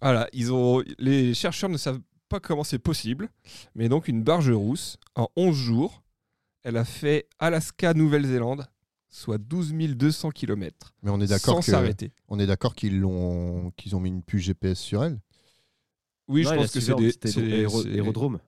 Voilà, 0.00 0.28
ils 0.32 0.52
ont, 0.52 0.84
les 0.98 1.34
chercheurs 1.34 1.70
ne 1.70 1.78
savent 1.78 2.00
pas 2.28 2.38
comment 2.38 2.64
c'est 2.64 2.78
possible, 2.78 3.28
mais 3.74 3.88
donc 3.88 4.08
une 4.08 4.22
barge 4.22 4.50
rousse, 4.50 4.98
en 5.14 5.28
11 5.36 5.56
jours, 5.56 6.02
elle 6.62 6.76
a 6.76 6.84
fait 6.84 7.28
Alaska-Nouvelle-Zélande, 7.38 8.66
soit 9.16 9.38
12 9.38 9.72
200 9.72 10.30
km, 10.30 10.94
Mais 11.02 11.10
on 11.10 11.20
est 11.20 11.26
sans 11.26 11.34
d'accord 11.34 11.60
que 11.60 11.70
s'arrêter. 11.70 12.12
on 12.28 12.38
est 12.38 12.46
d'accord 12.46 12.74
qu'ils 12.74 13.00
l'ont 13.00 13.70
qu'ils 13.76 13.96
ont 13.96 14.00
mis 14.00 14.10
une 14.10 14.22
puce 14.22 14.42
GPS 14.44 14.78
sur 14.78 15.02
elle. 15.02 15.20
Oui, 16.28 16.42
Non, 16.44 16.50
je 16.50 16.56
pense 16.56 16.70
que 16.72 16.80
c'est 16.80 16.94
des... 16.96 17.10
c'était 17.12 17.30
c'est- 17.30 17.40
l'aéro- 17.40 17.82
c'est- 17.82 17.92
aérodrome. 17.92 18.40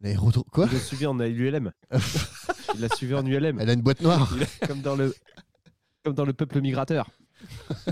L'aérodrome. 0.00 0.44
Quoi? 0.52 0.66
Il 0.66 0.74
l'a 0.74 0.80
suivi 0.80 1.06
en 1.06 1.18
ULM. 1.18 1.72
Il 2.74 2.80
l'a 2.80 2.88
suivi 2.90 3.14
en 3.14 3.24
ULM. 3.24 3.58
Elle 3.58 3.70
a 3.70 3.72
une 3.72 3.80
boîte 3.80 4.02
noire. 4.02 4.36
Comme 4.66 4.82
dans 4.82 4.96
le, 4.96 5.14
comme 6.04 6.12
dans 6.14 6.26
le 6.26 6.34
peuple 6.34 6.60
migrateur. 6.60 7.10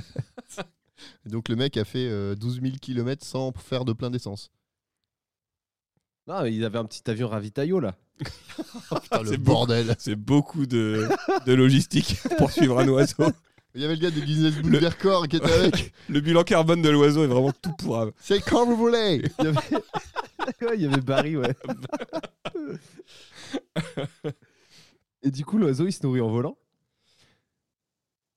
Donc 1.24 1.48
le 1.48 1.56
mec 1.56 1.76
a 1.78 1.84
fait 1.84 2.06
euh, 2.08 2.34
12 2.34 2.60
000 2.60 2.74
km 2.80 3.24
sans 3.24 3.52
faire 3.52 3.84
de 3.86 3.94
plein 3.94 4.10
d'essence. 4.10 4.50
Non, 6.32 6.44
il 6.46 6.64
avait 6.64 6.78
un 6.78 6.84
petit 6.84 7.02
avion 7.10 7.28
ravitaillot 7.28 7.80
là. 7.80 7.94
Putain, 9.02 9.22
le 9.30 9.36
bordel. 9.36 9.94
C'est 9.98 10.14
beaucoup 10.16 10.66
de, 10.66 11.08
de 11.46 11.52
logistique 11.52 12.16
pour 12.38 12.50
suivre 12.50 12.78
un 12.78 12.88
oiseau. 12.88 13.24
Il 13.74 13.80
y 13.80 13.84
avait 13.84 13.96
le 13.96 14.00
gars 14.02 14.10
de 14.10 14.20
Guinness 14.20 14.54
Book 14.56 15.28
qui 15.28 15.36
était 15.36 15.52
avec. 15.52 15.92
Le 16.08 16.20
bilan 16.20 16.42
carbone 16.44 16.82
de 16.82 16.90
l'oiseau 16.90 17.24
est 17.24 17.26
vraiment 17.26 17.52
tout 17.52 17.72
pourrave. 17.72 18.12
C'est 18.20 18.40
quand 18.42 18.66
vous 18.66 18.76
voulez. 18.76 19.22
Il 19.40 19.44
y 19.44 19.48
avait, 19.48 19.58
Ouais, 20.62 20.74
il 20.74 20.82
y 20.82 20.86
avait 20.86 21.00
Barry, 21.00 21.36
ouais. 21.36 21.54
Et 25.22 25.30
du 25.30 25.44
coup, 25.44 25.56
l'oiseau, 25.58 25.86
il 25.86 25.92
se 25.92 26.02
nourrit 26.04 26.20
en 26.20 26.28
volant? 26.30 26.56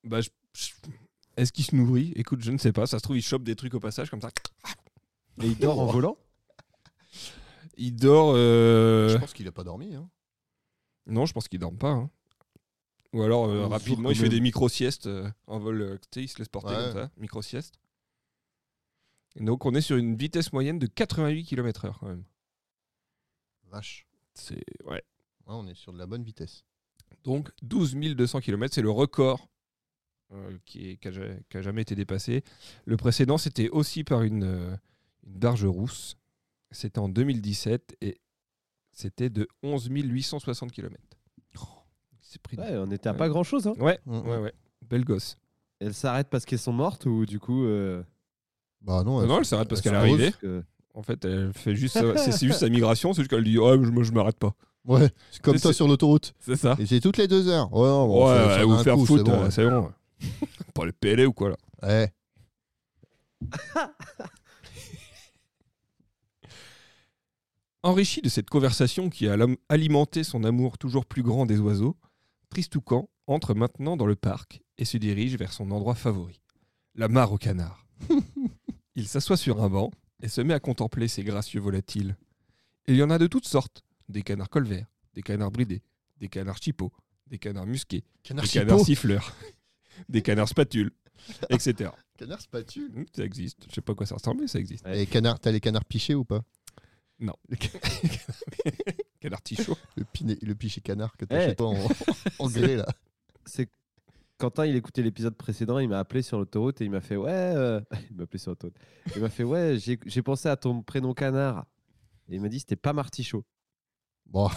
Bah, 0.03 0.21
je- 0.21 0.29
je- 0.53 0.71
Est-ce 1.35 1.51
qu'il 1.51 1.65
se 1.65 1.75
nourrit? 1.75 2.13
Écoute, 2.15 2.41
je 2.41 2.51
ne 2.51 2.57
sais 2.57 2.71
pas. 2.71 2.85
Ça 2.87 2.99
se 2.99 3.03
trouve, 3.03 3.17
il 3.17 3.21
chope 3.23 3.43
des 3.43 3.55
trucs 3.55 3.73
au 3.73 3.79
passage 3.79 4.09
comme 4.09 4.21
ça. 4.21 4.29
Et 5.41 5.47
il 5.47 5.57
dort 5.57 5.79
en 5.79 5.85
volant? 5.87 6.17
Il 7.78 7.95
dort. 7.95 8.34
euh, 8.36 9.09
Je 9.09 9.17
pense 9.17 9.34
qu'il 9.34 9.47
a 9.47 9.51
pas 9.51 9.63
dormi. 9.63 9.95
Hein. 9.95 10.09
Non, 11.07 11.26
je 11.26 11.34
pense 11.34 11.47
qu'il 11.47 11.59
dorme 11.59 11.78
pas. 11.78 11.91
hein. 11.91 12.09
Ou 13.13 13.21
alors, 13.21 13.45
euh, 13.45 13.67
rapidement, 13.67 14.09
il 14.09 14.17
fait 14.17 14.28
des 14.30 14.41
micro-siestes 14.41 15.07
euh, 15.07 15.30
en 15.47 15.59
vol. 15.59 15.99
il 16.15 16.28
se 16.30 16.38
laisse 16.39 16.49
porter 16.49 16.69
Ouais. 16.69 16.76
comme 16.76 16.93
ça. 16.93 17.11
Micro-sieste. 17.17 17.76
Donc, 19.38 19.65
on 19.65 19.73
est 19.73 19.82
sur 19.82 19.97
une 19.97 20.15
vitesse 20.15 20.51
moyenne 20.53 20.80
de 20.80 20.88
88 20.88 21.43
km/h 21.45 21.93
quand 21.99 22.07
même. 22.07 22.23
Vache. 23.69 24.05
C'est. 24.34 24.63
Ouais. 24.86 25.03
Ouais, 25.47 25.53
on 25.53 25.67
est 25.67 25.76
sur 25.76 25.93
de 25.93 25.97
la 25.97 26.05
bonne 26.07 26.23
vitesse. 26.23 26.63
Donc 27.23 27.51
12 27.61 27.95
200 27.95 28.41
km, 28.41 28.73
c'est 28.73 28.82
le 28.82 28.89
record 28.91 29.47
euh, 30.34 30.57
qui, 30.65 30.89
est- 30.89 30.97
qui 30.97 31.07
a, 31.07 31.11
ja- 31.11 31.36
qui 31.49 31.57
a 31.57 31.61
jamais 31.61 31.82
été 31.84 31.95
dépassé. 31.95 32.43
Le 32.86 32.97
précédent, 32.97 33.38
c'était 33.38 33.69
aussi 33.69 34.03
par 34.03 34.23
une, 34.23 34.43
une 35.26 35.34
barge 35.39 35.65
rousse. 35.65 36.17
C'était 36.76 36.99
en 36.99 37.09
2017 37.09 37.95
et 38.01 38.17
c'était 38.91 39.30
de 39.30 39.47
11 39.63 39.88
860 39.89 40.71
km. 40.71 40.95
C'est 42.21 42.41
pris. 42.41 42.57
de- 42.57 42.61
Ouais, 42.61 42.76
on 42.78 42.91
était 42.91 43.07
à 43.07 43.11
Ouais. 43.13 43.17
pas 43.17 43.30
grand 43.30 43.43
chose. 43.43 43.65
Hein. 43.67 43.73
Ouais, 43.80 43.99
Mhm. 44.05 44.28
ouais, 44.28 44.38
ouais. 44.38 44.53
Belle 44.82 45.05
gosse. 45.05 45.38
Elles 45.80 45.93
s'arrêtent 45.93 46.30
parce 46.30 46.43
qu'elles 46.45 46.59
sont 46.59 46.73
mortes 46.73 47.05
ou 47.05 47.26
du 47.26 47.39
coup. 47.39 47.63
euh, 47.65 48.03
Bah 48.82 49.03
non. 49.03 49.21
Non, 49.21 49.28
non, 49.28 49.38
elle 49.39 49.45
s'arrête 49.45 49.67
parce 49.69 49.82
qu'elle 49.82 49.93
est 49.93 49.97
arrivée. 49.97 50.32
que- 50.39 50.63
En 50.93 51.01
fait, 51.03 51.23
elle 51.26 51.51
fait 51.53 51.76
juste, 51.76 51.93
sa- 51.93 52.15
c'est 52.39 52.45
juste 52.47 52.59
sa 52.59 52.69
migration, 52.69 53.13
c'est 53.13 53.21
juste 53.21 53.30
qu'elle 53.30 53.43
dit 53.43 53.57
oh, 53.57 53.78
moi 53.91 54.03
je 54.03 54.11
m'arrête 54.11 54.38
pas. 54.38 54.53
Ouais, 54.86 55.09
c'est 55.32 55.41
comme 55.41 55.57
c'est- 55.57 55.73
sur 55.73 55.88
l'autoroute. 55.88 56.34
C'est 56.39 56.55
ça. 56.55 56.76
Et 56.80 56.86
c'est 56.86 56.99
toutes 56.99 57.17
les 57.17 57.28
deux 57.28 57.47
heures. 57.47 57.71
Ouais, 57.73 57.82
bon, 57.88 58.28
ouais, 58.28 58.36
ça- 58.36 58.65
ouais, 58.65 58.73
ça 58.76 58.80
un 58.80 58.84
faire 58.84 58.95
coup, 58.95 59.05
foutre, 59.05 59.26
c'est 59.26 59.32
bon, 59.32 59.43
ouais. 59.43 59.51
c'est 59.51 59.69
bon. 59.69 59.91
Pas 60.73 60.86
le 60.86 60.91
PLA 60.93 61.26
ou 61.26 61.34
quoi 61.34 61.49
là. 61.49 61.57
Ouais. 61.84 62.13
Enrichi 67.86 68.21
de 68.23 68.29
cette 68.29 68.49
conversation 68.49 69.11
qui 69.11 69.27
a 69.27 69.38
alimenté 69.69 70.23
son 70.23 70.43
amour 70.43 70.79
toujours 70.79 71.05
plus 71.05 71.21
grand 71.21 71.45
des 71.45 71.59
oiseaux, 71.59 71.95
Tristoucan 72.49 73.07
entre 73.27 73.53
maintenant 73.53 73.95
dans 73.95 74.07
le 74.07 74.15
parc 74.15 74.63
et 74.79 74.86
se 74.86 74.97
dirige 74.97 75.38
vers 75.38 75.53
son 75.53 75.69
endroit 75.69 75.93
favori, 75.93 76.41
la 76.95 77.09
mare 77.09 77.31
aux 77.31 77.38
canards. 77.38 77.86
Il 78.95 79.07
s'assoit 79.07 79.38
sur 79.38 79.61
un 79.63 79.69
banc 79.69 79.91
et 80.23 80.29
se 80.29 80.41
met 80.41 80.55
à 80.55 80.59
contempler 80.59 81.07
ces 81.07 81.23
gracieux 81.23 81.59
volatiles. 81.59 82.17
Il 82.88 82.95
y 82.95 83.03
en 83.03 83.11
a 83.11 83.19
de 83.19 83.27
toutes 83.27 83.47
sortes, 83.47 83.83
des 84.09 84.23
canards 84.23 84.49
colverts, 84.49 84.88
des 85.13 85.21
canards 85.21 85.51
bridés, 85.51 85.83
des 86.17 86.27
canards 86.27 86.57
chipots, 86.59 86.91
des 87.27 87.38
canards 87.38 87.67
musqués, 87.67 88.03
Canard 88.23 88.45
des 88.45 88.49
chipot. 88.49 88.65
canards 88.65 88.86
siffleurs, 88.86 89.36
des 90.09 90.23
canards 90.23 90.49
spatules, 90.49 90.91
etc. 91.51 91.91
Canard 92.17 92.41
spatule. 92.41 92.91
Hum, 92.95 93.05
Ça 93.15 93.23
existe. 93.23 93.67
Je 93.69 93.75
sais 93.75 93.81
pas 93.81 93.91
à 93.93 93.95
quoi 93.95 94.07
ça 94.07 94.15
ressemble, 94.15 94.41
mais 94.41 94.47
ça 94.47 94.57
existe. 94.57 94.88
Et 94.88 95.05
canard, 95.05 95.39
t'as 95.39 95.51
les 95.51 95.59
canards 95.59 95.86
pichés 95.86 96.15
ou 96.15 96.25
pas? 96.25 96.41
Non. 97.20 97.34
Canard 99.20 99.41
tichot. 99.41 99.78
le, 99.95 100.03
piné- 100.03 100.38
le 100.41 100.55
piché 100.55 100.82
canard 100.82 101.16
que 101.18 101.26
Eh. 101.26 101.28
t'achètes 101.28 101.57
pas 101.57 101.66
en, 101.66 101.76
en 102.39 102.49
grès 102.49 102.76
là. 102.76 102.86
C'est 103.45 103.70
Quentin, 104.38 104.66
il 104.66 104.76
écoutait 104.76 105.01
l'épisode 105.01 105.36
précédent, 105.36 105.80
il 105.80 105.88
m'a 105.88 105.99
appelé 105.99 106.22
sur 106.22 106.38
l'autoroute 106.38 106.82
et 106.82 106.86
il 106.86 106.91
m'a 106.91 106.99
fait 107.01 107.16
ouais. 107.16 107.32
euh, 107.32 107.80
Il 108.11 108.18
m'a 108.18 108.24
appelé 108.24 108.38
sur 108.39 108.51
l'autoroute. 108.51 108.76
Il 109.16 109.22
m'a 109.22 109.30
fait 109.30 109.43
ouais, 109.43 109.78
j'ai 109.80 109.97
j'ai 110.05 110.22
pensé 110.22 110.49
à 110.49 110.57
ton 110.57 110.82
prénom 110.82 111.13
canard. 111.13 111.66
Et 112.30 112.36
il 112.36 112.41
m'a 112.41 112.49
dit 112.49 112.59
c'était 112.59 112.76
pas 112.76 112.91
Martichaud. 112.93 113.45
Bon, 114.26 114.49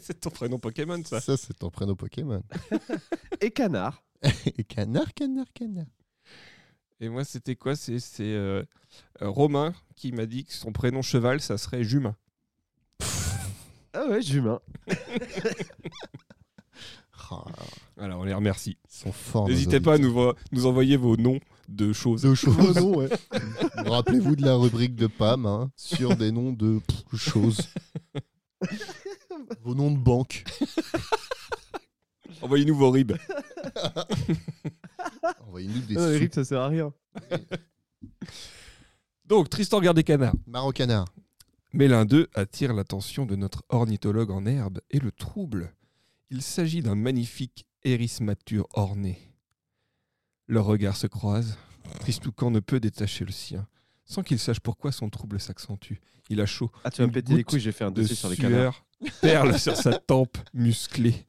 C'est 0.00 0.20
ton 0.20 0.30
prénom 0.30 0.58
Pokémon, 0.58 1.02
ça. 1.04 1.20
ça 1.20 1.36
c'est 1.36 1.52
ton 1.54 1.70
prénom 1.70 1.94
Pokémon. 1.94 2.42
Et 3.40 3.50
canard. 3.50 4.02
Et 4.56 4.64
canard, 4.64 5.12
canard, 5.14 5.52
canard. 5.52 5.84
Et 7.00 7.08
moi, 7.08 7.24
c'était 7.24 7.56
quoi? 7.56 7.76
C'est 7.76 7.98
c'est, 7.98 8.22
euh, 8.24 8.62
Romain 9.20 9.74
qui 9.96 10.12
m'a 10.12 10.26
dit 10.26 10.44
que 10.44 10.52
son 10.52 10.72
prénom 10.72 11.02
cheval, 11.02 11.40
ça 11.40 11.58
serait 11.58 11.84
Jumain. 11.84 12.16
Ah 13.98 14.06
ouais, 14.08 14.20
Jumain. 14.20 14.60
Ah, 17.30 17.44
Voilà, 17.96 18.18
on 18.18 18.24
les 18.24 18.34
remercie. 18.34 18.76
ils 18.90 18.94
sont 18.94 19.10
forts. 19.10 19.48
N'hésitez 19.48 19.80
pas 19.80 19.94
à 19.94 19.98
nous, 19.98 20.12
vo- 20.12 20.34
nous 20.52 20.66
envoyer 20.66 20.98
vos 20.98 21.16
noms 21.16 21.40
de 21.68 21.94
choses. 21.94 22.20
De 22.20 22.34
choses. 22.34 22.76
Rappelez-vous 23.74 24.36
de 24.36 24.44
la 24.44 24.54
rubrique 24.54 24.96
de 24.96 25.06
Pam 25.06 25.46
hein, 25.46 25.70
sur 25.76 26.14
des 26.14 26.30
noms 26.30 26.52
de 26.52 26.78
pff, 26.86 27.18
choses. 27.18 27.58
Vos 29.62 29.74
noms 29.74 29.90
de 29.90 29.98
banque. 29.98 30.44
Envoyez-nous 32.42 32.76
vos 32.76 32.90
ribs. 32.90 33.16
Envoyez-nous 35.46 35.80
des. 35.82 35.94
Eric, 35.94 36.34
ça 36.34 36.44
sert 36.44 36.60
à 36.60 36.68
rien. 36.68 36.92
Donc, 39.24 39.50
Tristan 39.50 39.80
garde 39.80 39.96
des 39.96 40.04
canards. 40.04 40.34
Marocanard. 40.46 41.06
Mais 41.72 41.88
l'un 41.88 42.04
d'eux 42.04 42.28
attire 42.34 42.72
l'attention 42.72 43.26
de 43.26 43.36
notre 43.36 43.64
ornithologue 43.68 44.30
en 44.30 44.46
herbe 44.46 44.80
et 44.90 44.98
le 44.98 45.10
trouble. 45.12 45.74
Il 46.30 46.42
s'agit 46.42 46.80
d'un 46.82 46.94
magnifique 46.94 47.66
hérissmature 47.82 48.66
orné. 48.74 49.18
Leurs 50.48 50.64
regards 50.64 50.96
se 50.96 51.06
croisent. 51.06 51.56
Tristoucan 52.00 52.50
ne 52.50 52.60
peut 52.60 52.80
détacher 52.80 53.24
le 53.24 53.32
sien, 53.32 53.66
sans 54.04 54.22
qu'il 54.22 54.38
sache 54.38 54.60
pourquoi 54.60 54.92
son 54.92 55.10
trouble 55.10 55.40
s'accentue. 55.40 55.94
Il 56.28 56.40
a 56.40 56.46
chaud, 56.46 56.70
Ah, 56.84 56.90
tu 56.90 57.02
vas 57.02 57.06
me 57.08 57.12
péter 57.12 57.32
les 57.32 57.38
goutte 57.38 57.46
couilles, 57.46 57.60
j'ai 57.60 57.72
fait 57.72 57.84
un 57.84 57.90
de 57.90 58.00
dossier 58.02 58.16
sur 58.16 58.28
les 58.28 58.36
canards. 58.36 58.84
sueur 59.00 59.20
perle 59.20 59.58
sur 59.58 59.76
sa 59.76 59.98
tempe 59.98 60.38
musclée. 60.52 61.26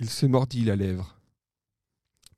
Il 0.00 0.10
se 0.10 0.26
mordit 0.26 0.64
la 0.64 0.74
lèvre. 0.76 1.20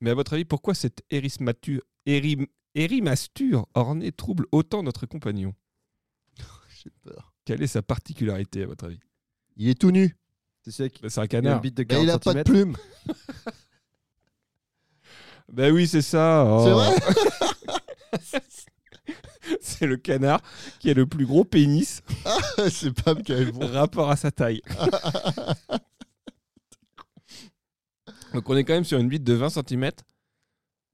Mais 0.01 0.11
à 0.11 0.13
votre 0.13 0.33
avis, 0.33 0.45
pourquoi 0.45 0.73
cette 0.73 1.01
hérissmature, 1.09 1.81
hérim- 2.05 2.47
hérimasture 2.75 3.67
ornée 3.73 4.11
trouble 4.11 4.45
autant 4.51 4.83
notre 4.83 5.05
compagnon? 5.05 5.53
J'ai 6.83 6.89
peur. 7.03 7.33
Quelle 7.45 7.61
est 7.63 7.67
sa 7.67 7.81
particularité 7.81 8.63
à 8.63 8.67
votre 8.67 8.85
avis? 8.85 8.99
Il 9.57 9.67
est 9.69 9.79
tout 9.79 9.91
nu. 9.91 10.15
C'est 10.63 10.71
celui 10.71 10.89
qui 10.91 11.01
Bah, 11.01 11.09
C'est 11.09 11.19
un 11.21 11.25
il 11.25 11.35
a 11.35 11.39
une 11.39 11.43
canard. 11.45 11.61
bite 11.61 11.75
de 11.77 11.81
Mais 11.83 11.87
40 11.87 12.03
il 12.03 12.09
a 12.11 12.19
pas 12.19 12.33
de 12.33 12.37
cm. 12.39 12.43
plumes. 12.43 12.77
Ben 15.51 15.73
oui, 15.73 15.87
c'est 15.87 16.01
ça. 16.03 16.45
oh. 16.47 16.63
C'est 16.63 16.71
vrai? 16.71 18.41
C'est 19.61 19.87
le 19.87 19.97
canard 19.97 20.41
qui 20.79 20.91
a 20.91 20.93
le 20.93 21.07
plus 21.07 21.25
gros 21.25 21.43
pénis 21.43 22.03
C'est 22.69 22.91
Pam 22.93 23.23
qui 23.23 23.33
a 23.33 23.39
le 23.39 23.51
bon. 23.51 23.65
rapport 23.67 24.11
à 24.11 24.15
sa 24.15 24.29
taille. 24.31 24.61
Donc 28.33 28.49
on 28.49 28.55
est 28.57 28.63
quand 28.63 28.73
même 28.73 28.83
sur 28.83 28.99
une 28.99 29.07
bite 29.09 29.23
de 29.23 29.33
20 29.33 29.49
cm 29.49 29.91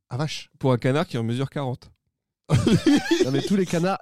Ah 0.10 0.18
vache. 0.18 0.50
pour 0.60 0.72
un 0.72 0.78
canard 0.78 1.08
qui 1.08 1.18
en 1.18 1.24
mesure 1.24 1.50
40. 1.50 1.92
Non, 3.26 3.32
mais 3.32 3.42
tous 3.42 3.56
les 3.56 3.66
canards. 3.66 4.00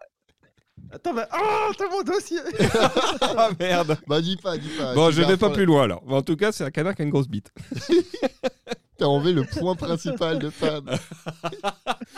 Attends, 0.91 1.13
mais. 1.13 1.23
Oh, 1.33 1.71
t'as 1.77 1.89
mon 1.89 2.01
dossier 2.03 2.39
Ah 3.21 3.49
merde 3.59 3.97
Bah 4.07 4.21
dis 4.21 4.35
pas, 4.37 4.57
dis 4.57 4.69
pas. 4.69 4.93
Bon, 4.95 5.11
je 5.11 5.21
vais 5.21 5.37
pas 5.37 5.49
plus 5.49 5.65
loin 5.65 5.83
alors. 5.83 6.03
Mais 6.05 6.15
en 6.15 6.21
tout 6.21 6.35
cas, 6.35 6.51
c'est 6.51 6.63
un 6.63 6.71
canard 6.71 6.95
qui 6.95 7.03
a 7.03 7.05
une 7.05 7.11
grosse 7.11 7.27
bite. 7.27 7.51
T'as 8.97 9.05
enlevé 9.05 9.33
le 9.33 9.43
point 9.43 9.75
principal 9.75 10.37
de 10.39 10.49
Pam. 10.49 10.87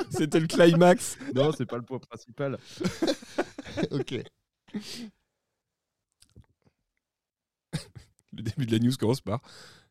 C'était 0.10 0.40
le 0.42 0.48
climax. 0.48 1.18
Non, 1.34 1.52
c'est 1.54 1.66
pas 1.66 1.78
le 1.78 1.84
point 1.84 2.00
principal. 2.00 2.58
ok. 3.92 4.16
Le 8.34 8.42
début 8.42 8.66
de 8.66 8.72
la 8.74 8.80
news 8.80 8.92
commence 9.00 9.22
par 9.22 9.42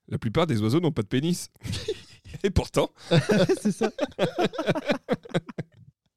La 0.09 0.19
plupart 0.19 0.47
des 0.47 0.61
oiseaux 0.61 0.81
n'ont 0.81 0.93
pas 0.93 1.03
de 1.03 1.09
pénis. 1.09 1.51
Et 2.43 2.51
pourtant, 2.51 2.91
c'est 3.61 3.73
ça. 3.73 3.91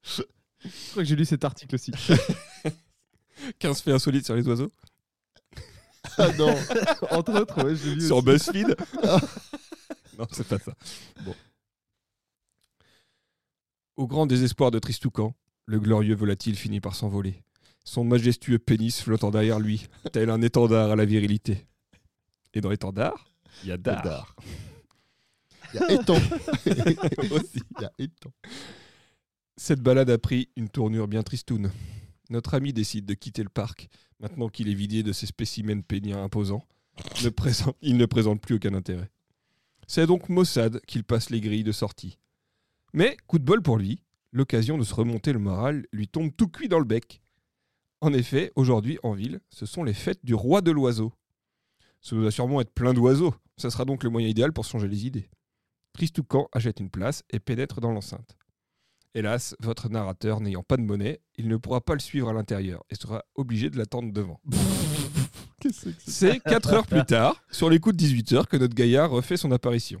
Je 0.02 0.22
crois 0.90 1.02
que 1.02 1.04
j'ai 1.04 1.16
lu 1.16 1.24
cet 1.24 1.44
article 1.44 1.74
aussi. 1.76 1.92
15 3.58 3.82
faits 3.82 3.94
insolites 3.94 4.24
sur 4.26 4.34
les 4.34 4.46
oiseaux. 4.48 4.72
Ah 6.18 6.32
non. 6.36 6.54
Entre 7.10 7.40
autres, 7.40 7.64
ouais, 7.64 7.76
j'ai 7.76 7.94
lu 7.94 8.06
sur 8.06 8.16
aussi. 8.16 8.26
BuzzFeed. 8.26 8.76
non, 10.18 10.26
c'est 10.32 10.46
pas 10.46 10.58
ça. 10.58 10.72
Bon. 11.24 11.34
Au 13.96 14.06
grand 14.06 14.26
désespoir 14.26 14.70
de 14.70 14.78
Tristoucan, 14.78 15.34
le 15.66 15.78
glorieux 15.78 16.14
volatile 16.14 16.56
finit 16.56 16.80
par 16.80 16.94
s'envoler. 16.94 17.42
Son 17.84 18.04
majestueux 18.04 18.58
pénis 18.58 19.00
flottant 19.00 19.30
derrière 19.30 19.60
lui, 19.60 19.88
tel 20.12 20.30
un 20.30 20.42
étendard 20.42 20.90
à 20.90 20.96
la 20.96 21.04
virilité. 21.04 21.66
Et 22.54 22.60
dans 22.60 22.70
l'étendard, 22.70 23.28
il 23.64 23.68
y 23.68 23.72
a. 23.72 23.76
Il 25.74 25.80
y 25.80 25.82
a 25.82 25.86
aussi. 27.34 27.60
Il 27.78 27.82
y 27.82 27.84
a 27.84 27.92
étang. 27.98 28.32
Cette 29.56 29.80
balade 29.82 30.08
a 30.08 30.16
pris 30.18 30.48
une 30.56 30.68
tournure 30.70 31.08
bien 31.08 31.22
tristoune. 31.22 31.70
Notre 32.30 32.54
ami 32.54 32.72
décide 32.72 33.04
de 33.04 33.14
quitter 33.14 33.42
le 33.42 33.48
parc, 33.50 33.88
maintenant 34.20 34.48
qu'il 34.48 34.68
est 34.68 34.74
vidé 34.74 35.02
de 35.02 35.12
ses 35.12 35.26
spécimens 35.26 35.82
péniens 35.82 36.22
imposants. 36.22 36.64
Ne 37.22 37.28
présente- 37.28 37.76
il 37.82 37.96
ne 37.96 38.06
présente 38.06 38.40
plus 38.40 38.54
aucun 38.56 38.72
intérêt. 38.74 39.10
C'est 39.86 40.06
donc 40.06 40.28
Mossad 40.28 40.80
qu'il 40.86 41.04
passe 41.04 41.30
les 41.30 41.40
grilles 41.40 41.64
de 41.64 41.72
sortie. 41.72 42.18
Mais, 42.94 43.16
coup 43.26 43.38
de 43.38 43.44
bol 43.44 43.62
pour 43.62 43.76
lui, 43.78 44.02
l'occasion 44.32 44.78
de 44.78 44.84
se 44.84 44.94
remonter 44.94 45.32
le 45.32 45.38
moral 45.38 45.86
lui 45.92 46.08
tombe 46.08 46.30
tout 46.34 46.48
cuit 46.48 46.68
dans 46.68 46.78
le 46.78 46.84
bec. 46.84 47.20
En 48.00 48.12
effet, 48.12 48.52
aujourd'hui, 48.56 48.98
en 49.02 49.12
ville, 49.12 49.40
ce 49.50 49.66
sont 49.66 49.84
les 49.84 49.94
fêtes 49.94 50.24
du 50.24 50.34
roi 50.34 50.60
de 50.60 50.70
l'oiseau. 50.70 51.12
Ce 52.00 52.14
doit 52.14 52.30
sûrement 52.30 52.60
être 52.60 52.72
plein 52.72 52.94
d'oiseaux. 52.94 53.34
Ça 53.58 53.70
sera 53.70 53.84
donc 53.84 54.04
le 54.04 54.10
moyen 54.10 54.28
idéal 54.28 54.52
pour 54.52 54.64
se 54.64 54.70
changer 54.70 54.88
les 54.88 55.06
idées. 55.06 55.28
Tristoucan 55.92 56.48
achète 56.52 56.80
une 56.80 56.90
place 56.90 57.24
et 57.30 57.40
pénètre 57.40 57.80
dans 57.80 57.90
l'enceinte. 57.90 58.36
Hélas, 59.14 59.56
votre 59.60 59.88
narrateur 59.88 60.40
n'ayant 60.40 60.62
pas 60.62 60.76
de 60.76 60.82
monnaie, 60.82 61.20
il 61.36 61.48
ne 61.48 61.56
pourra 61.56 61.80
pas 61.80 61.94
le 61.94 61.98
suivre 61.98 62.28
à 62.28 62.32
l'intérieur 62.32 62.84
et 62.88 62.94
sera 62.94 63.24
obligé 63.34 63.68
de 63.68 63.76
l'attendre 63.76 64.12
devant. 64.12 64.40
C'est 65.98 66.38
4 66.40 66.72
heures 66.72 66.86
plus 66.86 67.04
tard, 67.04 67.42
sur 67.50 67.68
les 67.68 67.80
coups 67.80 67.96
de 67.96 67.98
18 67.98 68.32
heures, 68.32 68.48
que 68.48 68.56
notre 68.56 68.74
gaillard 68.74 69.10
refait 69.10 69.36
son 69.36 69.50
apparition. 69.50 70.00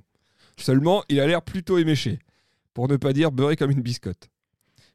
Seulement, 0.56 1.02
il 1.08 1.18
a 1.18 1.26
l'air 1.26 1.42
plutôt 1.42 1.78
éméché, 1.78 2.20
pour 2.74 2.86
ne 2.86 2.96
pas 2.96 3.12
dire 3.12 3.32
beurré 3.32 3.56
comme 3.56 3.72
une 3.72 3.82
biscotte. 3.82 4.28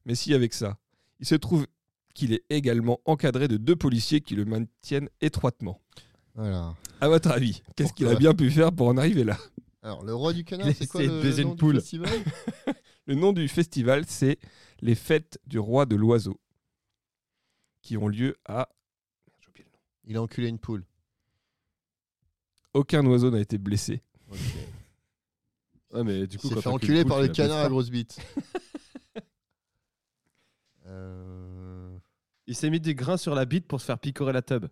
Mais 0.06 0.16
si 0.16 0.34
avec 0.34 0.54
ça, 0.54 0.78
il 1.20 1.26
se 1.26 1.36
trouve 1.36 1.68
qu'il 2.14 2.32
est 2.32 2.44
également 2.50 3.02
encadré 3.04 3.50
de 3.50 3.58
deux 3.58 3.76
policiers 3.76 4.22
qui 4.22 4.36
le 4.36 4.46
maintiennent 4.46 5.10
étroitement. 5.20 5.82
Voilà. 6.36 6.76
À 7.04 7.10
votre 7.10 7.32
avis, 7.32 7.62
qu'est-ce 7.76 7.92
qu'il 7.92 8.08
a 8.08 8.16
bien 8.16 8.34
pu 8.34 8.50
faire 8.50 8.72
pour 8.72 8.88
en 8.88 8.96
arriver 8.96 9.26
là 9.26 9.38
Alors, 9.82 10.06
le 10.06 10.16
roi 10.16 10.32
du 10.32 10.46
canard, 10.46 10.70
Il 10.70 10.74
c'est 10.74 10.88
quoi 10.88 11.02
le 11.02 11.22
baiser 11.22 11.44
nom 11.44 11.50
une 11.50 11.56
du 11.56 11.60
poule. 11.60 11.76
festival 11.76 12.10
Le 13.08 13.16
nom 13.16 13.34
du 13.34 13.50
festival, 13.50 14.06
c'est 14.08 14.40
les 14.80 14.96
Fêtes 14.96 15.38
du 15.46 15.60
Roi 15.60 15.86
de 15.86 15.98
l'Oiseau, 15.98 16.40
qui 17.82 17.98
ont 17.98 18.08
lieu 18.08 18.38
à... 18.46 18.70
Merde, 19.28 19.38
j'ai 19.42 19.50
oublié 19.50 19.66
le 19.66 19.72
nom. 19.72 19.78
Il 20.06 20.16
a 20.16 20.22
enculé 20.22 20.48
une 20.48 20.60
poule. 20.60 20.86
Aucun 22.74 23.06
oiseau 23.06 23.32
n'a 23.32 23.42
été 23.42 23.58
blessé. 23.58 24.02
Ok. 24.32 24.38
Ouais, 25.92 26.04
mais 26.06 26.26
du 26.26 26.38
Il 26.38 26.40
coup, 26.40 26.48
s'est 26.48 26.56
quand 26.56 26.62
fait 26.62 26.70
t'as 26.70 26.76
enculer 26.76 27.00
qu'une 27.02 27.10
par 27.10 27.18
poule, 27.20 27.28
tu 27.28 27.34
canards 27.34 27.66
à 27.66 27.70
grosse 27.70 27.90
bite. 27.92 28.18
Euh. 30.88 31.98
Il 32.48 32.56
s'est 32.56 32.70
mis 32.70 32.80
des 32.80 32.96
grains 32.96 33.18
sur 33.18 33.36
la 33.36 33.46
bite 33.46 33.68
pour 33.68 33.80
se 33.80 33.86
faire 33.86 34.00
picorer 34.00 34.34
la 34.34 34.42
tub. 34.42 34.66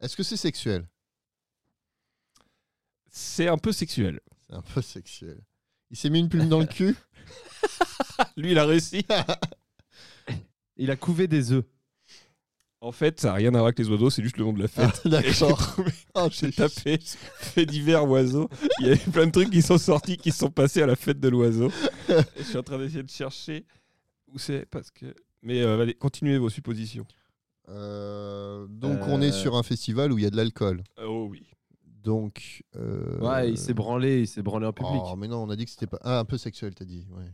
Est-ce 0.00 0.16
que 0.16 0.22
c'est 0.22 0.36
sexuel? 0.36 0.86
C'est 3.16 3.46
un 3.46 3.58
peu 3.58 3.70
sexuel. 3.70 4.18
C'est 4.48 4.56
un 4.56 4.62
peu 4.62 4.82
sexuel. 4.82 5.38
Il 5.92 5.96
s'est 5.96 6.10
mis 6.10 6.18
une 6.18 6.28
plume 6.28 6.48
dans 6.48 6.58
le 6.58 6.66
cul 6.66 6.96
Lui, 8.36 8.50
il 8.50 8.58
a 8.58 8.66
réussi. 8.66 9.06
Il 10.76 10.90
a 10.90 10.96
couvé 10.96 11.28
des 11.28 11.52
œufs. 11.52 11.64
En 12.80 12.90
fait, 12.90 13.20
ça 13.20 13.28
n'a 13.28 13.34
rien 13.34 13.48
à 13.50 13.58
voir 13.58 13.66
avec 13.66 13.78
les 13.78 13.88
oiseaux, 13.88 14.10
c'est 14.10 14.24
juste 14.24 14.36
le 14.36 14.44
nom 14.44 14.52
de 14.52 14.60
la 14.60 14.66
fête. 14.66 15.00
Ah, 15.04 15.08
D'accord. 15.08 15.76
Ah, 16.14 16.26
J'ai 16.32 16.50
tapé 16.50 16.98
fait 17.38 17.64
divers 17.64 18.04
oiseaux. 18.10 18.50
Il 18.80 18.86
y 18.88 18.90
avait 18.90 19.10
plein 19.12 19.26
de 19.26 19.30
trucs 19.30 19.50
qui 19.50 19.62
sont 19.62 19.78
sortis, 19.78 20.16
qui 20.16 20.32
sont 20.32 20.50
passés 20.50 20.82
à 20.82 20.86
la 20.86 20.96
fête 20.96 21.20
de 21.20 21.28
l'oiseau. 21.28 21.70
Et 22.08 22.14
je 22.38 22.42
suis 22.42 22.56
en 22.58 22.64
train 22.64 22.78
d'essayer 22.78 23.04
de 23.04 23.08
chercher 23.10 23.64
où 24.26 24.38
c'est 24.38 24.66
parce 24.66 24.90
que. 24.90 25.14
Mais 25.42 25.62
euh, 25.62 25.80
allez, 25.80 25.94
continuez 25.94 26.36
vos 26.38 26.50
suppositions. 26.50 27.06
Euh, 27.68 28.66
donc, 28.68 28.98
on 29.06 29.22
est 29.22 29.28
Euh. 29.28 29.32
sur 29.32 29.54
un 29.54 29.62
festival 29.62 30.12
où 30.12 30.18
il 30.18 30.24
y 30.24 30.26
a 30.26 30.30
de 30.30 30.36
l'alcool. 30.36 30.82
Oh 31.00 31.28
oui. 31.30 31.46
Donc. 32.04 32.62
euh, 32.76 33.18
Ouais, 33.20 33.50
il 33.50 33.58
s'est 33.58 33.74
branlé, 33.74 34.20
il 34.20 34.28
s'est 34.28 34.42
branlé 34.42 34.66
en 34.66 34.72
public. 34.72 35.02
Oh, 35.04 35.16
mais 35.16 35.26
non, 35.26 35.42
on 35.42 35.50
a 35.50 35.56
dit 35.56 35.64
que 35.64 35.70
c'était 35.70 35.86
pas. 35.86 35.98
Ah, 36.02 36.20
un 36.20 36.24
peu 36.24 36.38
sexuel, 36.38 36.74
t'as 36.74 36.84
dit. 36.84 37.06
Ouais. 37.10 37.24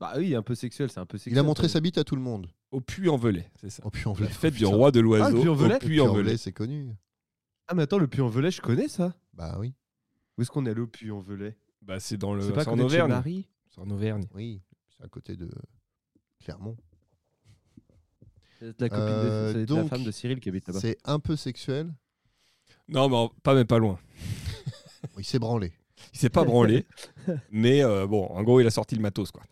Bah 0.00 0.14
oui, 0.16 0.34
un 0.34 0.42
peu 0.42 0.54
sexuel, 0.54 0.90
c'est 0.90 0.98
un 1.00 1.06
peu 1.06 1.18
sexuel. 1.18 1.34
Il 1.34 1.38
a 1.38 1.42
montré 1.42 1.68
sa 1.68 1.78
bite 1.80 1.98
à 1.98 2.04
tout 2.04 2.16
le 2.16 2.22
monde. 2.22 2.48
Au 2.70 2.80
Puy-en-Velay, 2.80 3.50
c'est 3.60 3.68
ça. 3.70 3.82
Oh, 3.84 3.90
puis 3.90 4.06
en 4.06 4.14
La 4.18 4.28
fête 4.28 4.54
du 4.54 4.64
roi 4.64 4.90
de 4.90 5.00
Ah, 5.00 5.02
l'oiseau. 5.02 5.36
le 5.36 5.40
Puy-en-Velay 5.42 5.74
au 5.74 5.78
Puy-en-Velay. 5.78 6.36
c'est 6.38 6.52
connu. 6.52 6.94
Ah, 7.68 7.74
mais 7.74 7.82
attends, 7.82 7.98
le 7.98 8.08
Puy-en-Velay, 8.08 8.50
je 8.50 8.62
connais 8.62 8.88
ça. 8.88 9.14
Bah 9.34 9.56
oui. 9.60 9.74
Où 10.38 10.42
est-ce 10.42 10.50
qu'on 10.50 10.64
est 10.64 10.70
allé 10.70 10.80
au 10.80 10.86
Puy-en-Velay? 10.86 11.54
Bah, 11.82 12.00
c'est 12.00 12.16
dans 12.16 12.32
le. 12.34 12.40
C'est 12.42 12.52
pas 12.52 12.66
en 12.68 12.78
Auvergne. 12.78 13.10
Marie 13.10 13.48
C'est 13.68 13.80
en 13.80 13.90
Auvergne. 13.90 14.24
Oui. 14.34 14.62
C'est 14.96 15.04
à 15.04 15.08
côté 15.08 15.36
de 15.36 15.50
Clermont. 16.42 16.76
C'est 18.58 18.78
la 18.80 18.88
copine 18.88 19.04
Euh, 19.04 19.64
de, 19.66 19.74
la 19.74 19.84
femme 19.84 20.04
de 20.04 20.10
Cyril 20.10 20.40
qui 20.40 20.48
habite 20.48 20.66
là-bas. 20.68 20.80
C'est 20.80 20.98
un 21.04 21.18
peu 21.18 21.36
sexuel. 21.36 21.92
Non, 22.90 23.08
mais 23.08 23.16
en- 23.16 23.28
pas, 23.42 23.54
mais 23.54 23.64
pas 23.64 23.78
loin. 23.78 23.98
Il 25.18 25.24
s'est 25.24 25.38
branlé. 25.38 25.72
Il 26.12 26.18
s'est 26.18 26.28
pas 26.28 26.44
branlé. 26.44 26.86
mais 27.50 27.82
euh, 27.84 28.06
bon, 28.06 28.26
en 28.26 28.42
gros, 28.42 28.60
il 28.60 28.66
a 28.66 28.70
sorti 28.70 28.94
le 28.96 29.00
matos, 29.00 29.30
quoi. 29.30 29.42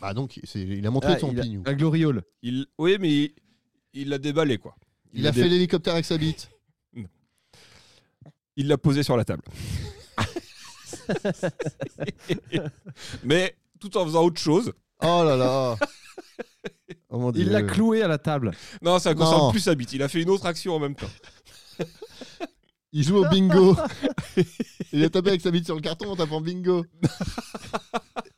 Bah 0.00 0.12
donc, 0.14 0.40
c'est- 0.44 0.60
il 0.60 0.86
a 0.86 0.90
montré 0.90 1.12
Ah, 1.14 1.18
son 1.18 1.30
il 1.32 1.38
a- 1.38 1.42
pignou. 1.42 1.62
La 1.64 1.74
gloriole. 1.74 2.22
Il... 2.42 2.66
Oui, 2.78 2.96
mais 3.00 3.08
il- 3.10 3.34
il 3.94 4.08
l'a 4.08 4.18
déballé, 4.18 4.58
quoi. 4.58 4.74
Il 5.14 5.20
a 5.26 5.30
l'a 5.30 5.32
fait 5.32 5.48
l'hélicoptère 5.48 5.94
avec 5.94 6.04
sa 6.04 6.18
bite. 6.18 6.50
Il 8.56 8.66
l'a 8.66 8.76
posé 8.76 9.04
sur 9.04 9.16
la 9.16 9.24
table. 9.24 9.42
mais 13.24 13.54
tout 13.80 13.96
en 13.96 14.04
faisant 14.04 14.24
autre 14.24 14.40
chose. 14.40 14.72
Oh 15.00 15.22
là 15.24 15.36
là. 15.36 15.76
Oh 17.10 17.18
mon 17.18 17.30
Il 17.32 17.44
Dieu. 17.44 17.52
l'a 17.52 17.62
cloué 17.62 18.02
à 18.02 18.08
la 18.08 18.18
table. 18.18 18.50
Non, 18.82 18.98
ça 18.98 19.14
concerne 19.14 19.42
Non. 19.42 19.50
plus 19.52 19.60
sa 19.60 19.74
bite. 19.76 19.92
Il 19.92 20.02
a 20.02 20.08
fait 20.08 20.20
une 20.22 20.30
autre 20.30 20.46
action 20.46 20.74
en 20.74 20.80
même 20.80 20.94
temps. 20.96 21.06
Il 22.92 23.04
joue 23.04 23.16
au 23.18 23.28
bingo. 23.28 23.76
il 24.92 25.04
a 25.04 25.10
tapé 25.10 25.28
avec 25.28 25.40
sa 25.42 25.50
bite 25.50 25.66
sur 25.66 25.74
le 25.74 25.80
carton 25.82 26.10
en 26.10 26.16
tapant 26.16 26.40
bingo. 26.40 26.84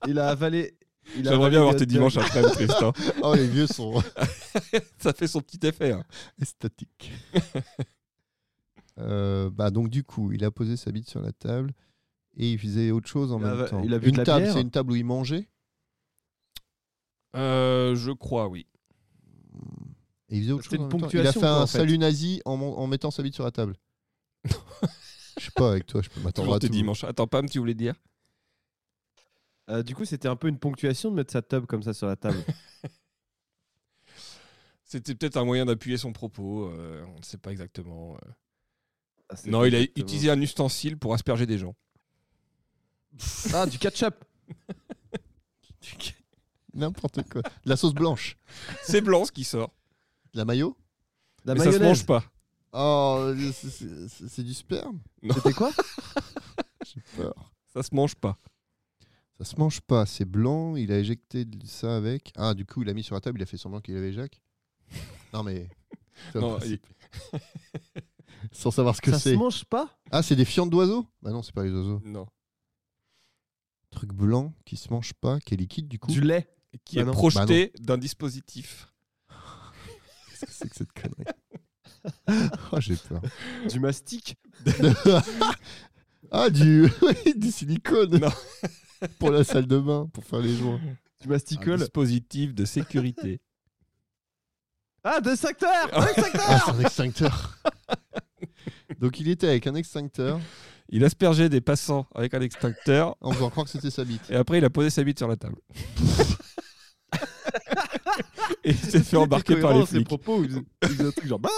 Il 0.07 0.19
a 0.19 0.29
avalé. 0.31 0.75
J'aimerais 1.23 1.51
bien 1.51 1.61
avoir 1.61 1.77
tes 1.77 1.87
dimanches 1.87 2.17
après, 2.17 2.43
Tristan. 2.43 2.93
Oh, 3.23 3.35
les 3.35 3.47
vieux 3.47 3.67
sont 3.67 4.03
ça 4.99 5.13
fait 5.13 5.27
son 5.29 5.41
petit 5.41 5.65
effet. 5.67 5.93
hein. 5.93 6.05
esthétiques. 6.41 7.13
Euh, 8.99 9.51
bah 9.51 9.71
donc 9.71 9.89
du 9.89 10.05
coup, 10.05 10.33
il 10.33 10.45
a 10.45 10.51
posé 10.51 10.77
sa 10.77 10.91
bite 10.93 11.09
sur 11.09 11.21
la 11.23 11.33
table 11.33 11.73
et 12.37 12.53
il 12.53 12.59
faisait 12.59 12.91
autre 12.91 13.09
chose 13.09 13.33
en 13.33 13.39
Il 13.41 13.47
a- 13.47 13.55
même 13.55 13.69
temps. 13.69 13.83
il 13.85 13.95
a 13.95 13.99
bu 13.99 14.07
de 14.07 14.11
une 14.11 14.17
la 14.19 14.25
table, 14.25 14.51
c'est 14.53 14.61
une 14.61 14.71
table 14.71 14.93
où 14.93 14.97
il 14.97 15.05
mangeait? 15.05 15.49
Euh, 17.37 17.95
je 17.95 18.11
crois, 18.11 18.49
oui. 18.49 18.67
Et 20.29 20.37
il 20.39 20.43
faisait 20.43 20.53
autre 20.53 20.65
chose. 20.65 20.75
une 20.75 20.83
en 20.83 20.89
même 20.89 21.01
temps. 21.01 21.09
Il 21.13 21.21
a 21.27 21.33
fait 21.33 21.39
quoi, 21.41 21.49
un 21.51 21.63
en 21.63 21.67
fait. 21.67 21.79
salut 21.79 21.99
nazi 21.99 22.41
en 22.45 22.87
mettant 22.87 23.11
sa 23.11 23.23
bite 23.23 23.35
sur 23.35 23.45
la 23.45 23.51
table. 23.53 23.77
Je 24.45 25.45
sais 25.47 25.51
pas, 25.55 25.71
avec 25.71 25.87
toi, 25.87 26.03
je 26.03 26.09
peux 26.11 26.21
m'attendre 26.21 26.55
à 26.55 26.59
tout. 26.59 26.69
dimanches. 26.69 27.05
Attends, 27.05 27.27
Pam, 27.27 27.49
tu 27.49 27.59
voulais 27.59 27.75
dire 27.75 27.95
Euh, 29.71 29.83
du 29.83 29.95
coup, 29.95 30.05
c'était 30.05 30.29
un 30.29 30.37
peu 30.37 30.49
une 30.49 30.59
ponctuation 30.59 31.11
de 31.11 31.17
mettre 31.17 31.33
sa 31.33 31.41
tub 31.43 31.65
comme 31.67 31.83
ça 31.83 31.95
sur 31.95 32.07
la 32.07 32.17
table. 32.17 32.43
C'était 34.85 35.15
peut-être 35.15 35.37
un 35.37 35.45
moyen 35.45 35.65
d'appuyer 35.67 35.97
son 35.97 36.13
propos. 36.13 36.67
euh, 36.69 37.05
on 37.15 37.19
ne 37.19 37.23
sait 37.23 37.39
pas 37.39 37.53
exactement. 37.53 38.17
euh. 38.17 38.31
Ah, 39.29 39.37
c'est 39.37 39.49
Non, 39.49 39.65
il 39.65 39.75
a 39.77 39.79
exactement. 39.79 40.05
utilisé 40.05 40.31
un 40.31 40.41
ustensile 40.41 40.99
pour 40.99 41.15
asperger 41.15 41.47
des 41.47 41.59
gens. 41.59 41.77
Ah, 43.55 43.67
du 43.67 43.79
ketchup. 43.79 44.17
N'importe 46.75 47.23
quoi. 47.29 47.43
De 47.43 47.51
la 47.71 47.77
sauce 47.77 47.95
blanche. 47.95 48.37
C'est 48.83 49.01
blanc 49.01 49.25
ce 49.25 49.33
qui 49.33 49.45
sort. 49.45 49.73
De 50.35 50.39
la 50.39 50.45
mayo 50.45 50.77
La 51.45 51.55
mais 51.55 51.61
ça 51.61 51.67
se 51.67 51.71
mayonnaise. 51.79 51.89
mange 51.89 52.07
pas. 52.07 52.25
Oh, 52.73 53.33
c'est- 53.53 53.71
c'est 54.09 54.29
c'est 54.29 54.43
du 54.45 54.55
sperme 54.55 55.01
C'était 55.35 55.53
quoi 55.53 55.71
J'ai 56.87 57.01
peur. 57.17 57.53
Ça 57.73 57.83
se 57.83 57.95
mange 57.95 58.15
pas. 58.15 58.39
Ça 59.39 59.45
se 59.45 59.57
mange 59.57 59.81
pas, 59.81 60.07
c'est 60.07 60.25
blanc, 60.25 60.77
il 60.77 60.93
a 60.93 60.99
éjecté 60.99 61.47
ça 61.65 61.97
avec. 61.97 62.33
Ah, 62.37 62.53
du 62.55 62.67
coup, 62.67 62.83
il 62.83 62.89
a 62.91 62.95
mis 62.95 63.03
sur 63.03 63.15
la 63.15 63.21
table, 63.21 63.41
il 63.41 63.43
a 63.43 63.47
fait 63.47 63.57
semblant 63.57 63.81
qu'il 63.81 63.97
avait 63.97 64.13
Jacques. 64.13 64.41
Non, 65.33 65.43
mais. 65.45 65.69
c'est 66.33 66.41
Non. 66.41 66.59
Sans 68.53 68.71
savoir 68.71 68.97
ce 68.97 69.01
que 69.01 69.11
Ça 69.13 69.19
se 69.19 69.31
c'est. 69.31 69.37
mange 69.37 69.65
pas? 69.65 69.99
Ah, 70.11 70.23
c'est 70.23 70.35
des 70.37 70.45
fientes 70.45 70.71
d'oiseaux? 70.71 71.07
Bah 71.23 71.31
non, 71.31 71.43
c'est 71.43 71.55
pas 71.55 71.63
les 71.65 71.71
oiseaux. 71.73 72.01
Non. 72.05 72.27
Truc 73.91 74.13
blanc 74.13 74.53
qui 74.65 74.77
se 74.77 74.91
mange 74.93 75.13
pas, 75.15 75.39
qui 75.41 75.55
est 75.55 75.57
liquide 75.57 75.89
du 75.89 75.99
coup? 75.99 76.11
Du 76.11 76.21
lait. 76.21 76.49
Qui 76.85 76.97
Bah 76.97 77.03
est 77.03 77.05
non. 77.05 77.13
projeté 77.13 77.73
d'un 77.81 77.99
dispositif. 77.99 78.89
Qu'est-ce 80.31 80.47
que 80.47 80.53
c'est 80.53 80.69
que 80.69 80.77
cette 80.77 80.93
connerie? 80.93 81.25
Oh, 82.73 82.81
j'ai 82.81 82.97
peur. 82.97 83.21
Du 83.69 83.81
mastic. 83.81 84.37
ah, 86.31 86.49
du, 86.51 86.89
du 87.37 87.51
silicone 87.51 88.19
Non. 88.19 88.31
Pour 89.19 89.31
la 89.31 89.45
salle 89.45 89.67
de 89.67 89.79
bain, 89.79 90.09
pour 90.13 90.25
faire 90.25 90.41
les 90.41 90.55
joints. 90.57 90.81
Du 91.21 91.27
Un 91.27 91.31
masticole. 91.31 91.79
dispositif 91.79 92.55
de 92.55 92.65
sécurité. 92.65 93.41
Ah, 95.03 95.21
de 95.21 95.35
secteur 95.35 95.71
Ah, 95.93 96.07
c'est 96.15 96.71
un 96.71 96.81
extincteur 96.81 97.59
Donc, 99.01 99.19
il 99.21 99.29
était 99.29 99.49
avec 99.49 99.67
un 99.67 99.75
extincteur 99.75 100.39
Il 100.91 101.05
aspergeait 101.05 101.49
des 101.49 101.61
passants 101.63 102.07
avec 102.15 102.35
un 102.35 102.41
extincteur 102.43 103.17
en 103.21 103.33
faisant 103.33 103.49
croire 103.51 103.65
que 103.65 103.73
c'était 103.73 103.91
sa 103.91 104.05
bite. 104.05 104.31
et 104.31 104.37
après 104.37 104.59
il 104.59 104.65
a 104.65 104.71
posé 104.71 104.91
sa 104.91 105.03
bite 105.03 105.19
sur 105.19 105.29
la 105.29 105.37
table. 105.37 105.57
et 108.65 108.71
il 108.71 108.77
s'est 108.77 109.03
fait 109.03 109.17
embarquer 109.17 109.57
par 109.61 109.75
les 109.75 109.81
Ses 109.87 109.97
flics. 109.97 110.07
propos, 110.07 110.43
il 110.45 110.51
faisait, 110.51 111.05
un 111.07 111.11
truc 111.11 111.27
genre. 111.27 111.41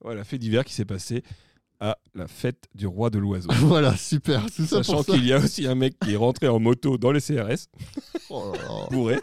Voilà, 0.00 0.24
fait 0.24 0.38
divers 0.38 0.64
qui 0.64 0.74
s'est 0.74 0.84
passé 0.84 1.22
à 1.78 1.96
la 2.14 2.26
fête 2.28 2.64
du 2.74 2.86
roi 2.86 3.10
de 3.10 3.18
l'oiseau. 3.18 3.48
Voilà, 3.60 3.96
super. 3.96 4.44
Tout 4.46 4.64
ça 4.66 4.82
Sachant 4.82 4.94
pour 4.96 5.04
ça. 5.06 5.12
qu'il 5.12 5.24
y 5.26 5.32
a 5.32 5.38
aussi 5.38 5.66
un 5.66 5.74
mec 5.74 5.98
qui 6.00 6.12
est 6.14 6.16
rentré 6.16 6.48
en 6.48 6.58
moto 6.58 6.98
dans 6.98 7.12
les 7.12 7.20
CRS, 7.20 7.66
Oh 8.30 8.52
là 8.54 8.62
là. 8.62 8.86
bourré. 8.90 9.20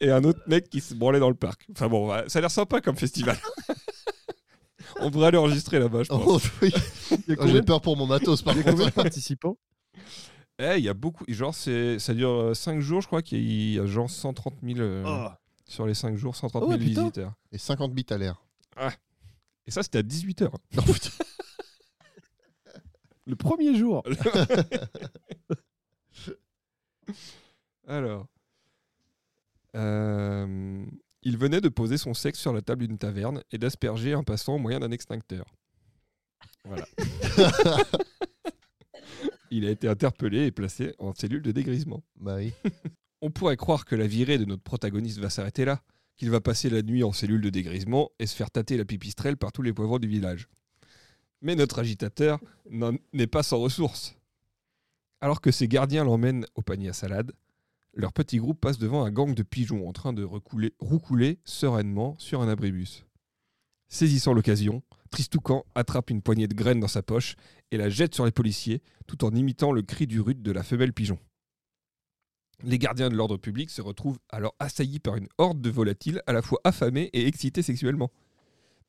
et 0.00 0.10
un 0.10 0.24
autre 0.24 0.40
mec 0.46 0.68
qui 0.70 0.80
se 0.80 0.94
branlait 0.94 1.20
dans 1.20 1.28
le 1.28 1.34
parc. 1.34 1.66
Enfin 1.72 1.88
bon, 1.88 2.08
ça 2.28 2.38
a 2.38 2.40
l'air 2.40 2.50
sympa 2.50 2.80
comme 2.80 2.96
festival. 2.96 3.36
On 5.00 5.10
devrait 5.10 5.28
aller 5.28 5.38
enregistrer 5.38 5.78
là-bas, 5.78 6.02
je 6.04 6.08
pense. 6.08 6.22
Oh, 6.26 6.40
oui. 6.62 6.70
Il 7.10 7.16
y 7.16 7.32
a 7.32 7.34
Oh, 7.34 7.34
combien, 7.38 7.54
J'ai 7.54 7.62
peur 7.62 7.80
pour 7.80 7.96
mon 7.96 8.06
matos, 8.06 8.42
par 8.42 8.54
il 8.54 8.58
y 8.58 8.60
a 8.60 8.64
combien 8.64 8.86
de 8.86 8.90
contre. 8.90 9.02
participants 9.02 9.56
Eh, 10.64 10.78
il 10.78 10.84
y 10.84 10.88
a 10.88 10.94
beaucoup. 10.94 11.24
Genre, 11.26 11.52
c'est, 11.54 11.98
ça 11.98 12.14
dure 12.14 12.54
5 12.54 12.78
jours, 12.80 13.00
je 13.00 13.08
crois 13.08 13.20
qu'il 13.20 13.42
y 13.72 13.78
a 13.80 13.86
genre 13.86 14.08
130 14.08 14.54
000 14.62 14.78
euh, 14.78 15.02
Oh. 15.04 15.28
sur 15.66 15.86
les 15.86 15.94
5 15.94 16.14
jours, 16.16 16.36
130 16.36 16.62
Oh 16.62 16.68
000 16.68 16.78
ouais, 16.78 16.86
putain. 16.86 17.00
visiteurs. 17.02 17.32
Et 17.50 17.58
50 17.58 17.92
bits 17.92 18.06
à 18.10 18.18
l'air. 18.18 18.40
Et 19.66 19.70
ça, 19.72 19.82
c'était 19.82 19.98
à 19.98 20.02
18h. 20.02 20.50
Non, 20.76 20.82
putain. 20.84 21.10
Le 23.26 23.36
premier 23.36 23.74
jour. 23.76 24.02
Alors. 27.86 28.26
Euh, 29.74 30.84
il 31.22 31.38
venait 31.38 31.60
de 31.60 31.68
poser 31.68 31.96
son 31.96 32.14
sexe 32.14 32.38
sur 32.38 32.52
la 32.52 32.60
table 32.62 32.86
d'une 32.86 32.98
taverne 32.98 33.42
et 33.52 33.58
d'asperger 33.58 34.12
un 34.12 34.22
passant 34.22 34.56
au 34.56 34.58
moyen 34.58 34.80
d'un 34.80 34.90
extincteur. 34.90 35.46
Voilà. 36.64 36.84
il 39.56 39.66
a 39.66 39.70
été 39.70 39.88
interpellé 39.88 40.46
et 40.46 40.50
placé 40.50 40.94
en 40.98 41.14
cellule 41.14 41.42
de 41.42 41.52
dégrisement. 41.52 42.02
Bah 42.18 42.36
oui. 42.36 42.52
On 43.20 43.30
pourrait 43.30 43.56
croire 43.56 43.84
que 43.84 43.94
la 43.94 44.06
virée 44.06 44.38
de 44.38 44.44
notre 44.44 44.62
protagoniste 44.62 45.18
va 45.18 45.30
s'arrêter 45.30 45.64
là, 45.64 45.82
qu'il 46.16 46.30
va 46.30 46.40
passer 46.40 46.70
la 46.70 46.82
nuit 46.82 47.04
en 47.04 47.12
cellule 47.12 47.40
de 47.40 47.50
dégrisement 47.50 48.10
et 48.18 48.26
se 48.26 48.34
faire 48.34 48.50
tâter 48.50 48.76
la 48.76 48.84
pipistrelle 48.84 49.36
par 49.36 49.52
tous 49.52 49.62
les 49.62 49.72
poivrons 49.72 49.98
du 49.98 50.08
village. 50.08 50.48
Mais 51.40 51.54
notre 51.54 51.78
agitateur 51.78 52.40
n'en- 52.70 52.96
n'est 53.12 53.26
pas 53.26 53.42
sans 53.42 53.58
ressources. 53.58 54.16
Alors 55.20 55.40
que 55.40 55.52
ses 55.52 55.68
gardiens 55.68 56.04
l'emmènent 56.04 56.46
au 56.54 56.62
panier 56.62 56.88
à 56.88 56.92
salade, 56.92 57.32
leur 57.94 58.12
petit 58.12 58.38
groupe 58.38 58.60
passe 58.60 58.78
devant 58.78 59.04
un 59.04 59.10
gang 59.10 59.34
de 59.34 59.42
pigeons 59.42 59.86
en 59.88 59.92
train 59.92 60.12
de 60.12 60.24
recouler, 60.24 60.72
roucouler 60.80 61.38
sereinement 61.44 62.16
sur 62.18 62.40
un 62.40 62.48
abribus. 62.48 63.04
Saisissant 63.88 64.32
l'occasion, 64.32 64.82
Tristoucan 65.12 65.64
attrape 65.74 66.10
une 66.10 66.22
poignée 66.22 66.48
de 66.48 66.54
graines 66.54 66.80
dans 66.80 66.88
sa 66.88 67.02
poche 67.02 67.36
et 67.70 67.76
la 67.76 67.90
jette 67.90 68.14
sur 68.14 68.24
les 68.24 68.32
policiers, 68.32 68.82
tout 69.06 69.24
en 69.24 69.34
imitant 69.34 69.70
le 69.70 69.82
cri 69.82 70.06
du 70.06 70.20
rude 70.20 70.42
de 70.42 70.50
la 70.50 70.62
femelle 70.62 70.94
pigeon. 70.94 71.18
Les 72.64 72.78
gardiens 72.78 73.10
de 73.10 73.14
l'ordre 73.14 73.36
public 73.36 73.70
se 73.70 73.82
retrouvent 73.82 74.18
alors 74.30 74.54
assaillis 74.58 75.00
par 75.00 75.16
une 75.16 75.28
horde 75.36 75.60
de 75.60 75.68
volatiles 75.68 76.22
à 76.26 76.32
la 76.32 76.40
fois 76.40 76.60
affamés 76.64 77.10
et 77.12 77.26
excités 77.26 77.62
sexuellement. 77.62 78.10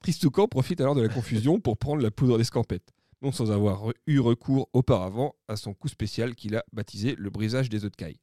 Tristoucan 0.02 0.48
profite 0.48 0.80
alors 0.80 0.96
de 0.96 1.02
la 1.02 1.10
confusion 1.10 1.60
pour 1.60 1.78
prendre 1.78 2.02
la 2.02 2.12
poudre 2.12 2.38
d'escampette, 2.38 2.94
non 3.22 3.34
sans 3.34 3.52
avoir 3.52 3.92
eu 4.08 4.20
recours 4.20 4.70
auparavant 4.74 5.36
à 5.48 5.58
son 5.58 5.74
coup 5.74 5.90
spécial 5.90 6.36
qu'il 6.36 6.56
a 6.56 6.64
baptisé 6.72 7.16
le 7.18 7.30
brisage 7.30 7.68
des 7.68 7.84
œufs 7.84 7.92
de 7.92 7.96
caille. 7.98 8.20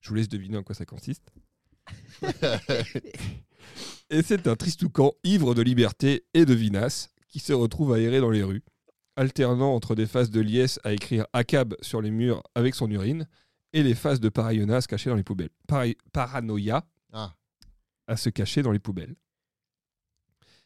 Je 0.00 0.10
vous 0.10 0.14
laisse 0.14 0.28
deviner 0.28 0.58
en 0.58 0.62
quoi 0.62 0.74
ça 0.74 0.84
consiste. 0.84 1.32
Et 4.10 4.22
c'est 4.22 4.46
un 4.46 4.56
Tristoucan 4.56 5.12
ivre 5.24 5.54
de 5.54 5.62
liberté 5.62 6.24
et 6.34 6.44
de 6.44 6.54
vinasse 6.54 7.09
qui 7.30 7.38
se 7.38 7.52
retrouve 7.52 7.92
à 7.94 7.98
errer 8.00 8.20
dans 8.20 8.30
les 8.30 8.42
rues, 8.42 8.62
alternant 9.16 9.74
entre 9.74 9.94
des 9.94 10.06
phases 10.06 10.30
de 10.30 10.40
liesse 10.40 10.78
à 10.84 10.92
écrire 10.92 11.26
ACAB 11.32 11.74
sur 11.80 12.02
les 12.02 12.10
murs 12.10 12.42
avec 12.54 12.74
son 12.74 12.90
urine 12.90 13.26
et 13.72 13.82
les 13.82 13.94
phases 13.94 14.20
de 14.20 14.28
paranoïa 14.28 14.80
cachées 14.82 15.10
dans 15.10 15.16
les 15.16 15.22
poubelles. 15.22 15.50
Paray- 15.68 15.96
paranoïa 16.12 16.84
Ah. 17.12 17.34
à 18.06 18.16
se 18.16 18.28
cacher 18.30 18.62
dans 18.62 18.72
les 18.72 18.78
poubelles. 18.80 19.14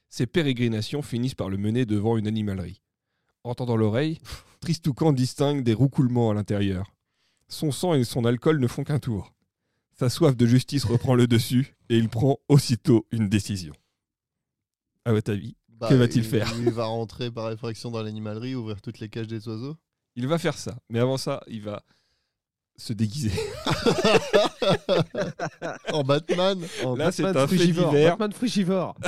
Ces 0.09 0.27
pérégrinations 0.27 1.03
finissent 1.03 1.35
par 1.35 1.51
le 1.51 1.57
mener 1.59 1.87
devant 1.87 2.17
une 2.17 2.27
animalerie. 2.27 2.81
Entendant 3.43 3.77
l'oreille, 3.77 4.21
Tristoucan 4.61 5.13
distingue 5.13 5.63
des 5.63 5.75
roucoulements 5.75 6.31
à 6.31 6.35
l'intérieur. 6.35 6.95
Son 7.49 7.73
sang 7.73 7.95
et 7.95 8.05
son 8.05 8.25
alcool 8.25 8.59
ne 8.59 8.67
font 8.67 8.85
qu'un 8.85 8.99
tour. 8.99 9.35
Sa 9.99 10.09
soif 10.09 10.37
de 10.37 10.47
justice 10.47 10.85
reprend 10.85 11.15
le 11.15 11.27
dessus 11.27 11.75
et 11.89 11.97
il 11.99 12.09
prend 12.09 12.39
aussitôt 12.49 13.07
une 13.13 13.29
décision. 13.29 13.75
À 15.05 15.13
votre 15.13 15.31
avis, 15.33 15.57
Bah, 15.79 15.89
Que 15.89 15.95
va-t-il 15.95 16.25
il- 16.25 16.31
faire 16.31 16.53
Il 16.59 16.71
va 16.71 16.85
rentrer 16.85 17.31
par 17.31 17.51
effraction 17.51 17.91
dans 17.91 18.03
l'animalerie, 18.03 18.55
ouvrir 18.55 18.81
toutes 18.81 19.01
les 19.01 19.09
cages 19.09 19.27
des 19.27 19.49
oiseaux. 19.49 19.77
il 20.17 20.27
va 20.29 20.39
faire 20.39 20.57
ça. 20.57 20.77
Mais 20.89 21.01
avant 21.01 21.17
ça, 21.17 21.43
il 21.49 21.63
va 21.63 21.83
se 22.77 22.93
déguiser. 22.93 23.33
en 25.93 26.03
Batman. 26.05 26.61
En 26.85 26.97
Là, 26.97 27.13
c'est 27.13 27.23
Batman 27.23 27.45
un 27.45 27.47
frugivore. 27.47 27.93
Batman 27.93 28.33
frugivore. 28.33 28.95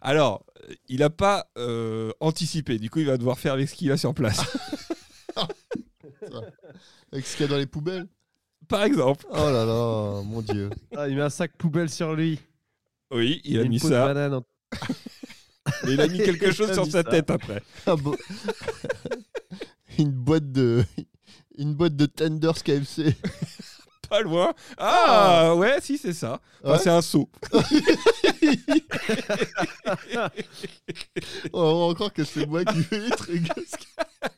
Alors, 0.00 0.44
il 0.88 1.00
n'a 1.00 1.10
pas 1.10 1.46
euh, 1.58 2.12
anticipé. 2.20 2.78
Du 2.78 2.90
coup, 2.90 2.98
il 3.00 3.06
va 3.06 3.16
devoir 3.16 3.38
faire 3.38 3.52
avec 3.54 3.68
ce 3.68 3.74
qu'il 3.74 3.90
a 3.92 3.96
sur 3.96 4.14
place. 4.14 4.40
Avec 7.12 7.26
ce 7.26 7.36
qu'il 7.36 7.46
y 7.46 7.48
a 7.48 7.52
dans 7.52 7.58
les 7.58 7.66
poubelles. 7.66 8.06
Par 8.68 8.84
exemple. 8.84 9.26
Oh 9.30 9.50
là 9.50 9.64
là, 9.66 10.22
mon 10.24 10.40
dieu. 10.40 10.70
Ah, 10.96 11.08
il 11.08 11.16
met 11.16 11.22
un 11.22 11.30
sac 11.30 11.52
poubelle 11.58 11.90
sur 11.90 12.14
lui. 12.14 12.40
Oui, 13.12 13.40
il 13.44 13.60
a 13.60 13.64
mis 13.64 13.78
ça. 13.78 14.12
en- 14.30 14.44
Mais 15.84 15.92
il 15.94 16.00
a 16.00 16.08
mis 16.08 16.18
quelque 16.18 16.50
chose 16.52 16.70
a 16.70 16.74
sur 16.74 16.84
sa 16.86 17.02
ça. 17.02 17.04
tête 17.04 17.30
après. 17.30 17.62
Ah 17.86 17.96
bon. 17.96 18.16
Une 19.98 20.10
boîte 20.12 20.50
de. 20.50 20.84
Une 21.58 21.74
boîte 21.74 21.94
de 21.96 22.06
Tenders 22.06 22.62
KFC. 22.62 23.14
Pas 24.08 24.20
loin. 24.22 24.52
Ah, 24.78 25.54
ouais, 25.56 25.78
si, 25.80 25.96
c'est 25.98 26.12
ça. 26.14 26.40
Enfin, 26.62 26.72
Ouais. 26.74 26.78
C'est 26.82 26.90
un 26.90 27.02
seau. 27.02 27.30
On 31.52 31.88
va 31.88 31.94
croire 31.94 32.12
que 32.12 32.24
c'est 32.24 32.46
moi 32.46 32.64
qui 32.64 32.82
fais 32.82 33.00
les 33.00 33.10
trucs. 33.10 33.48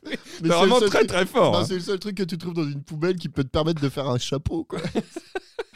Mais 0.05 0.17
C'est 0.41 0.47
vraiment 0.47 0.79
très 0.79 0.89
truc- 0.99 1.07
très 1.07 1.25
fort. 1.25 1.57
hein. 1.57 1.65
c'est 1.67 1.75
le 1.75 1.79
seul 1.79 1.99
truc 1.99 2.15
que 2.17 2.23
tu 2.23 2.37
trouves 2.37 2.53
dans 2.53 2.63
une 2.69 2.83
poubelle 2.83 3.15
qui 3.17 3.29
peut 3.29 3.43
te 3.43 3.49
permettre 3.49 3.81
de 3.81 3.89
faire 3.89 4.07
un 4.09 4.17
chapeau, 4.17 4.63
quoi. 4.63 4.79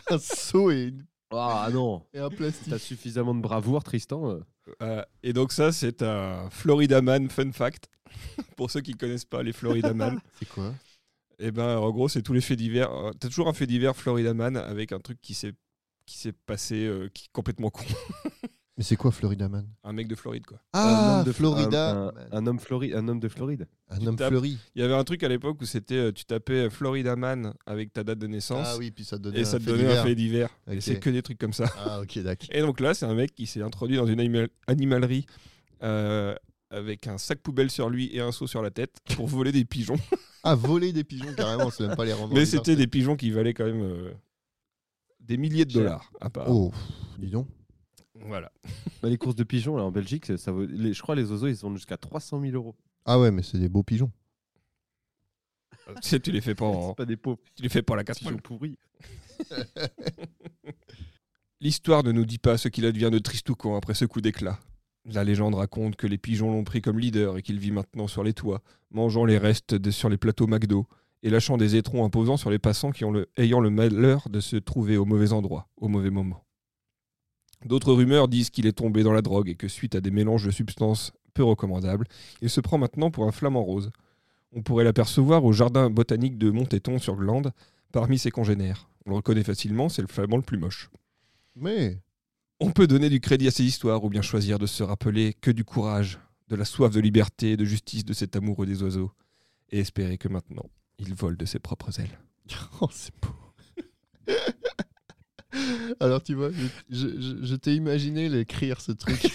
un 0.09 0.17
seau 0.19 0.71
et, 0.71 0.83
une- 0.85 1.05
Ah 1.31 1.69
non. 1.71 2.03
et 2.13 2.19
un 2.19 2.29
plastique. 2.29 2.69
T'as 2.69 2.79
suffisamment 2.79 3.35
de 3.35 3.41
bravoure, 3.41 3.83
Tristan. 3.83 4.29
euh. 4.31 4.39
Euh, 4.81 5.03
et 5.23 5.33
donc 5.33 5.51
ça, 5.51 5.71
c'est 5.71 6.01
un 6.01 6.49
Florida 6.49 7.01
Man 7.01 7.29
fun 7.29 7.51
fact. 7.51 7.89
Pour 8.57 8.71
ceux 8.71 8.81
qui 8.81 8.93
connaissent 8.93 9.25
pas 9.25 9.43
les 9.43 9.53
Florida 9.53 9.93
Man. 9.93 10.19
C'est 10.39 10.47
quoi? 10.49 10.73
Et 11.41 11.51
ben, 11.51 11.77
en 11.77 11.89
gros, 11.91 12.09
c'est 12.09 12.21
tous 12.21 12.33
les 12.33 12.41
faits 12.41 12.57
divers. 12.57 12.91
Euh, 12.91 13.11
T'as 13.17 13.29
toujours 13.29 13.47
un 13.47 13.53
fait 13.53 13.65
divers 13.67 13.95
Florida 13.95 14.33
Man 14.33 14.57
avec 14.57 14.91
un 14.91 14.99
truc 14.99 15.19
qui 15.21 15.33
s'est 15.33 15.53
qui 16.05 16.17
s'est 16.17 16.33
passé 16.33 16.85
euh, 16.85 17.07
qui 17.13 17.25
est 17.25 17.31
complètement 17.31 17.69
con. 17.69 17.83
Mais 18.79 18.83
c'est 18.85 18.95
quoi 18.95 19.11
Florida 19.11 19.49
Man? 19.49 19.67
Un 19.83 19.91
mec 19.91 20.07
de 20.07 20.15
Floride, 20.15 20.45
quoi. 20.45 20.57
un 20.71 20.79
Ah, 20.79 21.17
homme 21.19 21.25
de 21.25 21.31
Florida. 21.33 21.91
Un, 21.91 22.13
un 22.31 22.47
homme 22.47 22.59
Floride. 22.59 22.95
Un 22.95 23.07
homme 23.09 23.19
de 23.19 23.27
Floride. 23.27 23.67
Un 23.89 24.07
homme 24.07 24.15
tapes- 24.15 24.29
fleuri. 24.29 24.57
Il 24.73 24.81
y 24.81 24.85
avait 24.85 24.93
un 24.95 25.03
truc 25.03 25.21
à 25.23 25.27
l'époque 25.27 25.61
où 25.61 25.65
c'était 25.65 25.95
euh, 25.97 26.11
tu 26.13 26.23
tapais 26.23 26.67
euh, 26.67 26.69
Florida 26.69 27.17
Man 27.17 27.53
avec 27.65 27.91
ta 27.91 28.05
date 28.05 28.19
de 28.19 28.27
naissance 28.27 28.65
Ah 28.69 28.77
oui, 28.77 28.89
puis 28.91 29.03
ça 29.03 29.17
te 29.17 29.23
donnait 29.23 29.41
et 29.41 29.43
ça 29.45 29.57
un 29.57 29.59
te 29.59 29.65
fait 29.65 29.71
donnait 29.71 29.83
divers. 29.83 30.01
un 30.01 30.05
fait 30.05 30.15
divers. 30.15 30.49
Et 30.71 30.75
Ok. 30.77 30.81
c'est 30.81 30.99
que 30.99 31.09
des 31.09 31.21
trucs 31.21 31.37
comme 31.37 31.51
ça. 31.51 31.65
Ah 31.77 31.99
ok, 31.99 32.19
d'accord. 32.19 32.47
Et 32.53 32.61
donc 32.61 32.79
là, 32.79 32.93
c'est 32.93 33.05
un 33.05 33.13
mec 33.15 33.35
qui 33.35 33.47
s'est 33.47 33.61
introduit 33.61 33.97
dans 33.97 34.07
une 34.07 34.21
animal- 34.21 34.47
animalerie 34.67 35.25
euh, 35.83 36.33
avec 36.69 37.05
un 37.07 37.17
sac 37.17 37.39
poubelle 37.39 37.69
sur 37.71 37.89
lui 37.89 38.09
et 38.15 38.21
un 38.21 38.31
seau 38.31 38.47
sur 38.47 38.61
la 38.61 38.71
tête 38.71 38.95
pour 39.15 39.27
voler 39.27 39.51
des 39.51 39.65
pigeons. 39.65 39.97
Ah, 40.43 40.55
voler 40.55 40.93
des 40.93 41.03
pigeons, 41.03 41.33
carrément, 41.35 41.69
c'est 41.69 41.85
même 41.85 41.97
pas 41.97 42.05
les 42.05 42.13
rendre. 42.13 42.31
en 42.31 42.35
Mais 42.35 42.45
c'était 42.45 42.77
des 42.77 42.87
pigeons 42.87 43.17
qui 43.17 43.29
valaient 43.31 43.53
quand 43.53 43.65
même 43.65 43.81
euh, 43.81 44.13
des 45.19 45.35
milliers 45.35 45.65
de 45.65 45.73
dollars. 45.73 46.09
À 46.21 46.29
part. 46.29 46.49
Oh, 46.49 46.71
dis 47.17 47.29
donc. 47.29 47.47
Voilà. 48.25 48.51
Bah, 49.01 49.09
les 49.09 49.17
courses 49.17 49.35
de 49.35 49.43
pigeons 49.43 49.77
là 49.77 49.83
en 49.83 49.91
Belgique, 49.91 50.25
ça- 50.25 50.37
ça 50.37 50.51
vaut, 50.51 50.65
les- 50.65 50.93
je 50.93 51.01
crois 51.01 51.15
les 51.15 51.31
oiseaux 51.31 51.47
ils 51.47 51.55
se 51.55 51.61
vendent 51.61 51.77
jusqu'à 51.77 51.97
300 51.97 52.41
000 52.41 52.53
euros. 52.53 52.75
Ah 53.05 53.19
ouais, 53.19 53.31
mais 53.31 53.43
c'est 53.43 53.57
des 53.57 53.69
beaux 53.69 53.83
pigeons. 53.83 54.11
tu 55.87 55.93
sais, 56.09 56.19
tu 56.19 56.31
les 56.31 56.41
fais 56.41 56.53
pas 56.55 56.65
en- 56.65 56.89
C'est 56.89 56.97
pas 56.97 57.05
des 57.05 57.17
pauvres 57.17 57.39
tu 57.55 57.63
les 57.63 57.69
fais 57.69 57.81
pas 57.81 57.95
la 57.95 58.03
pigeons 58.03 58.13
casserole. 58.31 58.41
pourris. 58.41 58.77
L'histoire 61.61 62.03
ne 62.03 62.11
nous 62.11 62.25
dit 62.25 62.37
pas 62.37 62.57
ce 62.57 62.67
qu'il 62.69 62.85
advient 62.85 63.09
de 63.11 63.19
Tristoucan 63.19 63.75
après 63.75 63.93
ce 63.93 64.05
coup 64.05 64.21
d'éclat. 64.21 64.59
La 65.05 65.23
légende 65.23 65.55
raconte 65.55 65.95
que 65.95 66.07
les 66.07 66.17
pigeons 66.17 66.51
l'ont 66.51 66.63
pris 66.63 66.81
comme 66.81 66.99
leader 66.99 67.37
et 67.37 67.41
qu'il 67.41 67.59
vit 67.59 67.71
maintenant 67.71 68.07
sur 68.07 68.23
les 68.23 68.33
toits, 68.33 68.61
mangeant 68.91 69.25
les 69.25 69.37
restes 69.37 69.73
de- 69.73 69.91
sur 69.91 70.09
les 70.09 70.17
plateaux 70.17 70.47
McDo 70.47 70.87
et 71.23 71.29
lâchant 71.29 71.57
des 71.57 71.75
étrons 71.75 72.05
imposants 72.05 72.37
sur 72.37 72.49
les 72.49 72.59
passants 72.59 72.91
qui 72.91 73.03
ont 73.03 73.11
le, 73.11 73.29
ayant 73.37 73.59
le 73.59 73.69
malheur 73.69 74.29
de 74.29 74.39
se 74.39 74.55
trouver 74.55 74.95
au 74.97 75.05
mauvais 75.05 75.33
endroit, 75.33 75.69
au 75.77 75.87
mauvais 75.89 76.09
moment. 76.11 76.45
D'autres 77.65 77.93
rumeurs 77.93 78.27
disent 78.27 78.49
qu'il 78.49 78.67
est 78.67 78.73
tombé 78.77 79.03
dans 79.03 79.11
la 79.11 79.21
drogue 79.21 79.49
et 79.49 79.55
que 79.55 79.67
suite 79.67 79.95
à 79.95 80.01
des 80.01 80.11
mélanges 80.11 80.45
de 80.45 80.51
substances 80.51 81.11
peu 81.33 81.43
recommandables, 81.43 82.07
il 82.41 82.49
se 82.49 82.61
prend 82.61 82.77
maintenant 82.77 83.11
pour 83.11 83.25
un 83.25 83.31
flamant 83.31 83.63
rose. 83.63 83.91
On 84.53 84.61
pourrait 84.61 84.83
l'apercevoir 84.83 85.43
au 85.43 85.51
jardin 85.51 85.89
botanique 85.89 86.37
de 86.37 86.49
Montéton 86.49 86.97
sur 86.99 87.15
Glande 87.15 87.51
parmi 87.91 88.17
ses 88.17 88.31
congénères. 88.31 88.89
On 89.05 89.11
le 89.11 89.17
reconnaît 89.17 89.43
facilement, 89.43 89.89
c'est 89.89 90.01
le 90.01 90.07
flamand 90.07 90.37
le 90.37 90.43
plus 90.43 90.57
moche. 90.57 90.89
Mais 91.55 91.97
On 92.59 92.71
peut 92.71 92.87
donner 92.87 93.09
du 93.09 93.19
crédit 93.19 93.47
à 93.47 93.51
ces 93.51 93.63
histoires 93.63 94.03
ou 94.03 94.09
bien 94.09 94.21
choisir 94.21 94.59
de 94.59 94.65
se 94.65 94.83
rappeler 94.83 95.33
que 95.33 95.51
du 95.51 95.63
courage, 95.63 96.19
de 96.47 96.55
la 96.55 96.65
soif 96.65 96.91
de 96.91 96.99
liberté 96.99 97.51
et 97.51 97.57
de 97.57 97.65
justice 97.65 98.03
de 98.05 98.13
cet 98.13 98.35
amoureux 98.35 98.65
des 98.65 98.83
oiseaux, 98.83 99.11
et 99.71 99.79
espérer 99.79 100.17
que 100.17 100.27
maintenant, 100.27 100.65
il 100.97 101.13
vole 101.13 101.37
de 101.37 101.45
ses 101.45 101.59
propres 101.59 101.99
ailes. 101.99 102.19
Oh, 102.81 102.89
c'est 102.91 103.13
beau. 103.21 103.29
Alors, 105.99 106.23
tu 106.23 106.35
vois, 106.35 106.51
je, 106.51 106.65
je- 106.89 107.21
je- 107.21 107.45
je 107.45 107.55
t'ai 107.55 107.75
imaginé 107.75 108.29
l'écrire, 108.29 108.81
ce 108.81 108.91
truc. 108.91 109.19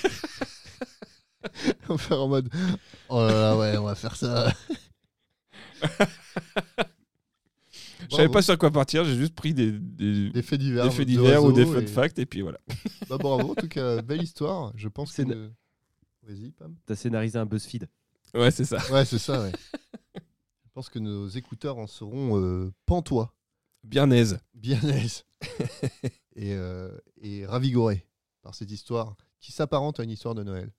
On 1.88 1.96
va 1.96 1.98
faire 1.98 2.20
en 2.22 2.28
mode 2.28 2.48
Oh 3.10 3.20
là 3.20 3.32
là, 3.32 3.56
ouais, 3.58 3.76
on 3.76 3.84
va 3.84 3.94
faire 3.94 4.16
ça. 4.16 4.50
Je 8.10 8.16
savais 8.16 8.28
pas 8.28 8.42
sur 8.42 8.56
quoi 8.58 8.70
partir, 8.70 9.04
j'ai 9.04 9.16
juste 9.16 9.34
pris 9.34 9.54
des, 9.54 9.72
des, 9.72 10.30
Des 10.30 10.42
faits 10.42 10.60
divers. 10.60 10.84
des 10.84 10.90
faits 10.90 11.06
de 11.06 11.12
divers 11.12 11.42
ou 11.42 11.52
des 11.52 11.64
fun 11.64 11.80
et- 11.80 11.86
facts, 11.86 12.18
et 12.18 12.26
puis 12.26 12.42
voilà. 12.42 12.58
Bah, 13.08 13.16
bravo, 13.18 13.52
en 13.52 13.54
tout 13.54 13.68
cas, 13.68 14.02
belle 14.02 14.22
histoire. 14.22 14.72
Je 14.76 14.88
pense 14.88 15.12
que. 15.14 15.22
Ne- 15.22 15.50
Vas-y, 16.22 16.50
Pam. 16.52 16.74
T'as 16.86 16.96
scénarisé 16.96 17.38
un 17.38 17.46
BuzzFeed. 17.46 17.88
Ouais, 18.34 18.50
c'est 18.50 18.64
ça. 18.64 18.78
Ouais, 18.92 19.04
c'est 19.04 19.18
ça, 19.18 19.42
ouais. 19.42 19.52
Je 20.14 20.70
pense 20.74 20.88
que 20.88 20.98
nos 20.98 21.28
écouteurs 21.28 21.78
en 21.78 21.86
seront 21.86 22.40
euh, 22.40 22.72
pantois, 22.86 23.34
Bien 23.84 24.10
aise. 24.10 24.38
bien 24.54 24.80
aises 24.82 25.24
et, 26.36 26.52
euh, 26.54 26.90
et 27.20 27.46
ravigorés 27.46 28.06
par 28.42 28.54
cette 28.54 28.70
histoire 28.70 29.16
qui 29.40 29.52
s'apparente 29.52 30.00
à 30.00 30.04
une 30.04 30.10
histoire 30.10 30.34
de 30.34 30.42
Noël. 30.42 30.70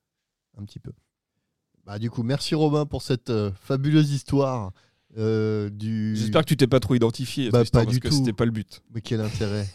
Un 0.57 0.63
petit 0.65 0.79
peu. 0.79 0.91
Bah, 1.85 1.99
du 1.99 2.09
coup, 2.09 2.23
merci 2.23 2.55
Robin 2.55 2.85
pour 2.85 3.01
cette 3.01 3.29
euh, 3.29 3.51
fabuleuse 3.53 4.11
histoire 4.11 4.71
euh, 5.17 5.69
du. 5.69 6.15
J'espère 6.15 6.41
que 6.41 6.47
tu 6.49 6.57
t'es 6.57 6.67
pas 6.67 6.79
trop 6.79 6.95
identifié, 6.95 7.49
Bah, 7.51 7.63
pas 7.63 7.83
parce 7.83 7.87
du 7.87 7.99
que 7.99 8.09
c'était 8.11 8.33
pas 8.33 8.45
le 8.45 8.51
but. 8.51 8.81
Mais 8.93 9.01
quel 9.01 9.21
intérêt 9.21 9.67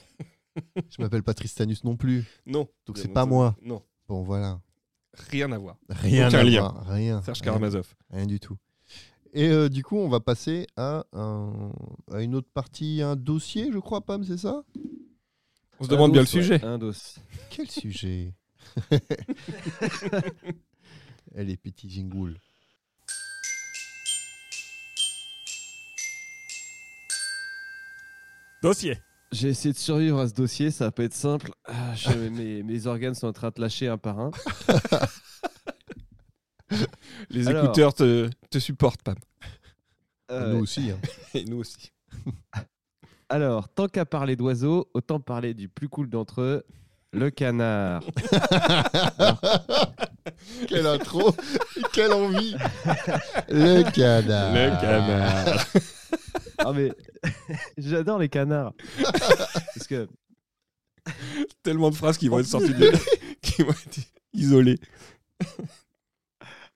Je 0.91 1.01
m'appelle 1.01 1.23
pas 1.23 1.35
Tristanus 1.35 1.85
non 1.85 1.97
plus. 1.97 2.25
Non. 2.47 2.69
Donc 2.87 2.99
c'est 2.99 3.09
pas 3.09 3.27
moi. 3.27 3.57
Non, 3.63 3.83
Bon, 4.09 4.23
voilà. 4.23 4.61
rien 5.15 5.51
à 5.53 5.59
voir. 5.59 5.77
Rien 5.89 6.29
Aucun 6.29 6.39
à 6.39 6.43
lien. 6.43 6.61
voir, 6.61 6.87
Rien. 6.89 7.23
Serge 7.23 7.39
rien. 7.41 7.45
Karamazov. 7.45 7.95
Rien 8.11 8.27
du 8.27 8.41
tout. 8.41 8.57
Et 9.33 9.49
euh, 9.49 9.69
du 9.69 9.85
coup, 9.85 9.97
on 9.97 10.09
va 10.09 10.21
passer 10.21 10.67
à, 10.77 11.05
un- 11.13 11.73
à 12.13 12.21
une 12.23 12.35
autre 12.35 12.49
partie, 12.53 13.01
un 13.03 13.15
dossier, 13.17 13.71
je 13.73 13.79
crois, 13.79 14.01
Pam, 14.01 14.25
c'est 14.25 14.39
ça? 14.39 14.63
On 15.79 15.85
se 15.85 15.89
demande 15.89 16.13
bien 16.13 16.23
le 16.23 16.27
dos, 16.27 16.37
ouais, 16.37 16.43
sujet. 16.43 16.65
Un 16.65 16.79
dos. 16.79 16.93
Quel 17.51 17.71
sujet? 17.71 18.35
Elle 21.35 21.49
est 21.51 21.57
petit 21.57 21.89
jingoul. 21.89 22.37
Dossier. 28.63 28.99
J'ai 29.33 29.49
essayé 29.49 29.73
de 29.73 29.79
survivre 29.79 30.19
à 30.19 30.29
ce 30.29 30.35
dossier, 30.35 30.71
ça 30.71 30.87
va 30.87 30.91
pas 30.91 31.05
être 31.05 31.15
simple. 31.15 31.53
Ah, 31.67 31.95
je- 31.95 32.11
mes, 32.31 32.63
mes 32.63 32.87
organes 32.87 33.15
sont 33.15 33.29
en 33.29 33.33
train 33.33 33.51
de 33.55 33.61
lâcher 33.61 33.87
un 33.89 33.97
par 33.99 34.19
un. 34.19 34.31
Les 37.31 37.49
Alors. 37.49 37.65
écouteurs 37.65 37.95
te, 37.95 38.29
te 38.51 38.59
supportent, 38.59 39.03
Pam. 39.03 39.17
Euh, 40.31 40.53
Nous 40.55 40.61
aussi. 40.63 40.91
hein. 40.91 40.99
Et 41.35 41.45
nous 41.45 41.59
aussi. 41.59 41.93
alors, 43.29 43.69
tant 43.69 43.89
qu'à 43.89 44.05
parler 44.07 44.37
d'oiseaux, 44.37 44.89
autant 44.95 45.21
parler 45.21 45.55
du 45.55 45.69
plus 45.69 45.89
cool 45.89 46.09
d'entre 46.09 46.41
eux, 46.41 46.65
le 47.13 47.31
canard. 47.31 48.03
Quelle 50.69 50.87
intro 50.87 51.35
Quelle 51.93 52.13
envie 52.13 52.55
Le 53.49 53.83
canard. 53.91 54.53
Le 54.55 54.81
canard. 54.81 55.67
Ah 56.59 56.73
mais 56.73 56.93
j'adore 57.79 58.19
les 58.19 58.29
canards. 58.29 58.75
Parce 59.03 59.87
que 59.89 60.09
Tellement 61.65 61.91
de 61.91 61.97
phrases 61.97 62.17
qui 62.19 62.29
vont 62.29 62.39
être 62.39 62.47
sorties 62.47 62.75
de... 62.75 62.93
qui 63.43 63.63
vont 63.63 63.71
être 63.73 63.99
isolées. 64.33 64.79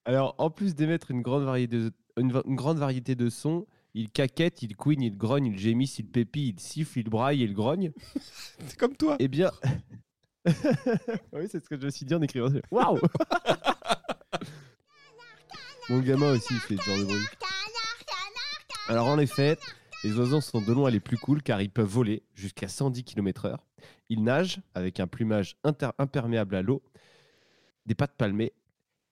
Alors 0.04 0.34
en 0.38 0.50
plus 0.50 0.74
d'émettre 0.74 1.10
une 1.10 1.22
grande 1.22 1.44
variété 1.44 1.76
de, 1.78 1.92
une, 2.18 2.32
va- 2.32 2.42
une 2.46 2.56
grande 2.56 2.78
variété 2.78 3.14
de 3.14 3.28
sons, 3.30 3.66
il 3.94 4.10
caquette, 4.10 4.62
il 4.62 4.76
couine, 4.76 5.02
il 5.02 5.16
grogne, 5.16 5.46
il 5.46 5.58
gémisse, 5.58 5.98
il 5.98 6.06
pépille, 6.06 6.50
il 6.56 6.60
siffle, 6.60 6.98
il 6.98 7.08
braille, 7.08 7.42
il 7.42 7.54
grogne. 7.54 7.92
C'est 8.66 8.76
comme 8.78 8.96
toi. 8.96 9.16
Eh 9.20 9.28
bien 9.28 9.50
Oui, 11.32 11.48
c'est 11.50 11.60
ce 11.64 11.68
que 11.68 11.78
je 11.80 11.86
me 11.86 11.90
suis 11.90 12.04
dit 12.04 12.14
en 12.14 12.20
écrivant. 12.22 12.50
ça. 12.50 12.58
Waouh 12.70 12.98
Mon 15.90 16.00
gamin 16.00 16.32
aussi 16.32 16.52
il 16.54 16.60
fait 16.60 16.76
ce 16.76 16.82
genre 16.82 16.98
de 16.98 17.04
bruit. 17.04 17.24
Alors 18.88 19.06
en 19.06 19.18
effet, 19.18 19.58
les 20.02 20.14
oiseaux 20.18 20.40
sont 20.40 20.60
de 20.60 20.72
loin 20.72 20.90
les 20.90 21.00
plus 21.00 21.16
cool 21.18 21.42
car 21.42 21.60
ils 21.62 21.70
peuvent 21.70 21.86
voler 21.88 22.22
jusqu'à 22.34 22.68
110 22.68 23.04
km/h. 23.04 23.56
Ils 24.10 24.22
nagent 24.22 24.60
avec 24.74 25.00
un 25.00 25.06
plumage 25.06 25.56
imperméable 25.98 26.54
à 26.56 26.62
l'eau, 26.62 26.82
des 27.86 27.94
pattes 27.94 28.16
palmées 28.16 28.52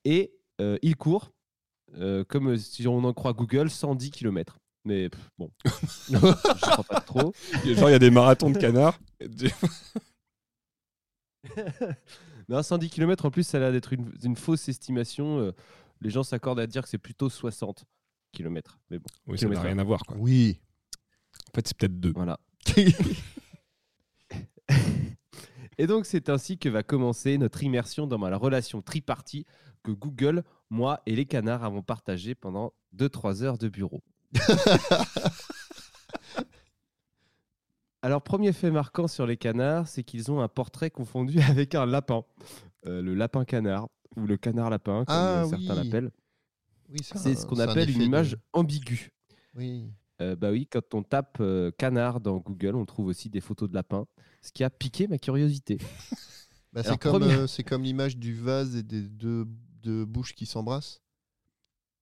et 0.04 0.32
euh, 0.62 0.78
ils 0.82 0.96
courent, 0.96 1.32
euh, 1.94 2.24
comme 2.24 2.50
euh, 2.50 2.56
si 2.56 2.86
on 2.86 3.04
en 3.04 3.12
croit 3.12 3.32
Google, 3.32 3.68
110 3.70 4.10
km. 4.10 4.58
Mais 4.84 5.08
pff, 5.08 5.30
bon, 5.38 5.50
je 5.64 6.16
crois 6.16 6.84
pas 6.84 7.00
trop. 7.00 7.32
Genre, 7.64 7.88
il 7.88 7.92
y 7.92 7.94
a 7.94 7.98
des 7.98 8.10
marathons 8.10 8.50
de 8.50 8.58
canards. 8.58 8.98
Non, 12.48 12.62
110 12.62 12.90
km 12.90 13.24
en 13.24 13.30
plus, 13.30 13.44
ça 13.44 13.56
a 13.58 13.60
l'air 13.60 13.72
d'être 13.72 13.92
une, 13.92 14.12
une 14.24 14.36
fausse 14.36 14.68
estimation. 14.68 15.52
les 16.00 16.10
gens 16.10 16.22
s'accordent 16.24 16.58
à 16.60 16.66
dire 16.66 16.82
que 16.82 16.88
c'est 16.88 16.98
plutôt 16.98 17.30
60. 17.30 17.84
kilomètres. 18.32 18.78
Mais 18.90 18.98
bon, 18.98 19.06
Oui, 19.26 19.38
ça 19.38 19.48
n'a 19.48 19.60
rien 19.60 19.78
à 19.78 19.84
voir. 19.84 20.02
Quoi. 20.02 20.16
Oui. 20.18 20.60
En 21.50 21.54
fait, 21.54 21.68
c'est 21.68 21.76
peut-être 21.76 21.98
deux. 21.98 22.12
voilà. 22.14 22.38
Et 25.78 25.86
donc, 25.86 26.06
c'est 26.06 26.28
ainsi 26.28 26.58
que 26.58 26.68
va 26.68 26.82
commencer 26.82 27.38
notre 27.38 27.62
immersion 27.62 28.06
dans 28.06 28.18
la 28.18 28.36
relation 28.36 28.82
tripartie 28.82 29.46
que 29.82 29.90
Google, 29.92 30.42
moi 30.70 31.00
et 31.06 31.14
les 31.16 31.26
canards 31.26 31.64
avons 31.64 31.82
partagée 31.82 32.34
pendant 32.34 32.72
2-3 32.96 33.42
heures 33.42 33.58
de 33.58 33.68
bureau. 33.68 34.02
Alors, 38.04 38.22
premier 38.22 38.52
fait 38.52 38.70
marquant 38.70 39.06
sur 39.06 39.26
les 39.26 39.36
canards, 39.36 39.86
c'est 39.86 40.02
qu'ils 40.02 40.30
ont 40.32 40.40
un 40.40 40.48
portrait 40.48 40.90
confondu 40.90 41.38
avec 41.48 41.74
un 41.74 41.86
lapin. 41.86 42.24
Euh, 42.86 43.00
le 43.00 43.14
lapin 43.14 43.44
canard, 43.44 43.88
ou 44.16 44.26
le 44.26 44.36
canard 44.36 44.70
lapin, 44.70 45.04
comme 45.04 45.14
Ah 45.16 45.42
euh, 45.44 45.48
certains 45.48 45.76
oui. 45.80 45.84
l'appellent. 45.84 46.10
Oui, 46.90 46.98
C'est 47.02 47.34
ce 47.36 47.46
qu'on 47.46 47.60
un 47.60 47.68
appelle 47.68 47.90
une 47.90 47.98
de- 48.00 48.04
image 48.04 48.36
ambiguë. 48.52 49.10
Oui. 49.54 49.92
Euh, 50.20 50.34
bah 50.36 50.50
oui, 50.50 50.66
quand 50.70 50.94
on 50.94 51.02
tape 51.02 51.38
euh, 51.40 51.70
canard 51.78 52.20
dans 52.20 52.38
Google, 52.38 52.74
on 52.74 52.84
trouve 52.84 53.06
aussi 53.06 53.30
des 53.30 53.40
photos 53.40 53.68
de 53.68 53.74
lapins, 53.74 54.06
ce 54.42 54.50
qui 54.52 54.64
a 54.64 54.70
piqué 54.70 55.06
ma 55.08 55.18
curiosité. 55.18 55.78
Bah, 56.74 56.82
c'est 56.82 56.96
comme, 56.96 57.22
comme 57.68 57.82
l'image 57.82 58.16
du 58.16 58.32
vase 58.34 58.76
et 58.76 58.82
des 58.82 59.02
deux, 59.02 59.46
deux 59.82 60.04
bouches 60.04 60.34
qui 60.34 60.46
s'embrassent. 60.46 61.00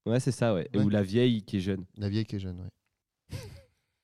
Ouais, 0.07 0.20
c'est 0.20 0.32
ça, 0.32 0.55
ouais. 0.55 0.69
Ou 0.77 0.89
la 0.89 1.02
vieille 1.02 1.43
qui 1.43 1.59
est 1.59 1.61
jeune. 1.61 1.85
La 1.97 2.09
vieille 2.09 2.24
qui 2.24 2.36
est 2.36 2.40
jeune, 2.40 2.61
ouais. 2.61 3.39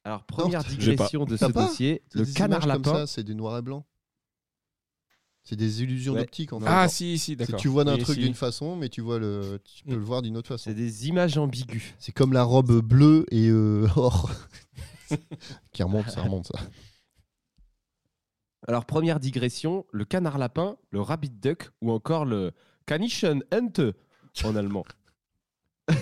Alors, 0.04 0.24
première 0.24 0.62
digression 0.62 1.24
de 1.24 1.36
ce 1.36 1.46
dossier, 1.46 2.02
le 2.12 2.24
canard 2.24 2.66
lapin. 2.66 2.92
ça, 2.92 3.06
c'est 3.06 3.24
du 3.24 3.34
noir 3.34 3.58
et 3.58 3.62
blanc. 3.62 3.84
C'est 5.42 5.56
des 5.56 5.82
illusions 5.82 6.14
Ouais. 6.14 6.20
d'optique 6.22 6.52
en 6.52 6.58
fait. 6.60 6.66
Ah, 6.68 6.88
si, 6.88 7.18
si, 7.18 7.32
C'est- 7.32 7.36
d'accord. 7.36 7.60
tu 7.60 7.68
vois 7.68 7.84
d'un 7.84 7.94
Oui, 7.94 8.02
truc 8.02 8.16
si. 8.16 8.22
d'une 8.22 8.34
façon, 8.34 8.74
mais 8.76 8.88
tu 8.88 9.00
vois 9.00 9.18
le, 9.20 9.60
tu 9.64 9.84
peux 9.84 9.94
Mm. 9.94 9.98
le 9.98 10.04
voir 10.04 10.22
d'une 10.22 10.36
autre 10.36 10.48
façon. 10.48 10.64
C'est 10.64 10.74
des 10.74 11.06
images 11.08 11.38
ambiguës. 11.38 11.94
C'est 12.00 12.12
comme 12.12 12.32
la 12.32 12.42
robe 12.42 12.80
bleue 12.82 13.26
et 13.30 13.48
euh, 13.48 13.86
or. 13.96 14.30
qui 15.72 15.82
remonte, 15.84 16.10
ça 16.10 16.22
remonte 16.22 16.46
ça. 16.48 16.58
Alors, 18.68 18.84
première 18.84 19.20
digression, 19.20 19.86
le 19.92 20.04
canard 20.04 20.38
lapin, 20.38 20.76
le 20.90 21.00
rabbit 21.00 21.30
duck 21.30 21.70
ou 21.80 21.92
encore 21.92 22.24
le 22.24 22.52
Kanischen 22.86 23.42
Ente 23.52 23.94
en 24.44 24.56
allemand. 24.56 24.84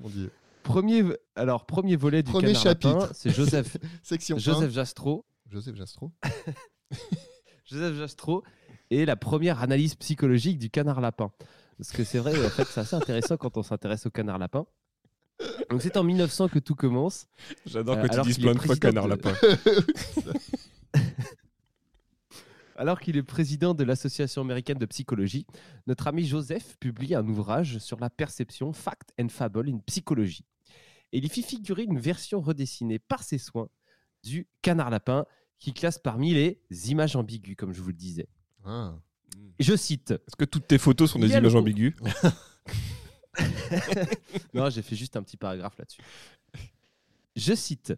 Mon 0.00 0.08
Dieu. 0.08 0.30
Premier, 0.62 1.04
alors, 1.34 1.64
premier 1.66 1.96
volet 1.96 2.22
du 2.22 2.30
Premier 2.30 2.52
canard 2.52 2.64
lapin, 2.64 2.90
chapitre. 3.00 3.14
c'est 3.14 3.30
Joseph, 3.30 3.76
Section 4.02 4.38
Joseph 4.38 4.70
1. 4.70 4.74
Jastro. 4.74 5.24
Joseph 5.50 5.76
Jastro. 5.76 6.12
Joseph 7.64 7.96
Jastro 7.96 8.44
et 8.90 9.04
la 9.06 9.16
première 9.16 9.62
analyse 9.62 9.94
psychologique 9.94 10.58
du 10.58 10.68
canard 10.70 11.00
lapin. 11.00 11.30
Parce 11.78 11.90
que 11.92 12.02
c'est 12.04 12.18
vrai, 12.18 12.32
en 12.44 12.48
fait, 12.50 12.64
c'est 12.64 12.80
assez 12.80 12.96
intéressant 12.96 13.36
quand 13.36 13.56
on 13.56 13.62
s'intéresse 13.62 14.04
au 14.06 14.10
canard 14.10 14.38
lapin. 14.38 14.66
Donc 15.70 15.82
c'est 15.82 15.96
en 15.96 16.02
1900 16.02 16.48
que 16.48 16.58
tout 16.58 16.74
commence. 16.74 17.28
J'adore 17.64 17.96
Euh, 17.98 18.06
alors 18.10 18.24
disent 18.26 18.36
qu'il 18.36 18.46
est 18.48 18.50
plein 18.52 18.60
de 18.60 18.66
fois 18.66 18.76
canard 18.76 19.04
de- 19.04 19.10
lapin. 19.10 19.32
Alors 22.78 23.00
qu'il 23.00 23.16
est 23.16 23.24
président 23.24 23.74
de 23.74 23.82
l'Association 23.82 24.40
américaine 24.40 24.78
de 24.78 24.86
psychologie, 24.86 25.48
notre 25.88 26.06
ami 26.06 26.24
Joseph 26.24 26.76
publie 26.78 27.16
un 27.16 27.26
ouvrage 27.26 27.78
sur 27.78 27.98
la 27.98 28.08
perception 28.08 28.72
Fact 28.72 29.12
and 29.20 29.30
Fable 29.30 29.68
in 29.68 29.78
psychologie. 29.78 30.44
Et 31.10 31.18
il 31.18 31.24
y 31.24 31.28
fit 31.28 31.42
figurer 31.42 31.82
une 31.82 31.98
version 31.98 32.40
redessinée 32.40 33.00
par 33.00 33.24
ses 33.24 33.38
soins 33.38 33.68
du 34.22 34.46
canard 34.62 34.90
lapin 34.90 35.26
qui 35.58 35.74
classe 35.74 35.98
parmi 35.98 36.32
les 36.34 36.62
images 36.88 37.16
ambiguës, 37.16 37.56
comme 37.56 37.72
je 37.72 37.82
vous 37.82 37.88
le 37.88 37.96
disais. 37.96 38.28
Ah. 38.64 38.94
Je 39.58 39.74
cite 39.74 40.12
Est-ce 40.12 40.36
que 40.36 40.44
toutes 40.44 40.68
tes 40.68 40.78
photos 40.78 41.10
sont 41.10 41.18
Il 41.18 41.26
des 41.26 41.32
y 41.32 41.34
a 41.34 41.40
le 41.40 41.48
images 41.48 41.60
ambiguës 41.60 41.94
Non, 44.54 44.70
j'ai 44.70 44.82
fait 44.82 44.94
juste 44.94 45.16
un 45.16 45.24
petit 45.24 45.36
paragraphe 45.36 45.76
là-dessus. 45.78 46.02
Je 47.34 47.54
cite 47.56 47.92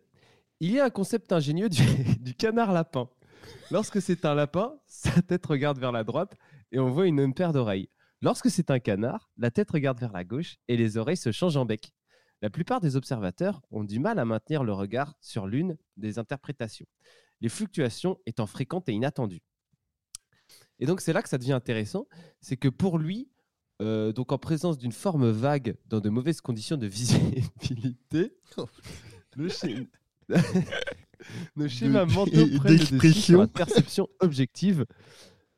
Il 0.59 0.71
y 0.71 0.81
a 0.81 0.87
un 0.87 0.91
concept 0.91 1.33
ingénieux 1.33 1.69
du, 1.69 1.83
du 2.21 2.35
canard 2.35 2.73
lapin. 2.73 3.11
Lorsque 3.71 4.03
c'est 4.03 4.25
un 4.25 4.35
lapin, 4.35 4.75
sa 4.87 5.23
tête 5.23 5.47
regarde 5.47 5.79
vers 5.79 5.93
la 5.93 6.05
droite 6.05 6.37
et 6.73 6.79
on 6.79 6.91
voit 6.91 7.07
une 7.07 7.35
paire 7.35 7.53
d'oreilles. 7.53 7.89
Lorsque 8.23 8.51
c'est 8.51 8.71
un 8.71 8.81
canard, 8.81 9.31
la 9.37 9.51
tête 9.51 9.71
regarde 9.71 9.99
vers 9.99 10.13
la 10.13 10.25
gauche 10.25 10.57
et 10.69 10.77
les 10.77 10.97
oreilles 10.97 11.17
se 11.17 11.33
changent 11.33 11.57
en 11.57 11.65
bec. 11.65 11.93
La 12.43 12.51
plupart 12.51 12.81
des 12.81 12.97
observateurs 12.97 13.63
ont 13.71 13.85
du 13.85 13.99
mal 13.99 14.19
à 14.19 14.25
maintenir 14.25 14.65
le 14.65 14.73
regard 14.73 15.15
sur 15.21 15.47
l'une 15.47 15.77
des 15.97 16.19
interprétations, 16.19 16.87
les 17.41 17.49
fluctuations 17.49 18.19
étant 18.27 18.47
fréquentes 18.47 18.89
et 18.89 18.93
inattendues. 18.93 19.43
Et 20.79 20.87
donc 20.87 21.01
c'est 21.01 21.13
là 21.13 21.23
que 21.23 21.29
ça 21.29 21.39
devient 21.39 21.53
intéressant, 21.53 22.07
c'est 22.41 22.57
que 22.57 22.69
pour 22.69 22.99
lui, 22.99 23.31
euh, 23.83 24.13
donc 24.13 24.33
en 24.33 24.39
présence 24.39 24.79
d'une 24.79 24.93
forme 24.93 25.31
vague 25.31 25.77
dans 25.87 26.01
de 26.01 26.09
mauvaises 26.09 26.41
conditions 26.41 26.77
de 26.77 26.87
visibilité, 26.89 28.37
Oh. 28.57 28.67
le, 29.37 29.49
schéma 29.49 29.87
nos 31.57 31.69
schémas 31.69 32.05
De- 32.07 32.13
mentaux 32.15 32.47
prennent 32.57 32.73
le 32.73 32.79
dessus 32.79 32.89
sur 33.13 33.39
d'expression. 33.39 33.39
la 33.41 33.47
perception 33.47 34.09
objective 34.21 34.87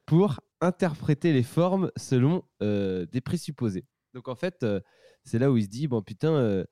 pour 0.07 0.41
interpréter 0.61 1.33
les 1.33 1.43
formes 1.43 1.91
selon 1.97 2.45
euh, 2.63 3.07
des 3.07 3.21
présupposés. 3.21 3.85
Donc 4.15 4.29
en 4.29 4.35
fait, 4.35 4.63
euh, 4.63 4.81
c'est 5.25 5.39
là 5.39 5.51
où 5.51 5.57
il 5.57 5.65
se 5.65 5.69
dit 5.69 5.89
bon 5.89 6.03
putain, 6.03 6.33
euh, 6.35 6.65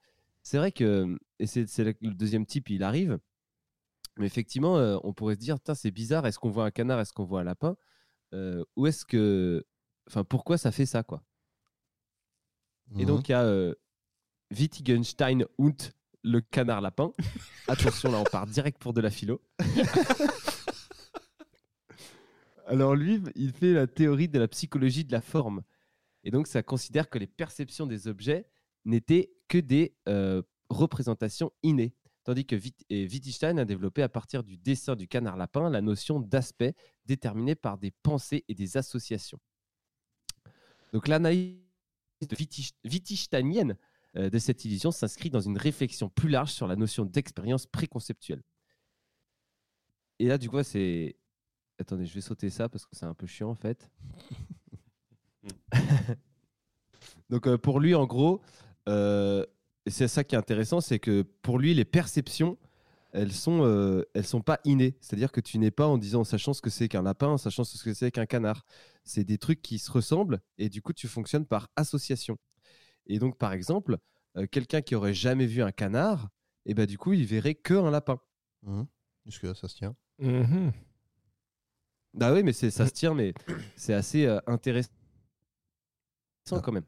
c'est 0.42 0.58
vrai 0.58 0.72
que 0.72 1.16
et 1.38 1.46
c'est 1.46 1.66
c'est 1.66 1.84
là 1.84 1.92
que 1.92 1.98
le 2.04 2.14
deuxième 2.14 2.46
type 2.46 2.70
il 2.70 2.82
arrive, 2.82 3.18
mais 4.18 4.26
effectivement 4.26 4.76
euh, 4.78 4.98
on 5.04 5.12
pourrait 5.12 5.34
se 5.34 5.40
dire 5.40 5.56
c'est 5.74 5.90
bizarre, 5.90 6.26
est-ce 6.26 6.38
qu'on 6.38 6.50
voit 6.50 6.64
un 6.66 6.70
canard, 6.70 7.00
est-ce 7.00 7.12
qu'on 7.12 7.24
voit 7.24 7.40
un 7.40 7.44
lapin, 7.44 7.76
Euh, 8.32 8.64
ou 8.76 8.86
est-ce 8.86 9.04
que, 9.04 9.64
enfin 10.08 10.24
pourquoi 10.24 10.56
ça 10.58 10.70
fait 10.72 10.86
ça 10.86 11.02
quoi? 11.02 11.22
Et 12.98 13.02
Mhm. 13.02 13.06
donc, 13.06 13.28
il 13.28 13.32
y 13.32 13.34
a 13.34 13.42
euh, 13.44 13.74
Wittgenstein 14.50 15.44
und 15.58 15.92
le 16.22 16.40
canard 16.40 16.80
lapin. 16.80 17.12
Attention, 17.68 18.10
là, 18.10 18.18
on 18.18 18.24
part 18.24 18.46
direct 18.46 18.78
pour 18.78 18.92
de 18.92 19.00
la 19.00 19.10
philo. 19.10 19.40
Alors, 22.66 22.94
lui, 22.94 23.22
il 23.34 23.52
fait 23.52 23.72
la 23.72 23.86
théorie 23.86 24.28
de 24.28 24.38
la 24.38 24.48
psychologie 24.48 25.04
de 25.04 25.12
la 25.12 25.20
forme. 25.20 25.62
Et 26.22 26.30
donc, 26.30 26.46
ça 26.46 26.62
considère 26.62 27.10
que 27.10 27.18
les 27.18 27.26
perceptions 27.26 27.86
des 27.86 28.06
objets 28.06 28.46
n'étaient 28.84 29.32
que 29.48 29.58
des 29.58 29.96
euh, 30.08 30.42
représentations 30.68 31.52
innées. 31.62 31.94
Tandis 32.24 32.44
que 32.44 32.54
Wittgenstein 32.54 33.58
a 33.58 33.64
développé 33.64 34.02
à 34.02 34.08
partir 34.08 34.44
du 34.44 34.58
dessin 34.58 34.94
du 34.94 35.08
canard 35.08 35.36
lapin 35.36 35.70
la 35.70 35.80
notion 35.80 36.20
d'aspect 36.20 36.74
déterminé 37.06 37.54
par 37.54 37.78
des 37.78 37.90
pensées 37.90 38.44
et 38.46 38.54
des 38.54 38.76
associations. 38.76 39.40
Donc 40.92 41.08
l'analyse 41.08 41.56
wittgensteinienne 42.84 43.76
de 44.14 44.38
cette 44.38 44.64
illusion 44.64 44.90
s'inscrit 44.90 45.30
dans 45.30 45.40
une 45.40 45.56
réflexion 45.56 46.08
plus 46.08 46.28
large 46.28 46.52
sur 46.52 46.66
la 46.66 46.76
notion 46.76 47.04
d'expérience 47.04 47.66
préconceptuelle. 47.66 48.42
Et 50.18 50.26
là, 50.26 50.36
du 50.36 50.50
coup, 50.50 50.62
c'est... 50.62 51.16
Attendez, 51.78 52.04
je 52.04 52.14
vais 52.14 52.20
sauter 52.20 52.50
ça 52.50 52.68
parce 52.68 52.84
que 52.84 52.94
c'est 52.94 53.06
un 53.06 53.14
peu 53.14 53.26
chiant 53.26 53.48
en 53.48 53.54
fait. 53.54 53.90
Donc 57.30 57.46
euh, 57.46 57.56
pour 57.56 57.80
lui, 57.80 57.94
en 57.94 58.06
gros, 58.06 58.42
euh, 58.88 59.46
c'est 59.86 60.08
ça 60.08 60.24
qui 60.24 60.34
est 60.34 60.38
intéressant, 60.38 60.80
c'est 60.80 60.98
que 60.98 61.22
pour 61.42 61.58
lui, 61.58 61.72
les 61.72 61.86
perceptions, 61.86 62.58
elles 63.12 63.32
sont, 63.32 63.62
euh, 63.62 64.04
sont 64.22 64.42
pas 64.42 64.60
innées. 64.64 64.96
C'est-à-dire 65.00 65.32
que 65.32 65.40
tu 65.40 65.58
n'es 65.58 65.70
pas 65.70 65.86
en 65.86 65.96
disant, 65.96 66.20
en 66.20 66.24
sachant 66.24 66.52
ce 66.52 66.60
que 66.60 66.70
c'est 66.70 66.88
qu'un 66.88 67.02
lapin, 67.02 67.28
en 67.28 67.38
sachant 67.38 67.64
ce 67.64 67.82
que 67.82 67.94
c'est 67.94 68.10
qu'un 68.10 68.26
canard. 68.26 68.64
C'est 69.04 69.24
des 69.24 69.38
trucs 69.38 69.62
qui 69.62 69.78
se 69.78 69.90
ressemblent 69.90 70.40
et 70.58 70.68
du 70.68 70.82
coup, 70.82 70.92
tu 70.92 71.08
fonctionnes 71.08 71.46
par 71.46 71.70
association. 71.76 72.36
Et 73.10 73.18
donc, 73.18 73.36
par 73.36 73.52
exemple, 73.52 73.98
euh, 74.36 74.46
quelqu'un 74.46 74.82
qui 74.82 74.94
aurait 74.94 75.14
jamais 75.14 75.46
vu 75.46 75.62
un 75.62 75.72
canard, 75.72 76.28
et 76.64 76.74
ben 76.74 76.86
du 76.86 76.96
coup, 76.96 77.12
il 77.12 77.26
verrait 77.26 77.54
que 77.56 77.74
un 77.74 77.90
lapin. 77.90 78.20
Mhm. 78.62 78.86
Jusque 79.26 79.42
là, 79.42 79.54
ça 79.54 79.68
se 79.68 79.74
tient? 79.74 79.96
Mhm. 80.18 80.72
Bah 82.14 82.32
oui, 82.32 82.42
mais 82.42 82.52
c'est, 82.52 82.70
ça 82.70 82.86
se 82.86 82.92
tient, 82.92 83.14
mais 83.14 83.34
c'est 83.76 83.94
assez 83.94 84.26
euh, 84.26 84.38
intéressant 84.46 84.90
Ah. 86.52 86.60
quand 86.62 86.72
même. 86.72 86.84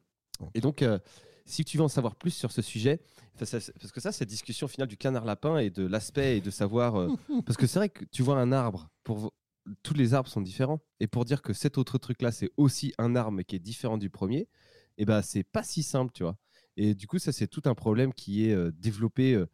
Et 0.54 0.60
donc, 0.60 0.82
euh, 0.82 0.98
si 1.44 1.64
tu 1.64 1.76
veux 1.76 1.84
en 1.84 1.88
savoir 1.88 2.16
plus 2.16 2.30
sur 2.32 2.50
ce 2.52 2.62
sujet, 2.62 3.00
parce 3.38 3.92
que 3.92 4.00
ça, 4.00 4.12
cette 4.12 4.28
discussion 4.28 4.66
finale 4.68 4.88
du 4.88 4.96
canard-lapin 4.96 5.58
et 5.58 5.70
de 5.70 5.86
l'aspect 5.86 6.38
et 6.38 6.40
de 6.40 6.50
savoir. 6.50 6.96
euh, 6.96 7.08
parce 7.46 7.56
que 7.56 7.66
c'est 7.66 7.78
vrai 7.78 7.88
que 7.88 8.04
tu 8.06 8.22
vois 8.22 8.38
un 8.40 8.52
arbre, 8.52 8.88
pour, 9.04 9.32
tous 9.84 9.94
les 9.94 10.14
arbres 10.14 10.28
sont 10.28 10.40
différents. 10.40 10.80
Et 11.00 11.06
pour 11.06 11.24
dire 11.24 11.42
que 11.42 11.52
cet 11.52 11.78
autre 11.78 11.98
truc-là, 11.98 12.32
c'est 12.32 12.50
aussi 12.56 12.92
un 12.98 13.14
arbre 13.14 13.32
mais 13.32 13.44
qui 13.44 13.54
est 13.56 13.60
différent 13.60 13.98
du 13.98 14.10
premier, 14.10 14.48
et 14.98 15.04
ben 15.04 15.22
c'est 15.22 15.44
pas 15.44 15.62
si 15.62 15.82
simple, 15.82 16.12
tu 16.12 16.22
vois. 16.24 16.36
Et 16.76 16.94
du 16.94 17.06
coup, 17.06 17.18
ça, 17.18 17.32
c'est 17.32 17.48
tout 17.48 17.62
un 17.66 17.74
problème 17.74 18.12
qui 18.14 18.48
est 18.48 18.52
euh, 18.54 18.72
développé. 18.72 19.34
euh, 19.34 19.46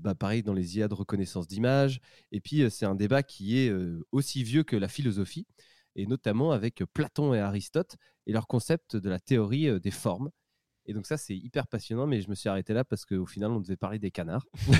bah, 0.00 0.14
pareil 0.16 0.42
dans 0.42 0.52
les 0.52 0.78
IA 0.78 0.88
de 0.88 0.94
reconnaissance 0.94 1.46
d'image. 1.46 2.00
Et 2.32 2.40
puis, 2.40 2.62
euh, 2.62 2.70
c'est 2.70 2.86
un 2.86 2.96
débat 2.96 3.22
qui 3.22 3.58
est 3.58 3.68
euh, 3.70 4.04
aussi 4.12 4.42
vieux 4.42 4.64
que 4.64 4.76
la 4.76 4.88
philosophie, 4.88 5.46
et 5.96 6.06
notamment 6.06 6.50
avec 6.52 6.82
Platon 6.92 7.34
et 7.34 7.38
Aristote 7.40 7.96
et 8.26 8.32
leur 8.32 8.46
concept 8.48 8.96
de 8.96 9.08
la 9.08 9.20
théorie 9.20 9.68
euh, 9.68 9.78
des 9.78 9.92
formes. 9.92 10.30
Et 10.86 10.92
donc 10.92 11.06
ça, 11.06 11.16
c'est 11.16 11.36
hyper 11.36 11.68
passionnant, 11.68 12.06
mais 12.08 12.20
je 12.20 12.28
me 12.30 12.34
suis 12.34 12.48
arrêté 12.48 12.72
là 12.74 12.84
parce 12.84 13.04
qu'au 13.04 13.26
final, 13.26 13.52
on 13.52 13.60
devait 13.60 13.76
parler 13.76 13.98
des 14.00 14.10
canards. 14.10 14.44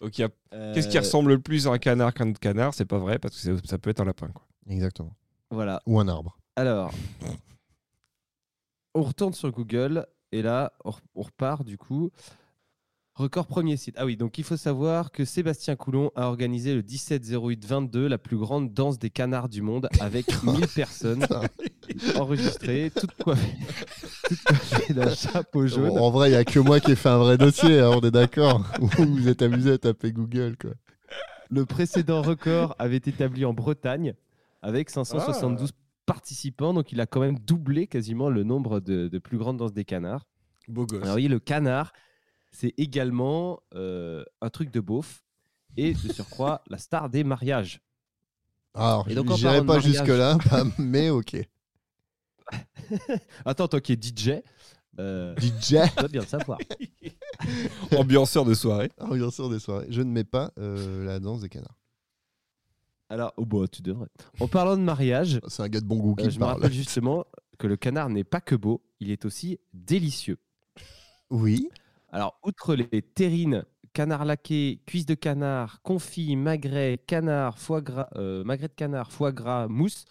Donc, 0.00 0.18
a... 0.20 0.28
qu'est-ce 0.72 0.88
qui 0.88 0.96
Euh, 0.96 1.00
ressemble 1.00 1.30
le 1.30 1.40
plus 1.40 1.66
à 1.66 1.70
un 1.70 1.78
canard 1.78 2.12
qu'un 2.12 2.28
autre 2.30 2.40
canard? 2.40 2.74
C'est 2.74 2.84
pas 2.84 2.98
vrai 2.98 3.18
parce 3.18 3.40
que 3.40 3.56
ça 3.66 3.78
peut 3.78 3.90
être 3.90 4.00
un 4.00 4.04
lapin. 4.04 4.28
Quoi. 4.28 4.46
Exactement. 4.68 5.14
Voilà. 5.52 5.80
Ou 5.86 6.00
un 6.00 6.08
arbre. 6.08 6.36
Alors, 6.56 6.90
on 8.94 9.02
retourne 9.02 9.34
sur 9.34 9.50
Google 9.52 10.06
et 10.32 10.42
là, 10.42 10.72
on, 10.84 10.90
re- 10.90 10.98
on 11.14 11.22
repart 11.22 11.64
du 11.64 11.78
coup. 11.78 12.10
Record 13.14 13.46
premier 13.46 13.76
site. 13.76 13.94
Ah 13.98 14.06
oui, 14.06 14.16
donc 14.16 14.38
il 14.38 14.44
faut 14.44 14.56
savoir 14.56 15.12
que 15.12 15.26
Sébastien 15.26 15.76
Coulon 15.76 16.10
a 16.16 16.28
organisé 16.28 16.74
le 16.74 16.80
17-08-22 16.80 18.06
la 18.06 18.16
plus 18.16 18.38
grande 18.38 18.72
danse 18.72 18.98
des 18.98 19.10
canards 19.10 19.50
du 19.50 19.60
monde 19.60 19.86
avec 20.00 20.24
1000 20.42 20.66
personnes 20.68 21.26
enregistrées, 22.16 22.90
toutes 22.98 23.12
coiffées, 23.22 23.58
toutes 24.28 24.42
coiffées 24.44 24.94
d'un 24.94 25.14
chapeau 25.14 25.66
jaune. 25.66 25.88
Bon, 25.90 25.98
en 26.00 26.10
vrai, 26.10 26.28
il 26.28 26.32
n'y 26.32 26.38
a 26.38 26.44
que 26.46 26.58
moi 26.58 26.80
qui 26.80 26.92
ai 26.92 26.96
fait 26.96 27.10
un 27.10 27.18
vrai 27.18 27.36
dossier, 27.36 27.80
hein, 27.80 27.90
on 27.92 28.00
est 28.00 28.10
d'accord. 28.10 28.64
Vous 28.80 28.88
vous 29.04 29.28
êtes 29.28 29.42
amusé 29.42 29.72
à 29.72 29.78
taper 29.78 30.10
Google, 30.12 30.56
quoi. 30.58 30.70
Le 31.50 31.66
précédent 31.66 32.22
record 32.22 32.74
avait 32.78 32.96
été 32.96 33.10
établi 33.10 33.44
en 33.44 33.52
Bretagne 33.52 34.14
avec 34.62 34.90
572 34.90 35.72
participants, 36.06 36.72
donc 36.74 36.92
il 36.92 37.00
a 37.00 37.06
quand 37.06 37.20
même 37.20 37.38
doublé 37.38 37.86
quasiment 37.86 38.28
le 38.30 38.42
nombre 38.44 38.80
de, 38.80 39.08
de 39.08 39.18
plus 39.18 39.38
grandes 39.38 39.56
danses 39.58 39.72
des 39.72 39.84
canards. 39.84 40.26
Beau 40.68 40.86
gosse. 40.86 41.02
Alors 41.02 41.16
oui, 41.16 41.28
le 41.28 41.38
canard, 41.40 41.92
c'est 42.50 42.74
également 42.76 43.60
euh, 43.74 44.24
un 44.40 44.50
truc 44.50 44.70
de 44.70 44.80
beauf 44.80 45.24
et 45.76 45.94
de 45.94 46.12
surcroît 46.12 46.62
la 46.68 46.78
star 46.78 47.08
des 47.10 47.24
mariages. 47.24 47.80
Alors, 48.74 49.08
Et 49.08 49.14
donc, 49.14 49.30
en 49.30 49.36
j'irai 49.36 49.58
parlant 49.58 49.62
de 49.62 49.66
pas 49.66 49.74
mariage- 49.74 49.92
jusque-là, 49.92 50.38
bah, 50.50 50.64
mais 50.78 51.10
ok. 51.10 51.36
Attends, 53.44 53.68
toi 53.68 53.80
qui 53.80 53.92
es 53.92 53.96
DJ, 54.00 54.42
euh, 54.98 55.34
DJ, 55.36 55.76
tu 55.88 55.96
dois 55.98 56.08
bien 56.08 56.20
le 56.20 56.26
savoir. 56.26 56.58
Ambianceur 57.96 58.44
de 58.44 58.54
soirée. 58.54 58.90
ambianceur 58.98 59.48
des 59.48 59.58
soirées. 59.58 59.86
Je 59.90 60.02
ne 60.02 60.10
mets 60.10 60.24
pas 60.24 60.52
euh, 60.58 61.04
la 61.04 61.18
danse 61.20 61.40
des 61.40 61.48
canards. 61.48 61.76
Alors, 63.12 63.34
oh 63.36 63.44
bah, 63.44 63.66
tu 63.70 63.82
devrais. 63.82 64.08
En 64.40 64.48
parlant 64.48 64.74
de 64.74 64.80
mariage, 64.80 65.38
C'est 65.46 65.62
un 65.62 65.68
gars 65.68 65.80
de 65.80 65.84
bon 65.84 65.98
goût 65.98 66.14
qui 66.14 66.28
euh, 66.28 66.30
je 66.30 66.40
me 66.40 66.46
rappelle 66.46 66.72
justement 66.72 67.26
que 67.58 67.66
le 67.66 67.76
canard 67.76 68.08
n'est 68.08 68.24
pas 68.24 68.40
que 68.40 68.54
beau, 68.54 68.82
il 69.00 69.10
est 69.10 69.26
aussi 69.26 69.60
délicieux. 69.74 70.38
Oui. 71.28 71.68
Alors, 72.08 72.40
outre 72.42 72.74
les 72.74 73.02
terrines, 73.02 73.66
canard 73.92 74.24
laqué, 74.24 74.80
cuisses 74.86 75.04
de 75.04 75.12
canard, 75.12 75.82
confit, 75.82 76.36
magret, 76.36 76.98
canard, 77.06 77.58
foie 77.58 77.82
gras, 77.82 78.08
euh, 78.16 78.44
magret 78.44 78.68
de 78.68 78.72
canard, 78.72 79.12
foie 79.12 79.30
gras, 79.30 79.68
mousse. 79.68 80.06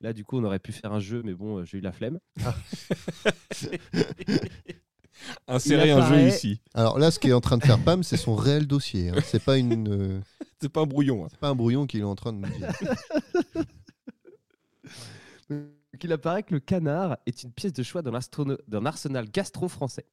Là, 0.00 0.12
du 0.12 0.24
coup, 0.24 0.36
on 0.36 0.42
aurait 0.42 0.58
pu 0.58 0.72
faire 0.72 0.92
un 0.92 0.98
jeu, 0.98 1.22
mais 1.24 1.34
bon, 1.34 1.58
euh, 1.58 1.64
j'ai 1.64 1.78
eu 1.78 1.82
la 1.82 1.92
flemme. 1.92 2.18
Insérer 5.48 5.90
un 5.92 6.08
jeu 6.08 6.28
ici. 6.28 6.60
Alors 6.74 6.98
là, 6.98 7.10
ce 7.10 7.18
qui 7.18 7.28
est 7.28 7.32
en 7.32 7.40
train 7.40 7.56
de 7.58 7.64
faire 7.64 7.78
Pam, 7.82 8.02
c'est 8.02 8.16
son 8.16 8.34
réel 8.34 8.66
dossier. 8.66 9.10
hein. 9.10 9.16
C'est 9.24 9.42
pas 9.42 9.56
une, 9.58 9.88
euh, 9.88 10.20
C'est 10.60 10.68
pas 10.68 10.80
un 10.82 10.86
brouillon. 10.86 11.24
hein. 11.24 11.28
c'est 11.30 11.38
pas 11.38 11.48
un 11.48 11.54
brouillon 11.54 11.86
qu'il 11.86 12.00
est 12.00 12.04
en 12.04 12.14
train 12.14 12.32
de 12.32 12.38
nous 12.38 12.48
dire. 12.56 12.72
Donc, 15.50 16.02
il 16.02 16.12
apparaît 16.12 16.42
que 16.42 16.54
le 16.54 16.60
canard 16.60 17.18
est 17.26 17.42
une 17.42 17.52
pièce 17.52 17.72
de 17.72 17.82
choix 17.82 18.02
dans 18.02 18.10
l'astrono- 18.10 18.58
d'un 18.66 18.84
arsenal 18.86 19.30
gastro-français. 19.30 20.06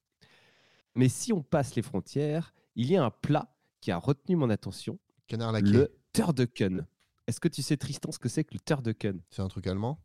Mais 0.95 1.09
si 1.09 1.31
on 1.33 1.41
passe 1.41 1.75
les 1.75 1.81
frontières, 1.81 2.53
il 2.75 2.91
y 2.91 2.97
a 2.97 3.03
un 3.03 3.09
plat 3.09 3.53
qui 3.79 3.91
a 3.91 3.97
retenu 3.97 4.35
mon 4.35 4.49
attention, 4.49 4.99
Canard 5.27 5.51
laqué. 5.53 5.67
le 5.71 5.91
turducken. 6.13 6.85
Est-ce 7.27 7.39
que 7.39 7.47
tu 7.47 7.61
sais, 7.61 7.77
Tristan, 7.77 8.11
ce 8.11 8.19
que 8.19 8.29
c'est 8.29 8.43
que 8.43 8.53
le 8.53 8.59
turducken? 8.59 9.19
C'est 9.29 9.41
un 9.41 9.47
truc 9.47 9.65
allemand? 9.67 9.99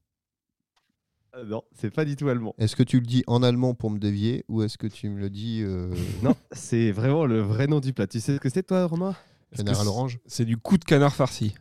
Euh, 1.36 1.44
Non, 1.44 1.62
c'est 1.74 1.90
pas 1.90 2.04
du 2.04 2.16
tout 2.16 2.28
allemand. 2.28 2.54
Est-ce 2.58 2.76
que 2.76 2.82
tu 2.82 2.98
le 3.00 3.06
dis 3.06 3.22
en 3.26 3.42
allemand 3.42 3.74
pour 3.74 3.90
me 3.90 3.98
dévier 3.98 4.44
ou 4.48 4.62
est-ce 4.62 4.78
que 4.78 4.86
tu 4.86 5.08
me 5.08 5.18
le 5.18 5.30
dis 5.30 5.60
euh, 5.62 5.94
Non, 6.22 6.34
c'est 6.52 6.90
vraiment 6.92 7.26
le 7.26 7.40
vrai 7.40 7.66
nom 7.66 7.80
du 7.80 7.92
plat. 7.92 8.06
Tu 8.06 8.20
sais 8.20 8.34
ce 8.36 8.40
que 8.40 8.48
c'est, 8.48 8.62
toi, 8.64 8.86
Romain? 8.86 9.14
À 9.58 9.84
l'orange? 9.84 10.18
C'est 10.26 10.44
du 10.44 10.56
coup 10.56 10.76
de 10.78 10.84
canard 10.84 11.14
farci. 11.14 11.54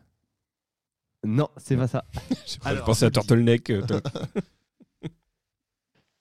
Non, 1.24 1.50
c'est 1.58 1.76
pas 1.78 1.88
ça. 1.88 2.06
Alors, 2.66 2.86
pensé 2.86 3.06
à 3.06 3.10
turtleneck. 3.12 3.70
euh, 3.70 3.82
toi. 3.86 4.02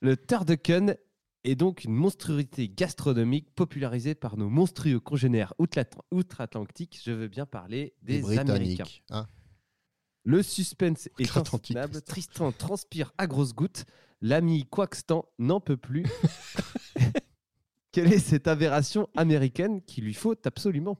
Le 0.01 0.17
turducken 0.17 0.97
est 1.45 1.55
donc 1.55 1.85
une 1.85 1.93
monstruosité 1.95 2.69
gastronomique 2.69 3.55
popularisée 3.55 4.15
par 4.15 4.37
nos 4.37 4.49
monstrueux 4.51 5.01
congénères 5.01 5.55
outla- 5.59 5.87
outre-Atlantique. 6.11 7.01
Je 7.05 7.11
veux 7.13 7.29
bien 7.29 7.47
parler 7.47 7.95
des, 8.03 8.19
Américains. 8.39 8.45
Britanniques. 8.45 9.03
Ah, 9.11 9.27
Le 10.25 10.43
suspense 10.43 11.09
est 11.19 11.37
insoutenable. 11.37 12.01
Tristan. 12.03 12.51
Transpire 12.53 13.13
à 13.19 13.27
grosses 13.27 13.55
gouttes. 13.55 13.85
L'ami 14.23 14.65
Quaxtan 14.65 15.27
n'en 15.39 15.61
peut 15.61 15.77
plus. 15.77 16.07
Quelle 17.93 18.13
est 18.13 18.19
cette 18.19 18.49
aberration 18.49 19.09
américaine 19.17 19.83
qu'il 19.83 20.05
lui 20.05 20.15
faut 20.15 20.35
absolument? 20.47 20.99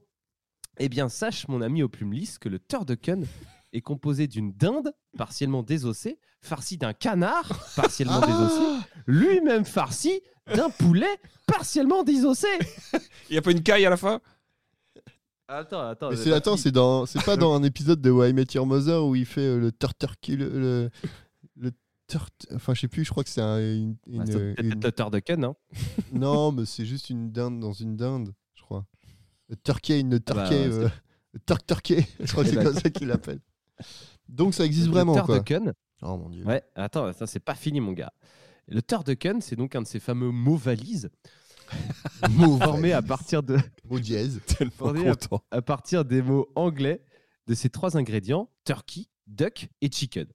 Eh 0.77 0.89
bien, 0.89 1.09
sache, 1.09 1.47
mon 1.47 1.61
ami 1.61 1.81
aux 1.81 1.89
plumes 1.89 2.13
lisses, 2.13 2.37
que 2.37 2.49
le 2.49 2.59
turducken 2.59 3.25
est 3.73 3.81
composé 3.81 4.27
d'une 4.27 4.53
dinde 4.53 4.93
partiellement 5.17 5.63
désossée, 5.63 6.19
farcie 6.41 6.77
d'un 6.77 6.93
canard 6.93 7.67
partiellement 7.75 8.19
Ah 8.23 8.27
désossé, 8.27 8.61
lui-même 9.07 9.65
farci 9.65 10.21
d'un 10.53 10.69
poulet 10.69 11.19
partiellement 11.47 12.03
désossé. 12.03 12.47
Il 13.29 13.35
y 13.35 13.37
a 13.37 13.41
pas 13.41 13.51
une 13.51 13.63
caille 13.63 13.85
à 13.85 13.89
la 13.89 13.97
fin? 13.97 14.21
Attends, 15.47 15.81
attends. 15.89 16.09
Mais 16.09 16.15
c'est 16.15 16.29
pas 16.31 16.37
attends, 16.37 16.57
c'est 16.57 16.71
dans, 16.71 17.05
c'est 17.05 17.23
pas 17.23 17.37
dans 17.37 17.53
un 17.55 17.63
épisode 17.63 18.01
de 18.01 18.09
Why 18.09 18.29
I 18.29 18.33
Met 18.33 18.45
Your 18.55 18.65
Mother 18.65 19.05
où 19.05 19.15
il 19.15 19.25
fait 19.25 19.41
euh, 19.41 19.59
le 19.59 19.71
turkey, 19.71 20.35
le, 20.35 20.49
le, 20.49 20.89
le 21.57 21.71
turt- 22.07 22.47
enfin 22.53 22.73
je 22.73 22.81
sais 22.81 22.87
plus, 22.87 23.03
je 23.05 23.11
crois 23.11 23.23
que 23.23 23.29
c'est 23.29 23.41
un- 23.41 23.59
une, 23.59 23.95
Ah, 24.07 24.09
une- 24.11 24.25
c'est 24.25 24.33
peut-être 24.55 24.63
une- 24.63 24.81
le 24.81 24.91
turducken, 24.91 25.43
hein. 25.43 25.55
non, 26.13 26.51
mais 26.51 26.65
c'est 26.65 26.85
juste 26.85 27.09
une 27.11 27.31
dinde 27.31 27.59
dans 27.59 27.73
une 27.73 27.95
dinde, 27.95 28.33
je 28.55 28.63
crois. 28.63 28.85
Le 29.49 29.55
turkey, 29.55 29.99
une 29.99 30.15
Ah 30.15 30.33
bah, 30.33 30.47
turkey, 30.47 30.67
ouais, 30.67 30.73
euh, 30.85 30.89
le 31.33 31.39
turk 31.41 31.65
turkey, 31.67 32.07
je 32.19 32.31
crois 32.31 32.43
que 32.43 32.49
c'est 32.49 32.63
comme 32.63 32.73
ça 32.73 32.89
qu'il 32.89 33.07
l'appelle. 33.07 33.39
Donc 34.27 34.55
ça 34.55 34.65
existe 34.65 34.87
Le 34.87 34.93
vraiment 34.93 35.13
quoi. 35.13 35.25
turducken, 35.25 35.73
Oh 36.01 36.17
mon 36.17 36.29
dieu. 36.29 36.43
Ouais, 36.43 36.63
attends, 36.75 37.13
ça 37.13 37.27
c'est 37.27 37.39
pas 37.39 37.53
fini 37.55 37.79
mon 37.79 37.91
gars. 37.91 38.11
Le 38.67 38.81
turducken, 38.81 39.41
c'est 39.41 39.55
donc 39.55 39.75
un 39.75 39.83
de 39.83 39.87
ces 39.87 39.99
fameux 39.99 40.31
mots 40.31 40.55
valises 40.57 41.09
Mot 42.31 42.57
formés 42.59 42.93
à 42.93 43.01
partir, 43.01 43.43
de, 43.43 43.57
Mot 43.89 43.99
dièse. 43.99 44.41
Content. 44.79 45.43
à 45.51 45.61
partir 45.61 46.05
des 46.05 46.21
mots 46.21 46.47
anglais 46.55 47.03
de 47.47 47.53
ces 47.53 47.69
trois 47.69 47.97
ingrédients, 47.97 48.49
turkey, 48.63 49.05
duck 49.27 49.69
et 49.81 49.91
chicken. 49.91 50.27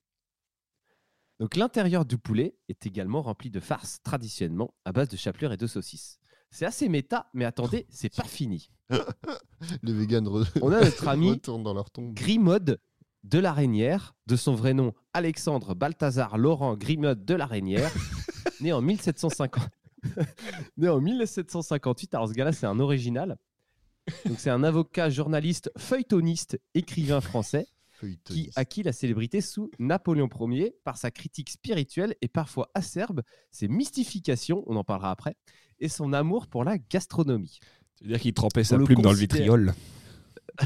Donc 1.38 1.56
l'intérieur 1.56 2.04
du 2.04 2.18
poulet 2.18 2.56
est 2.68 2.86
également 2.86 3.22
rempli 3.22 3.50
de 3.50 3.60
farce 3.60 4.00
traditionnellement 4.02 4.74
à 4.84 4.92
base 4.92 5.08
de 5.08 5.16
chapelure 5.16 5.52
et 5.52 5.56
de 5.56 5.66
saucisses. 5.66 6.18
C'est 6.50 6.66
assez 6.66 6.88
méta, 6.88 7.30
mais 7.32 7.44
attendez, 7.44 7.86
c'est 7.90 8.14
pas 8.14 8.24
fini. 8.24 8.70
Les 9.82 9.92
vegans 9.92 10.22
re- 10.22 10.46
On 10.62 10.72
a 10.72 10.80
notre 10.80 11.08
ami 11.08 11.40
dans 11.46 11.72
leur 11.74 11.90
tombe. 11.90 12.12
Grimode 12.12 12.80
de 13.22 13.38
la 13.38 13.52
Reynière, 13.52 14.14
de 14.26 14.36
son 14.36 14.54
vrai 14.54 14.74
nom 14.74 14.92
Alexandre 15.14 15.74
Balthazar 15.74 16.38
Laurent 16.38 16.76
Grimode 16.76 17.24
de 17.24 17.34
la 17.34 17.46
Reynière, 17.46 17.90
né 18.60 18.72
en 18.72 18.80
1750. 18.82 19.62
né 20.76 20.88
en 20.88 21.00
1758. 21.00 22.14
Alors 22.14 22.28
ce 22.28 22.34
gars-là, 22.34 22.52
c'est 22.52 22.66
un 22.66 22.80
original. 22.80 23.36
Donc 24.26 24.38
c'est 24.38 24.50
un 24.50 24.64
avocat, 24.64 25.10
journaliste, 25.10 25.70
feuilletoniste, 25.76 26.60
écrivain 26.74 27.20
français 27.20 27.66
qui 28.24 28.50
acquit 28.56 28.82
la 28.82 28.92
célébrité 28.92 29.40
sous 29.40 29.70
Napoléon 29.78 30.28
Ier 30.48 30.74
par 30.84 30.96
sa 30.96 31.10
critique 31.10 31.50
spirituelle 31.50 32.14
et 32.22 32.28
parfois 32.28 32.70
acerbe, 32.74 33.22
ses 33.50 33.68
mystifications, 33.68 34.64
on 34.66 34.76
en 34.76 34.84
parlera 34.84 35.10
après, 35.10 35.36
et 35.78 35.88
son 35.88 36.14
amour 36.14 36.46
pour 36.46 36.64
la 36.64 36.78
gastronomie. 36.78 37.60
C'est-à-dire 37.96 38.20
qu'il 38.20 38.32
trempait 38.32 38.64
sa 38.64 38.76
On 38.76 38.78
le 38.78 38.84
plume 38.84 39.02
dans 39.02 39.12
le 39.12 39.18
vitriol. 39.18 39.74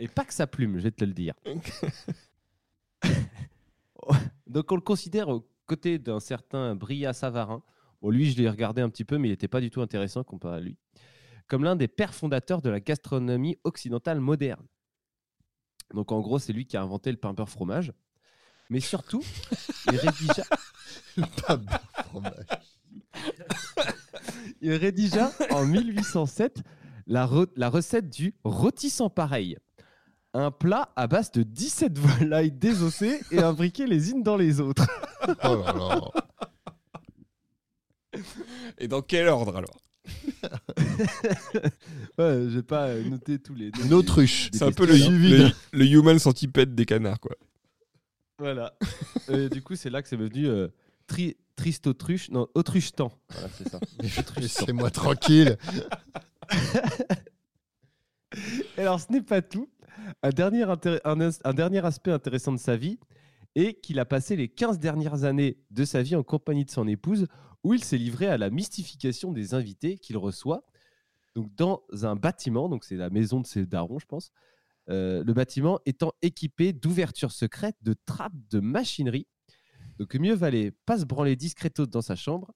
Et 0.00 0.06
pas 0.06 0.24
que 0.24 0.32
sa 0.32 0.46
plume, 0.46 0.78
je 0.78 0.84
vais 0.84 0.92
te 0.92 1.04
le 1.04 1.12
dire. 1.12 1.34
Donc 4.46 4.70
on 4.70 4.76
le 4.76 4.80
considère 4.80 5.28
aux 5.68 5.74
côtés 5.74 5.98
d'un 5.98 6.18
certain 6.18 6.74
Bria 6.74 7.12
Savarin. 7.12 7.62
Bon, 8.00 8.08
lui, 8.08 8.30
je 8.30 8.38
l'ai 8.38 8.48
regardé 8.48 8.80
un 8.80 8.88
petit 8.88 9.04
peu, 9.04 9.18
mais 9.18 9.28
il 9.28 9.32
n'était 9.32 9.48
pas 9.48 9.60
du 9.60 9.68
tout 9.70 9.82
intéressant 9.82 10.24
comparé 10.24 10.56
à 10.56 10.60
lui. 10.60 10.78
Comme 11.46 11.62
l'un 11.62 11.76
des 11.76 11.88
pères 11.88 12.14
fondateurs 12.14 12.62
de 12.62 12.70
la 12.70 12.80
gastronomie 12.80 13.58
occidentale 13.64 14.18
moderne. 14.18 14.64
Donc 15.92 16.10
en 16.10 16.20
gros, 16.20 16.38
c'est 16.38 16.54
lui 16.54 16.64
qui 16.64 16.78
a 16.78 16.82
inventé 16.82 17.10
le 17.10 17.18
pain 17.18 17.34
beurre 17.34 17.50
fromage. 17.50 17.92
Mais 18.70 18.80
surtout, 18.80 19.22
il 19.92 19.96
rédigea, 19.98 20.44
Pas 21.46 21.56
bon 21.58 21.70
fromage. 22.06 22.46
il 24.62 24.72
rédigea 24.72 25.30
en 25.50 25.66
1807 25.66 26.62
la, 27.06 27.26
re- 27.26 27.50
la 27.56 27.68
recette 27.68 28.08
du 28.08 28.34
rôti 28.44 28.88
sans 28.88 29.10
pareil. 29.10 29.58
Un 30.34 30.50
plat 30.50 30.90
à 30.94 31.06
base 31.06 31.32
de 31.32 31.42
17 31.42 31.98
volailles 31.98 32.52
désossées 32.52 33.20
et 33.30 33.38
imbriquées 33.38 33.86
les 33.86 34.10
unes 34.10 34.22
dans 34.22 34.36
les 34.36 34.60
autres. 34.60 34.86
Oh 35.44 35.56
là 35.56 35.72
là. 35.74 36.00
Et 38.78 38.86
dans 38.86 39.02
quel 39.02 39.26
ordre 39.28 39.56
alors? 39.56 39.80
Ouais, 42.18 42.46
j'ai 42.48 42.62
pas 42.62 42.94
noté 42.94 43.38
tous 43.40 43.54
les. 43.54 43.70
Une 43.84 43.92
autruche. 43.92 44.48
C'est 44.52 44.62
un 44.62 44.72
peu 44.72 44.86
le, 44.86 44.92
questions, 44.92 45.10
le, 45.10 45.50
le 45.72 45.86
human 45.86 46.18
centipede 46.18 46.74
des 46.74 46.86
canards, 46.86 47.20
quoi. 47.20 47.36
Voilà. 48.38 48.74
Et 49.28 49.48
du 49.48 49.62
coup, 49.62 49.76
c'est 49.76 49.90
là 49.90 50.02
que 50.02 50.08
c'est 50.08 50.16
devenu 50.16 50.46
euh, 50.46 50.68
tri, 51.06 51.36
triste 51.56 51.86
autruche. 51.88 52.30
Non, 52.30 52.48
autruche-temps. 52.54 53.12
Voilà, 53.30 53.48
c'est 53.56 53.68
ça. 53.68 53.80
Laissez-moi 54.36 54.90
tranquille. 54.90 55.56
Et 58.76 58.80
alors, 58.80 59.00
ce 59.00 59.12
n'est 59.12 59.22
pas 59.22 59.42
tout. 59.42 59.68
Un 60.22 60.30
dernier, 60.30 60.64
aspect 61.84 62.12
intéressant 62.12 62.52
de 62.52 62.58
sa 62.58 62.76
vie 62.76 62.98
et 63.54 63.74
qu'il 63.74 63.98
a 63.98 64.04
passé 64.04 64.36
les 64.36 64.48
15 64.48 64.78
dernières 64.78 65.24
années 65.24 65.58
de 65.70 65.84
sa 65.84 66.02
vie 66.02 66.16
en 66.16 66.22
compagnie 66.22 66.64
de 66.64 66.70
son 66.70 66.86
épouse, 66.86 67.26
où 67.64 67.74
il 67.74 67.82
s'est 67.82 67.98
livré 67.98 68.26
à 68.26 68.38
la 68.38 68.50
mystification 68.50 69.32
des 69.32 69.54
invités 69.54 69.98
qu'il 69.98 70.16
reçoit. 70.16 70.64
Donc, 71.34 71.54
dans 71.56 71.82
un 72.02 72.16
bâtiment, 72.16 72.68
donc 72.68 72.84
c'est 72.84 72.96
la 72.96 73.10
maison 73.10 73.40
de 73.40 73.46
ses 73.46 73.66
darons, 73.66 73.98
je 73.98 74.06
pense. 74.06 74.30
euh, 74.90 75.22
le 75.24 75.34
bâtiment 75.34 75.80
étant 75.86 76.12
équipé 76.22 76.72
d'ouvertures 76.72 77.32
secrètes, 77.32 77.76
de 77.82 77.94
trappes, 78.06 78.32
de 78.50 78.60
machinerie. 78.60 79.26
Donc, 79.98 80.14
mieux 80.14 80.34
valait 80.34 80.70
pas 80.86 80.98
se 80.98 81.04
branler 81.04 81.36
discretos 81.36 81.86
dans 81.86 82.02
sa 82.02 82.16
chambre. 82.16 82.52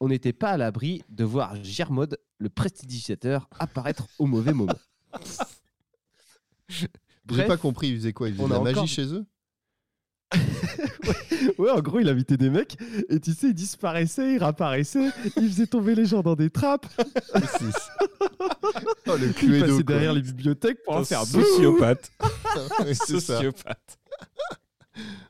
On 0.00 0.08
n'était 0.08 0.32
pas 0.32 0.50
à 0.50 0.56
l'abri 0.56 1.02
de 1.08 1.24
voir 1.24 1.56
Germode, 1.62 2.18
le 2.38 2.48
prestidigitateur, 2.50 3.48
apparaître 3.58 4.06
au 4.18 4.26
mauvais 4.26 4.52
moment. 4.52 4.78
J'ai 7.30 7.46
pas 7.46 7.56
compris, 7.56 7.88
ils 7.88 7.96
faisaient 7.96 8.12
quoi 8.12 8.28
Ils 8.28 8.34
faisaient 8.34 8.48
de 8.48 8.52
la 8.52 8.60
magie 8.60 8.76
encore- 8.78 8.88
chez 8.88 9.06
eux? 9.12 9.24
Ouais, 11.58 11.70
en 11.70 11.80
gros, 11.80 12.00
il 12.00 12.08
invitait 12.08 12.38
des 12.38 12.48
mecs 12.50 12.76
et 13.10 13.20
tu 13.20 13.32
sais, 13.32 13.48
il 13.48 13.54
disparaissait, 13.54 14.34
il 14.34 14.38
réapparaissait, 14.38 15.10
il 15.36 15.48
faisait 15.48 15.66
tomber 15.66 15.94
les 15.94 16.06
gens 16.06 16.22
dans 16.22 16.34
des 16.34 16.48
trappes, 16.50 16.86
Oh, 19.06 19.16
le 19.18 19.26
il 19.28 19.34
Cluedo, 19.34 19.60
passait 19.66 19.72
quoi. 19.84 19.94
derrière 19.94 20.12
les 20.14 20.22
bibliothèques 20.22 20.82
pour 20.84 20.96
en 20.96 21.04
faire 21.04 21.24
sociopathe. 21.24 22.10
Sociopathe. 22.94 23.98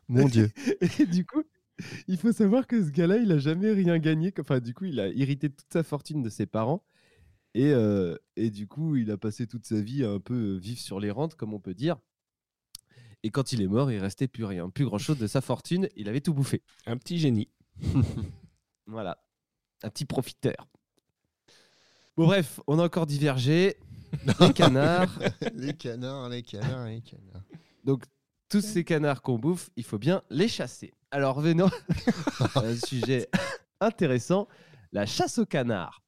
Mon 0.08 0.26
Dieu. 0.28 0.50
Et 1.00 1.06
du 1.06 1.26
coup, 1.26 1.42
il 2.06 2.16
faut 2.18 2.32
savoir 2.32 2.66
que 2.66 2.82
ce 2.84 2.90
gars-là, 2.90 3.16
il 3.16 3.32
a 3.32 3.38
jamais 3.38 3.72
rien 3.72 3.98
gagné. 3.98 4.32
Enfin, 4.38 4.60
du 4.60 4.72
coup, 4.74 4.84
il 4.84 5.00
a 5.00 5.08
hérité 5.08 5.50
toute 5.50 5.66
sa 5.72 5.82
fortune 5.82 6.22
de 6.22 6.28
ses 6.28 6.46
parents. 6.46 6.84
Et, 7.54 7.72
euh, 7.72 8.16
et 8.36 8.50
du 8.50 8.66
coup, 8.66 8.96
il 8.96 9.10
a 9.10 9.16
passé 9.16 9.46
toute 9.46 9.64
sa 9.64 9.80
vie 9.80 10.04
à 10.04 10.10
un 10.10 10.20
peu 10.20 10.56
vivre 10.56 10.80
sur 10.80 10.98
les 10.98 11.10
rentes, 11.10 11.36
comme 11.36 11.54
on 11.54 11.60
peut 11.60 11.74
dire. 11.74 11.96
Et 13.22 13.30
quand 13.30 13.52
il 13.52 13.62
est 13.62 13.68
mort, 13.68 13.90
il 13.90 13.98
restait 13.98 14.28
plus 14.28 14.44
rien, 14.44 14.68
plus 14.68 14.84
grand-chose 14.84 15.18
de 15.18 15.26
sa 15.26 15.40
fortune. 15.40 15.88
Il 15.96 16.08
avait 16.08 16.20
tout 16.20 16.34
bouffé. 16.34 16.62
Un 16.86 16.96
petit 16.96 17.18
génie. 17.18 17.48
Voilà. 18.86 19.16
Un 19.82 19.88
petit 19.88 20.04
profiteur. 20.04 20.68
Bon, 22.18 22.26
bref, 22.26 22.60
on 22.66 22.78
a 22.78 22.84
encore 22.84 23.06
divergé. 23.06 23.76
Les 24.40 24.52
canards. 24.52 25.18
les 25.54 25.72
canards, 25.72 26.28
les 26.28 26.42
canards, 26.42 26.84
les 26.84 27.00
canards. 27.00 27.42
Donc, 27.82 28.04
tous 28.50 28.60
ces 28.60 28.84
canards 28.84 29.22
qu'on 29.22 29.38
bouffe, 29.38 29.70
il 29.76 29.84
faut 29.84 29.98
bien 29.98 30.22
les 30.28 30.48
chasser. 30.48 30.92
Alors, 31.10 31.40
venons 31.40 31.70
à 32.54 32.60
un 32.60 32.76
sujet 32.76 33.30
intéressant 33.80 34.48
la 34.92 35.06
chasse 35.06 35.38
aux 35.38 35.46
canards. 35.46 36.02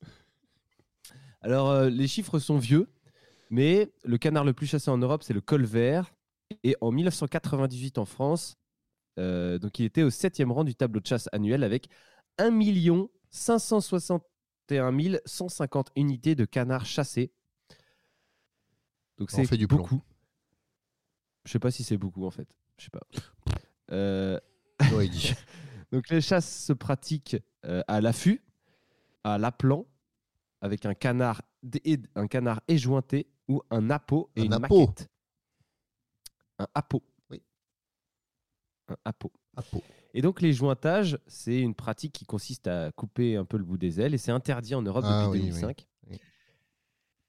Alors, 1.46 1.70
euh, 1.70 1.88
les 1.88 2.08
chiffres 2.08 2.40
sont 2.40 2.58
vieux, 2.58 2.88
mais 3.50 3.92
le 4.02 4.18
canard 4.18 4.42
le 4.42 4.52
plus 4.52 4.66
chassé 4.66 4.90
en 4.90 4.98
Europe, 4.98 5.22
c'est 5.22 5.32
le 5.32 5.40
colvert. 5.40 6.12
Et 6.64 6.74
en 6.80 6.90
1998 6.90 7.98
en 7.98 8.04
France, 8.04 8.56
euh, 9.20 9.56
donc 9.56 9.78
il 9.78 9.84
était 9.84 10.02
au 10.02 10.10
septième 10.10 10.50
rang 10.50 10.64
du 10.64 10.74
tableau 10.74 10.98
de 10.98 11.06
chasse 11.06 11.28
annuel 11.30 11.62
avec 11.62 11.88
1 12.38 12.50
561 13.30 15.18
150 15.24 15.92
unités 15.94 16.34
de 16.34 16.46
canards 16.46 16.84
chassés. 16.84 17.30
Donc 19.18 19.28
On 19.32 19.36
c'est 19.36 19.46
fait 19.46 19.56
du 19.56 19.68
plomb. 19.68 19.78
beaucoup. 19.78 20.02
Je 21.44 21.52
sais 21.52 21.60
pas 21.60 21.70
si 21.70 21.84
c'est 21.84 21.96
beaucoup 21.96 22.26
en 22.26 22.32
fait. 22.32 22.48
Je 22.76 22.86
sais 22.86 22.90
pas. 22.90 23.06
Euh, 23.92 24.40
donc 25.92 26.08
les 26.10 26.20
chasses 26.20 26.64
se 26.64 26.72
pratiquent 26.72 27.36
euh, 27.64 27.84
à 27.86 28.00
l'affût, 28.00 28.42
à 29.22 29.38
l'appelant, 29.38 29.86
avec 30.60 30.86
un 30.86 30.94
canard, 30.94 31.42
un 32.14 32.26
canard 32.26 32.60
éjointé 32.68 33.26
ou 33.48 33.62
un 33.70 33.90
appôt 33.90 34.30
et 34.36 34.42
Un 34.42 34.44
une 34.44 34.58
maquette. 34.58 35.08
Un 36.58 36.66
appôt. 36.74 37.02
Oui. 37.30 37.42
Un. 38.88 38.96
À 39.04 39.12
peau. 39.12 39.32
Et 40.14 40.22
donc 40.22 40.40
les 40.40 40.52
jointages, 40.52 41.18
c'est 41.26 41.60
une 41.60 41.74
pratique 41.74 42.12
qui 42.12 42.24
consiste 42.26 42.66
à 42.66 42.90
couper 42.92 43.36
un 43.36 43.44
peu 43.44 43.56
le 43.58 43.64
bout 43.64 43.78
des 43.78 44.00
ailes 44.00 44.14
et 44.14 44.18
c'est 44.18 44.32
interdit 44.32 44.74
en 44.74 44.82
Europe 44.82 45.04
Ah 45.06 45.26
depuis 45.26 45.40
oui, 45.40 45.44
oui, 45.46 45.50
2005. 45.50 45.86
oui. 46.10 46.20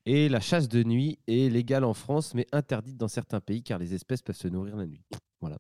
Et 0.06 0.30
la 0.30 0.40
chasse 0.40 0.70
de 0.70 0.84
nuit 0.84 1.20
est 1.28 1.52
légale 1.52 1.84
en 1.84 1.94
France, 1.94 2.34
mais 2.34 2.48
interdite 2.54 2.96
dans 2.98 3.10
certains 3.10 3.42
pays 3.42 3.62
car 3.62 3.78
les 3.78 3.94
espèces 3.94 4.22
peuvent 4.22 4.38
se 4.38 4.48
nourrir 4.48 4.78
la 4.78 4.86
nuit. 4.86 5.04
Voilà. 5.42 5.58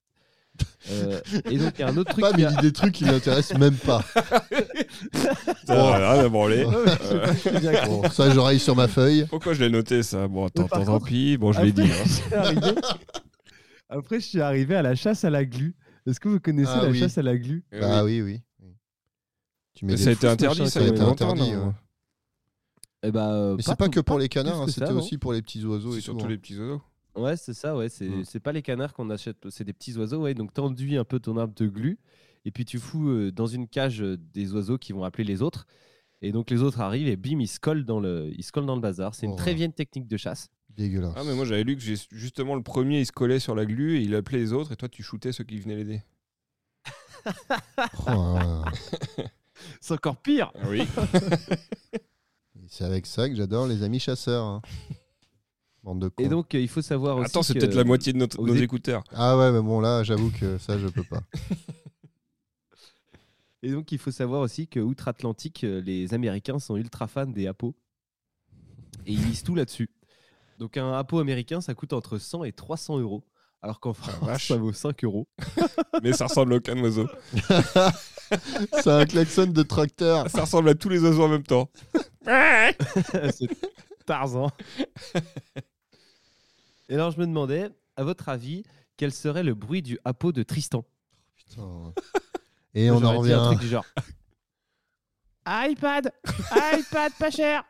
Euh, 0.90 1.20
et 1.50 1.58
donc 1.58 1.74
il 1.78 1.82
y 1.82 1.84
a 1.84 1.88
un 1.90 1.98
autre 1.98 2.12
truc. 2.12 2.24
Pas, 2.24 2.32
mais 2.38 2.46
a- 2.46 2.50
il 2.52 2.56
dit 2.58 2.62
des 2.62 2.72
trucs 2.72 2.94
qui 2.94 3.04
m'intéressent 3.06 3.58
même 3.60 3.76
pas. 3.76 4.04
Sais 5.68 7.60
bien 7.60 7.72
que- 7.74 7.88
Bon, 7.88 8.10
ça, 8.10 8.30
j'aurais 8.32 8.58
sur 8.60 8.76
ma 8.76 8.88
feuille. 8.88 9.26
Pourquoi 9.30 9.54
je 9.54 9.64
l'ai 9.64 9.70
noté 9.70 10.04
ça 10.04 10.28
Bon, 10.28 10.48
tant, 10.50 10.68
tant 10.68 10.84
contre, 10.86 11.06
pis. 11.06 11.38
Bon, 11.38 11.52
je 11.52 11.62
l'ai 11.62 11.70
Après, 11.72 11.84
dit. 11.84 11.92
hein. 11.92 12.04
je 12.06 12.10
suis 12.12 12.34
arrivé- 12.34 12.76
Après, 13.90 14.20
je 14.20 14.26
suis 14.26 14.42
arrivé 14.42 14.76
à 14.76 14.82
la 14.82 14.96
chasse 14.96 15.24
à 15.24 15.30
la 15.30 15.46
glu. 15.46 15.76
Est-ce 16.06 16.20
que 16.20 16.30
vous 16.30 16.40
connaissez 16.40 16.72
Ah 16.74 16.84
la 16.84 16.90
oui. 16.90 17.00
chasse 17.00 17.18
à 17.18 17.22
la 17.22 17.38
glu? 17.38 17.66
Bah 17.72 18.04
oui. 18.04 18.22
oui, 18.22 18.42
oui. 18.62 18.70
Tu 19.74 19.86
mets 19.86 19.94
Mais 19.94 19.98
des 19.98 20.04
ça 20.04 20.10
a 20.10 20.14
été 20.14 20.22
fausses 20.28 20.34
interdit, 20.34 20.60
machins, 20.62 20.72
ça, 20.72 20.80
a 20.80 20.84
il 20.84 20.86
y 20.88 20.90
été 20.92 21.00
longtemps, 21.02 21.32
interdit. 21.34 21.52
non? 21.52 21.68
Ouais. 21.68 21.74
Eh 23.04 23.12
bah, 23.12 23.32
euh, 23.32 23.56
Mais 23.58 23.62
c'est 23.64 23.76
pas 23.76 23.90
que 23.90 24.00
pour 24.00 24.18
les 24.18 24.26
plus 24.28 24.30
canards, 24.30 24.62
hein, 24.62 24.66
que 24.66 24.72
c'était 24.72 24.90
non 24.90 24.98
aussi 25.00 25.18
pour 25.20 25.34
les 25.34 25.42
petits 25.42 25.64
oiseaux 25.66 25.92
C'est 25.92 25.98
et 25.98 26.02
tout. 26.02 26.06
surtout 26.06 26.26
hein. 26.26 26.30
les 26.30 26.38
petits 26.38 26.58
oiseaux. 26.58 26.82
Ouais, 27.18 27.36
c'est 27.36 27.54
ça, 27.54 27.76
ouais. 27.76 27.90
C'est 27.90 28.08
Mm. 28.08 28.24
c'est 28.26 28.40
pas 28.40 28.52
les 28.52 28.62
canards 28.62 28.94
qu'on 28.94 29.10
achète, 29.10 29.50
c'est 29.50 29.64
des 29.64 29.74
petits 29.74 29.98
oiseaux, 29.98 30.22
ouais. 30.22 30.34
Donc, 30.34 30.54
t'enduis 30.54 30.98
un 30.98 31.04
peu 31.04 31.20
ton 31.20 31.36
arbre 31.38 31.54
de 31.56 31.68
glu 31.68 31.98
et 32.46 32.52
puis 32.52 32.64
tu 32.66 32.80
fous 32.80 33.10
euh, 33.10 33.32
dans 33.32 33.48
une 33.48 33.68
cage 33.68 34.02
euh, 34.02 34.18
des 34.34 34.54
oiseaux 34.54 34.78
qui 34.78 34.94
vont 34.94 35.04
appeler 35.04 35.24
les 35.24 35.42
autres. 35.42 35.66
Et 36.22 36.32
donc, 36.32 36.50
les 36.50 36.62
autres 36.64 36.80
arrivent 36.82 37.08
et 37.08 37.16
bim, 37.16 37.40
ils 37.40 37.48
se 37.48 37.60
collent 37.60 37.86
dans 37.86 38.00
le, 38.00 38.32
ils 38.36 38.44
se 38.44 38.52
collent 38.52 38.66
dans 38.66 38.76
le 38.76 38.82
bazar. 38.82 39.14
C'est 39.16 39.26
une 39.26 39.34
Oh. 39.34 39.36
très 39.36 39.54
vieille 39.54 39.72
technique 39.74 40.08
de 40.08 40.18
chasse. 40.18 40.50
Dégueulasse. 40.70 41.14
Ah, 41.16 41.24
mais 41.26 41.34
moi 41.34 41.44
j'avais 41.46 41.64
lu 41.64 41.76
que 41.76 41.82
justement 42.12 42.54
le 42.54 42.62
premier 42.62 43.00
il 43.00 43.06
se 43.08 43.12
collait 43.12 43.40
sur 43.40 43.56
la 43.56 43.66
glu 43.66 43.98
et 43.98 44.02
il 44.02 44.14
appelait 44.14 44.38
les 44.38 44.54
autres 44.54 44.72
et 44.72 44.76
toi 44.76 44.88
tu 44.88 45.02
shootais 45.02 45.32
ceux 45.32 45.44
qui 45.44 45.58
venaient 45.58 45.76
l'aider. 45.76 46.04
Oh, 48.08 48.38
C'est 49.82 49.94
encore 49.96 50.18
pire. 50.22 50.52
Ah 50.56 50.68
oui. 50.70 50.84
c'est 52.68 52.84
avec 52.84 53.06
ça 53.06 53.28
que 53.28 53.36
j'adore 53.36 53.66
les 53.68 53.82
amis 53.84 54.00
chasseurs. 54.00 54.44
hein. 54.46 54.62
Bande 55.88 56.02
de 56.02 56.10
cons. 56.10 56.22
Et 56.24 56.28
donc, 56.28 56.54
euh, 56.54 56.60
il 56.60 56.68
faut 56.68 56.82
savoir 56.82 57.16
aussi. 57.18 57.28
Attends, 57.28 57.44
c'est 57.44 57.54
que- 57.54 57.60
peut-être 57.60 57.76
la 57.76 57.86
moitié 57.86 58.12
de 58.12 58.18
notre- 58.18 58.38
aux 58.40 58.46
nos 58.46 58.56
é- 58.56 58.62
écouteurs. 58.62 59.04
Ah 59.14 59.38
ouais, 59.38 59.54
mais 59.54 59.62
bon, 59.62 59.80
là, 59.80 60.04
j'avoue 60.04 60.32
que 60.32 60.58
ça, 60.58 60.78
je 60.78 60.88
peux 60.88 61.04
pas. 61.04 61.22
Et 63.64 63.72
donc, 63.72 63.92
il 63.94 63.98
faut 63.98 64.12
savoir 64.12 64.42
aussi 64.42 64.68
que 64.68 64.80
outre-Atlantique, 64.82 65.64
euh, 65.64 65.82
les 65.82 66.14
Américains 66.14 66.60
sont 66.60 66.76
ultra 66.76 67.08
fans 67.08 67.26
des 67.26 67.48
appos. 67.48 67.74
Et 69.06 69.14
ils 69.14 69.26
misent 69.26 69.44
tout 69.44 69.56
là-dessus. 69.56 69.90
Donc, 70.60 70.76
un 70.78 70.92
appôt 70.94 71.20
américain, 71.20 71.62
ça 71.62 71.74
coûte 71.74 71.94
entre 71.94 72.18
100 72.18 72.44
et 72.44 72.52
300 72.52 73.00
euros. 73.00 73.24
Alors 73.62 73.80
qu'en 73.80 73.94
France, 73.94 74.16
vache. 74.22 74.48
ça 74.50 74.58
vaut 74.58 74.74
5 74.74 75.04
euros. 75.06 75.28
Mais 76.04 76.12
ça 76.14 76.26
ressemble 76.28 76.54
à 76.54 76.58
aucun 76.58 76.78
oiseau. 76.80 77.08
c'est 78.84 78.88
un 78.92 79.06
klaxon 79.06 79.48
de 79.48 79.64
tracteur. 79.64 80.30
Ça 80.30 80.42
ressemble 80.42 80.70
à 80.70 80.76
tous 80.76 80.90
les 80.90 81.02
oiseaux 81.02 81.24
en 81.24 81.30
même 81.30 81.44
temps. 81.44 81.70
c'est 82.26 83.48
Tarzan. 84.06 84.52
Et 86.90 86.94
alors, 86.96 87.12
je 87.12 87.20
me 87.20 87.26
demandais, 87.26 87.70
à 87.96 88.04
votre 88.04 88.30
avis, 88.30 88.64
quel 88.96 89.12
serait 89.12 89.44
le 89.44 89.54
bruit 89.54 89.82
du 89.82 90.00
appôt 90.06 90.32
de 90.32 90.44
Tristan? 90.44 90.86
Putain. 91.36 91.94
Et 92.74 92.90
on 92.92 92.98
en 92.98 93.00
J'aurais 93.00 93.28
dit 93.28 93.34
un 93.34 93.40
revient. 93.40 93.48
truc 93.48 93.60
du 93.60 93.68
genre 93.68 93.86
iPad 95.48 96.12
iPad 96.52 97.12
pas 97.18 97.32
cher 97.32 97.64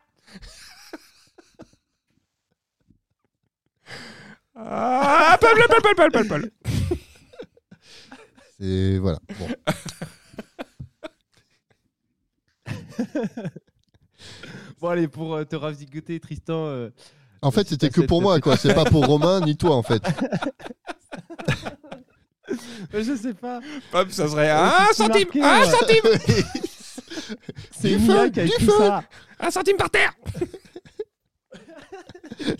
Ah, 4.54 5.38
pal, 5.40 5.54
pal, 5.68 5.80
pal, 5.82 5.94
pal, 5.94 6.10
pal, 6.10 6.26
pal. 6.28 6.50
Et 8.60 8.98
voilà. 8.98 9.20
Bon. 9.38 9.48
Bon, 14.80 14.88
allez, 14.88 15.08
pour 15.08 15.34
euh, 15.34 15.44
te 15.44 15.56
ravigoter, 15.56 16.20
Tristan. 16.20 16.66
euh, 16.66 16.90
En 17.42 17.50
fait, 17.50 17.68
c'était 17.68 17.90
que 17.90 18.00
pour 18.00 18.22
moi, 18.22 18.40
quoi. 18.40 18.56
C'est 18.56 18.74
pas 18.74 18.84
pour 18.84 19.06
Romain 19.06 19.40
ni 19.40 19.56
toi, 19.56 19.74
en 19.76 19.82
fait. 19.82 20.02
je 22.92 23.16
sais 23.16 23.34
pas. 23.34 23.60
Hop, 23.92 24.10
ça 24.10 24.28
serait 24.28 24.50
Euh, 24.50 24.64
un 24.64 24.92
centime 24.92 25.28
Un 25.42 25.64
centime 25.64 26.04
C'est 27.80 27.96
Du 27.96 27.98
Mia 27.98 28.22
feu, 28.24 28.30
qui 28.30 28.40
a 28.40 28.44
du 28.44 28.50
écrit 28.50 28.64
feu. 28.66 28.72
ça. 28.78 29.02
Un 29.40 29.50
centime 29.50 29.76
par 29.76 29.90
terre 29.90 30.12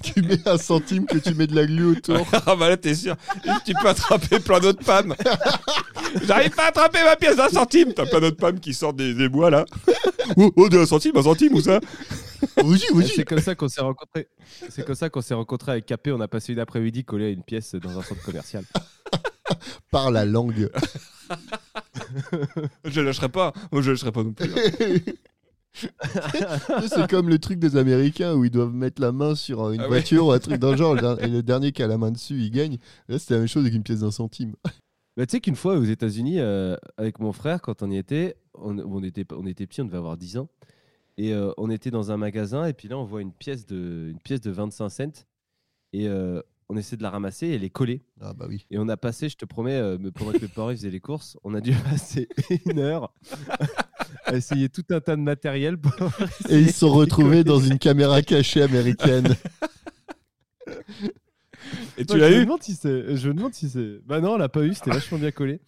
tu 0.02 0.22
mets 0.22 0.40
un 0.48 0.58
centime 0.58 1.06
que 1.06 1.18
tu 1.18 1.34
mets 1.34 1.46
de 1.46 1.54
la 1.54 1.64
glu 1.64 1.84
autour. 1.92 2.26
Ah 2.46 2.56
bah 2.56 2.68
là 2.68 2.76
t'es 2.76 2.96
sûr 2.96 3.14
Tu 3.64 3.72
peux 3.74 3.86
attraper 3.88 4.40
plein 4.40 4.58
d'autres 4.58 4.84
pommes 4.84 5.14
J'arrive 6.26 6.50
pas 6.50 6.64
à 6.64 6.68
attraper 6.68 6.98
ma 7.04 7.14
pièce 7.14 7.36
d'un 7.36 7.48
centime 7.48 7.92
T'as 7.94 8.06
plein 8.06 8.18
d'autres 8.20 8.36
pommes 8.36 8.58
qui 8.58 8.74
sortent 8.74 8.96
des, 8.96 9.14
des 9.14 9.28
bois 9.28 9.50
là 9.50 9.64
Oh, 10.36 10.52
oh 10.56 10.68
d'un 10.68 10.84
centime, 10.84 11.16
un 11.16 11.22
centime 11.22 11.54
ou 11.54 11.60
ça? 11.60 11.78
Et 12.56 12.62
vas-y. 12.62 13.08
C'est 13.08 13.24
comme 13.24 13.40
ça 13.40 13.54
qu'on 13.54 13.68
s'est 13.68 13.80
rencontrés. 13.80 14.28
C'est 14.68 14.84
comme 14.84 14.94
ça 14.94 15.08
qu'on 15.10 15.20
s'est 15.20 15.34
rencontrés 15.34 15.72
avec 15.72 15.86
Capé. 15.86 16.12
On 16.12 16.20
a 16.20 16.28
passé 16.28 16.52
une 16.52 16.58
après-midi 16.58 17.04
collé 17.04 17.26
à 17.26 17.28
une 17.30 17.42
pièce 17.42 17.74
dans 17.74 17.98
un 17.98 18.02
centre 18.02 18.22
commercial. 18.22 18.64
Par 19.90 20.10
la 20.10 20.24
langue. 20.24 20.70
Je 22.84 23.00
lâcherai 23.00 23.28
pas 23.28 23.52
Moi 23.70 23.82
je 23.82 23.90
lâcherai 23.90 24.12
pas 24.12 24.22
non 24.22 24.32
plus 24.32 24.50
hein. 24.50 24.98
c'est 26.88 27.08
comme 27.08 27.28
le 27.28 27.38
truc 27.38 27.58
des 27.58 27.76
Américains 27.76 28.34
où 28.34 28.44
ils 28.44 28.50
doivent 28.50 28.72
mettre 28.72 29.00
la 29.00 29.12
main 29.12 29.34
sur 29.34 29.70
une 29.70 29.80
Ah 29.80 29.82
ouais. 29.84 29.88
voiture 29.88 30.26
ou 30.26 30.32
un 30.32 30.38
truc 30.38 30.56
dans 30.58 30.72
le 30.72 30.76
genre. 30.76 30.96
Et 31.20 31.28
le 31.28 31.42
dernier 31.42 31.72
qui 31.72 31.82
a 31.82 31.86
la 31.86 31.98
main 31.98 32.10
dessus, 32.10 32.34
il 32.40 32.50
gagne. 32.50 32.78
Là, 33.08 33.18
c'était 33.18 33.34
la 33.34 33.40
même 33.40 33.48
chose 33.48 33.62
avec 33.62 33.74
une 33.74 33.82
pièce 33.82 34.00
d'un 34.00 34.10
centime. 34.10 34.54
Bah, 35.16 35.26
tu 35.26 35.32
sais 35.32 35.40
qu'une 35.40 35.54
fois 35.56 35.76
aux 35.76 35.84
États-Unis, 35.84 36.40
euh, 36.40 36.76
avec 36.96 37.20
mon 37.20 37.32
frère, 37.32 37.60
quand 37.60 37.82
on 37.82 37.90
y 37.90 37.96
était, 37.96 38.36
on, 38.54 38.78
on 38.78 39.02
était, 39.02 39.24
on 39.32 39.46
était 39.46 39.66
petits, 39.66 39.82
on 39.82 39.84
devait 39.84 39.98
avoir 39.98 40.16
10 40.16 40.38
ans. 40.38 40.48
Et 41.18 41.32
euh, 41.32 41.50
on 41.56 41.68
était 41.68 41.90
dans 41.90 42.12
un 42.12 42.16
magasin, 42.16 42.64
et 42.66 42.72
puis 42.72 42.86
là, 42.86 42.96
on 42.96 43.04
voit 43.04 43.20
une 43.20 43.32
pièce 43.32 43.66
de, 43.66 44.08
une 44.10 44.20
pièce 44.20 44.40
de 44.40 44.52
25 44.52 44.88
cents. 44.88 45.26
Et 45.92 46.06
euh, 46.06 46.40
on 46.68 46.76
essaie 46.76 46.96
de 46.96 47.02
la 47.02 47.10
ramasser, 47.10 47.48
et 47.48 47.54
elle 47.56 47.64
est 47.64 47.70
collée. 47.70 48.04
Ah 48.20 48.32
bah 48.34 48.46
oui. 48.48 48.66
Et 48.70 48.78
on 48.78 48.88
a 48.88 48.96
passé, 48.96 49.28
je 49.28 49.36
te 49.36 49.44
promets, 49.44 49.74
euh, 49.74 49.98
pendant 50.14 50.30
que 50.30 50.40
mes 50.40 50.48
parents 50.48 50.70
faisaient 50.70 50.90
les 50.90 51.00
courses, 51.00 51.36
on 51.42 51.54
a 51.54 51.60
dû 51.60 51.72
passer 51.90 52.28
une 52.66 52.78
heure 52.78 53.12
à 54.26 54.36
essayer 54.36 54.68
tout 54.68 54.84
un 54.90 55.00
tas 55.00 55.16
de 55.16 55.20
matériel. 55.20 55.76
Pour 55.76 55.92
Et 56.50 56.60
ils 56.60 56.70
se 56.70 56.78
sont 56.78 56.92
retrouvés 56.92 57.42
dans 57.42 57.58
une 57.58 57.80
caméra 57.80 58.22
cachée 58.22 58.62
américaine. 58.62 59.34
Et 61.96 62.06
tu 62.06 62.16
l'as 62.16 62.30
je 62.30 62.34
me 62.34 62.40
eu 62.42 62.44
demande 62.44 62.62
si 62.62 62.74
c'est. 62.74 63.16
Je 63.16 63.28
me 63.28 63.34
demande 63.34 63.54
si 63.54 63.68
c'est. 63.68 63.98
Bah 64.06 64.20
non, 64.20 64.34
on 64.34 64.36
l'a 64.36 64.48
pas 64.48 64.62
eu, 64.62 64.72
c'était 64.72 64.92
vachement 64.92 65.18
bien 65.18 65.32
collé. 65.32 65.60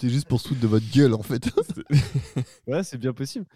C'était 0.00 0.12
juste 0.12 0.28
pour 0.28 0.40
se 0.40 0.48
foutre 0.48 0.60
de 0.60 0.66
votre 0.68 0.88
gueule 0.92 1.12
en 1.14 1.22
fait. 1.22 1.48
Ouais, 2.68 2.84
c'est 2.84 2.98
bien 2.98 3.12
possible. 3.12 3.46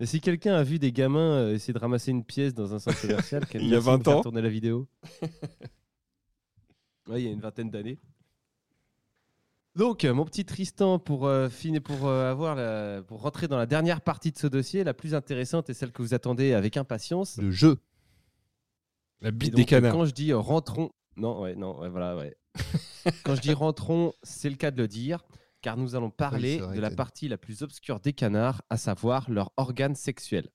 Et 0.00 0.06
si 0.06 0.20
quelqu'un 0.20 0.54
a 0.54 0.62
vu 0.62 0.78
des 0.78 0.92
gamins 0.92 1.20
euh, 1.38 1.54
essayer 1.54 1.74
de 1.74 1.78
ramasser 1.78 2.10
une 2.10 2.24
pièce 2.24 2.54
dans 2.54 2.74
un 2.74 2.78
centre 2.78 3.00
commercial, 3.00 3.44
quel- 3.50 3.62
Il 3.62 3.68
y 3.68 3.74
a 3.74 3.80
merci 3.80 3.86
de 3.86 3.92
me 3.92 3.96
20 3.98 4.04
faire 4.04 4.16
ans. 4.18 4.22
tourner 4.22 4.42
la 4.42 4.48
vidéo. 4.48 4.88
Ouais, 7.08 7.20
il 7.20 7.24
y 7.24 7.28
a 7.28 7.32
une 7.32 7.40
vingtaine 7.40 7.70
d'années. 7.70 7.98
Donc, 9.76 10.04
euh, 10.04 10.14
mon 10.14 10.24
petit 10.24 10.44
Tristan, 10.44 10.98
pour, 10.98 11.26
euh, 11.26 11.48
finir, 11.48 11.82
pour, 11.82 12.06
euh, 12.06 12.30
avoir 12.30 12.54
la- 12.54 13.02
pour 13.02 13.20
rentrer 13.20 13.48
dans 13.48 13.56
la 13.58 13.66
dernière 13.66 14.00
partie 14.00 14.30
de 14.30 14.38
ce 14.38 14.46
dossier, 14.46 14.84
la 14.84 14.94
plus 14.94 15.14
intéressante 15.14 15.68
et 15.68 15.74
celle 15.74 15.90
que 15.92 16.00
vous 16.00 16.14
attendez 16.14 16.54
avec 16.54 16.76
impatience. 16.76 17.36
Le 17.38 17.50
jeu. 17.50 17.78
La 19.20 19.30
bite 19.32 19.50
donc, 19.52 19.56
des 19.56 19.64
canards. 19.64 19.92
Quand 19.92 20.06
je 20.06 20.12
dis 20.12 20.32
rentrons, 20.32 20.90
non, 21.16 21.42
ouais, 21.42 21.56
non, 21.56 21.78
ouais, 21.80 21.88
voilà, 21.88 22.16
ouais. 22.16 22.36
quand 23.24 23.34
je 23.34 23.40
dis 23.40 23.52
rentrons, 23.52 24.12
c'est 24.22 24.48
le 24.48 24.56
cas 24.56 24.70
de 24.70 24.80
le 24.80 24.88
dire, 24.88 25.24
car 25.64 25.78
nous 25.78 25.94
allons 25.96 26.10
parler 26.10 26.58
c'est 26.58 26.64
vrai 26.66 26.76
de 26.76 26.80
la 26.82 26.90
partie 26.90 27.26
la 27.26 27.38
plus 27.38 27.62
obscure 27.62 27.98
des 27.98 28.12
canards, 28.12 28.60
à 28.68 28.76
savoir 28.76 29.30
leurs 29.30 29.50
organes 29.56 29.94
sexuels. 29.94 30.50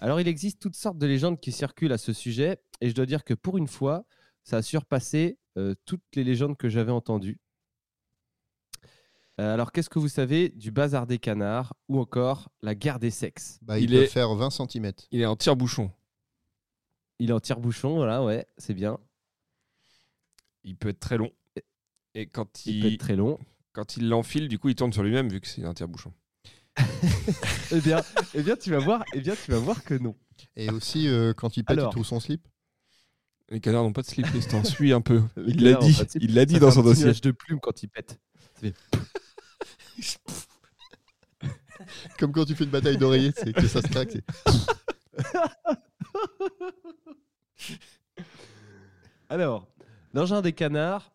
Alors, 0.00 0.22
il 0.22 0.26
existe 0.26 0.58
toutes 0.58 0.74
sortes 0.74 0.96
de 0.96 1.06
légendes 1.06 1.38
qui 1.38 1.52
circulent 1.52 1.92
à 1.92 1.98
ce 1.98 2.14
sujet, 2.14 2.62
et 2.80 2.88
je 2.88 2.94
dois 2.94 3.04
dire 3.04 3.24
que 3.24 3.34
pour 3.34 3.58
une 3.58 3.68
fois, 3.68 4.06
ça 4.42 4.56
a 4.56 4.62
surpassé 4.62 5.36
euh, 5.58 5.74
toutes 5.84 6.00
les 6.14 6.24
légendes 6.24 6.56
que 6.56 6.70
j'avais 6.70 6.92
entendues. 6.92 7.38
Euh, 9.38 9.52
alors, 9.52 9.70
qu'est-ce 9.70 9.90
que 9.90 9.98
vous 9.98 10.08
savez 10.08 10.48
du 10.48 10.70
bazar 10.70 11.06
des 11.06 11.18
canards 11.18 11.74
ou 11.90 12.00
encore 12.00 12.48
la 12.62 12.74
guerre 12.74 13.00
des 13.00 13.10
sexes? 13.10 13.58
Bah, 13.60 13.78
Il 13.78 13.84
il, 13.84 13.90
peut 13.98 14.04
est- 14.04 14.06
faire 14.06 14.34
20 14.34 14.48
cm. 14.48 14.92
Il 15.10 15.20
est 15.20 15.26
en 15.26 15.36
tire-bouchon. 15.36 15.90
Il 17.18 17.28
est 17.28 17.34
en 17.34 17.40
tire-bouchon, 17.40 17.96
voilà, 17.96 18.24
ouais, 18.24 18.46
c'est 18.56 18.72
bien. 18.72 18.98
Il 20.64 20.76
peut 20.76 20.88
être 20.88 21.00
très 21.00 21.18
long. 21.18 21.32
Et 22.14 22.26
quand 22.26 22.64
Il 22.64 22.76
il, 22.76 22.80
peut 22.80 22.92
être 22.94 23.00
très 23.00 23.16
long. 23.16 23.38
Quand 23.72 23.96
il 23.96 24.08
l'enfile, 24.08 24.48
du 24.48 24.58
coup, 24.58 24.68
il 24.68 24.74
tourne 24.74 24.92
sur 24.92 25.02
lui-même 25.02 25.28
vu 25.28 25.40
que 25.40 25.46
c'est 25.48 25.64
un 25.64 25.74
tire-bouchon. 25.74 26.12
Eh 27.72 27.80
bien, 27.80 28.02
eh 28.34 28.42
bien, 28.42 28.56
tu 28.56 28.70
vas 28.70 28.78
voir, 28.78 29.04
eh 29.14 29.20
bien, 29.20 29.34
tu 29.44 29.50
vas 29.52 29.58
voir 29.58 29.84
que 29.84 29.94
non. 29.94 30.16
Et 30.56 30.70
aussi, 30.70 31.06
euh, 31.08 31.32
quand 31.34 31.56
il 31.56 31.64
pète, 31.64 31.78
Alors. 31.78 31.90
il 31.90 31.92
trouve 31.92 32.04
son 32.06 32.18
slip. 32.20 32.46
Les 33.48 33.60
canards 33.60 33.82
n'ont 33.84 33.92
pas 33.92 34.02
de 34.02 34.06
slip, 34.08 34.26
mais 34.34 34.40
t'en 34.40 34.64
suis 34.64 34.92
un 34.92 35.00
peu. 35.00 35.22
Les 35.36 35.52
Il 35.52 35.62
l'a 35.64 35.70
canards 35.72 35.82
ont 35.84 35.88
dit. 35.88 35.94
pas 35.96 36.04
de 36.04 36.10
slip. 36.10 36.22
Il 36.24 36.34
l'a 36.34 36.44
dit 36.46 36.54
Ça 36.54 36.60
dans 36.60 36.66
fait 36.70 36.74
son 36.74 36.80
un 36.80 36.82
petit 36.82 36.88
dossier. 36.90 37.04
nuage 37.06 37.20
de 37.20 37.30
plumes 37.32 37.60
quand 37.60 37.82
il 37.82 37.88
pète. 37.88 38.18
Comme 42.18 42.32
quand 42.32 42.44
tu 42.44 42.54
fais 42.54 42.64
une 42.64 42.70
bataille 42.70 42.98
d'oreiller, 42.98 43.32
c'est 43.36 43.52
que 43.52 43.66
ça 43.66 43.80
se 43.82 43.86
craque. 43.88 44.16
c'est- 47.56 47.76
Alors, 49.28 49.68
l'engin 50.12 50.42
des 50.42 50.52
canards, 50.52 51.12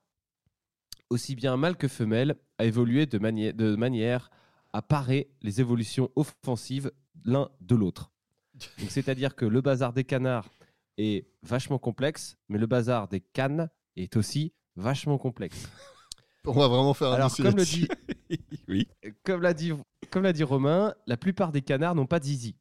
aussi 1.09 1.35
bien 1.35 1.55
mâle 1.57 1.77
que 1.77 1.87
femelle, 1.87 2.35
a 2.57 2.65
évolué 2.65 3.05
de, 3.05 3.17
mani- 3.19 3.53
de 3.53 3.75
manière 3.75 4.29
à 4.73 4.81
parer 4.81 5.29
les 5.41 5.61
évolutions 5.61 6.09
offensives 6.15 6.91
l'un 7.23 7.49
de 7.61 7.75
l'autre. 7.75 8.11
C'est-à-dire 8.89 9.35
que 9.35 9.45
le 9.45 9.61
bazar 9.61 9.93
des 9.93 10.03
canards 10.03 10.49
est 10.97 11.27
vachement 11.43 11.77
complexe, 11.79 12.37
mais 12.49 12.57
le 12.57 12.67
bazar 12.67 13.07
des 13.07 13.19
cannes 13.21 13.69
est 13.95 14.15
aussi 14.17 14.53
vachement 14.75 15.17
complexe. 15.17 15.67
On 16.45 16.53
va 16.53 16.67
vraiment 16.67 16.93
faire 16.93 17.09
un 17.09 17.13
Alors, 17.15 17.35
comme 17.35 17.55
le 17.57 17.65
dit 17.65 17.87
oui. 18.67 18.87
comme 19.23 19.41
l'a 19.41 19.53
dit, 19.53 19.71
comme 20.11 20.23
l'a 20.23 20.33
dit 20.33 20.43
Romain, 20.43 20.93
la 21.07 21.17
plupart 21.17 21.51
des 21.51 21.61
canards 21.63 21.95
n'ont 21.95 22.05
pas 22.05 22.19
de 22.19 22.25
zizi. 22.25 22.55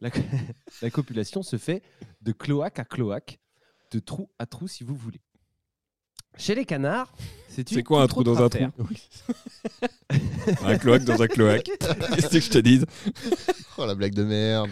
La, 0.00 0.10
la 0.82 0.90
copulation 0.90 1.42
se 1.42 1.56
fait 1.56 1.82
de 2.22 2.32
cloaque 2.32 2.78
à 2.80 2.84
cloaque, 2.84 3.38
de 3.92 4.00
trou 4.00 4.28
à 4.38 4.46
trou 4.46 4.66
si 4.66 4.82
vous 4.84 4.96
voulez. 4.96 5.20
Chez 6.36 6.54
les 6.54 6.64
canards, 6.64 7.12
c'est 7.48 7.70
une 7.70 7.76
C'est 7.76 7.82
quoi 7.82 8.02
un 8.02 8.06
trou 8.06 8.24
dans 8.24 8.42
un 8.42 8.46
affaire. 8.46 8.70
Un 10.64 10.76
cloaque 10.76 11.04
dans 11.04 11.22
un 11.22 11.26
cloaque. 11.26 11.70
Qu'est-ce 12.14 12.28
que 12.28 12.40
je 12.40 12.50
te 12.50 12.58
dise 12.58 12.84
Oh 13.78 13.86
la 13.86 13.94
blague 13.94 14.14
de 14.14 14.24
merde. 14.24 14.70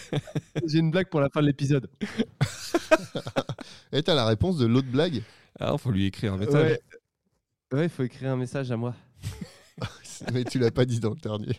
J'ai 0.66 0.78
une 0.78 0.90
blague 0.90 1.08
pour 1.08 1.20
la 1.20 1.28
fin 1.28 1.40
de 1.42 1.46
l'épisode. 1.46 1.88
Et 3.92 4.02
t'as 4.02 4.14
la 4.14 4.26
réponse 4.26 4.56
de 4.58 4.66
l'autre 4.66 4.88
blague 4.88 5.22
Ah, 5.60 5.76
faut 5.78 5.90
lui 5.90 6.06
écrire 6.06 6.32
un 6.34 6.38
message. 6.38 6.70
Ouais. 6.70 6.80
Ouais, 7.78 7.84
il 7.84 7.88
faut 7.90 8.02
écrire 8.02 8.32
un 8.32 8.36
message 8.36 8.70
à 8.70 8.76
moi. 8.76 8.94
Mais 10.32 10.44
tu 10.44 10.58
l'as 10.58 10.70
pas 10.70 10.84
dit 10.84 11.00
dans 11.00 11.10
le 11.10 11.16
dernier. 11.16 11.56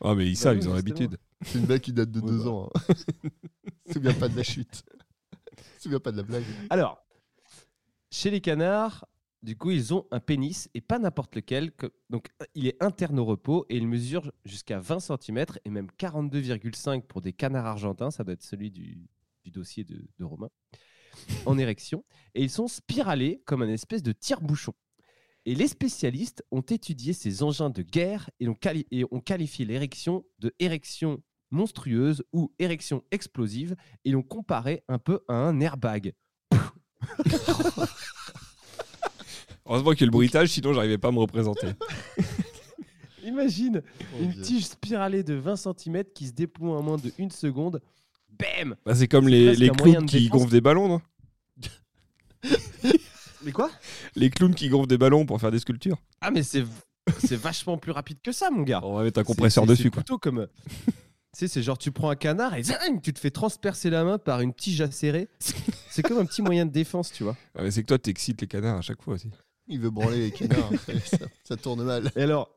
Ah, 0.00 0.14
mais 0.14 0.28
ils 0.28 0.36
savent, 0.36 0.56
oui, 0.56 0.62
ils 0.62 0.68
ont 0.68 0.74
l'habitude. 0.74 1.18
C'est 1.44 1.58
une 1.58 1.66
blague 1.66 1.80
qui 1.80 1.92
date 1.92 2.10
de 2.10 2.20
Ouais, 2.20 2.30
deux 2.30 2.44
bah. 2.44 2.50
ans. 2.50 2.70
Hein. 2.88 2.94
Souviens 3.92 4.14
pas 4.14 4.28
de 4.28 4.36
la 4.36 4.42
chute. 4.42 4.84
Souviens 5.78 6.00
pas 6.00 6.12
de 6.12 6.18
la 6.18 6.22
blague. 6.22 6.44
Alors, 6.70 7.03
chez 8.14 8.30
les 8.30 8.40
canards, 8.40 9.08
du 9.42 9.56
coup, 9.56 9.72
ils 9.72 9.92
ont 9.92 10.06
un 10.12 10.20
pénis 10.20 10.70
et 10.72 10.80
pas 10.80 11.00
n'importe 11.00 11.34
lequel. 11.34 11.72
que- 11.72 11.92
donc, 12.10 12.28
il 12.54 12.68
est 12.68 12.80
interne 12.80 13.18
au 13.18 13.24
repos 13.24 13.66
et 13.68 13.76
il 13.76 13.88
mesure 13.88 14.30
jusqu'à 14.44 14.78
20 14.78 15.00
cm 15.00 15.44
et 15.64 15.70
même 15.70 15.88
42,5 15.98 17.08
pour 17.08 17.20
des 17.20 17.32
canards 17.32 17.66
argentins. 17.66 18.12
Ça 18.12 18.22
doit 18.22 18.34
être 18.34 18.44
celui 18.44 18.70
du, 18.70 19.10
dossier 19.46 19.82
de, 19.82 20.06
Romain. 20.20 20.48
En 21.44 21.58
érection. 21.58 22.04
Et 22.36 22.42
ils 22.44 22.50
sont 22.50 22.68
spiralés 22.68 23.42
comme 23.46 23.62
un 23.62 23.68
espèce 23.68 24.02
de 24.04 24.12
tire-bouchon. 24.12 24.74
Et 25.44 25.56
les 25.56 25.68
spécialistes 25.68 26.44
ont 26.52 26.62
étudié 26.62 27.14
ces 27.14 27.42
engins 27.42 27.70
de 27.70 27.82
guerre 27.82 28.30
et 28.38 28.48
ont 28.48 29.20
qualifié 29.20 29.64
l'érection 29.64 30.24
de 30.38 30.54
érection 30.60 31.20
monstrueuse 31.50 32.22
ou 32.32 32.54
érection 32.60 33.02
explosive 33.10 33.74
et 34.04 34.12
l'ont 34.12 34.22
comparé 34.22 34.84
un 34.88 34.98
peu 34.98 35.24
à 35.28 35.34
un 35.34 35.60
airbag. 35.60 36.14
Heureusement 39.66 39.92
qu'il 39.92 40.00
y 40.00 40.04
a 40.04 40.06
le 40.06 40.10
bruitage, 40.12 40.48
sinon 40.50 40.72
j'arrivais 40.74 40.98
pas 40.98 41.08
à 41.08 41.12
me 41.12 41.18
représenter. 41.18 41.68
Imagine 43.24 43.82
Oh, 44.14 44.16
une 44.22 44.30
Dieu. 44.32 44.42
tige 44.42 44.66
spiralée 44.66 45.22
de 45.22 45.34
20 45.34 45.56
cm 45.56 46.04
qui 46.14 46.26
se 46.26 46.32
déploie 46.32 46.76
en 46.78 46.82
moins 46.82 46.98
de 46.98 47.10
une 47.18 47.30
seconde. 47.30 47.80
Bam 48.38 48.76
Bah, 48.84 48.94
c'est 48.94 49.08
comme 49.08 49.24
C'est 49.24 49.30
les, 49.30 49.46
presque 49.46 49.60
les 49.60 49.70
un 49.70 49.72
moyen 49.72 49.92
clowns 49.94 50.06
de 50.06 50.10
qui 50.10 50.20
défense. 50.24 50.38
gonflent 50.38 50.50
des 50.52 50.60
ballons, 50.60 50.88
non? 50.88 51.00
Mais 53.44 53.52
quoi? 53.52 53.70
Les 54.16 54.28
clowns 54.30 54.54
qui 54.54 54.68
gonflent 54.68 54.88
des 54.88 54.98
ballons 54.98 55.24
pour 55.24 55.40
faire 55.40 55.50
des 55.50 55.58
sculptures. 55.58 55.96
Ah 56.20 56.30
mais 56.30 56.42
c'est 56.42 56.64
c'est 57.18 57.36
vachement 57.36 57.76
plus 57.76 57.92
rapide 57.92 58.18
que 58.22 58.32
ça 58.32 58.50
mon 58.50 58.62
gars. 58.62 58.80
On 58.82 58.94
va 58.96 59.02
mettre 59.04 59.18
un 59.18 59.22
C'est- 59.22 59.26
compresseur 59.26 59.64
c'est- 59.64 59.70
dessus, 59.70 59.82
c'est 59.84 59.90
quoi. 59.90 60.02
plutôt 60.02 60.18
comme 60.18 60.46
tu 60.86 60.92
sais 61.32 61.48
c'est 61.48 61.62
genre 61.62 61.76
tu 61.78 61.90
prends 61.92 62.08
un 62.10 62.16
canard 62.16 62.54
et 62.54 62.62
zing, 62.62 63.00
tu 63.02 63.12
te 63.12 63.18
fais 63.18 63.30
transpercer 63.30 63.90
la 63.90 64.04
main 64.04 64.18
par 64.18 64.40
une 64.40 64.52
tige 64.54 64.80
acérée. 64.82 65.28
C'est 65.94 66.02
comme 66.02 66.18
un 66.18 66.26
petit 66.26 66.42
moyen 66.42 66.66
de 66.66 66.72
défense, 66.72 67.12
tu 67.12 67.22
vois. 67.22 67.36
Ah, 67.54 67.62
mais 67.62 67.70
c'est 67.70 67.82
que 67.82 67.86
toi, 67.86 67.98
t'excites 67.98 68.40
les 68.40 68.48
canards 68.48 68.78
à 68.78 68.82
chaque 68.82 69.00
fois 69.00 69.14
aussi. 69.14 69.30
Il 69.68 69.78
veut 69.78 69.90
branler 69.90 70.18
les 70.18 70.30
canards. 70.32 70.72
ça, 71.06 71.18
ça 71.44 71.56
tourne 71.56 71.84
mal. 71.84 72.10
Et 72.16 72.22
alors 72.22 72.50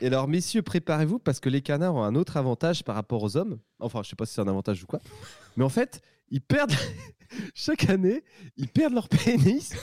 et 0.00 0.06
alors, 0.06 0.26
messieurs, 0.26 0.62
préparez-vous 0.62 1.18
parce 1.18 1.38
que 1.38 1.50
les 1.50 1.60
canards 1.60 1.94
ont 1.94 2.02
un 2.02 2.14
autre 2.14 2.38
avantage 2.38 2.82
par 2.82 2.94
rapport 2.94 3.22
aux 3.22 3.36
hommes. 3.36 3.58
Enfin, 3.78 4.02
je 4.02 4.08
sais 4.08 4.16
pas 4.16 4.24
si 4.24 4.32
c'est 4.32 4.40
un 4.40 4.48
avantage 4.48 4.82
ou 4.82 4.86
quoi. 4.86 5.00
Mais 5.58 5.64
en 5.64 5.68
fait, 5.68 6.00
ils 6.30 6.40
perdent 6.40 6.72
chaque 7.54 7.90
année, 7.90 8.24
ils 8.56 8.68
perdent 8.68 8.94
leur 8.94 9.10
pénis 9.10 9.74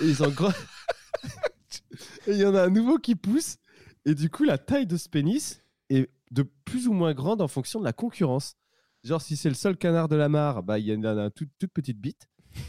et 0.00 0.06
ils 0.06 0.22
en 0.22 0.30
gros. 0.30 0.48
et 2.26 2.32
il 2.32 2.38
y 2.38 2.46
en 2.46 2.54
a 2.54 2.62
un 2.62 2.70
nouveau 2.70 2.96
qui 2.96 3.16
pousse 3.16 3.58
et 4.06 4.14
du 4.14 4.30
coup, 4.30 4.44
la 4.44 4.56
taille 4.56 4.86
de 4.86 4.96
ce 4.96 5.10
pénis 5.10 5.62
est 5.90 6.08
de 6.30 6.42
plus 6.64 6.88
ou 6.88 6.94
moins 6.94 7.12
grande 7.12 7.42
en 7.42 7.48
fonction 7.48 7.80
de 7.80 7.84
la 7.84 7.92
concurrence. 7.92 8.56
Genre, 9.02 9.20
si 9.22 9.36
c'est 9.36 9.48
le 9.48 9.54
seul 9.54 9.76
canard 9.76 10.08
de 10.08 10.16
la 10.16 10.28
mare, 10.28 10.62
bah, 10.62 10.78
il 10.78 10.86
y 10.86 10.94
en 10.94 11.02
a 11.04 11.08
une 11.08 11.30
toute, 11.30 11.48
toute 11.58 11.72
petite 11.72 11.98
bite. 11.98 12.28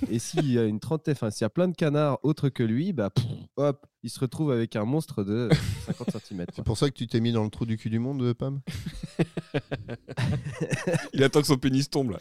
Et 0.10 0.20
s'il 0.20 0.50
y 0.52 0.58
a 0.58 0.64
une 0.64 0.80
trentaine, 0.80 1.14
enfin, 1.14 1.30
s'il 1.30 1.44
y 1.44 1.46
a 1.46 1.50
plein 1.50 1.68
de 1.68 1.76
canards 1.76 2.20
autres 2.24 2.50
que 2.50 2.64
lui, 2.64 2.94
bah, 2.94 3.10
pff, 3.10 3.26
hop, 3.58 3.86
il 4.04 4.10
se 4.10 4.20
retrouve 4.20 4.52
avec 4.52 4.76
un 4.76 4.86
monstre 4.86 5.24
de 5.24 5.50
50 5.88 6.18
cm. 6.24 6.46
C'est 6.56 6.64
pour 6.64 6.78
ça 6.78 6.90
que 6.90 6.96
tu 6.96 7.08
t'es 7.08 7.20
mis 7.20 7.32
dans 7.32 7.44
le 7.44 7.50
trou 7.50 7.66
du 7.66 7.78
cul 7.78 7.90
du 7.90 8.00
monde, 8.00 8.34
Pam? 8.34 8.62
Il 11.14 11.24
attend 11.24 11.42
que 11.42 11.48
son 11.48 11.58
pénis 11.58 11.90
tombe, 11.90 12.12
là. 12.12 12.20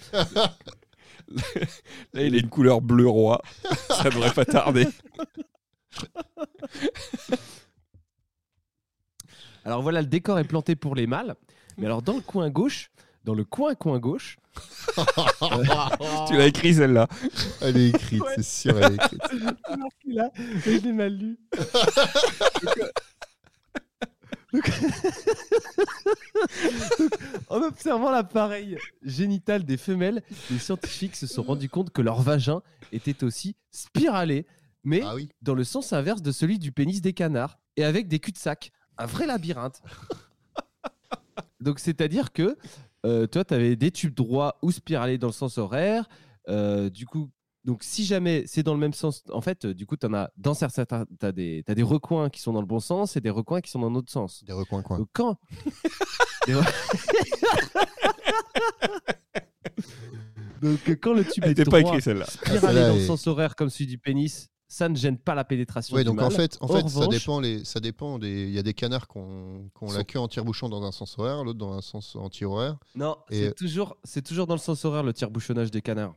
là, 2.12 2.22
il 2.24 2.34
a 2.34 2.38
une 2.38 2.48
couleur 2.48 2.80
bleu 2.80 3.06
roi. 3.08 3.40
Ça 3.88 4.04
devrait 4.04 4.32
pas 4.32 4.44
tarder. 4.44 4.86
Alors 9.64 9.82
voilà, 9.82 10.00
le 10.00 10.08
décor 10.08 10.38
est 10.38 10.44
planté 10.44 10.74
pour 10.76 10.94
les 10.94 11.06
mâles. 11.06 11.34
Mais 11.78 11.86
alors 11.86 12.02
dans 12.02 12.14
le 12.14 12.20
coin 12.20 12.50
gauche, 12.50 12.90
dans 13.24 13.34
le 13.34 13.44
coin 13.44 13.74
coin 13.74 13.98
gauche, 13.98 14.38
Tu 16.26 16.36
l'as 16.36 16.46
écrit 16.46 16.74
celle-là. 16.74 17.06
Elle 17.60 17.76
est 17.76 17.88
écrite, 17.90 18.22
c'est 18.34 18.42
sûr, 18.42 18.78
elle 18.78 18.92
est 18.92 18.96
écrite. 18.96 19.22
là, 20.06 20.30
je 20.64 20.70
l'ai 20.70 20.92
mal 20.92 21.14
lu. 21.14 21.38
Donc, 22.52 22.80
donc, 24.52 24.68
en 27.48 27.62
observant 27.62 28.10
l'appareil 28.10 28.78
génital 29.02 29.64
des 29.64 29.76
femelles, 29.76 30.24
les 30.50 30.58
scientifiques 30.58 31.14
se 31.14 31.28
sont 31.28 31.42
rendus 31.44 31.68
compte 31.68 31.90
que 31.90 32.02
leur 32.02 32.20
vagin 32.20 32.60
était 32.90 33.22
aussi 33.22 33.54
spiralé, 33.70 34.46
mais 34.82 35.02
Ah 35.04 35.14
oui. 35.14 35.28
dans 35.42 35.54
le 35.54 35.62
sens 35.62 35.92
inverse 35.92 36.20
de 36.20 36.32
celui 36.32 36.58
du 36.58 36.72
pénis 36.72 37.00
des 37.00 37.12
canards, 37.12 37.60
et 37.76 37.84
avec 37.84 38.08
des 38.08 38.18
cul-de-sac. 38.18 38.72
Un 38.98 39.06
vrai 39.06 39.26
labyrinthe. 39.26 39.82
Donc, 41.60 41.78
c'est-à-dire 41.78 42.32
que 42.32 42.58
euh, 43.06 43.26
toi, 43.26 43.44
tu 43.44 43.54
avais 43.54 43.76
des 43.76 43.90
tubes 43.90 44.14
droits 44.14 44.58
ou 44.62 44.70
spiralés 44.72 45.18
dans 45.18 45.28
le 45.28 45.32
sens 45.32 45.58
horaire. 45.58 46.08
Euh, 46.48 46.90
du 46.90 47.06
coup, 47.06 47.30
donc 47.64 47.82
si 47.82 48.04
jamais 48.04 48.44
c'est 48.46 48.62
dans 48.62 48.74
le 48.74 48.80
même 48.80 48.92
sens, 48.94 49.22
en 49.32 49.40
fait, 49.40 49.64
euh, 49.66 49.74
du 49.74 49.86
coup, 49.86 49.96
tu 49.96 50.06
en 50.06 50.14
as 50.14 50.30
dans 50.36 50.54
certains, 50.54 51.04
tu 51.04 51.26
as 51.26 51.32
des, 51.32 51.62
t'as 51.66 51.74
des 51.74 51.82
recoins 51.82 52.30
qui 52.30 52.40
sont 52.40 52.52
dans 52.52 52.60
le 52.60 52.66
bon 52.66 52.80
sens 52.80 53.16
et 53.16 53.20
des 53.20 53.30
recoins 53.30 53.60
qui 53.60 53.70
sont 53.70 53.80
dans 53.80 53.90
l'autre 53.90 54.10
sens. 54.10 54.42
Des 54.44 54.52
recoins 54.52 54.82
coins. 54.82 54.98
Donc 54.98 55.08
quand 55.12 55.38
Des 56.46 56.54
re- 56.54 56.64
Donc 60.62 60.90
quand 61.00 61.14
le 61.14 61.24
tube 61.24 61.44
Elle 61.44 61.58
est 61.58 61.64
pas 61.64 61.80
droit, 61.80 61.92
écrite 61.92 62.04
celle-là. 62.04 62.26
spiralé 62.26 62.60
celle-là 62.60 62.88
dans 62.88 62.94
le 62.94 63.00
est- 63.00 63.06
sens 63.06 63.26
horaire 63.26 63.56
comme 63.56 63.70
celui 63.70 63.86
du 63.86 63.98
pénis, 63.98 64.48
ça 64.70 64.88
ne 64.88 64.94
gêne 64.94 65.18
pas 65.18 65.34
la 65.34 65.42
pénétration 65.44 65.96
du 65.96 66.04
donc 66.04 66.22
en 66.22 66.30
fait, 66.30 66.56
en 66.60 66.68
fait 66.68 66.88
ça 66.88 67.08
dépend 67.08 67.40
les, 67.40 67.64
ça 67.64 67.80
dépend 67.80 68.20
des, 68.20 68.44
il 68.44 68.50
y 68.54 68.58
a 68.58 68.62
des 68.62 68.72
canards 68.72 69.08
qui 69.08 69.18
ont, 69.18 69.68
qui 69.76 69.84
ont 69.84 69.92
la 69.92 70.04
queue 70.04 70.20
en 70.20 70.28
tire-bouchon 70.28 70.68
dans 70.68 70.84
un 70.84 70.92
sens 70.92 71.18
horaire, 71.18 71.42
l'autre 71.42 71.58
dans 71.58 71.72
un 71.72 71.80
sens 71.80 72.14
anti-horaire. 72.14 72.78
Non, 72.94 73.16
Et- 73.30 73.46
c'est 73.46 73.54
toujours, 73.54 73.96
c'est 74.04 74.22
toujours 74.22 74.46
dans 74.46 74.54
le 74.54 74.60
sens 74.60 74.84
horaire 74.84 75.02
le 75.02 75.12
tire-bouchonnage 75.12 75.72
des 75.72 75.82
canards. 75.82 76.14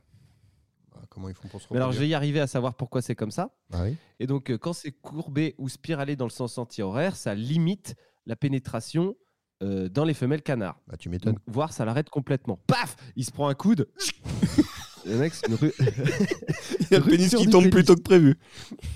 Bah, 0.94 1.02
comment 1.10 1.28
ils 1.28 1.34
font 1.34 1.48
pour 1.48 1.60
se 1.60 1.66
Mais 1.72 1.78
alors 1.78 1.90
je 1.90 1.98
vais 1.98 2.06
y 2.06 2.14
arriver 2.14 2.38
à 2.38 2.46
savoir 2.46 2.74
pourquoi 2.74 3.02
c'est 3.02 3.16
comme 3.16 3.32
ça. 3.32 3.50
Ah 3.72 3.82
oui. 3.82 3.96
Et 4.20 4.28
donc, 4.28 4.50
euh, 4.50 4.56
quand 4.56 4.72
c'est 4.72 4.92
courbé 4.92 5.56
ou 5.58 5.68
spiralé 5.68 6.14
dans 6.14 6.26
le 6.26 6.30
sens 6.30 6.56
anti-horaire, 6.56 7.16
ça 7.16 7.34
limite 7.34 7.96
la 8.24 8.36
pénétration 8.36 9.16
euh, 9.64 9.88
dans 9.88 10.04
les 10.04 10.14
femelles 10.14 10.42
canards. 10.42 10.78
Bah 10.86 10.96
tu 10.96 11.08
m'étonnes. 11.08 11.40
Voire 11.48 11.72
ça 11.72 11.84
l'arrête 11.84 12.08
complètement. 12.08 12.60
Paf 12.68 12.94
Il 13.16 13.24
se 13.24 13.32
prend 13.32 13.48
un 13.48 13.54
coude. 13.54 13.88
le 15.06 15.16
mec, 15.16 15.32
une 15.48 15.54
ru- 15.54 15.72
Il 15.78 16.86
y 16.90 16.94
a 16.94 16.98
le 16.98 17.04
pénis 17.04 17.34
qui 17.34 17.46
tombe 17.46 17.62
pénis. 17.62 17.70
plus 17.70 17.84
tôt 17.84 17.94
que 17.96 18.02
prévu. 18.02 18.36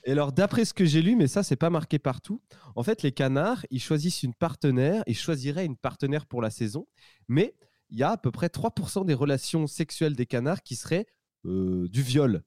Et 0.06 0.12
alors, 0.12 0.32
d'après 0.32 0.64
ce 0.66 0.74
que 0.74 0.84
j'ai 0.84 1.00
lu, 1.00 1.16
mais 1.16 1.26
ça, 1.26 1.42
c'est 1.42 1.56
pas 1.56 1.70
marqué 1.70 1.98
partout, 1.98 2.42
en 2.76 2.82
fait, 2.82 3.02
les 3.02 3.12
canards, 3.12 3.64
ils 3.70 3.80
choisissent 3.80 4.22
une 4.22 4.34
partenaire, 4.34 5.02
ils 5.06 5.16
choisiraient 5.16 5.64
une 5.64 5.76
partenaire 5.78 6.26
pour 6.26 6.42
la 6.42 6.50
saison, 6.50 6.86
mais 7.26 7.54
il 7.88 7.98
y 7.98 8.02
a 8.02 8.10
à 8.10 8.16
peu 8.18 8.30
près 8.30 8.48
3% 8.48 9.06
des 9.06 9.14
relations 9.14 9.66
sexuelles 9.66 10.14
des 10.14 10.26
canards 10.26 10.62
qui 10.62 10.76
seraient 10.76 11.06
euh, 11.46 11.88
du 11.88 12.02
viol, 12.02 12.42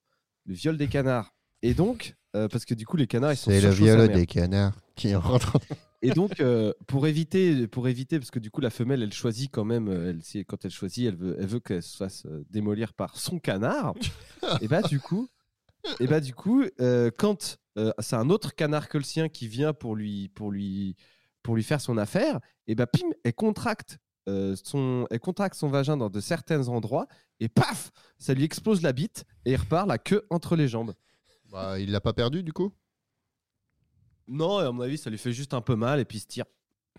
le 0.45 0.53
viol 0.53 0.77
des 0.77 0.87
canards. 0.87 1.33
Et 1.63 1.73
donc, 1.73 2.15
euh, 2.35 2.47
parce 2.47 2.63
que 2.65 2.75
du 2.75 2.85
coup, 2.85 2.95
les 2.97 3.07
canards, 3.07 3.33
ils 3.33 3.37
sont 3.37 3.49
C'est 3.49 3.61
le 3.61 3.69
viol 3.71 4.07
des 4.11 4.27
canards 4.27 4.77
qui 4.97 5.15
rentre. 5.15 5.57
Et 6.03 6.11
donc, 6.11 6.39
euh, 6.41 6.73
pour 6.87 7.07
éviter, 7.07 7.67
pour 7.67 7.87
éviter, 7.87 8.19
parce 8.19 8.29
que 8.29 8.39
du 8.39 8.51
coup, 8.51 8.61
la 8.61 8.69
femelle, 8.69 9.01
elle 9.01 9.13
choisit 9.13 9.49
quand 9.51 9.65
même, 9.65 9.87
euh, 9.87 10.09
elle, 10.11 10.21
si- 10.23 10.45
quand 10.45 10.63
elle 10.65 10.71
choisit, 10.71 11.07
elle 11.07 11.15
veut, 11.15 11.35
elle 11.39 11.47
veut 11.47 11.59
qu'elle 11.59 11.81
se 11.81 11.97
fasse 11.97 12.25
euh, 12.27 12.43
démolir 12.49 12.93
par 12.93 13.17
son 13.17 13.39
canard. 13.39 13.95
et 14.61 14.67
bah 14.67 14.83
du 14.83 14.99
coup, 14.99 15.27
et 15.99 16.07
bah 16.07 16.19
du 16.19 16.33
coup, 16.35 16.63
euh, 16.81 17.09
quand 17.17 17.57
euh, 17.77 17.91
c'est 17.99 18.15
un 18.15 18.29
autre 18.29 18.53
canard 18.55 18.89
que 18.89 18.97
le 18.99 19.03
sien 19.03 19.29
qui 19.29 19.47
vient 19.47 19.73
pour 19.73 19.95
lui, 19.95 20.29
pour 20.29 20.51
lui, 20.51 20.95
pour 21.41 21.55
lui 21.55 21.63
faire 21.63 21.81
son 21.81 21.97
affaire, 21.97 22.39
et 22.67 22.75
bah 22.75 22.87
pim, 22.87 23.07
elle 23.23 23.33
contracte. 23.33 23.97
euh, 24.29 24.55
son, 24.61 25.07
elle 25.09 25.19
contracte 25.21 25.55
son 25.55 25.69
vagin 25.69 25.95
dans 25.97 26.09
de 26.09 26.19
certains 26.19 26.67
endroits 26.67 27.07
et 27.39 27.47
paf, 27.49 27.91
ça 28.19 28.33
lui 28.33 28.43
explose 28.43 28.81
la 28.81 28.91
bite 28.93 29.23
et 29.45 29.53
il 29.53 29.55
repart 29.55 29.87
la 29.87 29.97
queue 29.97 30.25
entre 30.29 30.55
les 30.55 30.67
jambes. 30.67 30.93
Bah, 31.49 31.79
il 31.79 31.91
l'a 31.91 32.01
pas 32.01 32.13
perdu 32.13 32.43
du 32.43 32.51
coup? 32.51 32.73
Non, 34.27 34.57
à 34.57 34.71
mon 34.71 34.81
avis, 34.81 34.97
ça 34.97 35.09
lui 35.09 35.17
fait 35.17 35.31
juste 35.31 35.53
un 35.53 35.61
peu 35.61 35.75
mal 35.75 35.99
et 35.99 36.05
puis 36.05 36.17
il 36.17 36.21
se 36.21 36.27
tire. 36.27 36.45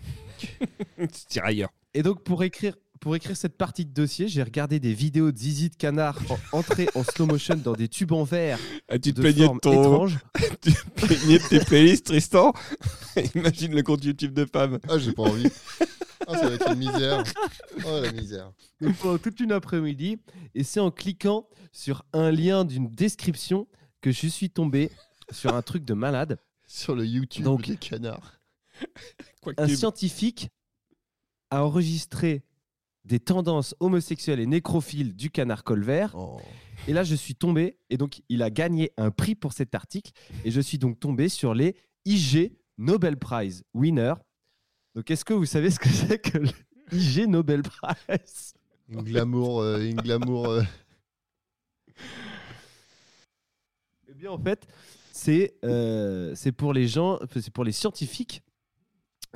Tu 0.98 1.08
tires 1.28 1.44
ailleurs. 1.44 1.70
Et 1.94 2.02
donc, 2.02 2.22
pour 2.24 2.42
écrire, 2.42 2.74
pour 3.00 3.14
écrire 3.16 3.36
cette 3.36 3.56
partie 3.56 3.84
de 3.84 3.92
dossier, 3.92 4.28
j'ai 4.28 4.42
regardé 4.42 4.80
des 4.80 4.92
vidéos 4.94 5.30
de 5.32 5.36
zizi 5.38 5.70
de 5.70 5.76
canard 5.76 6.18
en- 6.30 6.38
entrées 6.58 6.88
en 6.94 7.02
slow 7.04 7.26
motion 7.26 7.56
dans 7.56 7.72
des 7.72 7.88
tubes 7.88 8.12
en 8.12 8.24
verre 8.24 8.58
Ah, 8.88 8.98
tu 8.98 9.12
te 9.14 9.20
de 9.20 9.32
forme 9.32 9.56
de 9.56 9.60
ton. 9.60 9.72
étrange. 9.72 10.18
Tu 10.60 10.72
te 10.72 11.06
plaignais 11.06 11.38
de 11.38 11.48
tes 11.48 11.60
playlists, 11.60 12.06
Tristan 12.06 12.52
Imagine 13.34 13.74
le 13.74 13.82
compte 13.82 14.04
YouTube 14.04 14.32
de 14.32 14.44
Pam. 14.44 14.78
Ah, 14.88 14.98
j'ai 14.98 15.12
pas 15.12 15.22
envie. 15.22 15.48
Ah, 16.26 16.36
ça 16.36 16.48
va 16.48 16.54
être 16.56 16.72
une 16.72 16.78
misère. 16.78 17.22
Oh 17.86 18.00
la 18.02 18.12
misère. 18.12 18.52
Donc, 18.80 18.96
pendant 18.96 19.18
toute 19.18 19.38
une 19.40 19.52
après-midi. 19.52 20.18
Et 20.54 20.64
c'est 20.64 20.80
en 20.80 20.90
cliquant 20.90 21.48
sur 21.72 22.04
un 22.12 22.30
lien 22.30 22.64
d'une 22.64 22.88
description 22.90 23.66
que 24.00 24.10
je 24.12 24.26
suis 24.26 24.50
tombé 24.50 24.90
sur 25.30 25.54
un 25.54 25.62
truc 25.62 25.84
de 25.84 25.94
malade. 25.94 26.38
Sur 26.68 26.94
le 26.94 27.04
YouTube 27.04 27.42
Donc- 27.44 27.66
des 27.66 27.76
canards. 27.76 28.40
Un 29.56 29.66
scientifique 29.68 30.50
a 31.50 31.64
enregistré 31.64 32.44
des 33.04 33.18
tendances 33.18 33.74
homosexuelles 33.80 34.38
et 34.38 34.46
nécrophiles 34.46 35.16
du 35.16 35.30
canard 35.30 35.64
colvert 35.64 36.14
Oh. 36.14 36.40
Et 36.86 36.92
là, 36.92 37.02
je 37.02 37.14
suis 37.16 37.34
tombé, 37.34 37.78
et 37.90 37.96
donc 37.96 38.20
il 38.28 38.42
a 38.42 38.50
gagné 38.50 38.92
un 38.98 39.10
prix 39.10 39.34
pour 39.34 39.52
cet 39.54 39.74
article, 39.74 40.12
et 40.44 40.50
je 40.52 40.60
suis 40.60 40.78
donc 40.78 41.00
tombé 41.00 41.28
sur 41.28 41.54
les 41.54 41.74
IG 42.04 42.52
Nobel 42.76 43.16
Prize 43.16 43.64
winner. 43.74 44.14
Donc, 44.94 45.10
est-ce 45.10 45.24
que 45.24 45.32
vous 45.34 45.46
savez 45.46 45.70
ce 45.70 45.78
que 45.80 45.88
c'est 45.88 46.18
que 46.20 46.38
le 46.38 46.48
IG 46.92 47.26
Nobel 47.26 47.62
Prize? 47.62 48.52
Une 48.88 49.02
glamour, 49.02 49.60
euh, 49.60 49.80
une 49.80 49.96
glamour. 49.96 50.46
euh, 50.48 50.62
Eh 54.08 54.14
bien, 54.14 54.30
en 54.30 54.38
fait, 54.38 54.66
c'est 55.18 55.54
euh, 55.64 56.32
c'est 56.34 56.52
pour 56.52 56.72
les 56.72 56.86
gens, 56.88 57.18
c'est 57.34 57.50
pour 57.52 57.64
les 57.64 57.72
scientifiques 57.72 58.42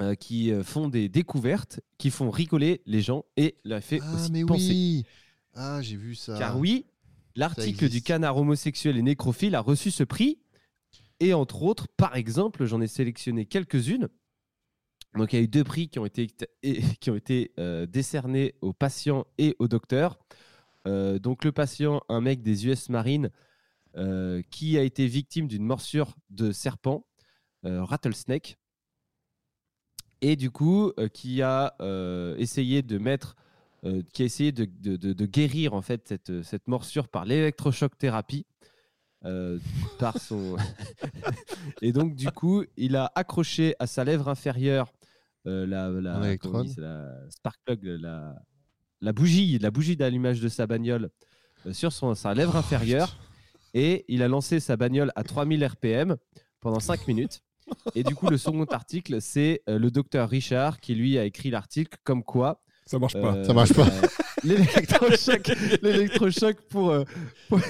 euh, 0.00 0.14
qui 0.14 0.50
euh, 0.52 0.62
font 0.62 0.88
des 0.88 1.09
découvertes, 1.09 1.80
qui 1.98 2.10
font 2.10 2.30
rigoler 2.30 2.82
les 2.86 3.00
gens 3.02 3.24
et 3.36 3.56
la 3.64 3.80
fait 3.80 4.00
Ah, 4.02 4.14
aussi 4.14 4.32
mais 4.32 4.44
penser. 4.44 4.68
oui. 4.70 5.04
Ah, 5.54 5.80
j'ai 5.82 5.96
vu 5.96 6.14
ça. 6.14 6.36
Car 6.38 6.59
oui, 6.59 6.86
l'article 7.34 7.88
du 7.88 8.00
canard 8.02 8.36
homosexuel 8.36 8.96
et 8.96 9.02
nécrophile 9.02 9.54
a 9.54 9.60
reçu 9.60 9.90
ce 9.90 10.04
prix. 10.04 10.38
Et 11.20 11.34
entre 11.34 11.62
autres, 11.62 11.86
par 11.96 12.16
exemple, 12.16 12.64
j'en 12.64 12.80
ai 12.80 12.88
sélectionné 12.88 13.44
quelques-unes. 13.46 14.09
Donc 15.14 15.32
il 15.32 15.36
y 15.36 15.38
a 15.38 15.42
eu 15.42 15.48
deux 15.48 15.62
prix 15.64 15.88
qui 15.88 15.98
ont 15.98 16.06
été, 16.06 16.28
et- 16.62 16.80
qui 17.00 17.10
ont 17.10 17.16
été 17.16 17.52
euh, 17.59 17.86
décernés 17.86 18.54
aux 18.60 18.72
patients 18.72 19.26
et 19.38 19.54
aux 19.59 19.68
docteurs. 19.68 20.18
Euh, 20.88 21.18
donc 21.18 21.44
le 21.44 21.52
patient, 21.52 22.02
un 22.09 22.20
mec 22.20 22.42
des 22.42 22.66
US 22.66 22.88
Marines, 22.88 23.30
euh, 23.97 24.43
qui 24.51 24.78
a 24.78 24.82
été 24.82 25.06
victime 25.06 25.47
d'une 25.48 25.64
morsure 25.64 26.14
de 26.31 26.52
serpent, 26.52 27.06
euh, 27.64 27.85
rattlesnake, 27.85 28.56
et 30.20 30.36
du 30.36 30.51
coup 30.51 30.93
euh, 30.98 31.09
qui 31.09 31.43
a 31.43 31.74
essayé 32.39 32.82
de 32.82 32.98
mettre 32.98 33.36
qui 34.14 34.23
a 34.23 34.24
essayé 34.24 34.52
de, 34.52 34.64
de- 34.64 34.94
de- 34.97 35.12
de 35.12 35.27
guérir 35.27 35.74
en 35.74 35.82
fait 35.82 36.06
cette, 36.06 36.43
cette 36.44 36.69
morsure 36.69 37.09
par 37.09 37.24
l'électrochoc 37.24 37.98
thérapie. 37.98 38.47
euh, 39.24 39.59
par 39.98 40.19
son 40.19 40.56
et 41.82 41.93
donc 41.93 42.14
du 42.14 42.31
coup 42.31 42.64
il 42.77 42.94
a 42.97 43.10
accroché 43.16 43.74
à 43.81 43.86
sa 43.89 44.05
lèvre 44.05 44.28
inférieure 44.28 44.93
euh, 45.48 45.66
la, 45.66 45.89
la, 45.90 46.19
dit, 46.74 46.81
la 46.81 47.12
spark 47.31 47.59
plug 47.64 47.82
la, 47.85 48.36
la 49.01 49.12
bougie 49.12 49.59
la 49.59 49.70
bougie 49.73 49.97
d'allumage 49.97 50.40
de 50.40 50.48
sa 50.48 50.66
bagnole 50.69 51.10
euh, 51.66 51.73
sur 51.73 51.93
son, 51.93 52.14
sa 52.14 52.32
lèvre 52.35 52.55
inférieure 52.56 53.16
et 53.74 54.04
il 54.08 54.22
a 54.22 54.28
lancé 54.28 54.60
sa 54.60 54.76
bagnole 54.76 55.12
à 55.16 55.22
3000 55.24 55.64
RPM 55.64 56.16
pendant 56.60 56.80
5 56.80 57.06
minutes 57.08 57.42
et 57.94 58.02
du 58.02 58.14
coup 58.14 58.28
le 58.28 58.36
second 58.38 58.64
article 58.64 59.20
c'est 59.20 59.62
euh, 59.68 59.78
le 59.78 59.90
docteur 59.90 60.28
Richard 60.28 60.80
qui 60.80 60.94
lui 60.94 61.16
a 61.18 61.24
écrit 61.24 61.50
l'article 61.50 61.96
comme 62.04 62.22
quoi 62.24 62.60
Ça 62.86 62.98
marche 62.98 63.14
pas. 63.14 63.34
euh, 63.36 63.44
Ça 63.44 63.54
marche 63.54 63.72
pas. 63.72 63.86
euh, 63.86 64.06
L'électrochoc, 64.44 65.52
l'électrochoc 65.82 66.56
pour, 66.68 66.90
euh, 66.90 67.04
pour- 67.48 67.60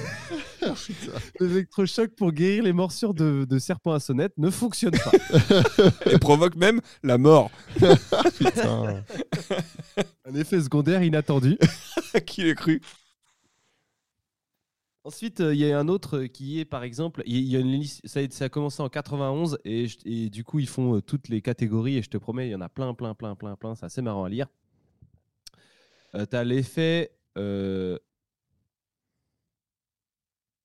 l'électrochoc 1.39 2.15
pour 2.15 2.31
guérir 2.31 2.63
les 2.63 2.73
morsures 2.73 3.13
de, 3.13 3.45
de 3.47 3.59
serpents 3.59 3.93
à 3.93 3.99
sonnette 3.99 4.33
ne 4.37 4.49
fonctionne 4.49 4.93
pas. 4.97 5.11
Et 6.09 6.17
provoque 6.17 6.55
même 6.55 6.81
la 7.03 7.17
mort. 7.19 7.51
Putain. 8.37 9.03
Un 10.25 10.35
effet 10.35 10.59
secondaire 10.61 11.03
inattendu. 11.03 11.57
Qui 12.25 12.43
l'a 12.45 12.55
cru? 12.55 12.81
Ensuite, 15.05 15.41
euh, 15.41 15.53
il 15.53 15.59
y 15.59 15.69
a 15.69 15.77
un 15.77 15.89
autre 15.89 16.23
qui 16.23 16.59
est, 16.59 16.65
par 16.65 16.83
exemple, 16.83 17.23
il 17.25 17.41
y 17.43 17.57
a- 17.57 17.59
une 17.59 17.71
liste, 17.71 18.01
ça, 18.07 18.21
a, 18.21 18.29
ça 18.29 18.45
a 18.45 18.49
commencé 18.49 18.81
en 18.81 18.87
91 18.89 19.57
et, 19.65 19.87
je- 19.87 19.97
et 20.05 20.29
du 20.29 20.43
coup, 20.45 20.59
ils 20.59 20.67
font 20.67 20.95
euh, 20.95 21.01
toutes 21.01 21.27
les 21.27 21.41
catégories 21.41 21.97
et 21.97 22.01
je 22.01 22.09
te 22.09 22.17
promets, 22.17 22.47
il 22.47 22.51
y 22.51 22.55
en 22.55 22.61
a 22.61 22.69
plein, 22.69 22.93
plein, 22.93 23.13
plein, 23.13 23.35
plein, 23.35 23.55
plein. 23.57 23.75
C'est 23.75 23.85
assez 23.85 24.01
marrant 24.01 24.23
à 24.23 24.29
lire. 24.29 24.47
tu 26.13 26.35
as 26.35 26.43
l'effet. 26.43 27.11
euh, 27.37 27.97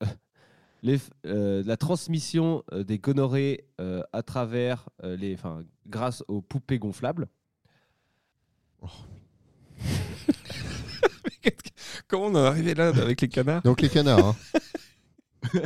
euh, 1.27 1.63
la 1.67 1.77
transmission 1.77 2.63
euh, 2.73 2.85
des 2.85 2.99
gonorrhées 2.99 3.65
euh, 3.81 4.03
à 4.13 4.23
travers 4.23 4.89
euh, 5.03 5.17
les, 5.17 5.35
enfin, 5.35 5.65
grâce 5.87 6.23
aux 6.29 6.43
poupées 6.43 6.79
gonflables. 6.79 7.29
Comment 12.09 12.27
on 12.27 12.35
en 12.35 12.45
est 12.45 12.49
arrivé 12.49 12.75
là 12.75 12.89
avec 12.89 13.21
les 13.21 13.29
canards? 13.29 13.63
Donc 13.63 13.81
les 13.81 13.89
canards. 13.89 14.29
hein. 14.29 14.37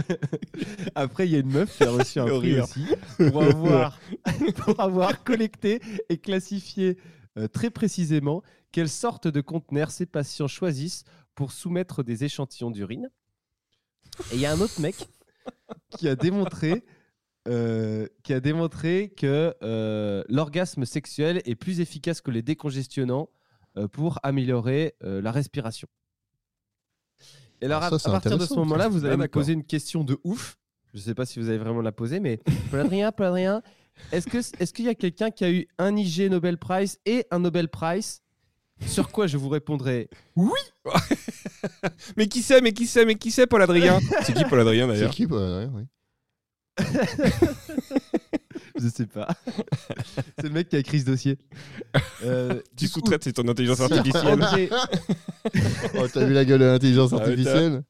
Après, 0.95 1.27
il 1.27 1.33
y 1.33 1.37
a 1.37 1.39
une 1.41 1.51
meuf 1.51 1.77
qui 1.77 1.85
a 1.85 1.91
reçu 1.91 2.21
un 2.21 2.27
Le 2.27 2.33
prix 2.39 2.55
rire. 2.55 2.65
aussi 2.65 2.87
pour 3.31 3.43
avoir, 3.43 3.99
pour 4.57 4.81
avoir 4.81 5.25
collecté 5.25 5.81
et 6.09 6.19
classifié 6.19 6.99
euh, 7.39 7.49
très 7.49 7.71
précisément 7.71 8.43
quelle 8.71 8.89
sorte 8.89 9.29
de 9.29 9.41
conteneur 9.41 9.91
ces 9.91 10.07
patients 10.07 10.49
choisissent 10.49 11.05
pour 11.35 11.53
soumettre 11.53 12.03
des 12.03 12.25
échantillons 12.25 12.71
d'urine. 12.71 13.09
Et 14.33 14.35
il 14.37 14.41
y 14.41 14.47
a 14.47 14.53
un 14.53 14.61
autre 14.61 14.81
mec 14.81 14.97
qui 15.97 16.07
a 16.09 16.15
démontré, 16.17 16.85
euh, 17.49 18.07
qui 18.23 18.35
a 18.35 18.41
démontré 18.41 19.09
que 19.17 19.55
euh, 19.63 20.23
l'orgasme 20.29 20.85
sexuel 20.85 21.41
est 21.47 21.55
plus 21.55 21.81
efficace 21.81 22.21
que 22.21 22.31
les 22.31 22.43
décongestionnants 22.43 23.31
euh, 23.31 23.42
pour 23.93 24.19
améliorer 24.23 24.95
euh, 25.05 25.21
la 25.23 25.33
respiration. 25.33 25.89
Et 27.61 27.67
alors, 27.67 27.83
Ah, 27.83 27.87
à- 27.87 27.91
ça, 27.91 27.95
à, 27.97 27.99
c'est 27.99 28.11
partir 28.11 28.39
de 28.39 28.45
ce 28.47 28.55
moment-là, 28.55 28.89
vous 28.89 29.05
allez 29.05 29.15
Ah, 29.15 29.17
me 29.17 29.29
poser 29.29 29.53
une 29.53 29.65
question 29.65 30.03
de 30.05 30.19
ouf. 30.25 30.57
Je 30.93 30.99
ne 30.99 31.03
sais 31.03 31.15
pas 31.15 31.25
si 31.25 31.39
vous 31.39 31.49
allez 31.49 31.59
vraiment 31.59 31.81
la 31.81 31.93
poser, 31.93 32.21
mais 32.21 32.41
Paul 32.71 32.81
Adrien, 32.81 33.13
Paul 33.13 33.27
Adrien, 33.27 33.63
est-ce 34.11 34.27
que 34.27 34.39
est-ce 34.39 34.73
qu'il 34.73 34.85
y 34.85 34.89
a 34.89 34.95
quelqu'un 34.95 35.31
qui 35.31 35.45
a 35.45 35.51
eu 35.51 35.67
un 35.79 35.97
IG 35.97 36.29
Nobel 36.31 36.59
Prize 36.59 36.99
et 37.07 37.25
un 37.31 37.39
Nobel 37.39 37.69
Prize? 37.69 38.21
Sur 38.87 39.11
quoi 39.13 39.27
je 39.29 39.37
vous 39.37 39.49
répondrai? 39.49 40.11
Mais 42.17 42.27
qui 42.27 42.43
c'est 42.43 42.61
Mais 42.61 42.73
qui 42.73 42.87
c'est 42.87 43.05
Mais 43.07 43.15
qui 43.15 43.31
c'est 43.31 43.47
Paul 43.47 43.63
Adrien? 43.63 44.01
C'est 44.25 44.33
qui 44.35 44.45
Paul 44.45 44.61
Adrien 44.61 44.87
C'est 44.89 44.95
d'ailleurs 44.95 45.11
qui 45.13 45.27
euh, 45.31 45.69
ouais, 45.69 45.71
oui. 45.73 45.87
Je 48.81 48.89
sais 48.89 49.07
pas. 49.07 49.29
C'est 50.39 50.45
le 50.45 50.51
mec 50.51 50.69
qui 50.69 50.77
a 50.77 50.79
écrit 50.79 51.01
ce 51.01 51.07
dossier. 51.07 51.39
Euh, 52.25 52.61
Tu 52.77 52.87
coup, 52.87 52.95
sous-traites, 52.95 53.25
c'est 53.25 53.33
ton 53.33 53.49
intelligence 53.49 53.81
artificielle. 53.81 54.71
Oh, 55.99 56.07
t'as 56.13 56.25
vu 56.25 56.33
la 56.33 56.45
gueule 56.45 56.61
de 56.61 56.65
l'intelligence 56.67 57.13
Ah, 57.13 57.17
artificielle 57.17 57.83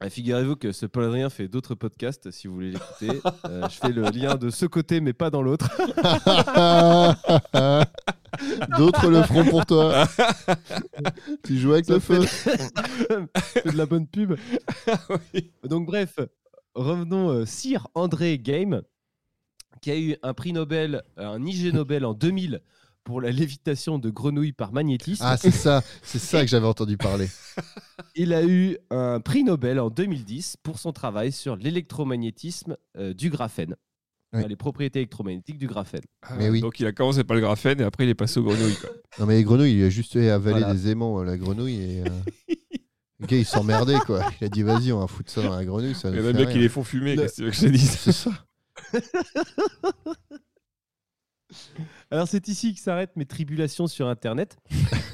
Ah, 0.00 0.10
Figurez-vous 0.10 0.56
que 0.56 0.72
ce 0.72 0.86
Paul 0.86 1.04
Adrien 1.04 1.30
fait 1.30 1.48
d'autres 1.48 1.74
podcasts, 1.74 2.30
si 2.30 2.46
vous 2.46 2.54
voulez 2.54 2.72
l'écouter. 2.72 3.20
Euh, 3.46 3.68
je 3.68 3.76
fais 3.76 3.92
le 3.92 4.02
lien 4.02 4.34
de 4.36 4.50
ce 4.50 4.66
côté, 4.66 5.00
mais 5.00 5.12
pas 5.12 5.30
dans 5.30 5.42
l'autre. 5.42 5.70
D'autres 8.76 9.08
le 9.10 9.22
feront 9.22 9.44
pour 9.44 9.66
toi. 9.66 10.06
tu 11.44 11.58
joues 11.58 11.72
avec 11.72 11.86
Ça 11.86 11.94
le 11.94 12.00
feu. 12.00 12.20
C'est 12.26 13.66
de 13.72 13.78
la 13.78 13.86
bonne 13.86 14.06
pub. 14.06 14.34
Donc 15.64 15.86
bref, 15.86 16.18
revenons 16.74 17.30
euh, 17.30 17.46
Sir 17.46 17.86
André 17.94 18.38
Game, 18.38 18.82
qui 19.84 19.90
a 19.90 19.98
eu 19.98 20.16
un 20.22 20.32
prix 20.32 20.54
Nobel, 20.54 21.02
euh, 21.18 21.26
un 21.26 21.44
IG 21.44 21.74
Nobel 21.74 22.06
en 22.06 22.14
2000 22.14 22.62
pour 23.04 23.20
la 23.20 23.30
lévitation 23.30 23.98
de 23.98 24.08
grenouilles 24.08 24.54
par 24.54 24.72
magnétisme. 24.72 25.22
Ah, 25.26 25.36
c'est 25.36 25.50
ça. 25.50 25.82
C'est 26.02 26.18
ça 26.18 26.40
que 26.40 26.46
j'avais 26.48 26.66
entendu 26.66 26.96
parler. 26.96 27.28
Il 28.16 28.32
a 28.32 28.42
eu 28.42 28.78
un 28.88 29.20
prix 29.20 29.44
Nobel 29.44 29.78
en 29.78 29.90
2010 29.90 30.56
pour 30.62 30.78
son 30.78 30.92
travail 30.92 31.32
sur 31.32 31.56
l'électromagnétisme 31.56 32.78
euh, 32.96 33.12
du 33.12 33.28
graphène. 33.28 33.76
Oui. 34.32 34.42
Les 34.48 34.56
propriétés 34.56 35.00
électromagnétiques 35.00 35.58
du 35.58 35.66
graphène. 35.66 36.00
Ah, 36.22 36.36
Mais 36.38 36.48
oui. 36.48 36.62
Donc 36.62 36.80
il 36.80 36.86
a 36.86 36.92
commencé 36.92 37.22
par 37.22 37.34
le 37.34 37.42
graphène 37.42 37.82
et 37.82 37.84
après 37.84 38.04
il 38.04 38.08
est 38.08 38.14
passé 38.14 38.40
aux 38.40 38.44
grenouilles. 38.44 38.76
quoi. 38.76 38.88
Non, 39.20 39.26
mais 39.26 39.34
les 39.36 39.44
grenouilles, 39.44 39.74
il 39.78 39.84
a 39.84 39.90
juste 39.90 40.16
avalé 40.16 40.60
Voilà. 40.60 40.72
des 40.72 40.88
aimants, 40.88 41.20
euh, 41.20 41.24
la 41.24 41.36
grenouille. 41.36 41.76
Et, 41.76 42.00
euh, 42.00 42.08
Le 43.20 43.26
gars, 43.26 43.36
il 43.36 43.44
s'emmerdait, 43.44 43.98
quoi. 44.06 44.24
Il 44.40 44.46
a 44.46 44.48
dit, 44.48 44.62
vas-y, 44.62 44.92
on 44.92 45.00
va 45.00 45.06
foutre 45.06 45.30
ça 45.30 45.42
dans 45.42 45.54
la 45.54 45.64
grenouille. 45.64 45.94
Ça 45.94 46.08
Il 46.10 46.16
y 46.16 46.20
en 46.20 46.26
a 46.26 46.32
bien 46.32 46.46
qui 46.46 46.58
les 46.58 46.68
font 46.70 46.82
fumer, 46.84 47.16
qu'est-ce 47.16 47.32
que 47.32 47.36
tu 47.36 47.42
veux 47.44 47.50
que 47.50 47.56
je 47.56 47.66
te 47.66 47.66
dise? 47.70 47.90
C'est 47.98 48.12
ça. 48.12 48.30
Alors 52.10 52.28
c'est 52.28 52.48
ici 52.48 52.74
que 52.74 52.80
s'arrêtent 52.80 53.16
mes 53.16 53.26
tribulations 53.26 53.86
sur 53.86 54.08
Internet, 54.08 54.56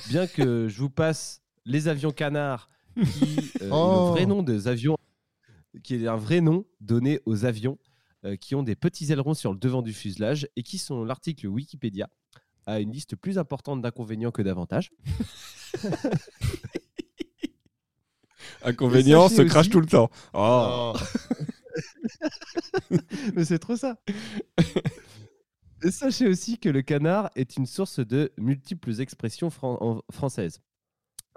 bien 0.09 0.27
que 0.27 0.69
je 0.69 0.79
vous 0.81 0.91
passe 0.91 1.43
les 1.67 1.89
avions 1.89 2.13
canards, 2.13 2.71
qui 2.97 3.53
euh, 3.63 3.67
est 3.67 3.71
Oh. 3.71 4.07
le 4.07 4.11
vrai 4.13 4.27
nom 4.27 4.43
des 4.43 4.67
avions, 4.69 4.97
qui 5.83 5.95
est 5.97 6.07
un 6.09 6.17
vrai 6.17 6.41
nom 6.41 6.65
donné 6.81 7.21
aux 7.27 7.45
avions 7.45 7.79
euh, 8.25 8.37
qui 8.37 8.55
ont 8.55 8.63
des 8.63 8.77
petits 8.77 9.13
ailerons 9.13 9.35
sur 9.35 9.53
le 9.53 9.59
devant 9.59 9.83
du 9.83 9.93
fuselage 9.93 10.49
et 10.57 10.63
qui, 10.63 10.79
selon 10.79 11.05
l'article 11.05 11.47
Wikipédia, 11.47 12.09
a 12.67 12.81
une 12.81 12.93
liste 12.93 13.17
plus 13.17 13.39
importante 13.39 13.83
d'inconvénients 13.83 14.31
que 14.31 14.43
d'avantages. 14.43 14.91
Inconvénient, 18.63 19.29
sachez 19.29 19.37
se 19.37 19.43
crache 19.49 19.61
aussi- 19.67 19.71
tout 19.71 19.81
le 19.81 19.87
temps. 19.87 20.11
Oh. 20.35 20.93
Mais 23.35 23.45
c'est 23.45 23.59
trop 23.59 23.77
ça. 23.77 23.97
Sachez 25.91 26.29
aussi 26.29 26.59
que 26.59 26.69
le 26.69 26.83
canard 26.83 27.31
est 27.37 27.57
une 27.57 27.65
source 27.67 28.01
de 28.01 28.33
multiples 28.37 29.01
expressions 29.01 29.49
fran- 29.51 29.79
en- 29.81 30.03
françaises. 30.13 30.61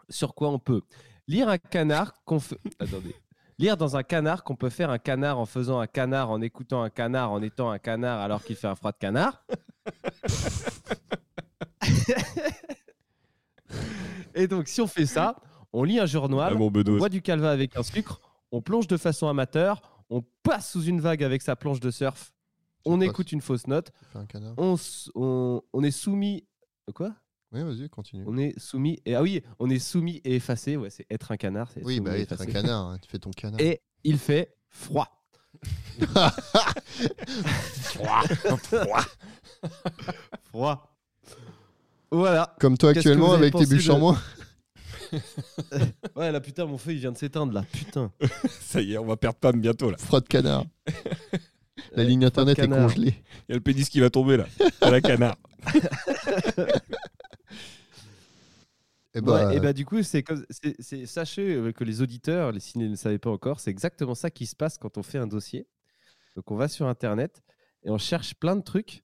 Sur 0.10 0.36
quoi 0.36 0.50
on 0.50 0.60
peut 0.60 0.82
lire 1.28 1.48
un 1.48 1.58
canard 1.58 2.14
qu'on 2.26 2.40
fait. 2.40 2.58
Attendez. 2.80 3.16
Lire 3.60 3.78
dans 3.78 3.96
un 3.96 4.04
canard 4.04 4.44
qu'on 4.44 4.56
peut 4.56 4.70
faire 4.70 4.90
un 4.90 4.98
canard 4.98 5.40
en 5.40 5.46
faisant 5.46 5.80
un 5.80 5.88
canard, 5.88 6.30
en 6.32 6.42
écoutant 6.42 6.82
un 6.82 6.90
canard, 6.90 7.32
en 7.32 7.42
étant 7.42 7.70
un 7.72 7.80
canard 7.80 8.20
alors 8.20 8.44
qu'il 8.44 8.56
fait 8.56 8.68
un 8.68 8.76
froid 8.76 8.92
de 8.92 8.98
canard. 8.98 9.46
Et 14.36 14.48
donc, 14.48 14.68
si 14.68 14.82
on 14.82 14.88
fait 14.88 15.06
ça, 15.06 15.36
on 15.72 15.84
lit 15.84 16.00
un 16.00 16.06
journal, 16.06 16.54
Ah, 16.56 16.60
on 16.60 16.70
boit 16.98 17.10
du 17.10 17.22
calva 17.22 17.52
avec 17.52 17.78
un 17.78 17.84
sucre, 17.84 18.20
on 18.52 18.62
plonge 18.62 18.88
de 18.88 18.98
façon 18.98 19.28
amateur, 19.28 19.82
on 20.10 20.24
passe 20.44 20.72
sous 20.72 20.84
une 20.84 21.00
vague 21.02 21.24
avec 21.24 21.42
sa 21.42 21.56
planche 21.56 21.80
de 21.80 21.92
surf, 21.92 22.32
on 22.86 23.00
passe. 23.00 23.10
écoute 23.10 23.32
une 23.32 23.42
fausse 23.42 23.68
note, 23.68 23.92
un 24.16 24.26
on, 24.58 24.76
s- 24.76 25.10
on, 25.16 25.62
on 25.74 25.84
est 25.84 25.92
soumis. 25.92 26.46
Quoi? 26.94 27.14
Oui, 27.52 27.64
vas-y, 27.64 27.88
continue. 27.90 28.24
On 28.28 28.36
est 28.38 28.58
soumis. 28.60 29.00
Et, 29.06 29.16
ah 29.16 29.22
oui, 29.22 29.42
on 29.60 29.70
est 29.70 29.80
soumis 29.80 30.22
et 30.26 30.36
effacé. 30.36 30.76
Ouais, 30.76 30.90
c'est 30.90 31.06
être 31.10 31.32
un 31.32 31.38
canard. 31.38 31.70
Oui, 31.84 32.00
bah, 32.00 32.12
t'es 32.26 32.42
un 32.42 32.46
canard. 32.46 32.88
hein, 32.88 32.98
Tu 33.02 33.10
fais 33.10 33.20
ton 33.20 33.32
canard. 33.32 33.60
Et 33.62 33.82
il 34.04 34.18
fait 34.18 34.56
froid. 34.70 35.08
Froid. 40.52 40.98
Voilà. 42.12 42.56
Comme 42.60 42.78
toi 42.78 42.92
actuellement 42.92 43.34
avec 43.34 43.54
tes 43.56 43.66
bûches 43.66 43.88
de- 43.88 43.92
en 43.92 44.00
moins. 44.00 44.22
Ouais, 46.16 46.32
là, 46.32 46.40
putain, 46.42 46.66
mon 46.66 46.78
feu, 46.78 46.92
il 46.94 47.00
vient 47.00 47.12
de 47.12 47.18
s'éteindre, 47.18 47.54
là. 47.54 47.66
Putain. 47.72 48.12
Ça 48.62 48.82
y 48.82 48.94
est, 48.94 48.98
on 48.98 49.06
va 49.06 49.18
perdre 49.18 49.38
Pam 49.40 49.60
bientôt 49.60 49.90
là. 49.92 49.98
Froid 49.98 50.22
de 50.22 50.28
canard. 50.28 50.66
La 51.96 52.04
ligne 52.04 52.24
internet 52.26 52.58
est 52.60 52.68
congelée. 52.68 53.16
Il 53.48 53.52
y 53.52 53.54
a 53.54 53.56
le 53.56 53.62
pénis 53.62 53.90
qui 53.90 54.00
va 54.00 54.10
tomber 54.10 54.38
là. 54.38 54.46
À 54.82 54.90
la 54.92 55.02
canard. 55.02 55.36
Et 59.16 59.22
bah, 59.22 59.48
Ouais, 59.48 59.58
et 59.58 59.60
bah 59.60 59.74
du 59.74 59.86
coup, 59.86 60.02
c'est 60.02 60.24
comme- 60.24 60.44
c'est- 60.50 60.76
c'est- 60.82 61.06
sachez 61.06 61.54
euh, 61.54 61.72
que 61.72 61.84
les 61.84 62.02
auditeurs, 62.02 62.52
les 62.52 62.60
ciné 62.60 62.86
ne 62.86 62.90
le 62.92 62.96
savaient 62.96 63.20
pas 63.20 63.30
encore, 63.30 63.60
c'est 63.60 63.70
exactement 63.70 64.16
ça 64.16 64.32
qui 64.32 64.48
se 64.48 64.56
passe 64.56 64.78
quand 64.80 64.98
on 64.98 65.04
fait 65.04 65.20
un 65.20 65.28
dossier. 65.28 65.68
Donc 66.36 66.50
on 66.50 66.56
va 66.56 66.68
sur 66.68 66.88
Internet 66.88 67.44
et 67.84 67.92
on 67.92 68.00
cherche 68.00 68.34
plein 68.34 68.56
de 68.56 68.64
trucs. 68.64 69.04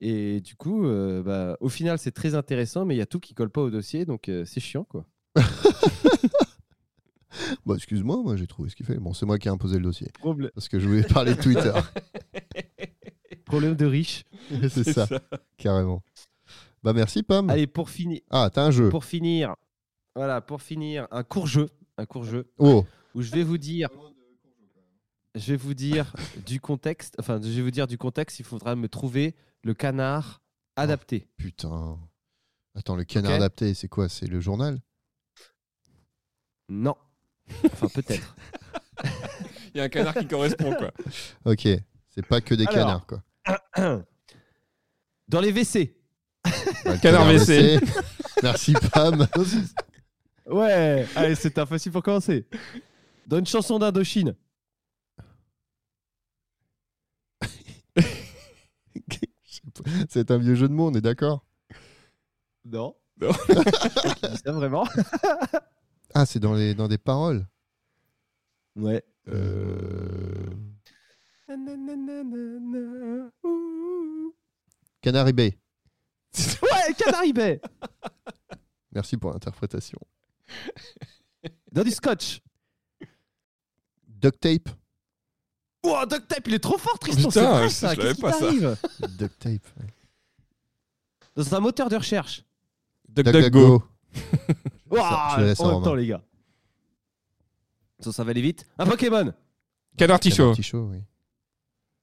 Et 0.00 0.40
du 0.40 0.56
coup, 0.56 0.86
euh, 0.86 1.22
bah, 1.22 1.56
au 1.60 1.68
final, 1.68 1.98
c'est 2.00 2.10
très 2.10 2.34
intéressant, 2.34 2.84
mais 2.84 2.96
il 2.96 2.98
y 2.98 3.02
a 3.02 3.06
tout 3.06 3.20
qui 3.20 3.32
colle 3.32 3.50
pas 3.50 3.60
au 3.60 3.70
dossier, 3.70 4.04
donc 4.04 4.28
euh, 4.28 4.44
c'est 4.44 4.58
chiant, 4.60 4.82
quoi. 4.84 5.06
Bah, 7.66 7.74
excuse-moi, 7.76 8.22
moi 8.22 8.36
j'ai 8.36 8.46
trouvé 8.46 8.70
ce 8.70 8.76
qu'il 8.76 8.86
fait. 8.86 8.96
Bon, 8.98 9.12
c'est 9.12 9.26
moi 9.26 9.38
qui 9.38 9.48
ai 9.48 9.50
imposé 9.50 9.76
le 9.78 9.82
dossier. 9.84 10.08
Problème, 10.18 10.50
Parce 10.54 10.68
que 10.68 10.78
je 10.78 10.86
voulais 10.88 11.02
parler 11.02 11.34
de 11.34 11.42
Twitter. 11.42 11.72
problème 13.44 13.74
de 13.74 13.86
riche. 13.86 14.24
c'est 14.68 14.84
ça, 14.92 15.06
carrément. 15.56 16.02
Bah 16.82 16.92
merci 16.92 17.22
Pam. 17.22 17.48
Allez, 17.50 17.66
pour 17.66 17.90
finir, 17.90 18.20
Ah, 18.30 18.50
t'as 18.52 18.64
un 18.64 18.70
jeu. 18.70 18.88
pour 18.90 19.04
finir, 19.04 19.54
voilà, 20.14 20.40
pour 20.40 20.62
finir, 20.62 21.08
un 21.10 21.22
court 21.24 21.46
jeu, 21.46 21.68
un 21.96 22.06
court 22.06 22.24
jeu 22.24 22.50
Oh, 22.58 22.84
où 23.14 23.22
je 23.22 23.30
vais 23.32 23.42
vous 23.42 23.58
dire, 23.58 23.88
je 25.34 25.52
vais 25.52 25.56
vous 25.56 25.74
dire 25.74 26.14
du 26.46 26.60
contexte, 26.60 27.16
enfin, 27.18 27.40
je 27.42 27.48
vais 27.48 27.62
vous 27.62 27.70
dire 27.70 27.86
du 27.86 27.98
contexte. 27.98 28.38
Il 28.38 28.44
faudra 28.44 28.76
me 28.76 28.88
trouver 28.88 29.34
le 29.62 29.74
canard 29.74 30.42
adapté. 30.76 31.26
putain. 31.36 31.98
Attends, 32.76 32.96
le 32.96 33.04
canard 33.04 33.32
adapté, 33.32 33.72
c'est 33.74 33.86
quoi? 33.88 34.08
C'est 34.08 34.26
le 34.26 34.40
journal? 34.40 34.80
Non. 36.68 36.96
Enfin, 37.64 37.88
peut-être. 37.88 38.36
Il 39.74 39.78
y 39.78 39.80
a 39.80 39.84
un 39.84 39.88
canard 39.88 40.14
qui 40.14 40.26
correspond 40.26 40.74
quoi. 40.74 40.92
Ok, 41.44 41.66
c'est 42.08 42.26
pas 42.26 42.40
que 42.40 42.54
des 42.54 42.66
Alors. 42.66 42.74
canards, 42.74 43.06
quoi. 43.06 43.22
Dans 45.28 45.40
les 45.40 45.52
WC. 45.52 45.96
Bah, 46.44 46.50
le 46.92 46.98
Canard 47.02 47.26
WC. 47.26 47.80
Merci 48.42 48.74
Pam. 48.92 49.26
Ouais. 50.46 51.06
Allez, 51.16 51.34
c'est 51.34 51.58
un 51.58 51.66
facile 51.66 51.92
pour 51.92 52.02
commencer. 52.02 52.46
Dans 53.26 53.38
une 53.38 53.46
chanson 53.46 53.78
d'Indochine. 53.78 54.34
c'est 60.08 60.30
un 60.30 60.38
vieux 60.38 60.54
jeu 60.54 60.68
de 60.68 60.72
mots, 60.72 60.88
on 60.90 60.94
est 60.94 61.00
d'accord? 61.00 61.44
Non. 62.64 62.94
Non. 63.20 63.32
Qui 63.32 64.28
dit 64.28 64.38
ça 64.44 64.52
vraiment 64.52 64.86
Ah, 66.14 66.26
c'est 66.26 66.38
dans, 66.38 66.54
les, 66.54 66.74
dans 66.74 66.86
des 66.88 66.98
paroles. 66.98 67.46
Ouais. 68.76 69.04
Euh... 69.28 70.46
Canary 75.00 75.32
Bay. 75.32 75.58
Ouais, 76.62 76.94
Canary 76.98 77.32
Bay. 77.32 77.60
Merci 78.92 79.16
pour 79.16 79.32
l'interprétation. 79.32 79.98
Dans 81.70 81.82
du 81.82 81.90
scotch. 81.90 82.40
Duct 84.08 84.40
tape. 84.40 84.68
Oh, 85.82 86.02
duct 86.08 86.26
tape, 86.28 86.46
il 86.48 86.54
est 86.54 86.58
trop 86.58 86.78
fort, 86.78 86.98
Tristan. 86.98 87.28
Putain, 87.28 87.30
c'est 87.30 87.46
vrai, 87.46 87.70
ça. 87.70 87.96
Qu'est-ce 87.96 88.14
qui 88.14 88.20
t'arrive 88.22 88.76
Duct 89.18 89.38
tape. 89.38 89.66
ouais. 89.80 89.86
Dans 91.36 91.54
un 91.54 91.60
moteur 91.60 91.88
de 91.88 91.96
recherche. 91.96 92.44
DuckDuckGo. 93.08 93.82
Ouah, 94.94 95.34
je 95.38 95.44
laisse 95.44 95.60
en 95.60 95.74
même 95.74 95.82
temps, 95.84 95.94
les 95.94 96.06
gars. 96.06 96.22
Ça, 98.00 98.12
ça 98.12 98.24
va 98.24 98.30
aller 98.30 98.42
vite. 98.42 98.66
Un 98.78 98.86
Pokémon. 98.86 99.32
Canard 99.96 100.20
Tichot. 100.20 100.54
Show, 100.60 100.88
oui. 100.90 100.98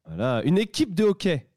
Voilà. 0.05 0.41
Une 0.43 0.57
équipe 0.57 0.93
de 0.95 1.03
hockey. 1.03 1.47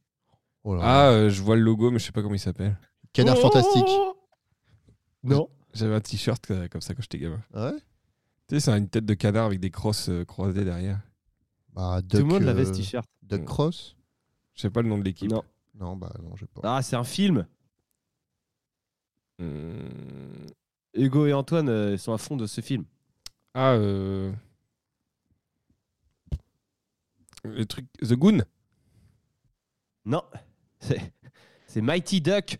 Oh 0.64 0.74
là 0.74 0.82
là. 0.82 0.86
Ah, 0.88 1.08
euh, 1.10 1.30
je 1.30 1.42
vois 1.42 1.56
le 1.56 1.62
logo, 1.62 1.90
mais 1.90 1.98
je 1.98 2.04
sais 2.06 2.12
pas 2.12 2.22
comment 2.22 2.34
il 2.34 2.38
s'appelle. 2.40 2.78
Canard 3.12 3.36
Oh 3.38 3.42
fantastique. 3.42 3.86
Non. 5.22 5.48
J'avais 5.72 5.94
un 5.94 6.00
t-shirt 6.00 6.50
euh, 6.50 6.68
comme 6.68 6.80
ça 6.80 6.94
quand 6.94 7.02
j'étais 7.02 7.18
gamin. 7.18 7.42
Ah 7.52 7.70
ouais? 7.70 7.78
Tu 8.48 8.56
sais, 8.56 8.60
c'est 8.60 8.76
une 8.78 8.88
tête 8.88 9.06
de 9.06 9.14
canard 9.14 9.46
avec 9.46 9.60
des 9.60 9.70
crosses 9.70 10.08
euh, 10.08 10.24
croisées 10.24 10.64
derrière. 10.64 11.00
bah, 11.72 12.00
Tout 12.08 12.18
le 12.18 12.24
monde 12.24 12.42
l'avait 12.42 12.62
euh, 12.62 12.72
ce 12.72 12.72
t-shirt. 12.78 13.08
Duck 13.22 13.44
Cross? 13.44 13.96
Je 14.54 14.60
sais 14.62 14.70
pas 14.70 14.82
le 14.82 14.88
nom 14.88 14.98
de 14.98 15.04
l'équipe. 15.04 15.30
Non. 15.30 15.42
Non, 15.74 15.96
bah 15.96 16.12
non, 16.22 16.36
j'ai 16.36 16.46
pas. 16.46 16.60
Ah, 16.62 16.82
c'est 16.82 16.94
un 16.96 17.02
film. 17.04 17.46
Hum, 19.40 20.46
Hugo 20.94 21.26
et 21.26 21.32
Antoine 21.32 21.68
euh, 21.68 21.92
ils 21.92 21.98
sont 21.98 22.12
à 22.12 22.18
fond 22.18 22.36
de 22.36 22.46
ce 22.46 22.60
film. 22.60 22.84
Ah, 23.54 23.72
euh... 23.72 24.32
Le 27.44 27.66
truc... 27.66 27.86
The 28.00 28.14
Goon? 28.14 28.42
Non. 30.04 30.22
C'est 30.80 31.12
c'est 31.74 31.80
Mighty 31.80 32.20
Duck. 32.20 32.58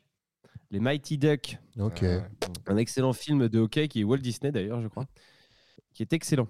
Les 0.73 0.81
Mighty 0.81 1.19
Duck. 1.19 1.57
Ok. 1.79 2.03
Euh, 2.03 2.21
Un 2.67 2.77
excellent 2.79 3.13
film 3.13 3.49
de 3.49 3.61
hockey 3.61 3.87
qui 3.87 4.01
est 4.01 4.03
Walt 4.03 4.19
Disney 4.19 4.51
d'ailleurs, 4.51 4.81
je 4.83 4.89
crois. 4.89 5.07
Qui 5.93 6.03
est 6.03 6.13
excellent. 6.13 6.49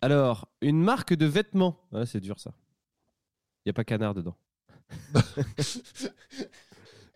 Alors, 0.00 0.48
une 0.62 0.82
marque 0.82 1.14
de 1.14 1.26
vêtements. 1.26 1.78
Ouais, 1.92 2.06
c'est 2.06 2.18
dur 2.18 2.40
ça. 2.40 2.52
Il 3.58 3.68
n'y 3.68 3.70
a 3.70 3.72
pas 3.72 3.84
canard 3.84 4.14
dedans. 4.14 4.36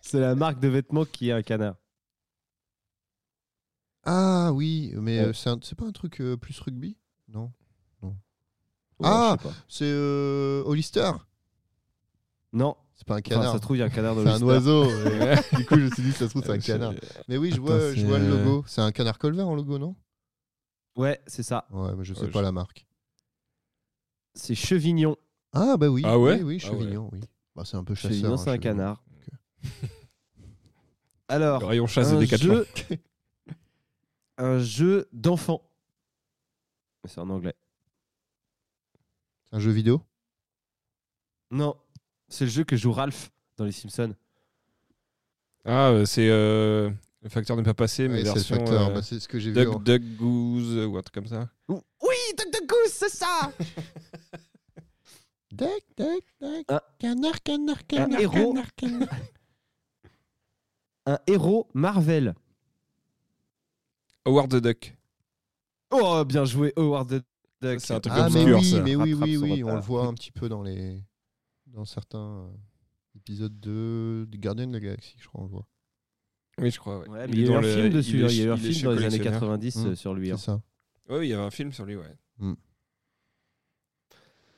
c'est 0.01 0.21
la 0.21 0.37
marque 0.37 0.61
de 0.61 0.69
vêtements 0.69 1.05
qui 1.05 1.31
est 1.31 1.33
un 1.33 1.43
canard. 1.43 1.75
Ah 4.05 4.52
oui, 4.52 4.93
mais 4.97 5.18
Ouais. 5.20 5.26
euh, 5.26 5.32
c'est 5.32 5.48
un- 5.51 5.59
c'est 5.62 5.74
pas 5.74 5.86
un 5.86 5.93
truc 5.93 6.20
euh, 6.20 6.36
plus 6.36 6.59
rugby? 6.60 6.97
Non. 7.28 7.52
Ouais, 8.02 8.10
Ah. 9.02 9.36
C'est 9.68 9.85
euh, 9.86 10.62
Hollister 10.66 11.10
Non. 12.52 12.76
C'est 12.94 13.06
pas 13.06 13.14
un 13.14 13.18
Enfin, 13.18 13.22
canard. 13.22 13.51
ça 13.52 13.55
se 13.59 13.62
trouve, 13.62 13.76
il 13.76 13.81
y 13.81 13.82
a 13.82 13.86
un 13.86 13.90
canard 13.90 14.14
dans 14.14 14.20
c'est 14.22 14.28
le 14.28 14.35
un 14.36 14.43
oiseau. 14.43 14.85
et 14.85 15.35
du 15.56 15.66
coup, 15.66 15.74
je 15.76 15.86
me 15.86 15.90
suis 15.90 16.02
dit, 16.05 16.12
ça 16.12 16.26
se 16.26 16.31
trouve, 16.31 16.44
c'est 16.44 16.52
un 16.52 16.59
canard. 16.59 16.93
Mais 17.26 17.36
oui, 17.36 17.51
je 17.52 17.60
vois, 17.60 17.93
je 17.93 18.06
vois 18.06 18.18
le 18.20 18.28
logo. 18.28 18.62
C'est 18.68 18.81
un 18.82 18.93
canard 18.93 19.18
colvert 19.18 19.48
en 19.48 19.56
logo, 19.56 19.78
non? 19.78 19.97
Ouais, 20.97 21.20
c'est 21.26 21.43
ça. 21.43 21.66
Ouais, 21.70 21.93
mais 21.97 22.05
je 22.05 22.14
sais 22.14 22.20
Ouais, 22.22 22.31
pas 22.31 22.39
je- 22.39 22.44
la 22.44 22.52
marque. 22.52 22.86
C'est 24.35 24.55
Chevignon. 24.55 25.16
Ah 25.52 25.76
bah 25.76 25.89
oui. 25.89 26.02
Ah 26.05 26.18
ouais? 26.18 26.36
Oui, 26.36 26.43
oui, 26.43 26.62
Ah 26.64 26.70
ouais. 26.72 26.78
Chevignon, 26.81 27.09
oui. 27.12 27.20
Bah, 27.56 27.64
c'est 27.64 27.76
un 27.76 27.82
peu 27.85 27.94
chasseur. 27.97 28.10
Chevignon, 28.12 28.35
hein, 28.35 28.36
c'est 28.36 28.51
un 28.51 28.55
Chevignon. 28.55 28.72
canard. 28.76 29.02
Le 29.82 31.35
Alors, 31.35 31.62
rayon 31.62 31.86
chasse 31.89 32.09
un 32.12 32.18
Décathlon. 32.20 32.55
jeu, 32.55 32.66
un 34.39 34.59
jeu 34.59 35.09
d'enfant. 35.12 35.62
C'est 37.06 37.20
en 37.20 37.28
anglais. 37.31 37.55
C'est 39.44 39.56
un 39.56 39.61
jeu 39.61 39.70
vidéo? 39.70 40.02
Non, 41.51 41.77
c'est 42.28 42.44
le 42.44 42.51
jeu 42.51 42.65
que 42.65 42.77
joue 42.77 42.93
Ralph 42.93 43.31
dans 43.56 43.65
Les 43.65 43.73
Simpsons. 43.73 44.15
Ah, 45.66 45.90
euh, 45.90 46.05
c'est 46.05 46.28
euh, 46.28 46.90
le 47.23 47.28
facteur 47.28 47.56
n'est 47.56 47.62
pas 47.62 47.74
passé, 47.74 48.09
mais 48.09 48.19
Ouais, 48.19 48.23
version 48.24 48.56
facteur. 48.56 48.89
euh, 48.90 48.94
Bah, 48.94 49.02
c'est 49.02 49.20
ce 49.20 49.28
que 49.28 49.39
j'ai 49.39 49.51
vu. 49.52 49.55
Duck 49.65 49.82
Duck 49.82 50.02
Goose 50.16 50.77
euh, 50.78 50.86
ou 50.86 50.97
un 50.98 51.02
truc 51.02 51.15
comme 51.15 51.27
ça. 51.27 51.48
Oui, 51.69 51.81
Duck 52.36 52.52
Duck 52.52 52.66
Goose, 52.69 52.90
c'est 52.93 53.09
ça 53.11 53.52
Duck, 55.52 55.82
duck, 55.97 56.24
duck. 56.40 56.65
Ah. 56.69 56.82
Canard, 56.98 57.40
canard, 57.43 57.86
canard, 57.86 58.20
héros. 58.20 58.52
canard, 58.55 58.74
canard. 58.74 59.09
Un 61.06 61.19
héros 61.27 61.69
Marvel. 61.74 62.35
Howard 64.27 64.51
the 64.51 64.57
Duck. 64.57 64.97
Oh, 65.91 66.25
bien 66.25 66.45
joué, 66.45 66.73
Howard 66.77 67.09
the 67.09 67.25
Duck. 67.63 67.81
Ça, 67.81 67.87
c'est 67.87 67.95
un 67.95 68.01
truc 68.01 68.15
Ah, 68.17 68.29
mais 68.31 68.41
obscur, 68.53 68.59
oui, 68.59 68.71
ça. 68.71 68.81
mais 68.83 68.97
oui, 68.97 69.15
oui, 69.15 69.37
oui, 69.37 69.65
on 69.65 69.75
le 69.75 69.81
voit 69.81 70.07
un 70.07 70.15
petit 70.15 70.33
peu 70.33 70.49
dans 70.49 70.63
les 70.63 71.03
dans 71.67 71.85
certains 71.85 72.19
euh, 72.47 72.49
épisodes 73.17 73.59
de 73.61 74.27
du 74.29 74.39
Gardien 74.39 74.67
de 74.67 74.73
la 74.73 74.81
Galaxie, 74.81 75.17
je 75.19 75.27
crois, 75.29 75.41
on 75.41 75.45
le 75.45 75.51
voit. 75.51 75.67
Oui, 76.59 76.71
je 76.71 76.79
crois. 76.79 77.01
ouais. 77.01 77.09
Ouais, 77.09 77.25
Il 77.29 77.31
mais 77.31 77.37
il 77.37 77.47
y 77.47 77.49
a 77.49 77.53
eu 77.53 77.57
un 77.57 77.61
le- 77.61 77.69
film 77.75 77.89
dessus. 77.91 78.11
il 78.21 78.37
y 78.39 78.43
a 78.43 78.45
eu 78.47 78.51
un 78.51 78.57
film 78.57 78.83
dans 78.85 78.91
les 78.93 78.99
années 79.05 79.19
collectionneur. 79.19 79.41
90 79.41 79.77
Mm. 79.77 79.87
euh, 79.87 79.95
sur 79.97 80.15
lui. 80.15 80.31
hein. 80.31 80.37
C'est 80.37 80.45
ça. 80.47 80.63
Oui, 81.09 81.27
il 81.27 81.31
y 81.31 81.33
avait 81.35 81.43
un 81.43 81.51
film 81.51 81.73
sur 81.73 81.85
lui, 81.85 81.97
ouais. 81.97 82.17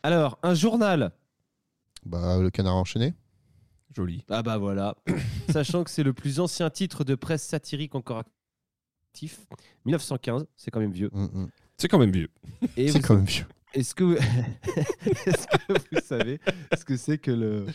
Alors, 0.02 0.38
un 0.42 0.54
journal. 0.54 1.12
Bah, 2.04 2.38
le 2.38 2.50
canard 2.50 2.76
enchaîné. 2.76 3.14
Joli. 3.94 4.24
Ah 4.28 4.42
bah 4.42 4.58
voilà. 4.58 4.94
Sachant 5.50 5.82
que 5.82 5.90
c'est 5.90 6.02
le 6.02 6.12
plus 6.12 6.38
ancien 6.38 6.68
titre 6.70 7.02
de 7.02 7.14
presse 7.14 7.42
satirique 7.42 7.94
encore 7.94 8.24
actif. 9.16 9.40
1915, 9.86 10.46
c'est 10.56 10.70
quand 10.70 10.80
même 10.80 10.92
vieux. 10.92 11.10
Mm, 11.12 11.24
mm. 11.24 11.50
C'est 11.78 11.88
quand 11.88 11.98
même 11.98 12.10
vieux. 12.10 12.28
C'est 12.76 13.00
quand 13.00 13.14
même 13.16 13.24
vieux. 13.24 13.46
Est-ce 13.72 13.94
que, 13.94 14.04
vous... 14.04 14.14
est-ce 15.26 15.46
que 15.46 15.72
vous 15.94 16.00
savez 16.00 16.40
ce 16.76 16.84
que 16.84 16.96
c'est 16.96 17.18
que 17.18 17.30
le, 17.30 17.66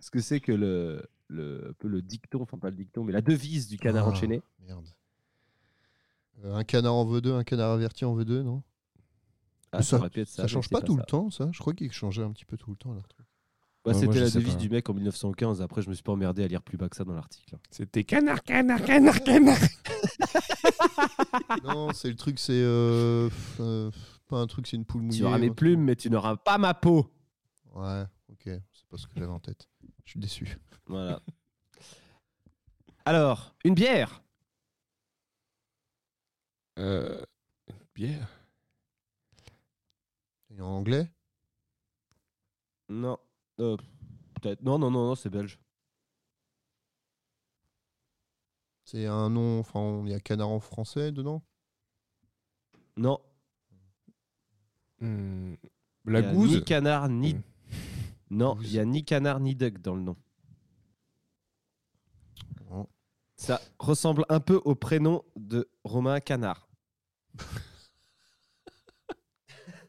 ce 0.00 0.10
que 0.10 0.20
c'est 0.20 0.40
que 0.40 0.52
le, 0.52 1.04
le, 1.28 1.68
un 1.70 1.72
peu 1.74 1.88
le 1.88 2.02
dicton, 2.02 2.40
enfin 2.42 2.58
pas 2.58 2.70
le 2.70 2.76
dicton, 2.76 3.04
mais 3.04 3.12
la 3.12 3.20
devise 3.20 3.68
du 3.68 3.76
canard 3.78 4.06
Ah, 4.08 4.10
enchaîné? 4.10 4.42
Merde. 4.60 4.86
Euh, 6.44 6.54
un 6.54 6.64
canard 6.64 6.94
en 6.94 7.04
veut 7.04 7.20
deux, 7.20 7.34
un 7.34 7.44
canard 7.44 7.72
averti 7.72 8.04
en 8.04 8.14
veut 8.14 8.24
deux, 8.24 8.42
non? 8.42 8.62
Ah, 9.72 9.82
ça- 9.82 10.00
Ça, 10.26 10.46
change 10.46 10.68
pas, 10.68 10.80
tout 10.80 10.94
ça. 10.94 11.00
le 11.00 11.06
temps, 11.06 11.30
ça 11.30 11.48
Je 11.52 11.58
crois 11.58 11.74
qu'il 11.74 11.92
changeait 11.92 12.22
un 12.22 12.32
petit 12.32 12.44
peu 12.44 12.56
tout 12.56 12.70
le 12.70 12.76
temps. 12.76 12.94
Là. 12.94 13.02
Bah, 13.86 13.92
Ouais, 13.92 13.98
C'était 14.00 14.18
la 14.18 14.30
devise 14.30 14.54
pas. 14.54 14.60
du 14.60 14.68
mec 14.68 14.90
en 14.90 14.94
1915. 14.94 15.62
Après, 15.62 15.80
je 15.80 15.88
me 15.88 15.94
suis 15.94 16.02
pas 16.02 16.10
emmerdé 16.12 16.42
à 16.42 16.48
lire 16.48 16.60
plus 16.62 16.76
bas 16.76 16.88
que 16.88 16.96
ça 16.96 17.04
dans 17.04 17.14
l'article. 17.14 17.56
C'était 17.70 18.02
canard, 18.02 18.42
canard, 18.42 18.82
canard, 18.84 19.22
canard. 19.22 19.56
non, 21.62 21.92
c'est 21.92 22.08
le 22.08 22.16
truc, 22.16 22.38
c'est 22.40 22.52
euh, 22.52 23.30
euh, 23.60 23.90
pas 24.28 24.38
un 24.38 24.46
truc, 24.48 24.66
c'est 24.66 24.76
une 24.76 24.84
poule 24.84 25.02
mouillée. 25.02 25.20
Tu 25.20 25.24
auras 25.24 25.38
mes 25.38 25.46
truc. 25.46 25.58
plumes, 25.58 25.80
mais 25.84 25.94
tu 25.94 26.10
n'auras 26.10 26.36
pas 26.36 26.58
ma 26.58 26.74
peau. 26.74 27.08
Ouais, 27.74 28.02
ok, 28.28 28.42
c'est 28.44 28.86
pas 28.88 28.96
ce 28.96 29.06
que 29.06 29.12
j'avais 29.16 29.30
en 29.30 29.38
tête. 29.38 29.68
Je 30.04 30.10
suis 30.10 30.20
déçu. 30.20 30.58
Voilà. 30.86 31.20
Alors, 33.04 33.54
une 33.64 33.74
bière. 33.74 34.20
Euh, 36.78 37.22
une 37.68 37.76
bière. 37.94 38.28
Et 40.50 40.60
en 40.60 40.66
anglais? 40.66 41.08
Non. 42.88 43.18
Euh, 43.60 43.76
Peut-être. 44.34 44.62
Non, 44.62 44.78
non, 44.78 44.90
non, 44.90 45.06
non, 45.08 45.14
c'est 45.14 45.30
belge. 45.30 45.58
C'est 48.84 49.06
un 49.06 49.30
nom, 49.30 49.58
enfin, 49.58 50.02
il 50.04 50.10
y 50.10 50.14
a 50.14 50.20
canard 50.20 50.50
en 50.50 50.60
français 50.60 51.10
dedans? 51.10 51.42
Non. 52.96 53.18
Hmm, 55.00 55.54
La 56.04 56.20
y 56.20 56.24
a 56.24 56.32
gouze? 56.32 56.56
Ni 56.56 56.64
canard, 56.64 57.08
ni. 57.08 57.34
Hmm. 57.34 57.42
Non, 58.30 58.56
il 58.60 58.72
y 58.72 58.78
a 58.78 58.84
ni 58.84 59.04
canard, 59.04 59.40
ni 59.40 59.54
duck 59.54 59.80
dans 59.80 59.94
le 59.94 60.02
nom. 60.02 60.16
Oh. 62.70 62.88
Ça 63.36 63.60
ressemble 63.78 64.24
un 64.28 64.40
peu 64.40 64.60
au 64.64 64.74
prénom 64.74 65.22
de 65.36 65.68
Romain 65.84 66.20
Canard. 66.20 66.68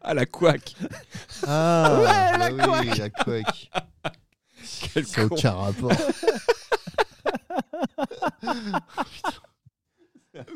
Ah, 0.09 0.13
la 0.13 0.25
couac. 0.25 0.73
Ah 1.45 1.99
Ouais, 1.99 2.37
la 2.37 2.51
bah 2.51 2.79
oui, 2.79 2.97
la 2.97 3.09
couac. 3.09 3.69
Quel 4.93 5.05
Ça 5.05 5.27
con. 5.27 5.35
aucun 5.35 5.51
rapport. 5.51 5.91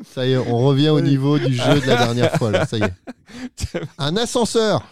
Ça 0.04 0.24
y 0.26 0.32
est, 0.32 0.36
on 0.36 0.58
revient 0.58 0.88
au 0.90 1.00
niveau 1.00 1.38
du 1.38 1.52
jeu 1.54 1.80
de 1.80 1.86
la 1.86 1.96
dernière 1.96 2.32
fois. 2.36 2.50
Là, 2.52 2.64
ça 2.66 2.78
y 2.78 2.82
est. 2.82 2.92
Un 3.98 4.16
ascenseur 4.16 4.86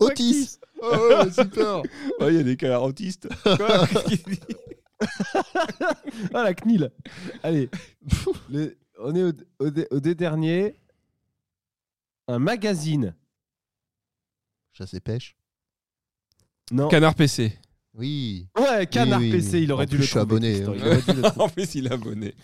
Otis 0.00 0.58
Oh, 0.82 1.22
super 1.32 1.82
Oh, 2.20 2.26
il 2.28 2.34
y 2.34 2.38
a 2.40 2.42
des 2.42 2.56
canards 2.56 2.82
autistes. 2.82 3.28
Quoi 3.44 3.86
Qu'est-ce 3.86 4.04
qu'il 4.24 4.34
dit 4.34 4.40
Ah 6.34 6.42
la 6.42 6.52
CNIL 6.54 6.90
Allez, 7.42 7.70
le- 8.50 8.76
on 8.98 9.14
est 9.14 9.22
au, 9.22 9.30
au 9.60 9.68
au 9.92 10.00
dé 10.00 10.14
dernier. 10.14 10.74
Un 12.28 12.38
magazine. 12.38 13.14
Chasse 14.72 14.94
et 14.94 15.00
pêche 15.00 15.36
Non. 16.70 16.88
Canard 16.88 17.14
PC. 17.14 17.58
Oui. 17.94 18.48
ouais, 18.58 18.86
Canard 18.86 19.20
Oui, 19.20 19.26
oui, 19.30 19.32
PC, 19.38 19.52
oui. 19.58 19.62
il 19.64 19.72
aurait 19.72 19.84
En 19.84 19.88
dû 19.88 19.96
plus, 19.96 19.98
le 19.98 20.02
je 20.02 20.08
suis 20.08 20.18
trouver, 20.18 20.34
abonné, 20.36 20.52
Tristan, 20.62 20.72
hein. 20.72 20.76
il 20.76 20.86
aurait 20.86 21.02
dû 21.02 21.12
le 21.12 21.22
trouver. 21.30 21.44
en 21.44 21.48
plus, 21.48 21.74
il 21.76 21.86
est 21.86 21.92
abonné. 21.92 22.34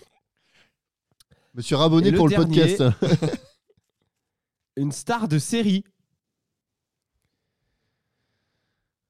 Me 1.53 1.61
suis 1.61 1.75
rabonné 1.75 2.07
Et 2.07 2.11
le 2.11 2.17
pour 2.17 2.29
le 2.29 2.35
dernier- 2.35 2.77
podcast. 2.77 2.95
Une 4.77 4.91
star 4.93 5.27
de 5.27 5.37
série. 5.39 5.83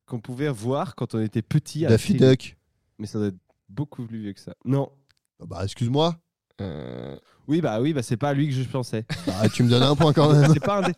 Qu'on 0.08 0.20
pouvait 0.20 0.50
voir 0.50 0.96
quand 0.96 1.14
on 1.16 1.20
était 1.22 1.44
petit. 1.44 1.86
à 1.86 1.90
la 1.90 1.96
Daffy 1.96 2.14
télé. 2.18 2.32
Duck. 2.32 2.58
Mais 2.98 3.06
ça 3.08 3.20
doit 3.20 3.28
être 3.28 3.38
beaucoup 3.70 4.06
plus 4.08 4.20
vieux 4.22 4.34
que 4.34 4.40
ça. 4.40 4.56
Non. 4.66 4.92
Ah 5.40 5.46
Bah, 5.46 5.64
excuse-moi. 5.64 6.20
Euh, 6.62 7.18
Oui, 7.48 7.62
bah 7.62 7.82
oui, 7.82 7.94
bah 7.94 8.04
c'est 8.04 8.18
pas 8.18 8.30
à 8.30 8.34
lui 8.34 8.48
que 8.48 8.54
je 8.54 8.64
pensais. 8.64 9.06
Ah, 9.42 9.50
tu 9.50 9.64
me 9.64 9.70
donnes 9.70 9.84
un 9.84 9.96
point 9.96 10.14
quand 10.14 10.32
même. 10.34 10.54
c'est 10.54 10.60
pas 10.60 10.78
un 10.80 10.82
dé- 10.88 10.94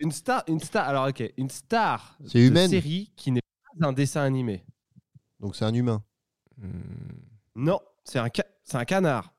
une 0.00 0.12
star, 0.12 0.42
une 0.48 0.60
star. 0.60 0.88
Alors 0.88 1.08
ok, 1.08 1.22
une 1.36 1.50
star 1.50 2.16
C'est 2.26 2.38
de 2.38 2.44
humaine. 2.44 2.70
série 2.70 3.10
qui 3.16 3.30
n'est 3.32 3.42
pas 3.80 3.86
un 3.88 3.92
dessin 3.92 4.22
animé. 4.22 4.64
Donc, 5.40 5.54
c'est 5.56 5.64
un 5.64 5.72
humain. 5.74 6.02
Hmm. 6.56 6.68
Non, 7.54 7.80
c'est 8.04 8.18
un, 8.18 8.28
ca- 8.34 8.46
c'est 8.64 8.76
un 8.76 8.84
canard. 8.84 9.32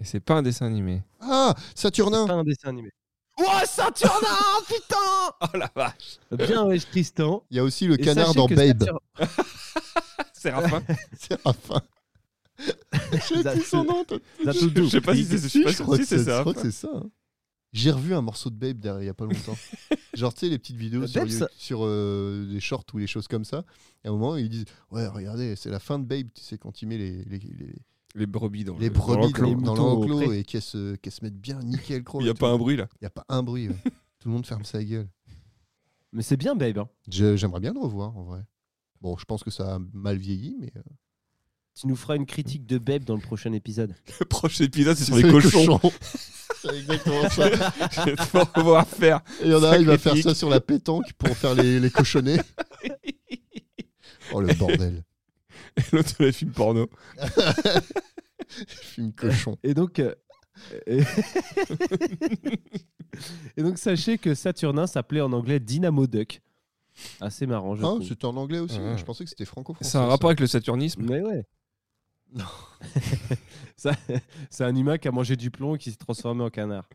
Et 0.00 0.04
c'est 0.04 0.20
pas 0.20 0.34
un 0.34 0.42
dessin 0.42 0.66
animé. 0.66 1.02
Ah, 1.20 1.54
Saturnin. 1.74 2.26
Pas 2.26 2.34
un 2.34 2.44
dessin 2.44 2.68
animé. 2.68 2.90
Oh, 3.38 3.44
Saturnin, 3.64 4.28
putain 4.66 4.96
Oh 5.40 5.56
la 5.56 5.70
vache 5.74 6.18
Bien, 6.32 6.64
ouais, 6.66 6.78
Tristan. 6.78 7.44
Il 7.50 7.56
y 7.56 7.60
a 7.60 7.64
aussi 7.64 7.86
le 7.86 7.94
Et 7.94 8.04
canard 8.04 8.26
sachez 8.26 8.38
dans 8.38 8.46
que 8.46 8.54
Babe. 8.54 8.82
Satur- 8.82 9.00
C'est 10.34 10.50
Raphaël 10.50 10.82
C'est 11.18 11.40
Raphaël. 11.44 11.80
J'ai 13.28 13.60
son 13.62 13.84
nom. 13.84 14.04
Je 14.44 14.88
sais 14.88 15.00
pas 15.00 15.14
si 15.14 15.24
c'est 15.24 15.62
pas 15.62 15.70
Je 15.72 15.82
crois 15.82 15.96
si 15.96 16.02
que 16.02 16.08
c'est 16.08 16.24
ça. 16.24 16.36
je 16.36 16.40
crois 16.42 16.54
que 16.54 16.60
c'est 16.62 16.70
ça. 16.70 16.90
hein. 16.94 17.10
J'ai 17.72 17.90
revu 17.90 18.14
un 18.14 18.20
morceau 18.20 18.50
de 18.50 18.54
Babe 18.56 18.78
derrière 18.78 19.02
il 19.02 19.06
y 19.06 19.08
a 19.08 19.14
pas 19.14 19.24
longtemps. 19.24 19.56
Genre, 20.14 20.34
tu 20.34 20.40
sais, 20.40 20.48
les 20.50 20.58
petites 20.58 20.76
vidéos 20.76 21.06
sur, 21.06 21.22
Babe, 21.22 21.30
ça- 21.30 21.48
sur 21.56 21.80
euh, 21.84 22.46
des 22.52 22.60
shorts 22.60 22.84
ou 22.92 22.98
les 22.98 23.06
choses 23.06 23.28
comme 23.28 23.44
ça. 23.46 23.64
Et 24.04 24.08
à 24.08 24.10
un 24.10 24.12
moment, 24.12 24.36
ils 24.36 24.48
disent 24.50 24.66
Ouais, 24.90 25.06
regardez, 25.08 25.56
c'est 25.56 25.70
la 25.70 25.78
fin 25.80 25.98
de 25.98 26.04
Babe, 26.04 26.26
tu 26.34 26.42
sais, 26.42 26.58
quand 26.58 26.82
il 26.82 26.88
met 26.88 26.98
les, 26.98 27.24
les, 27.24 27.38
les, 27.38 27.74
Les 28.14 28.26
brebis 28.26 28.64
dans 28.64 28.76
les 28.76 28.88
le 28.88 28.92
brebis 28.94 29.32
l'enclos. 29.40 30.06
dans, 30.06 30.32
et 30.32 30.44
qu'elles 30.44 30.60
se, 30.60 30.96
qu'elles 30.96 31.12
se 31.14 31.24
mettent 31.24 31.40
bien 31.40 31.60
nickel. 31.60 32.04
Il 32.20 32.24
n'y 32.24 32.28
a 32.28 32.34
pas 32.34 32.50
un 32.50 32.58
bruit 32.58 32.76
là. 32.76 32.88
Il 33.00 33.04
y 33.04 33.06
a 33.06 33.10
pas 33.10 33.24
un 33.30 33.42
bruit. 33.42 33.68
ouais. 33.70 33.76
tout 34.20 34.28
le 34.28 34.34
monde 34.34 34.44
ferme 34.46 34.64
sa 34.66 34.84
gueule. 34.84 35.08
Mais 36.12 36.22
c'est 36.22 36.36
bien, 36.36 36.54
babe. 36.54 36.76
hein. 36.76 36.88
J'aimerais 37.08 37.60
bien 37.60 37.72
le 37.72 37.80
revoir 37.80 38.14
en 38.18 38.24
vrai. 38.24 38.42
Bon, 39.00 39.16
je 39.16 39.24
pense 39.24 39.42
que 39.42 39.50
ça 39.50 39.76
a 39.76 39.78
mal 39.94 40.18
vieilli, 40.18 40.56
mais. 40.60 40.70
Tu 41.74 41.86
nous 41.86 41.96
feras 41.96 42.16
une 42.16 42.26
critique 42.26 42.66
de 42.66 42.78
Babe 42.78 43.04
dans 43.04 43.14
le 43.14 43.20
prochain 43.20 43.52
épisode. 43.52 43.94
Le 44.20 44.26
prochain 44.26 44.64
épisode, 44.64 44.96
c'est 44.96 45.04
sur 45.06 45.16
les 45.16 45.22
cochons. 45.22 45.80
c'est 46.60 46.68
exactement 46.76 47.28
ça. 47.30 47.48
Je 47.90 48.38
vais 48.38 48.44
pouvoir 48.54 48.86
faire. 48.86 49.20
Et 49.40 49.46
il 49.46 49.50
y 49.52 49.54
en 49.54 49.62
a 49.62 49.70
un, 49.70 49.78
il 49.78 49.86
va 49.86 49.96
faire 49.98 50.16
ça 50.18 50.34
sur 50.34 50.50
la 50.50 50.60
pétanque 50.60 51.12
pour 51.14 51.30
faire 51.36 51.54
les, 51.54 51.80
les 51.80 51.90
cochonnets. 51.90 52.40
Oh 54.32 54.40
le 54.40 54.52
bordel. 54.54 55.02
Et 55.78 55.82
l'autre, 55.92 56.14
les 56.20 56.32
films 56.32 56.52
porno. 56.52 56.88
Film 58.68 59.12
cochon. 59.14 59.56
Et 59.62 59.72
donc, 59.72 59.98
euh, 59.98 60.14
et... 60.86 61.00
et 63.56 63.62
donc 63.62 63.78
sachez 63.78 64.18
que 64.18 64.34
Saturnin 64.34 64.86
s'appelait 64.86 65.22
en 65.22 65.32
anglais 65.32 65.58
Dynamo 65.58 66.06
Duck. 66.06 66.40
Assez 67.20 67.46
marrant, 67.46 67.74
je 67.74 67.80
Ah, 67.80 67.84
trouve. 67.86 68.04
c'était 68.06 68.26
en 68.26 68.36
anglais 68.36 68.58
aussi. 68.58 68.78
Ah. 68.78 68.96
Je 68.98 69.04
pensais 69.04 69.24
que 69.24 69.30
c'était 69.30 69.46
franco-français. 69.46 69.90
C'est 69.90 69.96
un 69.98 70.02
ça. 70.02 70.06
rapport 70.08 70.28
avec 70.28 70.40
le 70.40 70.46
saturnisme. 70.46 71.02
Mais 71.08 71.20
ouais. 71.22 71.46
Non. 72.34 72.44
Ça- 73.76 73.92
c'est 74.50 74.64
un 74.64 74.74
humain 74.74 74.96
qui 74.98 75.08
a 75.08 75.10
mangé 75.12 75.36
du 75.36 75.50
plomb 75.50 75.74
et 75.74 75.78
qui 75.78 75.90
s'est 75.90 75.96
transformé 75.96 76.42
en 76.44 76.50
canard. 76.50 76.88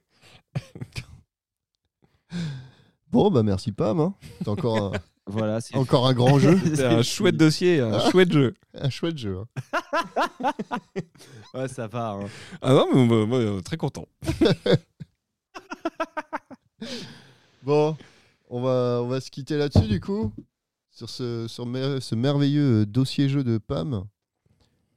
Bon, 3.10 3.30
bah 3.32 3.44
merci 3.44 3.72
Pam. 3.72 4.00
hein. 4.00 4.16
C'est 4.40 4.48
encore 4.50 4.94
un, 4.96 5.00
Voilà, 5.30 5.60
c'est 5.62 5.76
encore 5.76 6.08
un 6.08 6.14
grand 6.14 6.40
jeu. 6.40 6.58
C'est 6.76 6.86
un 6.86 7.02
chouette 7.02 7.36
dossier, 7.36 7.82
un 7.82 8.00
chouette 8.10 8.32
jeu. 8.32 8.54
Un 8.74 8.90
chouette 8.90 9.18
jeu. 9.18 9.40
hein. 9.40 10.52
Ouais, 11.54 11.68
ça 11.68 11.88
va. 11.88 12.12
hein. 12.12 12.28
Ah 12.62 12.72
non, 12.74 12.88
mais 12.94 13.06
moi, 13.06 13.26
moi, 13.26 13.38
euh, 13.40 13.62
très 13.62 13.76
content. 13.76 14.08
Bon, 17.64 17.98
on 18.50 18.62
va, 18.62 19.02
on 19.04 19.08
va 19.08 19.20
se 19.20 19.30
quitter 19.32 19.58
là-dessus 19.58 19.88
du 19.88 20.00
coup. 20.00 20.32
Sur 20.92 21.10
ce, 21.10 21.48
sur 21.48 21.66
mer- 21.66 22.02
ce 22.02 22.16
merveilleux 22.16 22.82
euh, 22.82 22.86
dossier 22.86 23.28
jeu 23.30 23.44
de 23.44 23.58
Pam. 23.58 24.06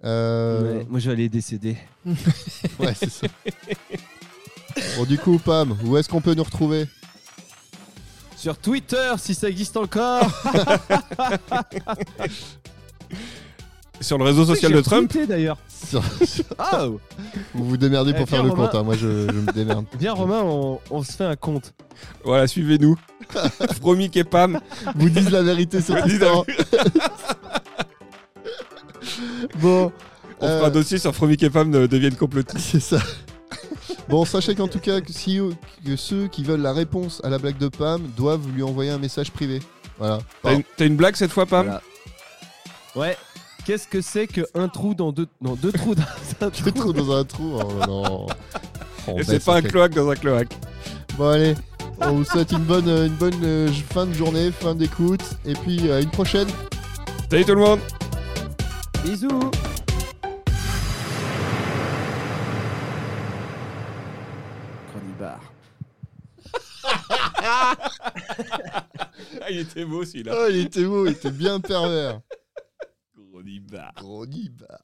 Euh, 0.05 0.79
Ouais, 0.79 0.87
moi, 0.89 0.99
je 1.01 1.07
vais 1.09 1.13
aller 1.13 1.29
décéder. 1.29 1.77
Ouais, 2.79 2.95
c'est 2.95 3.11
ça. 3.11 3.27
bon, 4.97 5.05
du 5.05 5.19
coup, 5.19 5.39
Pam, 5.39 5.77
où 5.85 5.97
est-ce 5.99 6.09
qu'on 6.09 6.21
peut 6.23 6.35
nous 6.35 6.43
retrouver? 6.45 6.87
Sur 8.37 8.57
Twitter, 8.57 9.13
si 9.19 9.35
ça 9.35 9.49
existe 9.51 9.77
encore. 9.77 10.23
Sur 14.01 14.17
le 14.17 14.25
réseau 14.25 14.47
social 14.47 14.73
de 14.73 14.81
Trump, 14.81 15.15
d'ailleurs. 15.29 15.59
Sur- 15.69 16.03
sur- 16.27 16.45
Oh 16.73 16.99
Vous 17.53 17.65
vous 17.69 17.77
démerdez 17.77 18.13
pour 18.15 18.23
Eh, 18.23 18.27
faire 18.27 18.43
le 18.43 18.49
Romain. 18.51 18.67
compte. 18.69 18.75
hein. 18.77 18.83
Moi, 18.83 18.95
je, 18.97 19.27
je 19.29 19.33
me 19.37 19.53
démerde. 19.53 19.85
Viens, 19.99 20.15
Romain, 20.15 20.41
on, 20.43 20.81
on 20.91 21.03
se 21.03 21.13
fait 21.13 21.25
un 21.25 21.37
compte. 21.37 21.75
voilà, 22.25 22.47
suivez-nous. 22.47 22.97
Fromic 23.79 24.17
et 24.17 24.25
Pam. 24.25 24.59
Vous 24.95 25.11
dites 25.11 25.29
la 25.31 25.43
vérité 25.43 25.83
sur 25.83 25.97
dites 25.97 26.01
Tristan. 26.01 26.45
bon, 29.61 29.93
On 30.41 30.47
Euh, 30.47 30.57
fera 30.59 30.69
un 30.69 30.71
dossier 30.71 30.99
sur 30.99 31.15
Fromic 31.15 31.43
et 31.43 31.51
Pam 31.51 31.71
de- 31.71 31.87
deviennent 31.87 32.17
complotistes. 32.17 32.59
c'est 32.73 32.81
ça. 32.81 32.99
Bon, 34.09 34.25
sachez 34.25 34.55
qu'en 34.55 34.69
tout 34.69 34.81
cas, 34.81 35.01
que, 35.01 35.13
si, 35.13 35.39
que 35.85 35.97
ceux 35.97 36.27
qui 36.29 36.43
veulent 36.43 36.63
la 36.63 36.73
réponse 36.73 37.21
à 37.25 37.29
la 37.29 37.39
blague 37.39 37.59
de 37.59 37.69
Pam 37.69 38.03
doivent 38.17 38.47
lui 38.55 38.63
envoyer 38.63 38.91
un 38.91 38.99
message 38.99 39.31
privé. 39.31 39.61
Voilà. 39.99 40.19
T'as 40.77 40.87
une, 40.87 40.97
blague 40.97 41.15
cette 41.17 41.31
fois, 41.31 41.47
Pam 41.47 41.67
Voilà. 41.67 41.83
Ouais. 42.97 43.17
Qu'est-ce 43.67 43.87
que 43.87 44.01
c'est 44.01 44.27
qu'un 44.27 44.69
trou 44.69 44.95
dans 44.95 45.13
deux... 45.13 45.27
Non, 45.41 45.55
deux 45.55 45.71
trous 45.73 45.95
dans 45.95 46.03
un 46.03 46.49
Deux 46.65 46.73
trous 46.73 46.93
dans 46.93 47.15
un 47.17 47.25
trou. 47.25 47.59
Oh. 47.87 48.27
Oh, 49.07 49.13
Et 49.13 49.15
baisse, 49.17 49.27
c'est 49.27 49.45
pas 49.45 49.57
un 49.57 49.63
cloaque 49.63 49.95
dans 49.95 50.09
un 50.09 50.15
cloaque. 50.15 50.57
Bon 51.17 51.29
allez, 51.29 51.55
on 52.01 52.13
vous 52.13 52.25
souhaite 52.25 52.53
une 52.53 52.65
bonne, 52.65 52.89
une 52.89 53.15
bonne 53.17 53.41
euh, 53.45 53.69
fin 53.93 54.07
de 54.07 54.13
journée, 54.13 54.51
fin 54.51 54.75
d'écoute, 54.75 55.23
et 55.45 55.53
puis 55.55 55.91
à 55.91 56.01
une 56.01 56.11
prochaine. 56.11 56.49
Salut 57.31 57.45
tout 57.45 57.55
le 57.55 57.61
monde 57.61 57.81
Bisous 59.05 59.51
Cronibar. 64.91 65.41
Ah, 69.43 69.51
il 69.51 69.61
était 69.61 69.85
beau 69.85 70.05
celui-là. 70.05 70.35
Oh, 70.37 70.47
il 70.51 70.67
était 70.67 70.85
beau, 70.85 71.07
il 71.07 71.13
était 71.13 71.31
bien 71.31 71.61
pervers. 71.61 72.21
Gros 73.17 73.43
nibar. 73.43 73.93
Gros 73.97 74.27
nibar. 74.27 74.81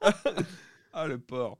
Ah, 0.92 1.06
le 1.06 1.18
porc. 1.18 1.58